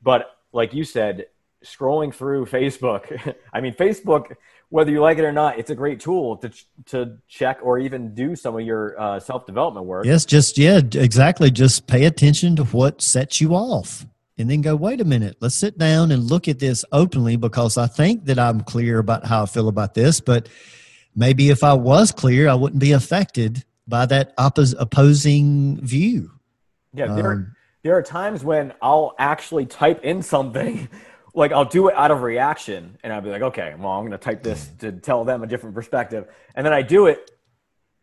But 0.02 0.36
like 0.52 0.72
you 0.72 0.84
said, 0.84 1.26
scrolling 1.64 2.14
through 2.14 2.46
Facebook, 2.46 3.34
I 3.52 3.60
mean, 3.60 3.74
Facebook, 3.74 4.34
whether 4.68 4.90
you 4.90 5.00
like 5.00 5.18
it 5.18 5.24
or 5.24 5.32
not, 5.32 5.58
it's 5.58 5.70
a 5.70 5.74
great 5.74 6.00
tool 6.00 6.36
to 6.38 6.50
to 6.86 7.18
check 7.28 7.58
or 7.62 7.78
even 7.78 8.14
do 8.14 8.36
some 8.36 8.54
of 8.54 8.62
your 8.62 9.00
uh, 9.00 9.20
self 9.20 9.46
development 9.46 9.86
work. 9.86 10.06
Yes, 10.06 10.24
just 10.24 10.58
yeah, 10.58 10.80
exactly. 10.94 11.50
Just 11.50 11.86
pay 11.86 12.04
attention 12.04 12.56
to 12.56 12.64
what 12.64 13.02
sets 13.02 13.40
you 13.40 13.54
off 13.54 14.06
and 14.40 14.48
then 14.48 14.62
go, 14.62 14.74
wait 14.74 15.02
a 15.02 15.04
minute, 15.04 15.36
let's 15.40 15.54
sit 15.54 15.76
down 15.76 16.10
and 16.10 16.30
look 16.30 16.48
at 16.48 16.58
this 16.58 16.82
openly 16.92 17.36
because 17.36 17.76
I 17.76 17.86
think 17.86 18.24
that 18.24 18.38
I'm 18.38 18.62
clear 18.62 18.98
about 18.98 19.26
how 19.26 19.42
I 19.42 19.46
feel 19.46 19.68
about 19.68 19.92
this. 19.92 20.18
But 20.18 20.48
maybe 21.14 21.50
if 21.50 21.62
I 21.62 21.74
was 21.74 22.10
clear, 22.10 22.48
I 22.48 22.54
wouldn't 22.54 22.80
be 22.80 22.92
affected 22.92 23.64
by 23.86 24.06
that 24.06 24.34
oppos- 24.38 24.74
opposing 24.78 25.78
view. 25.84 26.30
Yeah, 26.94 27.14
there, 27.14 27.32
um, 27.32 27.56
there 27.82 27.94
are 27.94 28.02
times 28.02 28.42
when 28.42 28.72
I'll 28.80 29.14
actually 29.18 29.66
type 29.66 30.02
in 30.04 30.22
something. 30.22 30.88
Like 31.34 31.52
I'll 31.52 31.64
do 31.64 31.88
it 31.88 31.94
out 31.94 32.10
of 32.10 32.22
reaction, 32.22 32.98
and 33.02 33.12
I'll 33.12 33.20
be 33.20 33.30
like, 33.30 33.42
"Okay, 33.42 33.74
well, 33.78 33.92
I'm 33.92 34.02
going 34.02 34.12
to 34.12 34.18
type 34.18 34.42
this 34.42 34.68
to 34.80 34.92
tell 34.92 35.24
them 35.24 35.42
a 35.42 35.46
different 35.46 35.74
perspective," 35.74 36.26
and 36.54 36.66
then 36.66 36.72
I 36.72 36.82
do 36.82 37.06
it, 37.06 37.30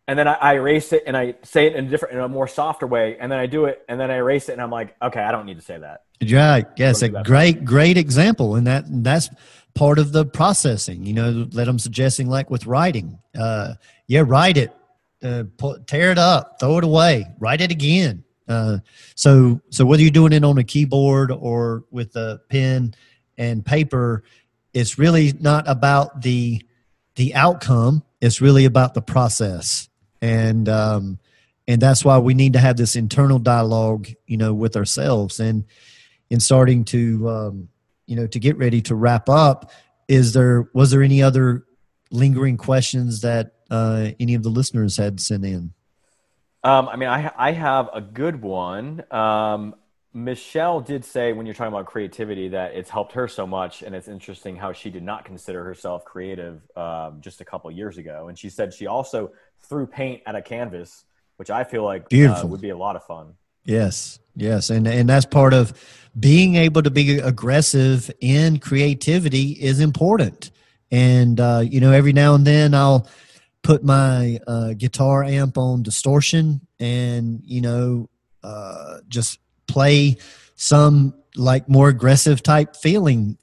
and 0.06 0.18
then 0.18 0.26
I, 0.26 0.34
I, 0.34 0.54
erase 0.54 0.92
it 0.92 1.04
and 1.06 1.16
I 1.16 1.34
say 1.42 1.66
it 1.66 1.76
in 1.76 1.86
a 1.86 1.88
different, 1.88 2.14
in 2.14 2.20
a 2.20 2.28
more 2.28 2.48
softer 2.48 2.86
way, 2.86 3.18
and 3.20 3.30
then 3.30 3.38
I 3.38 3.46
do 3.46 3.66
it, 3.66 3.84
and 3.88 4.00
then 4.00 4.10
I 4.10 4.16
erase 4.16 4.48
it, 4.48 4.52
and 4.52 4.62
I'm 4.62 4.70
like, 4.70 4.96
okay, 5.02 5.20
I 5.20 5.30
don't 5.30 5.44
need 5.44 5.58
to 5.58 5.64
say 5.64 5.78
that. 5.78 6.04
Yeah. 6.20 6.62
Yes, 6.76 7.02
a 7.02 7.10
great, 7.10 7.64
great 7.64 7.98
example, 7.98 8.56
and 8.56 8.66
that 8.66 8.84
that's 8.88 9.28
part 9.74 9.98
of 9.98 10.12
the 10.12 10.24
processing. 10.24 11.04
You 11.04 11.12
know, 11.12 11.44
that 11.44 11.68
I'm 11.68 11.78
suggesting, 11.78 12.28
like 12.28 12.50
with 12.50 12.66
writing. 12.66 13.18
Uh, 13.38 13.74
yeah, 14.06 14.24
write 14.26 14.56
it, 14.56 14.74
uh, 15.22 15.44
pull, 15.58 15.78
tear 15.86 16.10
it 16.10 16.18
up, 16.18 16.58
throw 16.58 16.78
it 16.78 16.84
away, 16.84 17.26
write 17.38 17.60
it 17.60 17.70
again. 17.70 18.24
Uh, 18.48 18.78
so, 19.14 19.60
so 19.68 19.84
whether 19.84 20.00
you're 20.00 20.10
doing 20.10 20.32
it 20.32 20.42
on 20.42 20.56
a 20.56 20.64
keyboard 20.64 21.30
or 21.30 21.84
with 21.90 22.16
a 22.16 22.40
pen 22.48 22.94
and 23.38 23.64
paper, 23.64 24.24
it's 24.74 24.98
really 24.98 25.32
not 25.32 25.66
about 25.66 26.20
the 26.20 26.62
the 27.14 27.34
outcome. 27.34 28.02
It's 28.20 28.40
really 28.40 28.64
about 28.64 28.94
the 28.94 29.02
process 29.02 29.88
and 30.20 30.68
um, 30.68 31.18
and 31.66 31.80
that's 31.80 32.04
why 32.04 32.18
we 32.18 32.34
need 32.34 32.54
to 32.54 32.58
have 32.58 32.76
this 32.76 32.96
internal 32.96 33.38
dialogue, 33.38 34.08
you 34.26 34.36
know, 34.36 34.54
with 34.54 34.76
ourselves. 34.76 35.40
And 35.40 35.64
in 36.30 36.40
starting 36.40 36.84
to 36.86 37.28
um, 37.28 37.68
you 38.06 38.16
know 38.16 38.26
to 38.26 38.38
get 38.38 38.56
ready 38.58 38.80
to 38.82 38.94
wrap 38.94 39.28
up, 39.28 39.70
is 40.08 40.32
there 40.32 40.68
was 40.72 40.90
there 40.90 41.02
any 41.02 41.22
other 41.22 41.64
lingering 42.10 42.56
questions 42.56 43.20
that 43.20 43.52
uh, 43.70 44.10
any 44.18 44.34
of 44.34 44.42
the 44.42 44.48
listeners 44.48 44.96
had 44.96 45.20
sent 45.20 45.44
in? 45.44 45.72
Um, 46.64 46.88
I 46.88 46.96
mean, 46.96 47.08
I 47.08 47.30
I 47.36 47.52
have 47.52 47.88
a 47.92 48.00
good 48.00 48.42
one. 48.42 49.04
Um, 49.10 49.74
Michelle 50.14 50.80
did 50.80 51.04
say 51.04 51.32
when 51.32 51.44
you're 51.44 51.54
talking 51.54 51.72
about 51.72 51.86
creativity 51.86 52.48
that 52.48 52.74
it's 52.74 52.88
helped 52.88 53.12
her 53.12 53.28
so 53.28 53.46
much, 53.46 53.82
and 53.82 53.94
it's 53.94 54.08
interesting 54.08 54.56
how 54.56 54.72
she 54.72 54.90
did 54.90 55.02
not 55.02 55.24
consider 55.24 55.62
herself 55.62 56.04
creative 56.04 56.62
um, 56.76 57.18
just 57.20 57.40
a 57.40 57.44
couple 57.44 57.70
years 57.70 57.98
ago. 57.98 58.28
And 58.28 58.38
she 58.38 58.48
said 58.48 58.72
she 58.72 58.86
also 58.86 59.32
threw 59.68 59.86
paint 59.86 60.22
at 60.26 60.34
a 60.34 60.40
canvas, 60.40 61.04
which 61.36 61.50
I 61.50 61.64
feel 61.64 61.84
like 61.84 62.06
uh, 62.12 62.42
would 62.46 62.60
be 62.60 62.70
a 62.70 62.76
lot 62.76 62.96
of 62.96 63.04
fun. 63.04 63.34
Yes, 63.64 64.18
yes, 64.34 64.70
and 64.70 64.88
and 64.88 65.08
that's 65.08 65.26
part 65.26 65.52
of 65.52 65.74
being 66.18 66.54
able 66.54 66.82
to 66.82 66.90
be 66.90 67.18
aggressive 67.18 68.10
in 68.20 68.60
creativity 68.60 69.52
is 69.52 69.78
important. 69.78 70.50
And 70.90 71.38
uh, 71.38 71.64
you 71.64 71.80
know, 71.80 71.92
every 71.92 72.14
now 72.14 72.34
and 72.34 72.46
then 72.46 72.74
I'll 72.74 73.06
put 73.62 73.84
my 73.84 74.38
uh, 74.46 74.72
guitar 74.72 75.22
amp 75.22 75.58
on 75.58 75.82
distortion, 75.82 76.66
and 76.80 77.42
you 77.44 77.60
know, 77.60 78.08
uh, 78.42 79.00
just 79.08 79.38
play 79.68 80.16
some 80.56 81.14
like 81.36 81.68
more 81.68 81.88
aggressive 81.88 82.42
type 82.42 82.74
feeling 82.74 83.38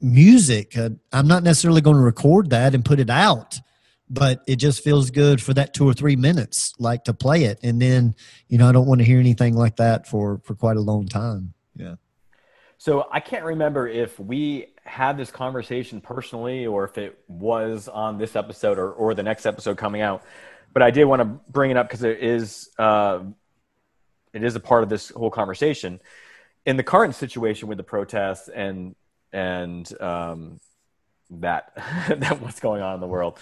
music. 0.00 0.76
Uh, 0.76 0.90
I'm 1.12 1.28
not 1.28 1.42
necessarily 1.42 1.82
going 1.82 1.96
to 1.96 2.02
record 2.02 2.50
that 2.50 2.74
and 2.74 2.84
put 2.84 3.00
it 3.00 3.10
out, 3.10 3.58
but 4.08 4.42
it 4.46 4.56
just 4.56 4.82
feels 4.82 5.10
good 5.10 5.42
for 5.42 5.52
that 5.54 5.74
two 5.74 5.86
or 5.86 5.92
three 5.92 6.16
minutes, 6.16 6.72
like 6.78 7.04
to 7.04 7.12
play 7.12 7.44
it. 7.44 7.60
And 7.62 7.80
then, 7.80 8.14
you 8.48 8.58
know, 8.58 8.68
I 8.68 8.72
don't 8.72 8.86
want 8.86 9.00
to 9.00 9.04
hear 9.04 9.20
anything 9.20 9.54
like 9.54 9.76
that 9.76 10.06
for, 10.06 10.40
for 10.44 10.54
quite 10.54 10.78
a 10.78 10.80
long 10.80 11.06
time. 11.06 11.52
Yeah. 11.76 11.96
So 12.78 13.06
I 13.12 13.20
can't 13.20 13.44
remember 13.44 13.86
if 13.86 14.18
we 14.18 14.68
had 14.84 15.18
this 15.18 15.30
conversation 15.30 16.00
personally 16.00 16.66
or 16.66 16.84
if 16.84 16.96
it 16.96 17.18
was 17.28 17.88
on 17.88 18.16
this 18.16 18.34
episode 18.34 18.78
or, 18.78 18.90
or 18.90 19.12
the 19.12 19.22
next 19.22 19.44
episode 19.44 19.76
coming 19.76 20.00
out, 20.00 20.22
but 20.72 20.82
I 20.82 20.90
did 20.90 21.04
want 21.04 21.20
to 21.20 21.26
bring 21.26 21.70
it 21.70 21.76
up 21.76 21.88
because 21.88 22.02
it 22.02 22.20
is, 22.20 22.70
uh, 22.78 23.20
it 24.32 24.44
is 24.44 24.56
a 24.56 24.60
part 24.60 24.82
of 24.82 24.88
this 24.88 25.10
whole 25.10 25.30
conversation 25.30 26.00
in 26.66 26.76
the 26.76 26.82
current 26.82 27.14
situation 27.14 27.68
with 27.68 27.78
the 27.78 27.84
protests 27.84 28.48
and 28.48 28.94
and 29.32 30.00
um, 30.00 30.60
that 31.30 31.72
that 32.08 32.40
what's 32.40 32.60
going 32.60 32.82
on 32.82 32.94
in 32.94 33.00
the 33.00 33.06
world. 33.06 33.38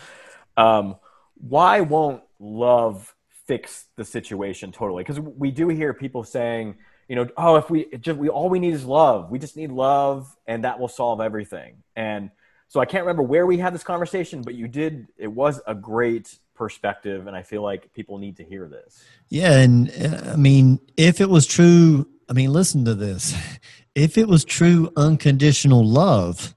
Um, 0.56 0.96
why 1.34 1.80
won't 1.80 2.22
love 2.38 3.14
fix 3.46 3.86
the 3.96 4.04
situation 4.04 4.72
totally? 4.72 5.02
Because 5.02 5.20
we 5.20 5.50
do 5.50 5.68
hear 5.68 5.94
people 5.94 6.24
saying, 6.24 6.76
you 7.08 7.16
know, 7.16 7.28
oh, 7.36 7.56
if 7.56 7.70
we 7.70 7.86
just 8.00 8.18
we 8.18 8.28
all 8.28 8.48
we 8.48 8.58
need 8.58 8.74
is 8.74 8.84
love. 8.84 9.30
We 9.30 9.38
just 9.38 9.56
need 9.56 9.72
love, 9.72 10.34
and 10.46 10.64
that 10.64 10.78
will 10.78 10.88
solve 10.88 11.20
everything. 11.20 11.82
And 11.96 12.30
so 12.68 12.80
I 12.80 12.84
can't 12.84 13.04
remember 13.04 13.22
where 13.22 13.46
we 13.46 13.56
had 13.56 13.74
this 13.74 13.84
conversation, 13.84 14.42
but 14.42 14.54
you 14.54 14.68
did. 14.68 15.06
It 15.16 15.28
was 15.28 15.60
a 15.66 15.74
great 15.74 16.38
perspective, 16.58 17.26
and 17.26 17.34
I 17.34 17.42
feel 17.42 17.62
like 17.62 17.92
people 17.94 18.18
need 18.18 18.36
to 18.36 18.44
hear 18.44 18.68
this. 18.68 19.02
Yeah, 19.28 19.58
and 19.60 19.90
uh, 19.90 20.32
I 20.32 20.36
mean, 20.36 20.80
if 20.96 21.20
it 21.22 21.30
was 21.30 21.46
true, 21.46 22.06
I 22.28 22.34
mean, 22.34 22.52
listen 22.52 22.84
to 22.84 22.94
this 22.94 23.34
if 23.94 24.18
it 24.18 24.28
was 24.28 24.44
true 24.44 24.92
unconditional 24.96 25.84
love, 25.84 26.54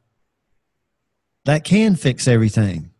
that 1.45 1.63
can 1.63 1.95
fix 1.95 2.27
everything. 2.27 2.91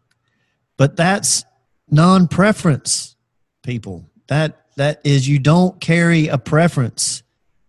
But 0.78 0.96
that's 0.96 1.44
non 1.90 2.28
preference, 2.28 3.16
people. 3.64 4.10
That 4.28 4.66
that 4.78 5.02
is 5.04 5.28
you 5.28 5.40
don't 5.40 5.80
carry 5.80 6.28
a 6.28 6.38
preference. 6.38 7.24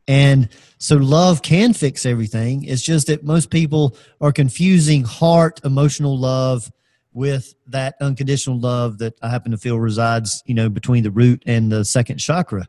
And 0.09 0.49
so 0.79 0.97
love 0.97 1.43
can 1.43 1.75
fix 1.75 2.07
everything. 2.07 2.65
It's 2.65 2.83
just 2.83 3.07
that 3.07 3.23
most 3.23 3.51
people 3.51 3.97
are 4.21 4.33
confusing 4.33 5.05
heart 5.05 5.61
emotional 5.65 6.19
love 6.19 6.71
with 7.13 7.55
that 7.67 7.95
unconditional 8.01 8.59
love 8.59 8.99
that 8.99 9.15
I 9.23 9.29
happen 9.29 9.53
to 9.53 9.59
feel 9.59 9.79
resides, 9.79 10.43
you 10.47 10.55
know, 10.55 10.69
between 10.69 11.03
the 11.03 11.11
root 11.11 11.43
and 11.47 11.71
the 11.71 11.85
second 11.85 12.19
chakra. 12.19 12.67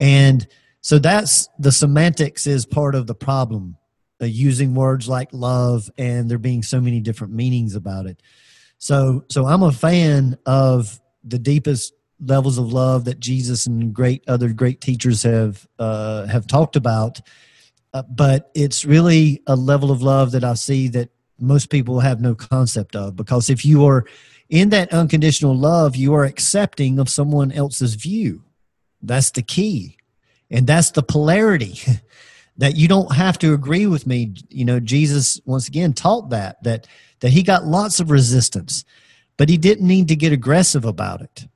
And 0.00 0.46
so 0.80 0.98
that's 0.98 1.48
the 1.58 1.72
semantics 1.72 2.46
is 2.46 2.64
part 2.64 2.94
of 2.94 3.06
the 3.06 3.14
problem, 3.14 3.76
uh, 4.22 4.26
using 4.26 4.74
words 4.74 5.08
like 5.08 5.28
love 5.32 5.90
and 5.98 6.30
there 6.30 6.38
being 6.38 6.62
so 6.62 6.80
many 6.80 7.00
different 7.00 7.32
meanings 7.32 7.74
about 7.74 8.06
it. 8.06 8.22
So, 8.78 9.24
so 9.28 9.46
I'm 9.46 9.62
a 9.62 9.72
fan 9.72 10.38
of 10.46 11.00
the 11.24 11.38
deepest 11.38 11.94
levels 12.24 12.58
of 12.58 12.72
love 12.72 13.04
that 13.04 13.20
Jesus 13.20 13.66
and 13.66 13.92
great 13.92 14.24
other 14.28 14.48
great 14.52 14.80
teachers 14.80 15.22
have 15.22 15.66
uh, 15.78 16.26
have 16.26 16.46
talked 16.46 16.76
about. 16.76 17.20
Uh, 17.94 18.02
but 18.02 18.50
it's 18.54 18.84
really 18.84 19.42
a 19.46 19.56
level 19.56 19.90
of 19.90 20.02
love 20.02 20.32
that 20.32 20.44
I 20.44 20.54
see 20.54 20.88
that 20.88 21.10
most 21.38 21.70
people 21.70 22.00
have 22.00 22.20
no 22.20 22.34
concept 22.34 22.96
of 22.96 23.16
because 23.16 23.50
if 23.50 23.64
you 23.64 23.84
are 23.86 24.04
in 24.48 24.70
that 24.70 24.92
unconditional 24.92 25.56
love, 25.56 25.94
you 25.94 26.14
are 26.14 26.24
accepting 26.24 26.98
of 26.98 27.08
someone 27.08 27.52
else's 27.52 27.94
view. 27.94 28.42
That's 29.02 29.30
the 29.30 29.42
key. 29.42 29.96
And 30.50 30.66
that's 30.66 30.90
the 30.90 31.02
polarity 31.02 31.78
that 32.56 32.76
you 32.76 32.88
don't 32.88 33.14
have 33.14 33.38
to 33.38 33.54
agree 33.54 33.86
with 33.86 34.06
me. 34.06 34.34
You 34.48 34.64
know 34.64 34.80
jesus 34.80 35.40
once 35.44 35.68
again 35.68 35.92
taught 35.92 36.30
that 36.30 36.62
that 36.64 36.86
that 37.20 37.30
he 37.30 37.42
got 37.42 37.66
lots 37.66 38.00
of 38.00 38.10
resistance 38.10 38.84
but 39.36 39.48
he 39.48 39.56
didn't 39.56 39.86
need 39.86 40.08
to 40.08 40.16
get 40.16 40.32
aggressive 40.32 40.84
about 40.84 41.22
it. 41.22 41.46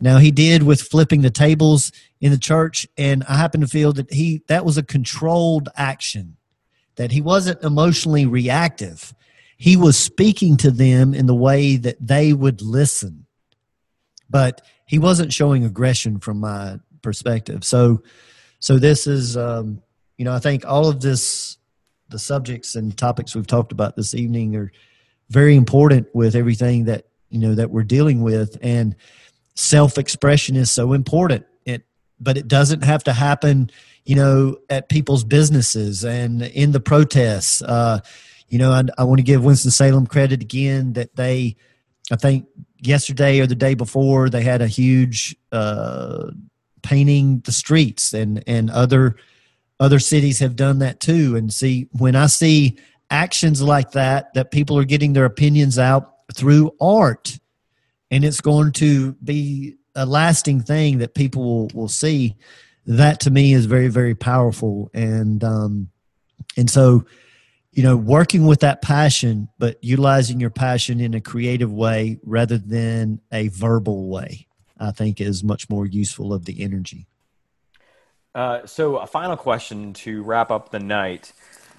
Now 0.00 0.18
he 0.18 0.30
did 0.30 0.64
with 0.64 0.82
flipping 0.82 1.22
the 1.22 1.30
tables 1.30 1.92
in 2.20 2.32
the 2.32 2.38
church 2.38 2.86
and 2.98 3.24
i 3.24 3.36
happen 3.36 3.60
to 3.60 3.66
feel 3.66 3.92
that 3.94 4.12
he 4.12 4.42
that 4.48 4.64
was 4.64 4.76
a 4.76 4.82
controlled 4.82 5.68
action 5.76 6.36
that 6.96 7.12
he 7.12 7.20
wasn't 7.20 7.62
emotionally 7.62 8.26
reactive 8.26 9.14
he 9.60 9.76
was 9.76 9.98
speaking 9.98 10.56
to 10.56 10.70
them 10.70 11.12
in 11.12 11.26
the 11.26 11.34
way 11.34 11.76
that 11.76 11.96
they 12.00 12.32
would 12.32 12.62
listen 12.62 13.26
but 14.28 14.60
he 14.86 14.98
wasn't 14.98 15.32
showing 15.32 15.64
aggression 15.64 16.18
from 16.18 16.40
my 16.40 16.78
perspective 17.02 17.64
so 17.64 18.02
so 18.60 18.78
this 18.78 19.06
is, 19.06 19.36
um, 19.38 19.82
you 20.18 20.24
know, 20.26 20.34
I 20.34 20.38
think 20.38 20.66
all 20.66 20.86
of 20.86 21.00
this, 21.00 21.56
the 22.10 22.18
subjects 22.18 22.76
and 22.76 22.96
topics 22.96 23.34
we've 23.34 23.46
talked 23.46 23.72
about 23.72 23.96
this 23.96 24.14
evening 24.14 24.54
are 24.54 24.70
very 25.30 25.56
important 25.56 26.14
with 26.14 26.36
everything 26.36 26.84
that 26.84 27.06
you 27.30 27.38
know 27.38 27.54
that 27.54 27.70
we're 27.70 27.84
dealing 27.84 28.20
with, 28.20 28.58
and 28.60 28.96
self-expression 29.54 30.56
is 30.56 30.70
so 30.70 30.92
important. 30.92 31.46
It, 31.64 31.84
but 32.18 32.36
it 32.36 32.48
doesn't 32.48 32.82
have 32.82 33.04
to 33.04 33.12
happen, 33.12 33.70
you 34.04 34.16
know, 34.16 34.56
at 34.68 34.88
people's 34.88 35.24
businesses 35.24 36.04
and 36.04 36.42
in 36.42 36.72
the 36.72 36.80
protests. 36.80 37.62
Uh, 37.62 38.00
you 38.50 38.58
know, 38.58 38.72
I, 38.72 38.82
I 38.98 39.04
want 39.04 39.18
to 39.18 39.24
give 39.24 39.44
Winston 39.44 39.70
Salem 39.70 40.06
credit 40.06 40.42
again 40.42 40.92
that 40.94 41.16
they, 41.16 41.56
I 42.12 42.16
think 42.16 42.46
yesterday 42.80 43.40
or 43.40 43.46
the 43.46 43.54
day 43.54 43.74
before, 43.74 44.28
they 44.28 44.42
had 44.42 44.60
a 44.60 44.66
huge 44.66 45.36
uh, 45.52 46.30
painting 46.82 47.40
the 47.44 47.52
streets 47.52 48.12
and 48.12 48.42
and 48.46 48.70
other 48.70 49.16
other 49.78 49.98
cities 49.98 50.38
have 50.40 50.56
done 50.56 50.80
that 50.80 51.00
too. 51.00 51.36
And 51.36 51.52
see 51.52 51.88
when 51.92 52.16
i 52.16 52.26
see 52.26 52.78
actions 53.10 53.62
like 53.62 53.92
that 53.92 54.32
that 54.34 54.50
people 54.50 54.78
are 54.78 54.84
getting 54.84 55.12
their 55.12 55.24
opinions 55.24 55.78
out 55.78 56.14
through 56.32 56.70
art 56.80 57.38
and 58.10 58.24
it's 58.24 58.40
going 58.40 58.70
to 58.72 59.12
be 59.14 59.76
a 59.96 60.06
lasting 60.06 60.62
thing 60.62 60.98
that 60.98 61.14
people 61.14 61.42
will, 61.42 61.70
will 61.74 61.88
see 61.88 62.36
that 62.86 63.18
to 63.20 63.30
me 63.30 63.52
is 63.52 63.66
very 63.66 63.88
very 63.88 64.14
powerful. 64.14 64.90
And 64.94 65.42
um 65.44 65.90
and 66.56 66.70
so 66.70 67.04
you 67.72 67.82
know 67.82 67.96
working 67.96 68.46
with 68.46 68.60
that 68.60 68.82
passion 68.82 69.48
but 69.58 69.82
utilizing 69.82 70.40
your 70.40 70.50
passion 70.50 71.00
in 71.00 71.14
a 71.14 71.20
creative 71.20 71.72
way 71.72 72.18
rather 72.24 72.58
than 72.58 73.20
a 73.32 73.48
verbal 73.48 74.08
way 74.08 74.46
I 74.80 74.90
think 74.92 75.20
is 75.20 75.44
much 75.44 75.68
more 75.68 75.86
useful 75.86 76.32
of 76.32 76.46
the 76.46 76.62
energy. 76.62 77.06
Uh, 78.34 78.64
so, 78.66 78.96
a 78.96 79.06
final 79.06 79.36
question 79.36 79.92
to 79.92 80.22
wrap 80.22 80.50
up 80.50 80.70
the 80.70 80.78
night: 80.78 81.32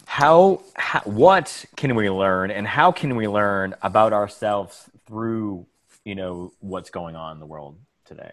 how, 0.05 0.61
how, 0.75 0.99
what 1.01 1.65
can 1.75 1.95
we 1.95 2.09
learn, 2.09 2.51
and 2.51 2.67
how 2.67 2.91
can 2.91 3.15
we 3.15 3.27
learn 3.27 3.73
about 3.81 4.13
ourselves 4.13 4.89
through, 5.07 5.65
you 6.05 6.15
know, 6.15 6.53
what's 6.59 6.89
going 6.89 7.15
on 7.15 7.33
in 7.33 7.39
the 7.39 7.45
world 7.45 7.79
today? 8.05 8.31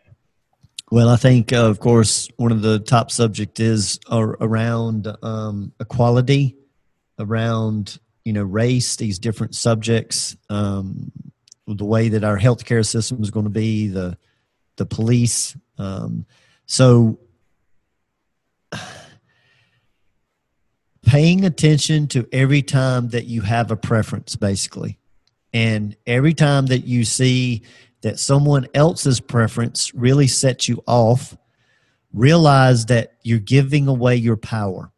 Well, 0.91 1.09
I 1.09 1.17
think, 1.17 1.53
uh, 1.53 1.69
of 1.69 1.81
course, 1.81 2.29
one 2.37 2.51
of 2.51 2.63
the 2.63 2.79
top 2.79 3.11
subject 3.11 3.61
is 3.61 4.01
around 4.11 5.07
um, 5.23 5.73
equality, 5.79 6.57
around 7.19 7.99
you 8.25 8.33
know 8.33 8.43
race, 8.43 8.97
these 8.97 9.19
different 9.19 9.55
subjects, 9.55 10.37
um, 10.51 11.13
the 11.67 11.85
way 11.85 12.09
that 12.11 12.25
our 12.25 12.39
healthcare 12.39 12.87
system 12.87 13.23
is 13.23 13.31
going 13.31 13.45
to 13.45 13.51
be, 13.51 13.89
the 13.89 14.17
the 14.77 14.87
police. 14.87 15.57
Um, 15.79 16.27
so 16.67 17.19
paying 21.09 21.45
attention 21.47 22.07
to 22.09 22.29
every 22.33 22.61
time 22.61 23.09
that 23.09 23.25
you 23.25 23.41
have 23.41 23.71
a 23.71 23.77
preference, 23.77 24.37
basically. 24.37 24.99
And 25.55 25.97
every 26.07 26.35
time 26.35 26.67
that 26.67 26.85
you 26.85 27.05
see 27.05 27.63
that 28.03 28.21
someone 28.21 28.67
else's 28.75 29.19
preference 29.19 29.95
really 29.95 30.27
sets 30.27 30.69
you 30.69 30.83
off, 30.87 31.35
realize 32.13 32.87
that 32.87 33.15
you're 33.23 33.39
giving 33.39 33.89
away 33.89 34.17
your 34.17 34.37
power. 34.37 34.93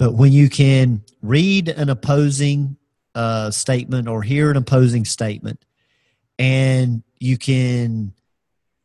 But 0.00 0.14
when 0.14 0.32
you 0.32 0.48
can 0.48 1.02
read 1.20 1.68
an 1.68 1.90
opposing 1.90 2.78
uh, 3.14 3.50
statement 3.50 4.08
or 4.08 4.22
hear 4.22 4.50
an 4.50 4.56
opposing 4.56 5.04
statement, 5.04 5.62
and 6.38 7.02
you 7.18 7.36
can 7.36 8.14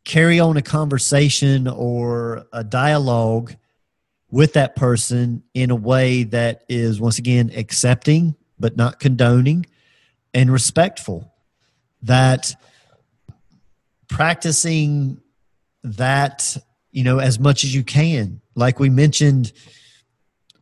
carry 0.04 0.42
on 0.42 0.58
a 0.58 0.62
conversation 0.62 1.70
or 1.70 2.48
a 2.52 2.66
dialogue 2.66 3.56
with 4.30 4.52
that 4.54 4.76
person 4.76 5.42
in 5.54 5.72
a 5.72 5.76
way 5.76 6.24
that 6.24 6.66
is 6.68 7.00
once 7.00 7.18
again 7.18 7.50
accepting 7.56 8.36
but 8.60 8.76
not 8.76 9.00
condoning 9.00 9.66
and 10.34 10.52
respectful 10.52 11.34
that 12.02 12.54
practicing 14.10 15.22
that 15.82 16.58
you 16.92 17.06
know 17.06 17.20
as 17.20 17.40
much 17.40 17.64
as 17.64 17.74
you 17.74 17.86
can. 17.86 18.42
Like 18.54 18.82
we 18.82 18.90
mentioned 18.90 19.54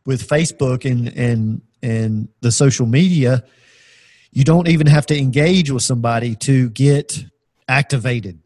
with 0.06 0.26
facebook 0.26 0.88
and 0.90 1.08
and 1.16 1.62
and 1.82 2.28
the 2.40 2.52
social 2.52 2.86
media 2.86 3.44
you 4.34 4.42
don't 4.42 4.68
even 4.68 4.88
have 4.88 5.06
to 5.06 5.16
engage 5.16 5.70
with 5.70 5.84
somebody 5.84 6.34
to 6.34 6.68
get 6.70 7.24
activated. 7.68 8.40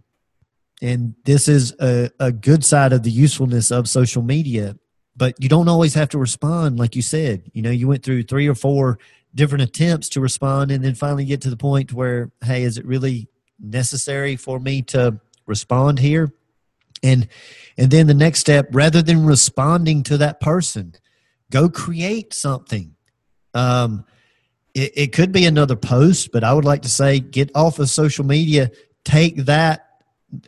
And 0.82 1.14
this 1.24 1.48
is 1.48 1.74
a, 1.80 2.10
a 2.20 2.30
good 2.30 2.62
side 2.62 2.92
of 2.92 3.02
the 3.02 3.10
usefulness 3.10 3.70
of 3.72 3.88
social 3.88 4.22
media 4.22 4.76
but 5.16 5.34
you 5.40 5.48
don't 5.48 5.66
always 5.68 5.94
have 5.94 6.08
to 6.10 6.18
respond 6.18 6.78
like 6.78 6.94
you 6.94 7.02
said. 7.02 7.50
You 7.52 7.62
know 7.62 7.70
you 7.70 7.88
went 7.88 8.04
through 8.04 8.22
three 8.22 8.46
or 8.46 8.54
four 8.54 8.98
different 9.34 9.62
attempts 9.62 10.08
to 10.10 10.20
respond 10.20 10.70
and 10.70 10.82
then 10.82 10.94
finally 10.94 11.24
get 11.24 11.40
to 11.42 11.50
the 11.50 11.56
point 11.56 11.92
where 11.92 12.30
hey 12.44 12.62
is 12.62 12.78
it 12.78 12.86
really 12.86 13.28
necessary 13.58 14.36
for 14.36 14.60
me 14.60 14.82
to 14.82 15.20
respond 15.46 15.98
here? 15.98 16.32
And 17.02 17.28
and 17.76 17.90
then 17.90 18.06
the 18.06 18.14
next 18.14 18.38
step 18.38 18.68
rather 18.70 19.02
than 19.02 19.26
responding 19.26 20.04
to 20.04 20.18
that 20.18 20.40
person 20.40 20.94
go 21.50 21.68
create 21.68 22.32
something. 22.34 22.94
Um 23.54 24.04
it, 24.74 24.92
it 24.96 25.12
could 25.12 25.32
be 25.32 25.46
another 25.46 25.76
post 25.76 26.30
but 26.30 26.44
i 26.44 26.52
would 26.52 26.66
like 26.66 26.82
to 26.82 26.90
say 26.90 27.18
get 27.18 27.50
off 27.54 27.78
of 27.78 27.88
social 27.88 28.24
media 28.24 28.70
take 29.02 29.34
that 29.36 29.88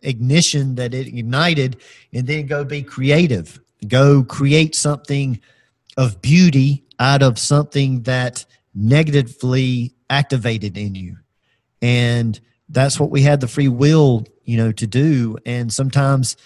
ignition 0.03 0.75
that 0.77 0.95
it 0.95 1.07
ignited 1.07 1.77
and 2.13 2.27
then 2.27 2.47
go 2.47 2.65
be 2.65 2.83
creative. 2.83 3.61
Go 3.87 4.25
create 4.25 4.75
something 4.75 5.41
of 5.97 6.21
beauty 6.21 6.85
out 6.99 7.23
of 7.23 7.39
something 7.39 8.03
that 8.03 8.45
negatively 8.75 9.95
activated 10.09 10.77
in 10.77 10.95
you. 10.95 11.17
And 11.81 12.39
that's 12.69 13.01
what 13.01 13.11
we 13.11 13.23
had 13.23 13.41
the 13.41 13.49
free 13.49 13.69
will 13.69 14.27
you 14.45 14.57
know 14.57 14.73
to 14.73 14.87
do. 14.87 15.39
And 15.47 15.73
sometimes 15.73 16.37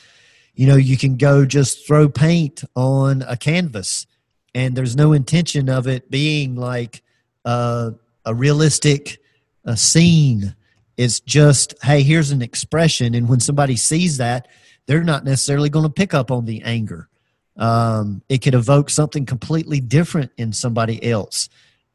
you 0.54 0.66
know 0.66 0.76
you 0.76 0.96
can 0.96 1.16
go 1.16 1.44
just 1.44 1.86
throw 1.86 2.08
paint 2.08 2.62
on 2.76 3.22
a 3.22 3.36
canvas 3.36 4.06
and 4.54 4.76
there's 4.76 4.96
no 4.96 5.12
intention 5.12 5.68
of 5.68 5.86
it 5.86 6.10
being 6.10 6.56
like 6.56 7.02
a, 7.44 7.94
a 8.24 8.34
realistic 8.34 9.18
a 9.64 9.76
scene. 9.76 10.54
It's 10.96 11.20
just 11.20 11.74
hey 11.82 12.02
here's 12.02 12.30
an 12.30 12.42
expression. 12.42 13.14
And 13.14 13.28
when 13.28 13.40
somebody 13.40 13.76
sees 13.76 14.18
that 14.18 14.48
they're 14.86 15.04
not 15.04 15.24
necessarily 15.24 15.70
going 15.70 15.84
to 15.84 15.92
pick 15.92 16.14
up 16.14 16.30
on 16.30 16.44
the 16.44 16.62
anger. 16.62 17.08
Um, 17.56 18.22
it 18.28 18.38
could 18.38 18.54
evoke 18.54 18.90
something 18.90 19.26
completely 19.26 19.80
different 19.80 20.32
in 20.36 20.52
somebody 20.52 21.02
else. 21.04 21.48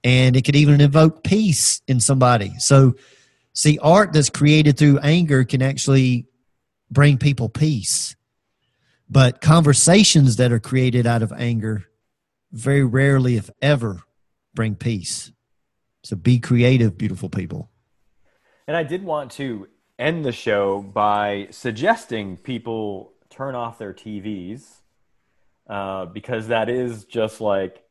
And 0.04 0.36
it 0.36 0.46
could 0.46 0.56
even 0.56 0.82
evoke 0.82 1.24
peace 1.24 1.82
in 1.88 2.00
somebody. 2.00 2.54
So 2.60 2.96
see 3.54 3.78
art 3.80 4.14
that's 4.14 4.30
created 4.30 4.78
through 4.78 5.00
anger 5.00 5.44
can 5.44 5.62
actually 5.62 6.26
bring 6.90 7.18
people 7.18 7.50
peace. 7.50 8.16
But 9.10 9.42
conversations 9.42 10.38
that 10.38 10.52
are 10.52 10.60
created 10.60 11.06
out 11.06 11.22
of 11.22 11.34
anger 11.34 11.86
very 12.52 12.84
rarely, 12.84 13.38
if 13.38 13.50
ever, 13.62 14.02
bring 14.54 14.76
peace. 14.76 15.32
So 16.04 16.16
be 16.16 16.40
creative, 16.40 16.98
beautiful 16.98 17.30
people. 17.30 17.70
And 18.68 18.76
I 18.78 18.84
did 18.84 19.04
want 19.04 19.32
to 19.34 19.68
end 19.98 20.24
the 20.24 20.32
show 20.32 20.82
by 20.82 21.48
suggesting 21.52 22.38
people 22.38 23.14
turn 23.30 23.56
off 23.56 23.78
their 23.78 23.94
TVs 23.94 24.66
uh, 25.70 26.06
because 26.06 26.48
that 26.48 26.70
is 26.70 27.06
just 27.06 27.42
like 27.42 27.84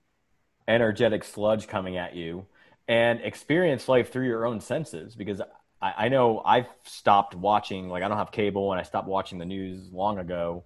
energetic 0.66 1.24
sludge 1.24 1.68
coming 1.68 1.96
at 1.96 2.14
you 2.14 2.46
and 2.88 3.20
experience 3.20 3.88
life 3.88 4.10
through 4.12 4.26
your 4.26 4.46
own 4.46 4.60
senses 4.60 5.14
because 5.14 5.40
I, 5.80 5.94
I 5.96 6.08
know 6.08 6.42
I've 6.44 6.68
stopped 6.84 7.34
watching, 7.34 7.88
like 7.88 8.02
I 8.02 8.08
don't 8.08 8.16
have 8.16 8.32
cable 8.32 8.72
and 8.72 8.80
I 8.80 8.84
stopped 8.84 9.08
watching 9.08 9.38
the 9.38 9.44
news 9.44 9.92
long 9.92 10.18
ago. 10.18 10.64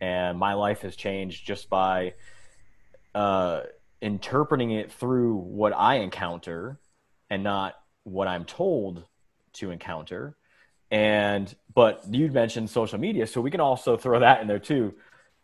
And 0.00 0.38
my 0.38 0.54
life 0.54 0.82
has 0.82 0.96
changed 0.96 1.46
just 1.46 1.68
by 1.68 2.14
uh, 3.18 3.64
interpreting 4.00 4.70
it 4.70 4.92
through 4.92 5.34
what 5.34 5.72
I 5.72 5.96
encounter 5.96 6.78
and 7.28 7.42
not 7.42 7.74
what 8.04 8.28
I'm 8.28 8.44
told 8.44 9.04
to 9.54 9.72
encounter. 9.72 10.36
And, 10.92 11.52
but 11.74 12.04
you 12.08 12.30
mentioned 12.30 12.70
social 12.70 12.98
media, 12.98 13.26
so 13.26 13.40
we 13.40 13.50
can 13.50 13.60
also 13.60 13.96
throw 13.96 14.20
that 14.20 14.40
in 14.40 14.46
there 14.46 14.60
too 14.60 14.94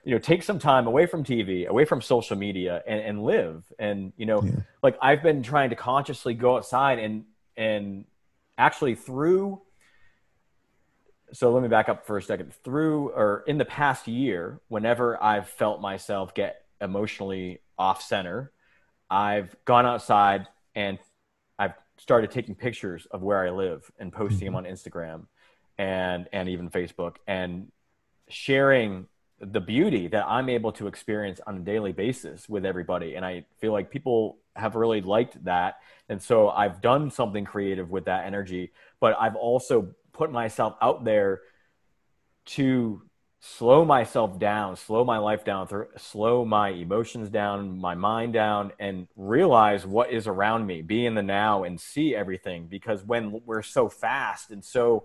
you 0.05 0.13
know 0.13 0.19
take 0.19 0.43
some 0.43 0.59
time 0.59 0.87
away 0.87 1.07
from 1.07 1.25
tv 1.25 1.67
away 1.67 1.87
from 1.87 2.03
social 2.03 2.37
media 2.37 2.83
and, 2.87 3.01
and 3.01 3.25
live 3.25 3.65
and 3.79 4.13
you 4.19 4.27
know 4.27 4.43
yeah. 4.43 4.53
like 4.83 4.99
i've 5.01 5.23
been 5.23 5.43
trying 5.43 5.71
to 5.71 5.77
consciously 5.77 6.35
go 6.35 6.59
outside 6.59 6.99
and 6.99 7.25
and 7.57 8.05
actually 8.59 8.95
through 8.95 9.63
so 11.33 11.51
let 11.51 11.63
me 11.63 11.71
back 11.71 11.89
up 11.89 12.07
for 12.07 12.19
a 12.19 12.23
second 12.23 12.53
through 12.63 13.09
or 13.13 13.45
in 13.47 13.57
the 13.57 13.65
past 13.65 14.07
year 14.07 14.61
whenever 14.69 15.21
i've 15.23 15.49
felt 15.49 15.81
myself 15.81 16.35
get 16.35 16.67
emotionally 16.83 17.61
off 17.79 18.03
center 18.03 18.53
i've 19.11 19.55
gone 19.65 19.87
outside 19.87 20.47
and 20.75 20.99
i've 21.59 21.75
started 21.97 22.31
taking 22.31 22.55
pictures 22.55 23.07
of 23.11 23.23
where 23.23 23.45
i 23.45 23.51
live 23.51 23.91
and 23.99 24.13
posting 24.13 24.47
them 24.47 24.55
mm-hmm. 24.55 24.67
on 24.67 24.73
instagram 24.73 25.27
and 25.79 26.29
and 26.33 26.49
even 26.49 26.71
facebook 26.71 27.17
and 27.27 27.71
sharing 28.29 29.07
the 29.41 29.61
beauty 29.61 30.09
that 30.09 30.25
i'm 30.27 30.49
able 30.49 30.73
to 30.73 30.87
experience 30.87 31.41
on 31.47 31.57
a 31.57 31.61
daily 31.61 31.93
basis 31.93 32.49
with 32.49 32.65
everybody 32.65 33.15
and 33.17 33.25
i 33.25 33.45
feel 33.59 33.73
like 33.73 33.91
people 33.91 34.39
have 34.57 34.75
really 34.77 35.01
liked 35.01 35.43
that. 35.45 35.79
And 36.09 36.23
so 36.23 36.49
I've 36.51 36.81
done 36.81 37.11
something 37.11 37.45
creative 37.45 37.91
with 37.91 38.05
that 38.07 38.27
energy, 38.27 38.73
but 39.01 39.17
I've 39.19 39.37
also 39.37 39.95
put 40.13 40.31
myself 40.31 40.77
out 40.81 41.05
there 41.05 41.41
to 42.47 43.03
slow 43.47 43.85
myself 43.85 44.39
down, 44.39 44.75
slow 44.75 45.05
my 45.05 45.19
life 45.19 45.45
down, 45.45 45.69
slow 45.99 46.47
my 46.47 46.71
emotions 46.71 47.29
down, 47.29 47.79
my 47.79 47.95
mind 47.95 48.33
down, 48.33 48.73
and 48.79 49.07
realize 49.16 49.87
what 49.87 50.11
is 50.11 50.27
around 50.27 50.66
me, 50.66 50.81
be 50.81 51.05
in 51.05 51.15
the 51.15 51.23
now 51.23 51.65
and 51.65 51.79
see 51.79 52.16
everything. 52.16 52.66
Because 52.66 53.05
when 53.05 53.43
we're 53.45 53.62
so 53.62 53.87
fast 53.87 54.51
and 54.51 54.65
so, 54.65 55.05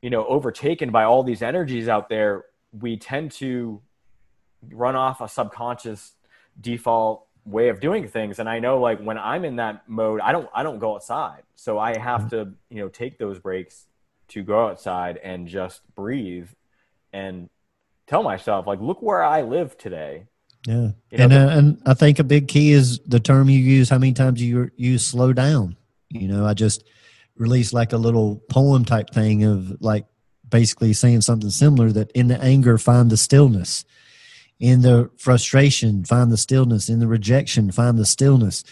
you 0.00 0.08
know, 0.08 0.24
overtaken 0.26 0.90
by 0.90 1.04
all 1.04 1.22
these 1.22 1.42
energies 1.42 1.86
out 1.86 2.08
there, 2.08 2.46
we 2.72 2.96
tend 2.96 3.30
to 3.32 3.82
run 4.70 4.96
off 4.96 5.20
a 5.20 5.28
subconscious 5.28 6.12
default 6.58 7.26
way 7.44 7.68
of 7.68 7.78
doing 7.78 8.08
things 8.08 8.40
and 8.40 8.48
i 8.48 8.58
know 8.58 8.80
like 8.80 8.98
when 9.00 9.16
i'm 9.18 9.44
in 9.44 9.54
that 9.54 9.88
mode 9.88 10.20
i 10.20 10.32
don't 10.32 10.48
i 10.52 10.64
don't 10.64 10.80
go 10.80 10.96
outside 10.96 11.44
so 11.54 11.78
i 11.78 11.96
have 11.96 12.22
mm-hmm. 12.22 12.30
to 12.30 12.52
you 12.70 12.78
know 12.78 12.88
take 12.88 13.18
those 13.18 13.38
breaks 13.38 13.84
to 14.26 14.42
go 14.42 14.66
outside 14.66 15.16
and 15.18 15.46
just 15.46 15.82
breathe 15.94 16.48
and 17.12 17.48
tell 18.06 18.22
myself 18.22 18.66
like 18.66 18.80
look 18.80 19.02
where 19.02 19.22
i 19.22 19.42
live 19.42 19.76
today 19.78 20.24
yeah 20.66 20.90
you 21.10 21.18
know, 21.18 21.24
and 21.24 21.32
uh, 21.32 21.48
and 21.50 21.82
i 21.86 21.94
think 21.94 22.18
a 22.18 22.24
big 22.24 22.48
key 22.48 22.72
is 22.72 22.98
the 23.06 23.20
term 23.20 23.48
you 23.48 23.58
use 23.58 23.88
how 23.88 23.98
many 23.98 24.12
times 24.12 24.42
you 24.42 24.70
use 24.76 25.04
slow 25.04 25.32
down 25.32 25.76
you 26.10 26.28
know 26.28 26.46
i 26.46 26.54
just 26.54 26.84
released 27.36 27.72
like 27.72 27.92
a 27.92 27.98
little 27.98 28.36
poem 28.48 28.84
type 28.84 29.10
thing 29.10 29.44
of 29.44 29.80
like 29.80 30.06
basically 30.48 30.92
saying 30.92 31.20
something 31.20 31.50
similar 31.50 31.90
that 31.90 32.10
in 32.12 32.28
the 32.28 32.40
anger 32.40 32.78
find 32.78 33.10
the 33.10 33.16
stillness 33.16 33.84
in 34.58 34.80
the 34.80 35.10
frustration, 35.18 36.04
find 36.04 36.30
the 36.30 36.36
stillness. 36.36 36.88
In 36.88 36.98
the 36.98 37.06
rejection, 37.06 37.70
find 37.70 37.98
the 37.98 38.06
stillness. 38.06 38.64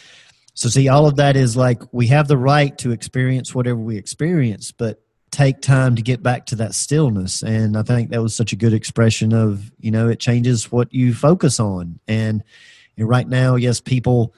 So, 0.55 0.69
see, 0.69 0.89
all 0.89 1.07
of 1.07 1.17
that 1.17 1.37
is 1.37 1.57
like 1.57 1.83
we 1.93 2.07
have 2.09 2.29
the 2.29 2.39
right 2.39 2.77
to 2.79 2.93
experience 2.93 3.55
whatever 3.55 3.79
we 3.79 3.97
experience, 3.97 4.73
but 4.73 5.03
take 5.35 5.61
time 5.61 5.97
to 5.97 6.03
get 6.03 6.23
back 6.23 6.47
to 6.47 6.57
that 6.57 6.75
stillness. 6.75 7.43
And 7.43 7.77
I 7.77 7.83
think 7.83 8.11
that 8.11 8.23
was 8.23 8.35
such 8.35 8.53
a 8.53 8.57
good 8.57 8.73
expression 8.73 9.33
of, 9.33 9.71
you 9.79 9.91
know, 9.91 10.09
it 10.09 10.21
changes 10.21 10.71
what 10.71 10.93
you 10.93 11.15
focus 11.15 11.61
on. 11.61 11.99
And, 12.09 12.43
and 12.97 13.09
right 13.09 13.29
now, 13.29 13.57
yes, 13.57 13.81
people 13.81 14.35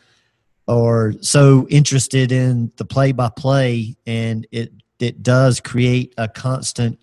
are 0.69 1.13
so 1.21 1.67
interested 1.69 2.33
in 2.33 2.73
the 2.77 2.85
play 2.85 3.13
by 3.13 3.29
play, 3.29 3.97
and 4.07 4.47
it, 4.51 4.73
it 4.99 5.23
does 5.23 5.61
create 5.61 6.15
a 6.19 6.29
constant 6.29 6.99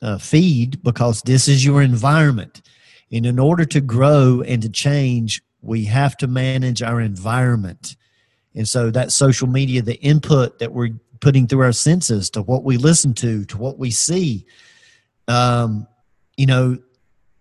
uh, 0.00 0.18
feed 0.18 0.82
because 0.82 1.22
this 1.22 1.48
is 1.48 1.64
your 1.64 1.82
environment 1.82 2.62
and 3.12 3.26
in 3.26 3.38
order 3.38 3.64
to 3.66 3.80
grow 3.80 4.40
and 4.40 4.62
to 4.62 4.70
change, 4.70 5.42
we 5.60 5.84
have 5.84 6.16
to 6.16 6.26
manage 6.26 6.82
our 6.82 7.00
environment. 7.00 7.96
And 8.54 8.66
so 8.66 8.90
that 8.90 9.12
social 9.12 9.46
media, 9.46 9.82
the 9.82 10.00
input 10.00 10.58
that 10.58 10.72
we're 10.72 10.94
putting 11.22 11.46
through 11.46 11.62
our 11.62 11.72
senses 11.72 12.28
to 12.28 12.42
what 12.42 12.64
we 12.64 12.76
listen 12.76 13.14
to, 13.14 13.46
to 13.46 13.56
what 13.56 13.78
we 13.78 13.90
see, 13.90 14.44
um, 15.28 15.86
you 16.36 16.44
know, 16.44 16.76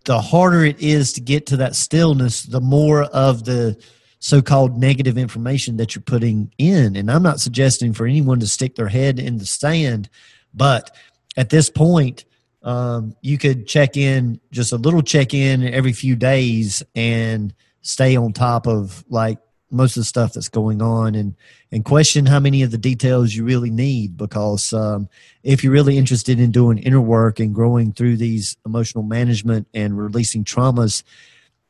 the 0.05 0.21
harder 0.21 0.63
it 0.63 0.79
is 0.79 1.11
to 1.13 1.21
get 1.21 1.47
to 1.47 1.57
that 1.57 1.75
stillness, 1.75 2.43
the 2.43 2.61
more 2.61 3.03
of 3.03 3.43
the 3.43 3.77
so 4.19 4.41
called 4.41 4.77
negative 4.77 5.17
information 5.17 5.77
that 5.77 5.95
you're 5.95 6.03
putting 6.03 6.53
in. 6.59 6.95
And 6.95 7.09
I'm 7.09 7.23
not 7.23 7.39
suggesting 7.39 7.91
for 7.91 8.05
anyone 8.05 8.39
to 8.39 8.47
stick 8.47 8.75
their 8.75 8.87
head 8.87 9.19
in 9.19 9.39
the 9.39 9.45
sand, 9.45 10.09
but 10.53 10.95
at 11.35 11.49
this 11.49 11.69
point, 11.69 12.25
um, 12.63 13.15
you 13.21 13.39
could 13.39 13.67
check 13.67 13.97
in 13.97 14.39
just 14.51 14.73
a 14.73 14.77
little 14.77 15.01
check 15.01 15.33
in 15.33 15.63
every 15.73 15.93
few 15.93 16.15
days 16.15 16.83
and 16.95 17.53
stay 17.81 18.15
on 18.15 18.31
top 18.31 18.67
of 18.67 19.03
like 19.09 19.39
most 19.71 19.97
of 19.97 20.01
the 20.01 20.05
stuff 20.05 20.33
that's 20.33 20.49
going 20.49 20.81
on 20.81 21.15
and 21.15 21.35
and 21.71 21.85
question 21.85 22.25
how 22.25 22.39
many 22.39 22.61
of 22.61 22.71
the 22.71 22.77
details 22.77 23.33
you 23.33 23.43
really 23.43 23.69
need 23.69 24.17
because 24.17 24.73
um, 24.73 25.07
if 25.43 25.63
you're 25.63 25.73
really 25.73 25.97
interested 25.97 26.39
in 26.39 26.51
doing 26.51 26.77
inner 26.77 27.01
work 27.01 27.39
and 27.39 27.55
growing 27.55 27.91
through 27.91 28.17
these 28.17 28.57
emotional 28.65 29.03
management 29.03 29.67
and 29.73 29.97
releasing 29.97 30.43
traumas 30.43 31.03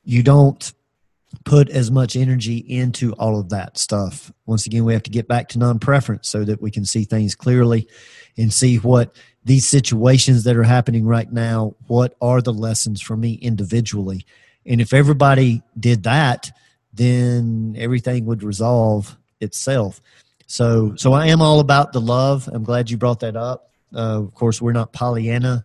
you 0.04 0.24
don't 0.24 0.74
put 1.46 1.70
as 1.70 1.90
much 1.90 2.16
energy 2.16 2.58
into 2.58 3.14
all 3.14 3.40
of 3.40 3.50
that 3.50 3.78
stuff 3.78 4.32
once 4.46 4.66
again 4.66 4.84
we 4.84 4.94
have 4.94 5.04
to 5.04 5.12
get 5.12 5.28
back 5.28 5.48
to 5.48 5.60
non-preference 5.60 6.28
so 6.28 6.44
that 6.44 6.62
we 6.62 6.72
can 6.72 6.84
see 6.84 7.04
things 7.04 7.36
clearly 7.36 7.88
and 8.38 8.52
see 8.52 8.78
what 8.78 9.16
these 9.44 9.68
situations 9.68 10.44
that 10.44 10.56
are 10.56 10.64
happening 10.64 11.06
right 11.06 11.32
now, 11.32 11.76
what 11.88 12.16
are 12.22 12.42
the 12.42 12.54
lessons 12.54 13.02
for 13.02 13.18
me 13.18 13.34
individually? 13.34 14.26
And 14.66 14.80
if 14.80 14.94
everybody 14.94 15.64
did 15.80 16.04
that, 16.04 16.52
then 16.94 17.76
everything 17.78 18.26
would 18.26 18.44
resolve 18.44 19.18
itself. 19.40 20.02
So, 20.48 20.96
so 20.96 21.14
I 21.14 21.28
am 21.28 21.42
all 21.42 21.60
about 21.60 21.94
the 21.94 22.02
love. 22.02 22.50
I'm 22.52 22.64
glad 22.64 22.90
you 22.90 22.98
brought 22.98 23.22
that 23.22 23.36
up. 23.36 23.72
Uh, 23.94 24.22
of 24.22 24.34
course, 24.34 24.62
we're 24.62 24.74
not 24.74 24.94
Pollyanna 24.94 25.64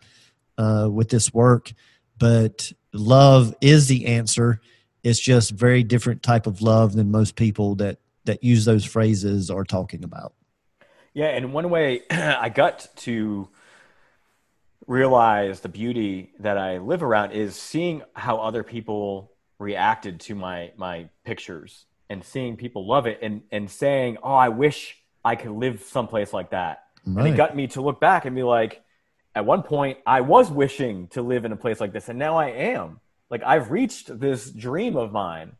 uh, 0.58 0.88
with 0.90 1.08
this 1.08 1.32
work, 1.34 1.72
but 2.18 2.72
love 2.92 3.54
is 3.60 3.88
the 3.88 4.06
answer. 4.06 4.60
It's 5.02 5.20
just 5.20 5.50
very 5.50 5.82
different 5.82 6.22
type 6.22 6.46
of 6.46 6.62
love 6.62 6.94
than 6.94 7.10
most 7.10 7.36
people 7.36 7.76
that 7.76 7.98
that 8.24 8.42
use 8.42 8.64
those 8.64 8.84
phrases 8.84 9.50
are 9.50 9.64
talking 9.64 10.02
about. 10.02 10.34
Yeah, 11.14 11.28
and 11.28 11.52
one 11.52 11.70
way 11.70 12.02
I 12.10 12.48
got 12.48 12.88
to 12.96 13.48
realize 14.86 15.60
the 15.60 15.68
beauty 15.68 16.32
that 16.40 16.58
I 16.58 16.78
live 16.78 17.02
around 17.02 17.32
is 17.32 17.56
seeing 17.56 18.02
how 18.14 18.38
other 18.38 18.62
people 18.62 19.32
reacted 19.58 20.20
to 20.20 20.34
my 20.34 20.72
my 20.76 21.08
pictures 21.24 21.86
and 22.08 22.24
seeing 22.24 22.56
people 22.56 22.86
love 22.86 23.06
it 23.06 23.18
and 23.22 23.42
and 23.50 23.70
saying, 23.70 24.18
"Oh, 24.22 24.34
I 24.34 24.48
wish 24.48 24.96
I 25.24 25.36
could 25.36 25.52
live 25.52 25.82
someplace 25.82 26.32
like 26.32 26.50
that." 26.50 26.84
Right. 27.04 27.24
And 27.24 27.34
it 27.34 27.36
got 27.36 27.54
me 27.54 27.68
to 27.68 27.80
look 27.80 28.00
back 28.00 28.24
and 28.24 28.34
be 28.34 28.42
like, 28.42 28.82
at 29.34 29.44
one 29.44 29.62
point 29.62 29.98
I 30.06 30.22
was 30.22 30.50
wishing 30.50 31.08
to 31.08 31.22
live 31.22 31.44
in 31.44 31.52
a 31.52 31.56
place 31.56 31.80
like 31.80 31.92
this 31.92 32.08
and 32.08 32.18
now 32.18 32.36
I 32.36 32.48
am. 32.48 33.00
Like 33.30 33.42
I've 33.44 33.70
reached 33.70 34.18
this 34.18 34.50
dream 34.50 34.96
of 34.96 35.12
mine 35.12 35.52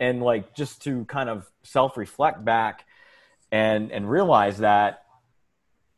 and 0.00 0.22
like 0.22 0.54
just 0.54 0.82
to 0.82 1.04
kind 1.06 1.28
of 1.28 1.50
self-reflect 1.62 2.44
back 2.44 2.86
and 3.50 3.92
and 3.92 4.08
realize 4.08 4.58
that 4.58 5.02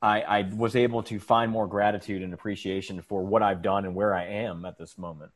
I, 0.03 0.21
I 0.23 0.43
was 0.55 0.77
able 0.77 1.03
to 1.05 1.19
find 1.19 1.51
more 1.51 1.67
gratitude 1.67 2.23
and 2.23 2.35
appreciation 2.35 3.01
for 3.03 3.25
what 3.25 3.43
I've 3.43 3.63
done 3.63 3.85
and 3.85 3.95
where 3.95 4.15
I 4.15 4.25
am 4.27 4.65
at 4.65 4.79
this 4.79 4.99
moment. 4.99 5.33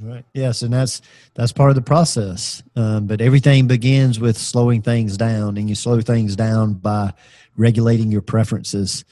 Right. 0.00 0.24
Yes, 0.32 0.62
and 0.62 0.72
that's 0.72 1.02
that's 1.34 1.52
part 1.52 1.70
of 1.70 1.76
the 1.76 1.82
process. 1.82 2.62
Um, 2.76 3.06
but 3.06 3.20
everything 3.20 3.66
begins 3.66 4.18
with 4.18 4.38
slowing 4.38 4.80
things 4.82 5.16
down, 5.16 5.58
and 5.58 5.68
you 5.68 5.74
slow 5.74 6.00
things 6.00 6.34
down 6.34 6.74
by 6.74 7.12
regulating 7.56 8.10
your 8.10 8.22
preferences 8.22 9.04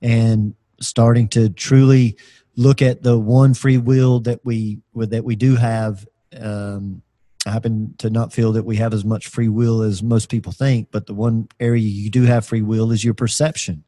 and 0.00 0.54
starting 0.80 1.28
to 1.28 1.50
truly 1.50 2.16
look 2.56 2.80
at 2.80 3.02
the 3.02 3.18
one 3.18 3.54
free 3.54 3.78
will 3.78 4.20
that 4.20 4.40
we 4.44 4.78
that 4.94 5.24
we 5.24 5.34
do 5.34 5.56
have. 5.56 6.06
Um, 6.38 7.02
I 7.46 7.50
happen 7.50 7.94
to 7.98 8.10
not 8.10 8.32
feel 8.32 8.52
that 8.52 8.64
we 8.64 8.76
have 8.76 8.92
as 8.94 9.04
much 9.04 9.28
free 9.28 9.48
will 9.48 9.82
as 9.82 10.02
most 10.02 10.28
people 10.28 10.52
think, 10.52 10.88
but 10.92 11.06
the 11.06 11.14
one 11.14 11.48
area 11.58 11.82
you 11.82 12.10
do 12.10 12.22
have 12.22 12.44
free 12.44 12.62
will 12.62 12.92
is 12.92 13.02
your 13.02 13.14
perception. 13.14 13.82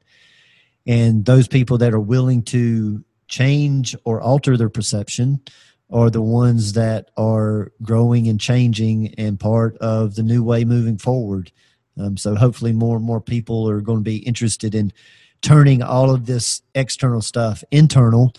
And 0.87 1.25
those 1.25 1.47
people 1.49 1.79
that 1.79 1.93
are 1.93 2.01
willing 2.01 2.43
to 2.45 3.05
change 3.29 3.95
or 4.05 4.21
alter 4.21 4.57
their 4.57 4.71
perception 4.71 5.41
are 5.93 6.11
the 6.11 6.23
ones 6.23 6.73
that 6.73 7.11
are 7.17 7.73
growing 7.83 8.29
and 8.29 8.41
changing 8.41 9.15
and 9.19 9.39
part 9.39 9.77
of 9.79 10.15
the 10.15 10.23
new 10.23 10.43
way 10.43 10.65
moving 10.65 10.99
forward. 10.99 11.53
Um, 11.99 12.17
so 12.17 12.35
hopefully, 12.35 12.73
more 12.73 12.97
and 12.97 13.05
more 13.05 13.21
people 13.21 13.69
are 13.69 13.81
going 13.81 13.99
to 13.99 14.05
be 14.05 14.17
interested 14.19 14.75
in 14.75 14.93
turning 15.43 15.83
all 15.83 16.11
of 16.11 16.25
this 16.25 16.63
external 16.75 17.21
stuff 17.21 17.63
internal 17.71 18.33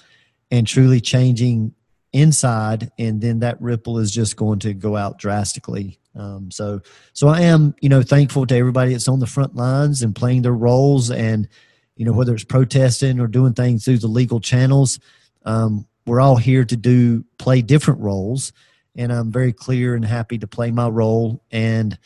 and 0.49 0.65
truly 0.65 0.99
changing 0.99 1.73
inside 2.13 2.91
and 2.97 3.21
then 3.21 3.39
that 3.39 3.61
ripple 3.61 3.99
is 3.99 4.11
just 4.11 4.37
going 4.37 4.59
to 4.59 4.73
go 4.73 4.95
out 4.95 5.17
drastically 5.17 5.99
um, 6.15 6.49
so 6.49 6.79
so 7.11 7.27
i 7.27 7.41
am 7.41 7.75
you 7.81 7.89
know 7.89 8.01
thankful 8.01 8.45
to 8.45 8.55
everybody 8.55 8.91
that's 8.91 9.07
on 9.07 9.19
the 9.19 9.27
front 9.27 9.55
lines 9.55 10.01
and 10.01 10.15
playing 10.15 10.43
their 10.43 10.53
roles 10.53 11.09
and 11.09 11.47
you 11.95 12.05
know 12.05 12.13
whether 12.13 12.33
it's 12.33 12.43
protesting 12.43 13.19
or 13.19 13.27
doing 13.27 13.53
things 13.53 13.83
through 13.83 13.97
the 13.97 14.07
legal 14.07 14.39
channels 14.39 14.99
um, 15.45 15.85
we're 16.05 16.21
all 16.21 16.37
here 16.37 16.65
to 16.65 16.75
do 16.75 17.23
play 17.37 17.61
different 17.61 17.99
roles 17.99 18.53
and 18.95 19.11
i'm 19.11 19.31
very 19.31 19.53
clear 19.53 19.95
and 19.95 20.05
happy 20.05 20.37
to 20.37 20.47
play 20.47 20.71
my 20.71 20.87
role 20.87 21.43
and 21.51 21.97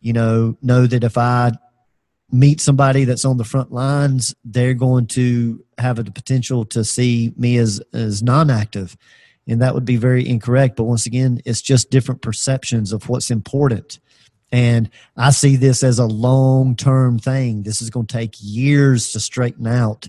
you 0.00 0.12
know 0.12 0.56
know 0.62 0.86
that 0.86 1.04
if 1.04 1.16
i 1.18 1.50
meet 2.30 2.60
somebody 2.60 3.04
that's 3.04 3.24
on 3.24 3.36
the 3.36 3.44
front 3.44 3.72
lines, 3.72 4.34
they're 4.44 4.74
going 4.74 5.06
to 5.06 5.64
have 5.78 5.98
a 5.98 6.04
potential 6.04 6.64
to 6.64 6.84
see 6.84 7.32
me 7.36 7.56
as 7.56 7.80
as 7.92 8.22
non-active, 8.22 8.96
and 9.46 9.62
that 9.62 9.74
would 9.74 9.84
be 9.84 9.96
very 9.96 10.26
incorrect. 10.28 10.76
But 10.76 10.84
once 10.84 11.06
again, 11.06 11.40
it's 11.44 11.62
just 11.62 11.90
different 11.90 12.22
perceptions 12.22 12.92
of 12.92 13.08
what's 13.08 13.30
important. 13.30 14.00
And 14.52 14.90
I 15.16 15.30
see 15.30 15.56
this 15.56 15.82
as 15.82 15.98
a 15.98 16.06
long 16.06 16.76
term 16.76 17.18
thing. 17.18 17.62
This 17.62 17.82
is 17.82 17.90
going 17.90 18.06
to 18.06 18.16
take 18.16 18.34
years 18.40 19.12
to 19.12 19.20
straighten 19.20 19.66
out. 19.66 20.08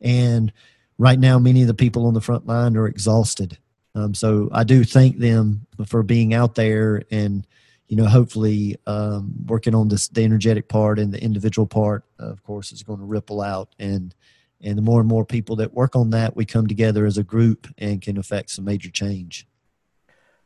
And 0.00 0.52
right 0.98 1.18
now, 1.18 1.38
many 1.38 1.62
of 1.62 1.68
the 1.68 1.74
people 1.74 2.06
on 2.06 2.14
the 2.14 2.20
front 2.20 2.46
line 2.46 2.76
are 2.76 2.86
exhausted. 2.86 3.58
Um, 3.94 4.14
so 4.14 4.48
I 4.52 4.64
do 4.64 4.84
thank 4.84 5.18
them 5.18 5.66
for 5.86 6.02
being 6.02 6.34
out 6.34 6.54
there 6.54 7.02
and 7.10 7.46
you 7.88 7.96
know, 7.96 8.04
hopefully 8.04 8.76
um, 8.86 9.32
working 9.46 9.74
on 9.74 9.88
this 9.88 10.08
the 10.08 10.22
energetic 10.22 10.68
part 10.68 10.98
and 10.98 11.12
the 11.12 11.22
individual 11.22 11.66
part, 11.66 12.04
of 12.18 12.42
course, 12.42 12.70
is 12.70 12.82
going 12.82 12.98
to 12.98 13.04
ripple 13.04 13.40
out 13.40 13.74
and 13.78 14.14
and 14.60 14.76
the 14.76 14.82
more 14.82 15.00
and 15.00 15.08
more 15.08 15.24
people 15.24 15.56
that 15.56 15.72
work 15.72 15.94
on 15.94 16.10
that, 16.10 16.34
we 16.34 16.44
come 16.44 16.66
together 16.66 17.06
as 17.06 17.16
a 17.16 17.22
group 17.22 17.68
and 17.78 18.02
can 18.02 18.18
affect 18.18 18.50
some 18.50 18.64
major 18.64 18.90
change. 18.90 19.46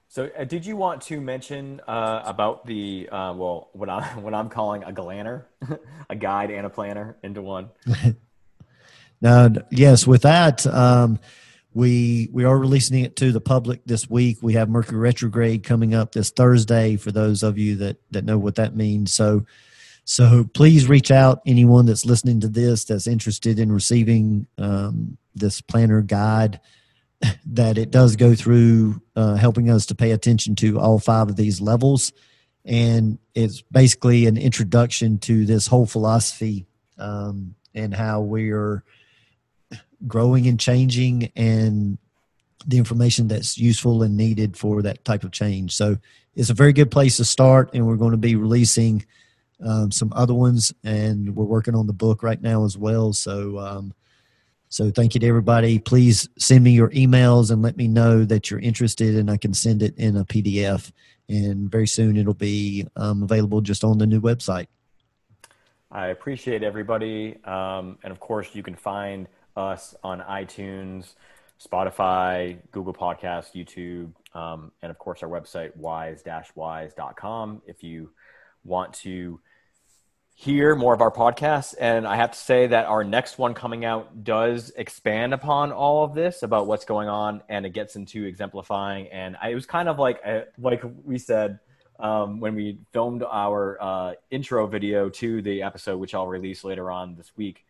So, 0.09 0.29
uh, 0.39 0.45
did 0.45 0.67
you 0.67 0.77
want 0.77 1.01
to 1.03 1.21
mention 1.21 1.81
uh, 1.89 2.23
about 2.27 2.67
the 2.67 3.09
uh, 3.11 3.33
well, 3.33 3.71
what 3.73 3.89
i'm 3.89 4.23
what 4.23 4.35
I'm 4.35 4.49
calling 4.49 4.85
a 4.85 4.93
glanner, 4.93 5.45
a 6.11 6.15
guide 6.15 6.51
and 6.51 6.67
a 6.67 6.71
planner 6.71 7.17
into 7.23 7.43
one? 7.43 7.71
now, 9.23 9.49
yes, 9.71 10.07
with 10.07 10.23
that. 10.23 10.67
Um, 10.67 11.21
we 11.75 12.29
we 12.33 12.45
are 12.45 12.59
releasing 12.59 13.03
it 13.03 13.17
to 13.17 13.33
the 13.33 13.41
public 13.41 13.81
this 13.87 14.11
week. 14.11 14.39
We 14.43 14.55
have 14.55 14.69
Mercury 14.69 14.99
retrograde 14.99 15.63
coming 15.63 15.95
up 15.95 16.13
this 16.13 16.31
Thursday. 16.31 16.97
For 16.97 17.13
those 17.13 17.43
of 17.43 17.57
you 17.57 17.77
that 17.77 17.97
that 18.11 18.25
know 18.25 18.37
what 18.37 18.57
that 18.57 18.77
means, 18.77 19.15
so 19.15 19.47
so 20.05 20.45
please 20.53 20.89
reach 20.89 21.11
out. 21.11 21.41
Anyone 21.47 21.87
that's 21.87 22.05
listening 22.05 22.41
to 22.41 22.49
this 22.49 22.85
that's 22.85 23.07
interested 23.07 23.59
in 23.59 23.73
receiving 23.73 24.49
um, 24.59 25.17
this 25.35 25.61
planner 25.61 26.03
guide, 26.03 26.61
that 27.47 27.79
it 27.79 27.91
does 27.91 28.17
go 28.17 28.35
through 28.35 29.01
uh, 29.17 29.37
helping 29.37 29.71
us 29.71 29.87
to 29.87 29.95
pay 29.95 30.11
attention 30.11 30.57
to 30.57 30.79
all 30.79 30.99
five 30.99 31.31
of 31.31 31.37
these 31.37 31.61
levels, 31.61 32.13
and 32.65 33.19
it's 33.35 33.63
basically 33.63 34.27
an 34.27 34.37
introduction 34.37 35.19
to 35.21 35.47
this 35.47 35.69
whole 35.69 35.87
philosophy 35.87 36.67
um, 36.99 37.55
and 37.73 37.95
how 37.95 38.21
we 38.21 38.51
are 38.51 38.85
growing 40.07 40.47
and 40.47 40.59
changing 40.59 41.31
and 41.37 41.99
the 42.67 42.79
information 42.79 43.29
that's 43.29 43.59
useful 43.59 44.03
and 44.03 44.17
needed 44.17 44.57
for 44.57 44.83
that 44.83 45.05
type 45.05 45.25
of 45.25 45.33
change. 45.33 45.75
So 45.75 45.97
it's 46.35 46.51
a 46.51 46.55
very 46.55 46.73
good 46.73 46.91
place 46.91 47.17
to 47.19 47.25
start, 47.25 47.71
and 47.75 47.87
we're 47.87 47.97
going 47.97 48.13
to 48.13 48.17
be 48.17 48.37
releasing 48.37 49.05
um, 49.65 49.91
some 49.91 50.13
other 50.15 50.35
ones, 50.35 50.73
and 50.85 51.35
we're 51.35 51.45
working 51.45 51.75
on 51.75 51.87
the 51.87 51.93
book 51.93 52.23
right 52.23 52.41
now 52.41 52.65
as 52.65 52.77
well. 52.77 53.13
So, 53.13 53.59
um, 53.59 53.95
so 54.69 54.91
thank 54.91 55.15
you 55.15 55.21
to 55.21 55.27
everybody. 55.27 55.79
Please 55.79 56.29
send 56.39 56.65
me 56.65 56.73
your 56.73 56.91
emails 56.91 57.51
and 57.51 57.63
let 57.63 57.77
me 57.77 57.89
know 57.89 58.25
that 58.25 58.51
you're 58.51 58.61
interested, 58.61 59.17
and 59.17 59.31
I 59.31 59.37
can 59.37 59.55
send 59.55 59.83
it 59.83 59.97
in 59.99 60.17
a 60.17 60.25
PDF. 60.25 60.91
And 61.29 61.71
very 61.71 61.87
soon 61.87 62.17
it'll 62.17 62.35
be 62.35 62.87
um, 62.97 63.23
available 63.23 63.61
just 63.61 63.85
on 63.85 63.99
the 63.99 64.07
new 64.07 64.21
website. 64.21 64.67
I 65.91 66.09
appreciate 66.09 66.63
everybody, 66.63 67.37
um, 67.45 67.99
and 68.03 68.11
of 68.11 68.19
course 68.19 68.55
you 68.55 68.63
can 68.63 68.75
find 68.75 69.29
us 69.57 69.95
on 70.03 70.21
iTunes, 70.21 71.15
Spotify, 71.61 72.59
Google 72.71 72.95
Podcasts, 72.95 73.55
YouTube, 73.55 74.13
um, 74.37 74.73
and 74.83 74.91
of 74.91 74.99
course 74.99 75.23
our 75.23 75.29
website, 75.29 75.77
wise-wise.com. 75.77 77.63
If 77.67 77.83
you 77.83 78.11
want 78.65 78.95
to 78.95 79.41
hear 80.35 80.75
more 80.75 80.95
of 80.95 81.01
our 81.01 81.11
podcasts, 81.11 81.75
and 81.79 82.07
I 82.07 82.17
have 82.17 82.33
to 82.33 82.39
say 82.39 82.67
that 82.69 82.87
our 82.87 83.05
next 83.05 83.39
one 83.39 83.55
coming 83.55 83.85
out 83.85 84.25
does 84.25 84.73
expand 84.77 85.35
upon 85.35 85.73
all 85.73 86.05
of 86.05 86.15
this 86.15 86.43
about 86.43 86.67
what's 86.67 86.85
going 86.85 87.09
on, 87.09 87.43
and 87.49 87.67
it 87.67 87.71
gets 87.71 87.97
into 87.97 88.25
exemplifying. 88.25 89.09
And 89.09 89.37
I, 89.41 89.51
it 89.51 89.55
was 89.55 89.67
kind 89.67 89.89
of 89.89 89.99
like, 89.99 90.21
a, 90.25 90.45
like 90.59 90.83
we 91.05 91.19
said, 91.19 91.61
um, 92.01 92.41
when 92.41 92.57
we 92.57 92.79
filmed 92.93 93.23
our 93.23 93.79
uh, 93.81 94.13
intro 94.31 94.67
video 94.67 95.09
to 95.11 95.43
the 95.43 95.63
episode, 95.63 95.99
which 95.99 96.15
I'll 96.15 96.27
release 96.27 96.65
later 96.65 96.91
on 96.91 97.15
this 97.15 97.31
week 97.37 97.65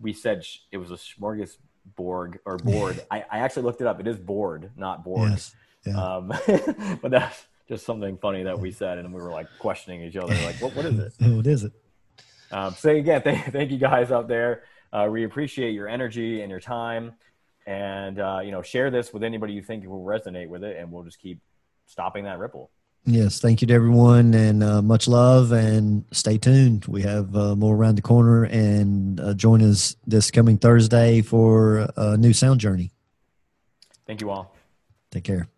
we 0.00 0.12
said 0.12 0.44
sh- 0.44 0.58
it 0.72 0.78
was 0.78 0.90
a 0.90 0.94
smorgasbord 0.94 2.38
or 2.44 2.56
board. 2.58 3.02
I, 3.10 3.24
I, 3.30 3.38
actually 3.38 3.62
looked 3.62 3.80
it 3.80 3.86
up. 3.86 4.00
It 4.00 4.06
is 4.06 4.18
board, 4.18 4.70
not 4.76 5.04
board. 5.04 5.30
Yes. 5.30 5.54
Yeah. 5.86 6.00
Um, 6.00 6.28
but 7.02 7.10
that's 7.10 7.46
just 7.68 7.84
something 7.84 8.16
funny 8.18 8.42
that 8.44 8.58
we 8.58 8.70
said, 8.70 8.98
and 8.98 9.12
we 9.12 9.20
were 9.20 9.30
like 9.30 9.48
questioning 9.58 10.02
each 10.02 10.16
other, 10.16 10.34
like, 10.44 10.60
what, 10.60 10.74
what 10.74 10.84
is 10.84 10.98
it? 10.98 11.12
what 11.20 11.46
is 11.46 11.64
it? 11.64 11.72
Um, 12.50 12.74
so 12.74 12.90
again, 12.90 13.22
thank, 13.22 13.52
thank 13.52 13.70
you 13.70 13.78
guys 13.78 14.12
out 14.12 14.28
there. 14.28 14.62
Uh, 14.92 15.08
we 15.10 15.24
appreciate 15.24 15.72
your 15.72 15.88
energy 15.88 16.42
and 16.42 16.50
your 16.50 16.60
time, 16.60 17.12
and 17.66 18.20
uh, 18.20 18.40
you 18.42 18.52
know, 18.52 18.62
share 18.62 18.90
this 18.90 19.12
with 19.12 19.24
anybody 19.24 19.52
you 19.52 19.62
think 19.62 19.84
will 19.86 20.04
resonate 20.04 20.48
with 20.48 20.62
it, 20.62 20.76
and 20.76 20.90
we'll 20.90 21.02
just 21.02 21.18
keep 21.18 21.40
stopping 21.86 22.24
that 22.24 22.38
ripple. 22.38 22.70
Yes, 23.08 23.38
thank 23.38 23.60
you 23.60 23.68
to 23.68 23.74
everyone, 23.74 24.34
and 24.34 24.64
uh, 24.64 24.82
much 24.82 25.06
love, 25.06 25.52
and 25.52 26.04
stay 26.10 26.38
tuned. 26.38 26.86
We 26.86 27.02
have 27.02 27.36
uh, 27.36 27.54
more 27.54 27.76
around 27.76 27.94
the 27.94 28.02
corner, 28.02 28.42
and 28.42 29.20
uh, 29.20 29.32
join 29.34 29.62
us 29.62 29.94
this 30.08 30.32
coming 30.32 30.58
Thursday 30.58 31.22
for 31.22 31.88
a 31.96 32.16
new 32.16 32.32
sound 32.32 32.58
journey. 32.58 32.90
Thank 34.08 34.20
you 34.20 34.30
all. 34.30 34.56
Take 35.12 35.22
care. 35.22 35.48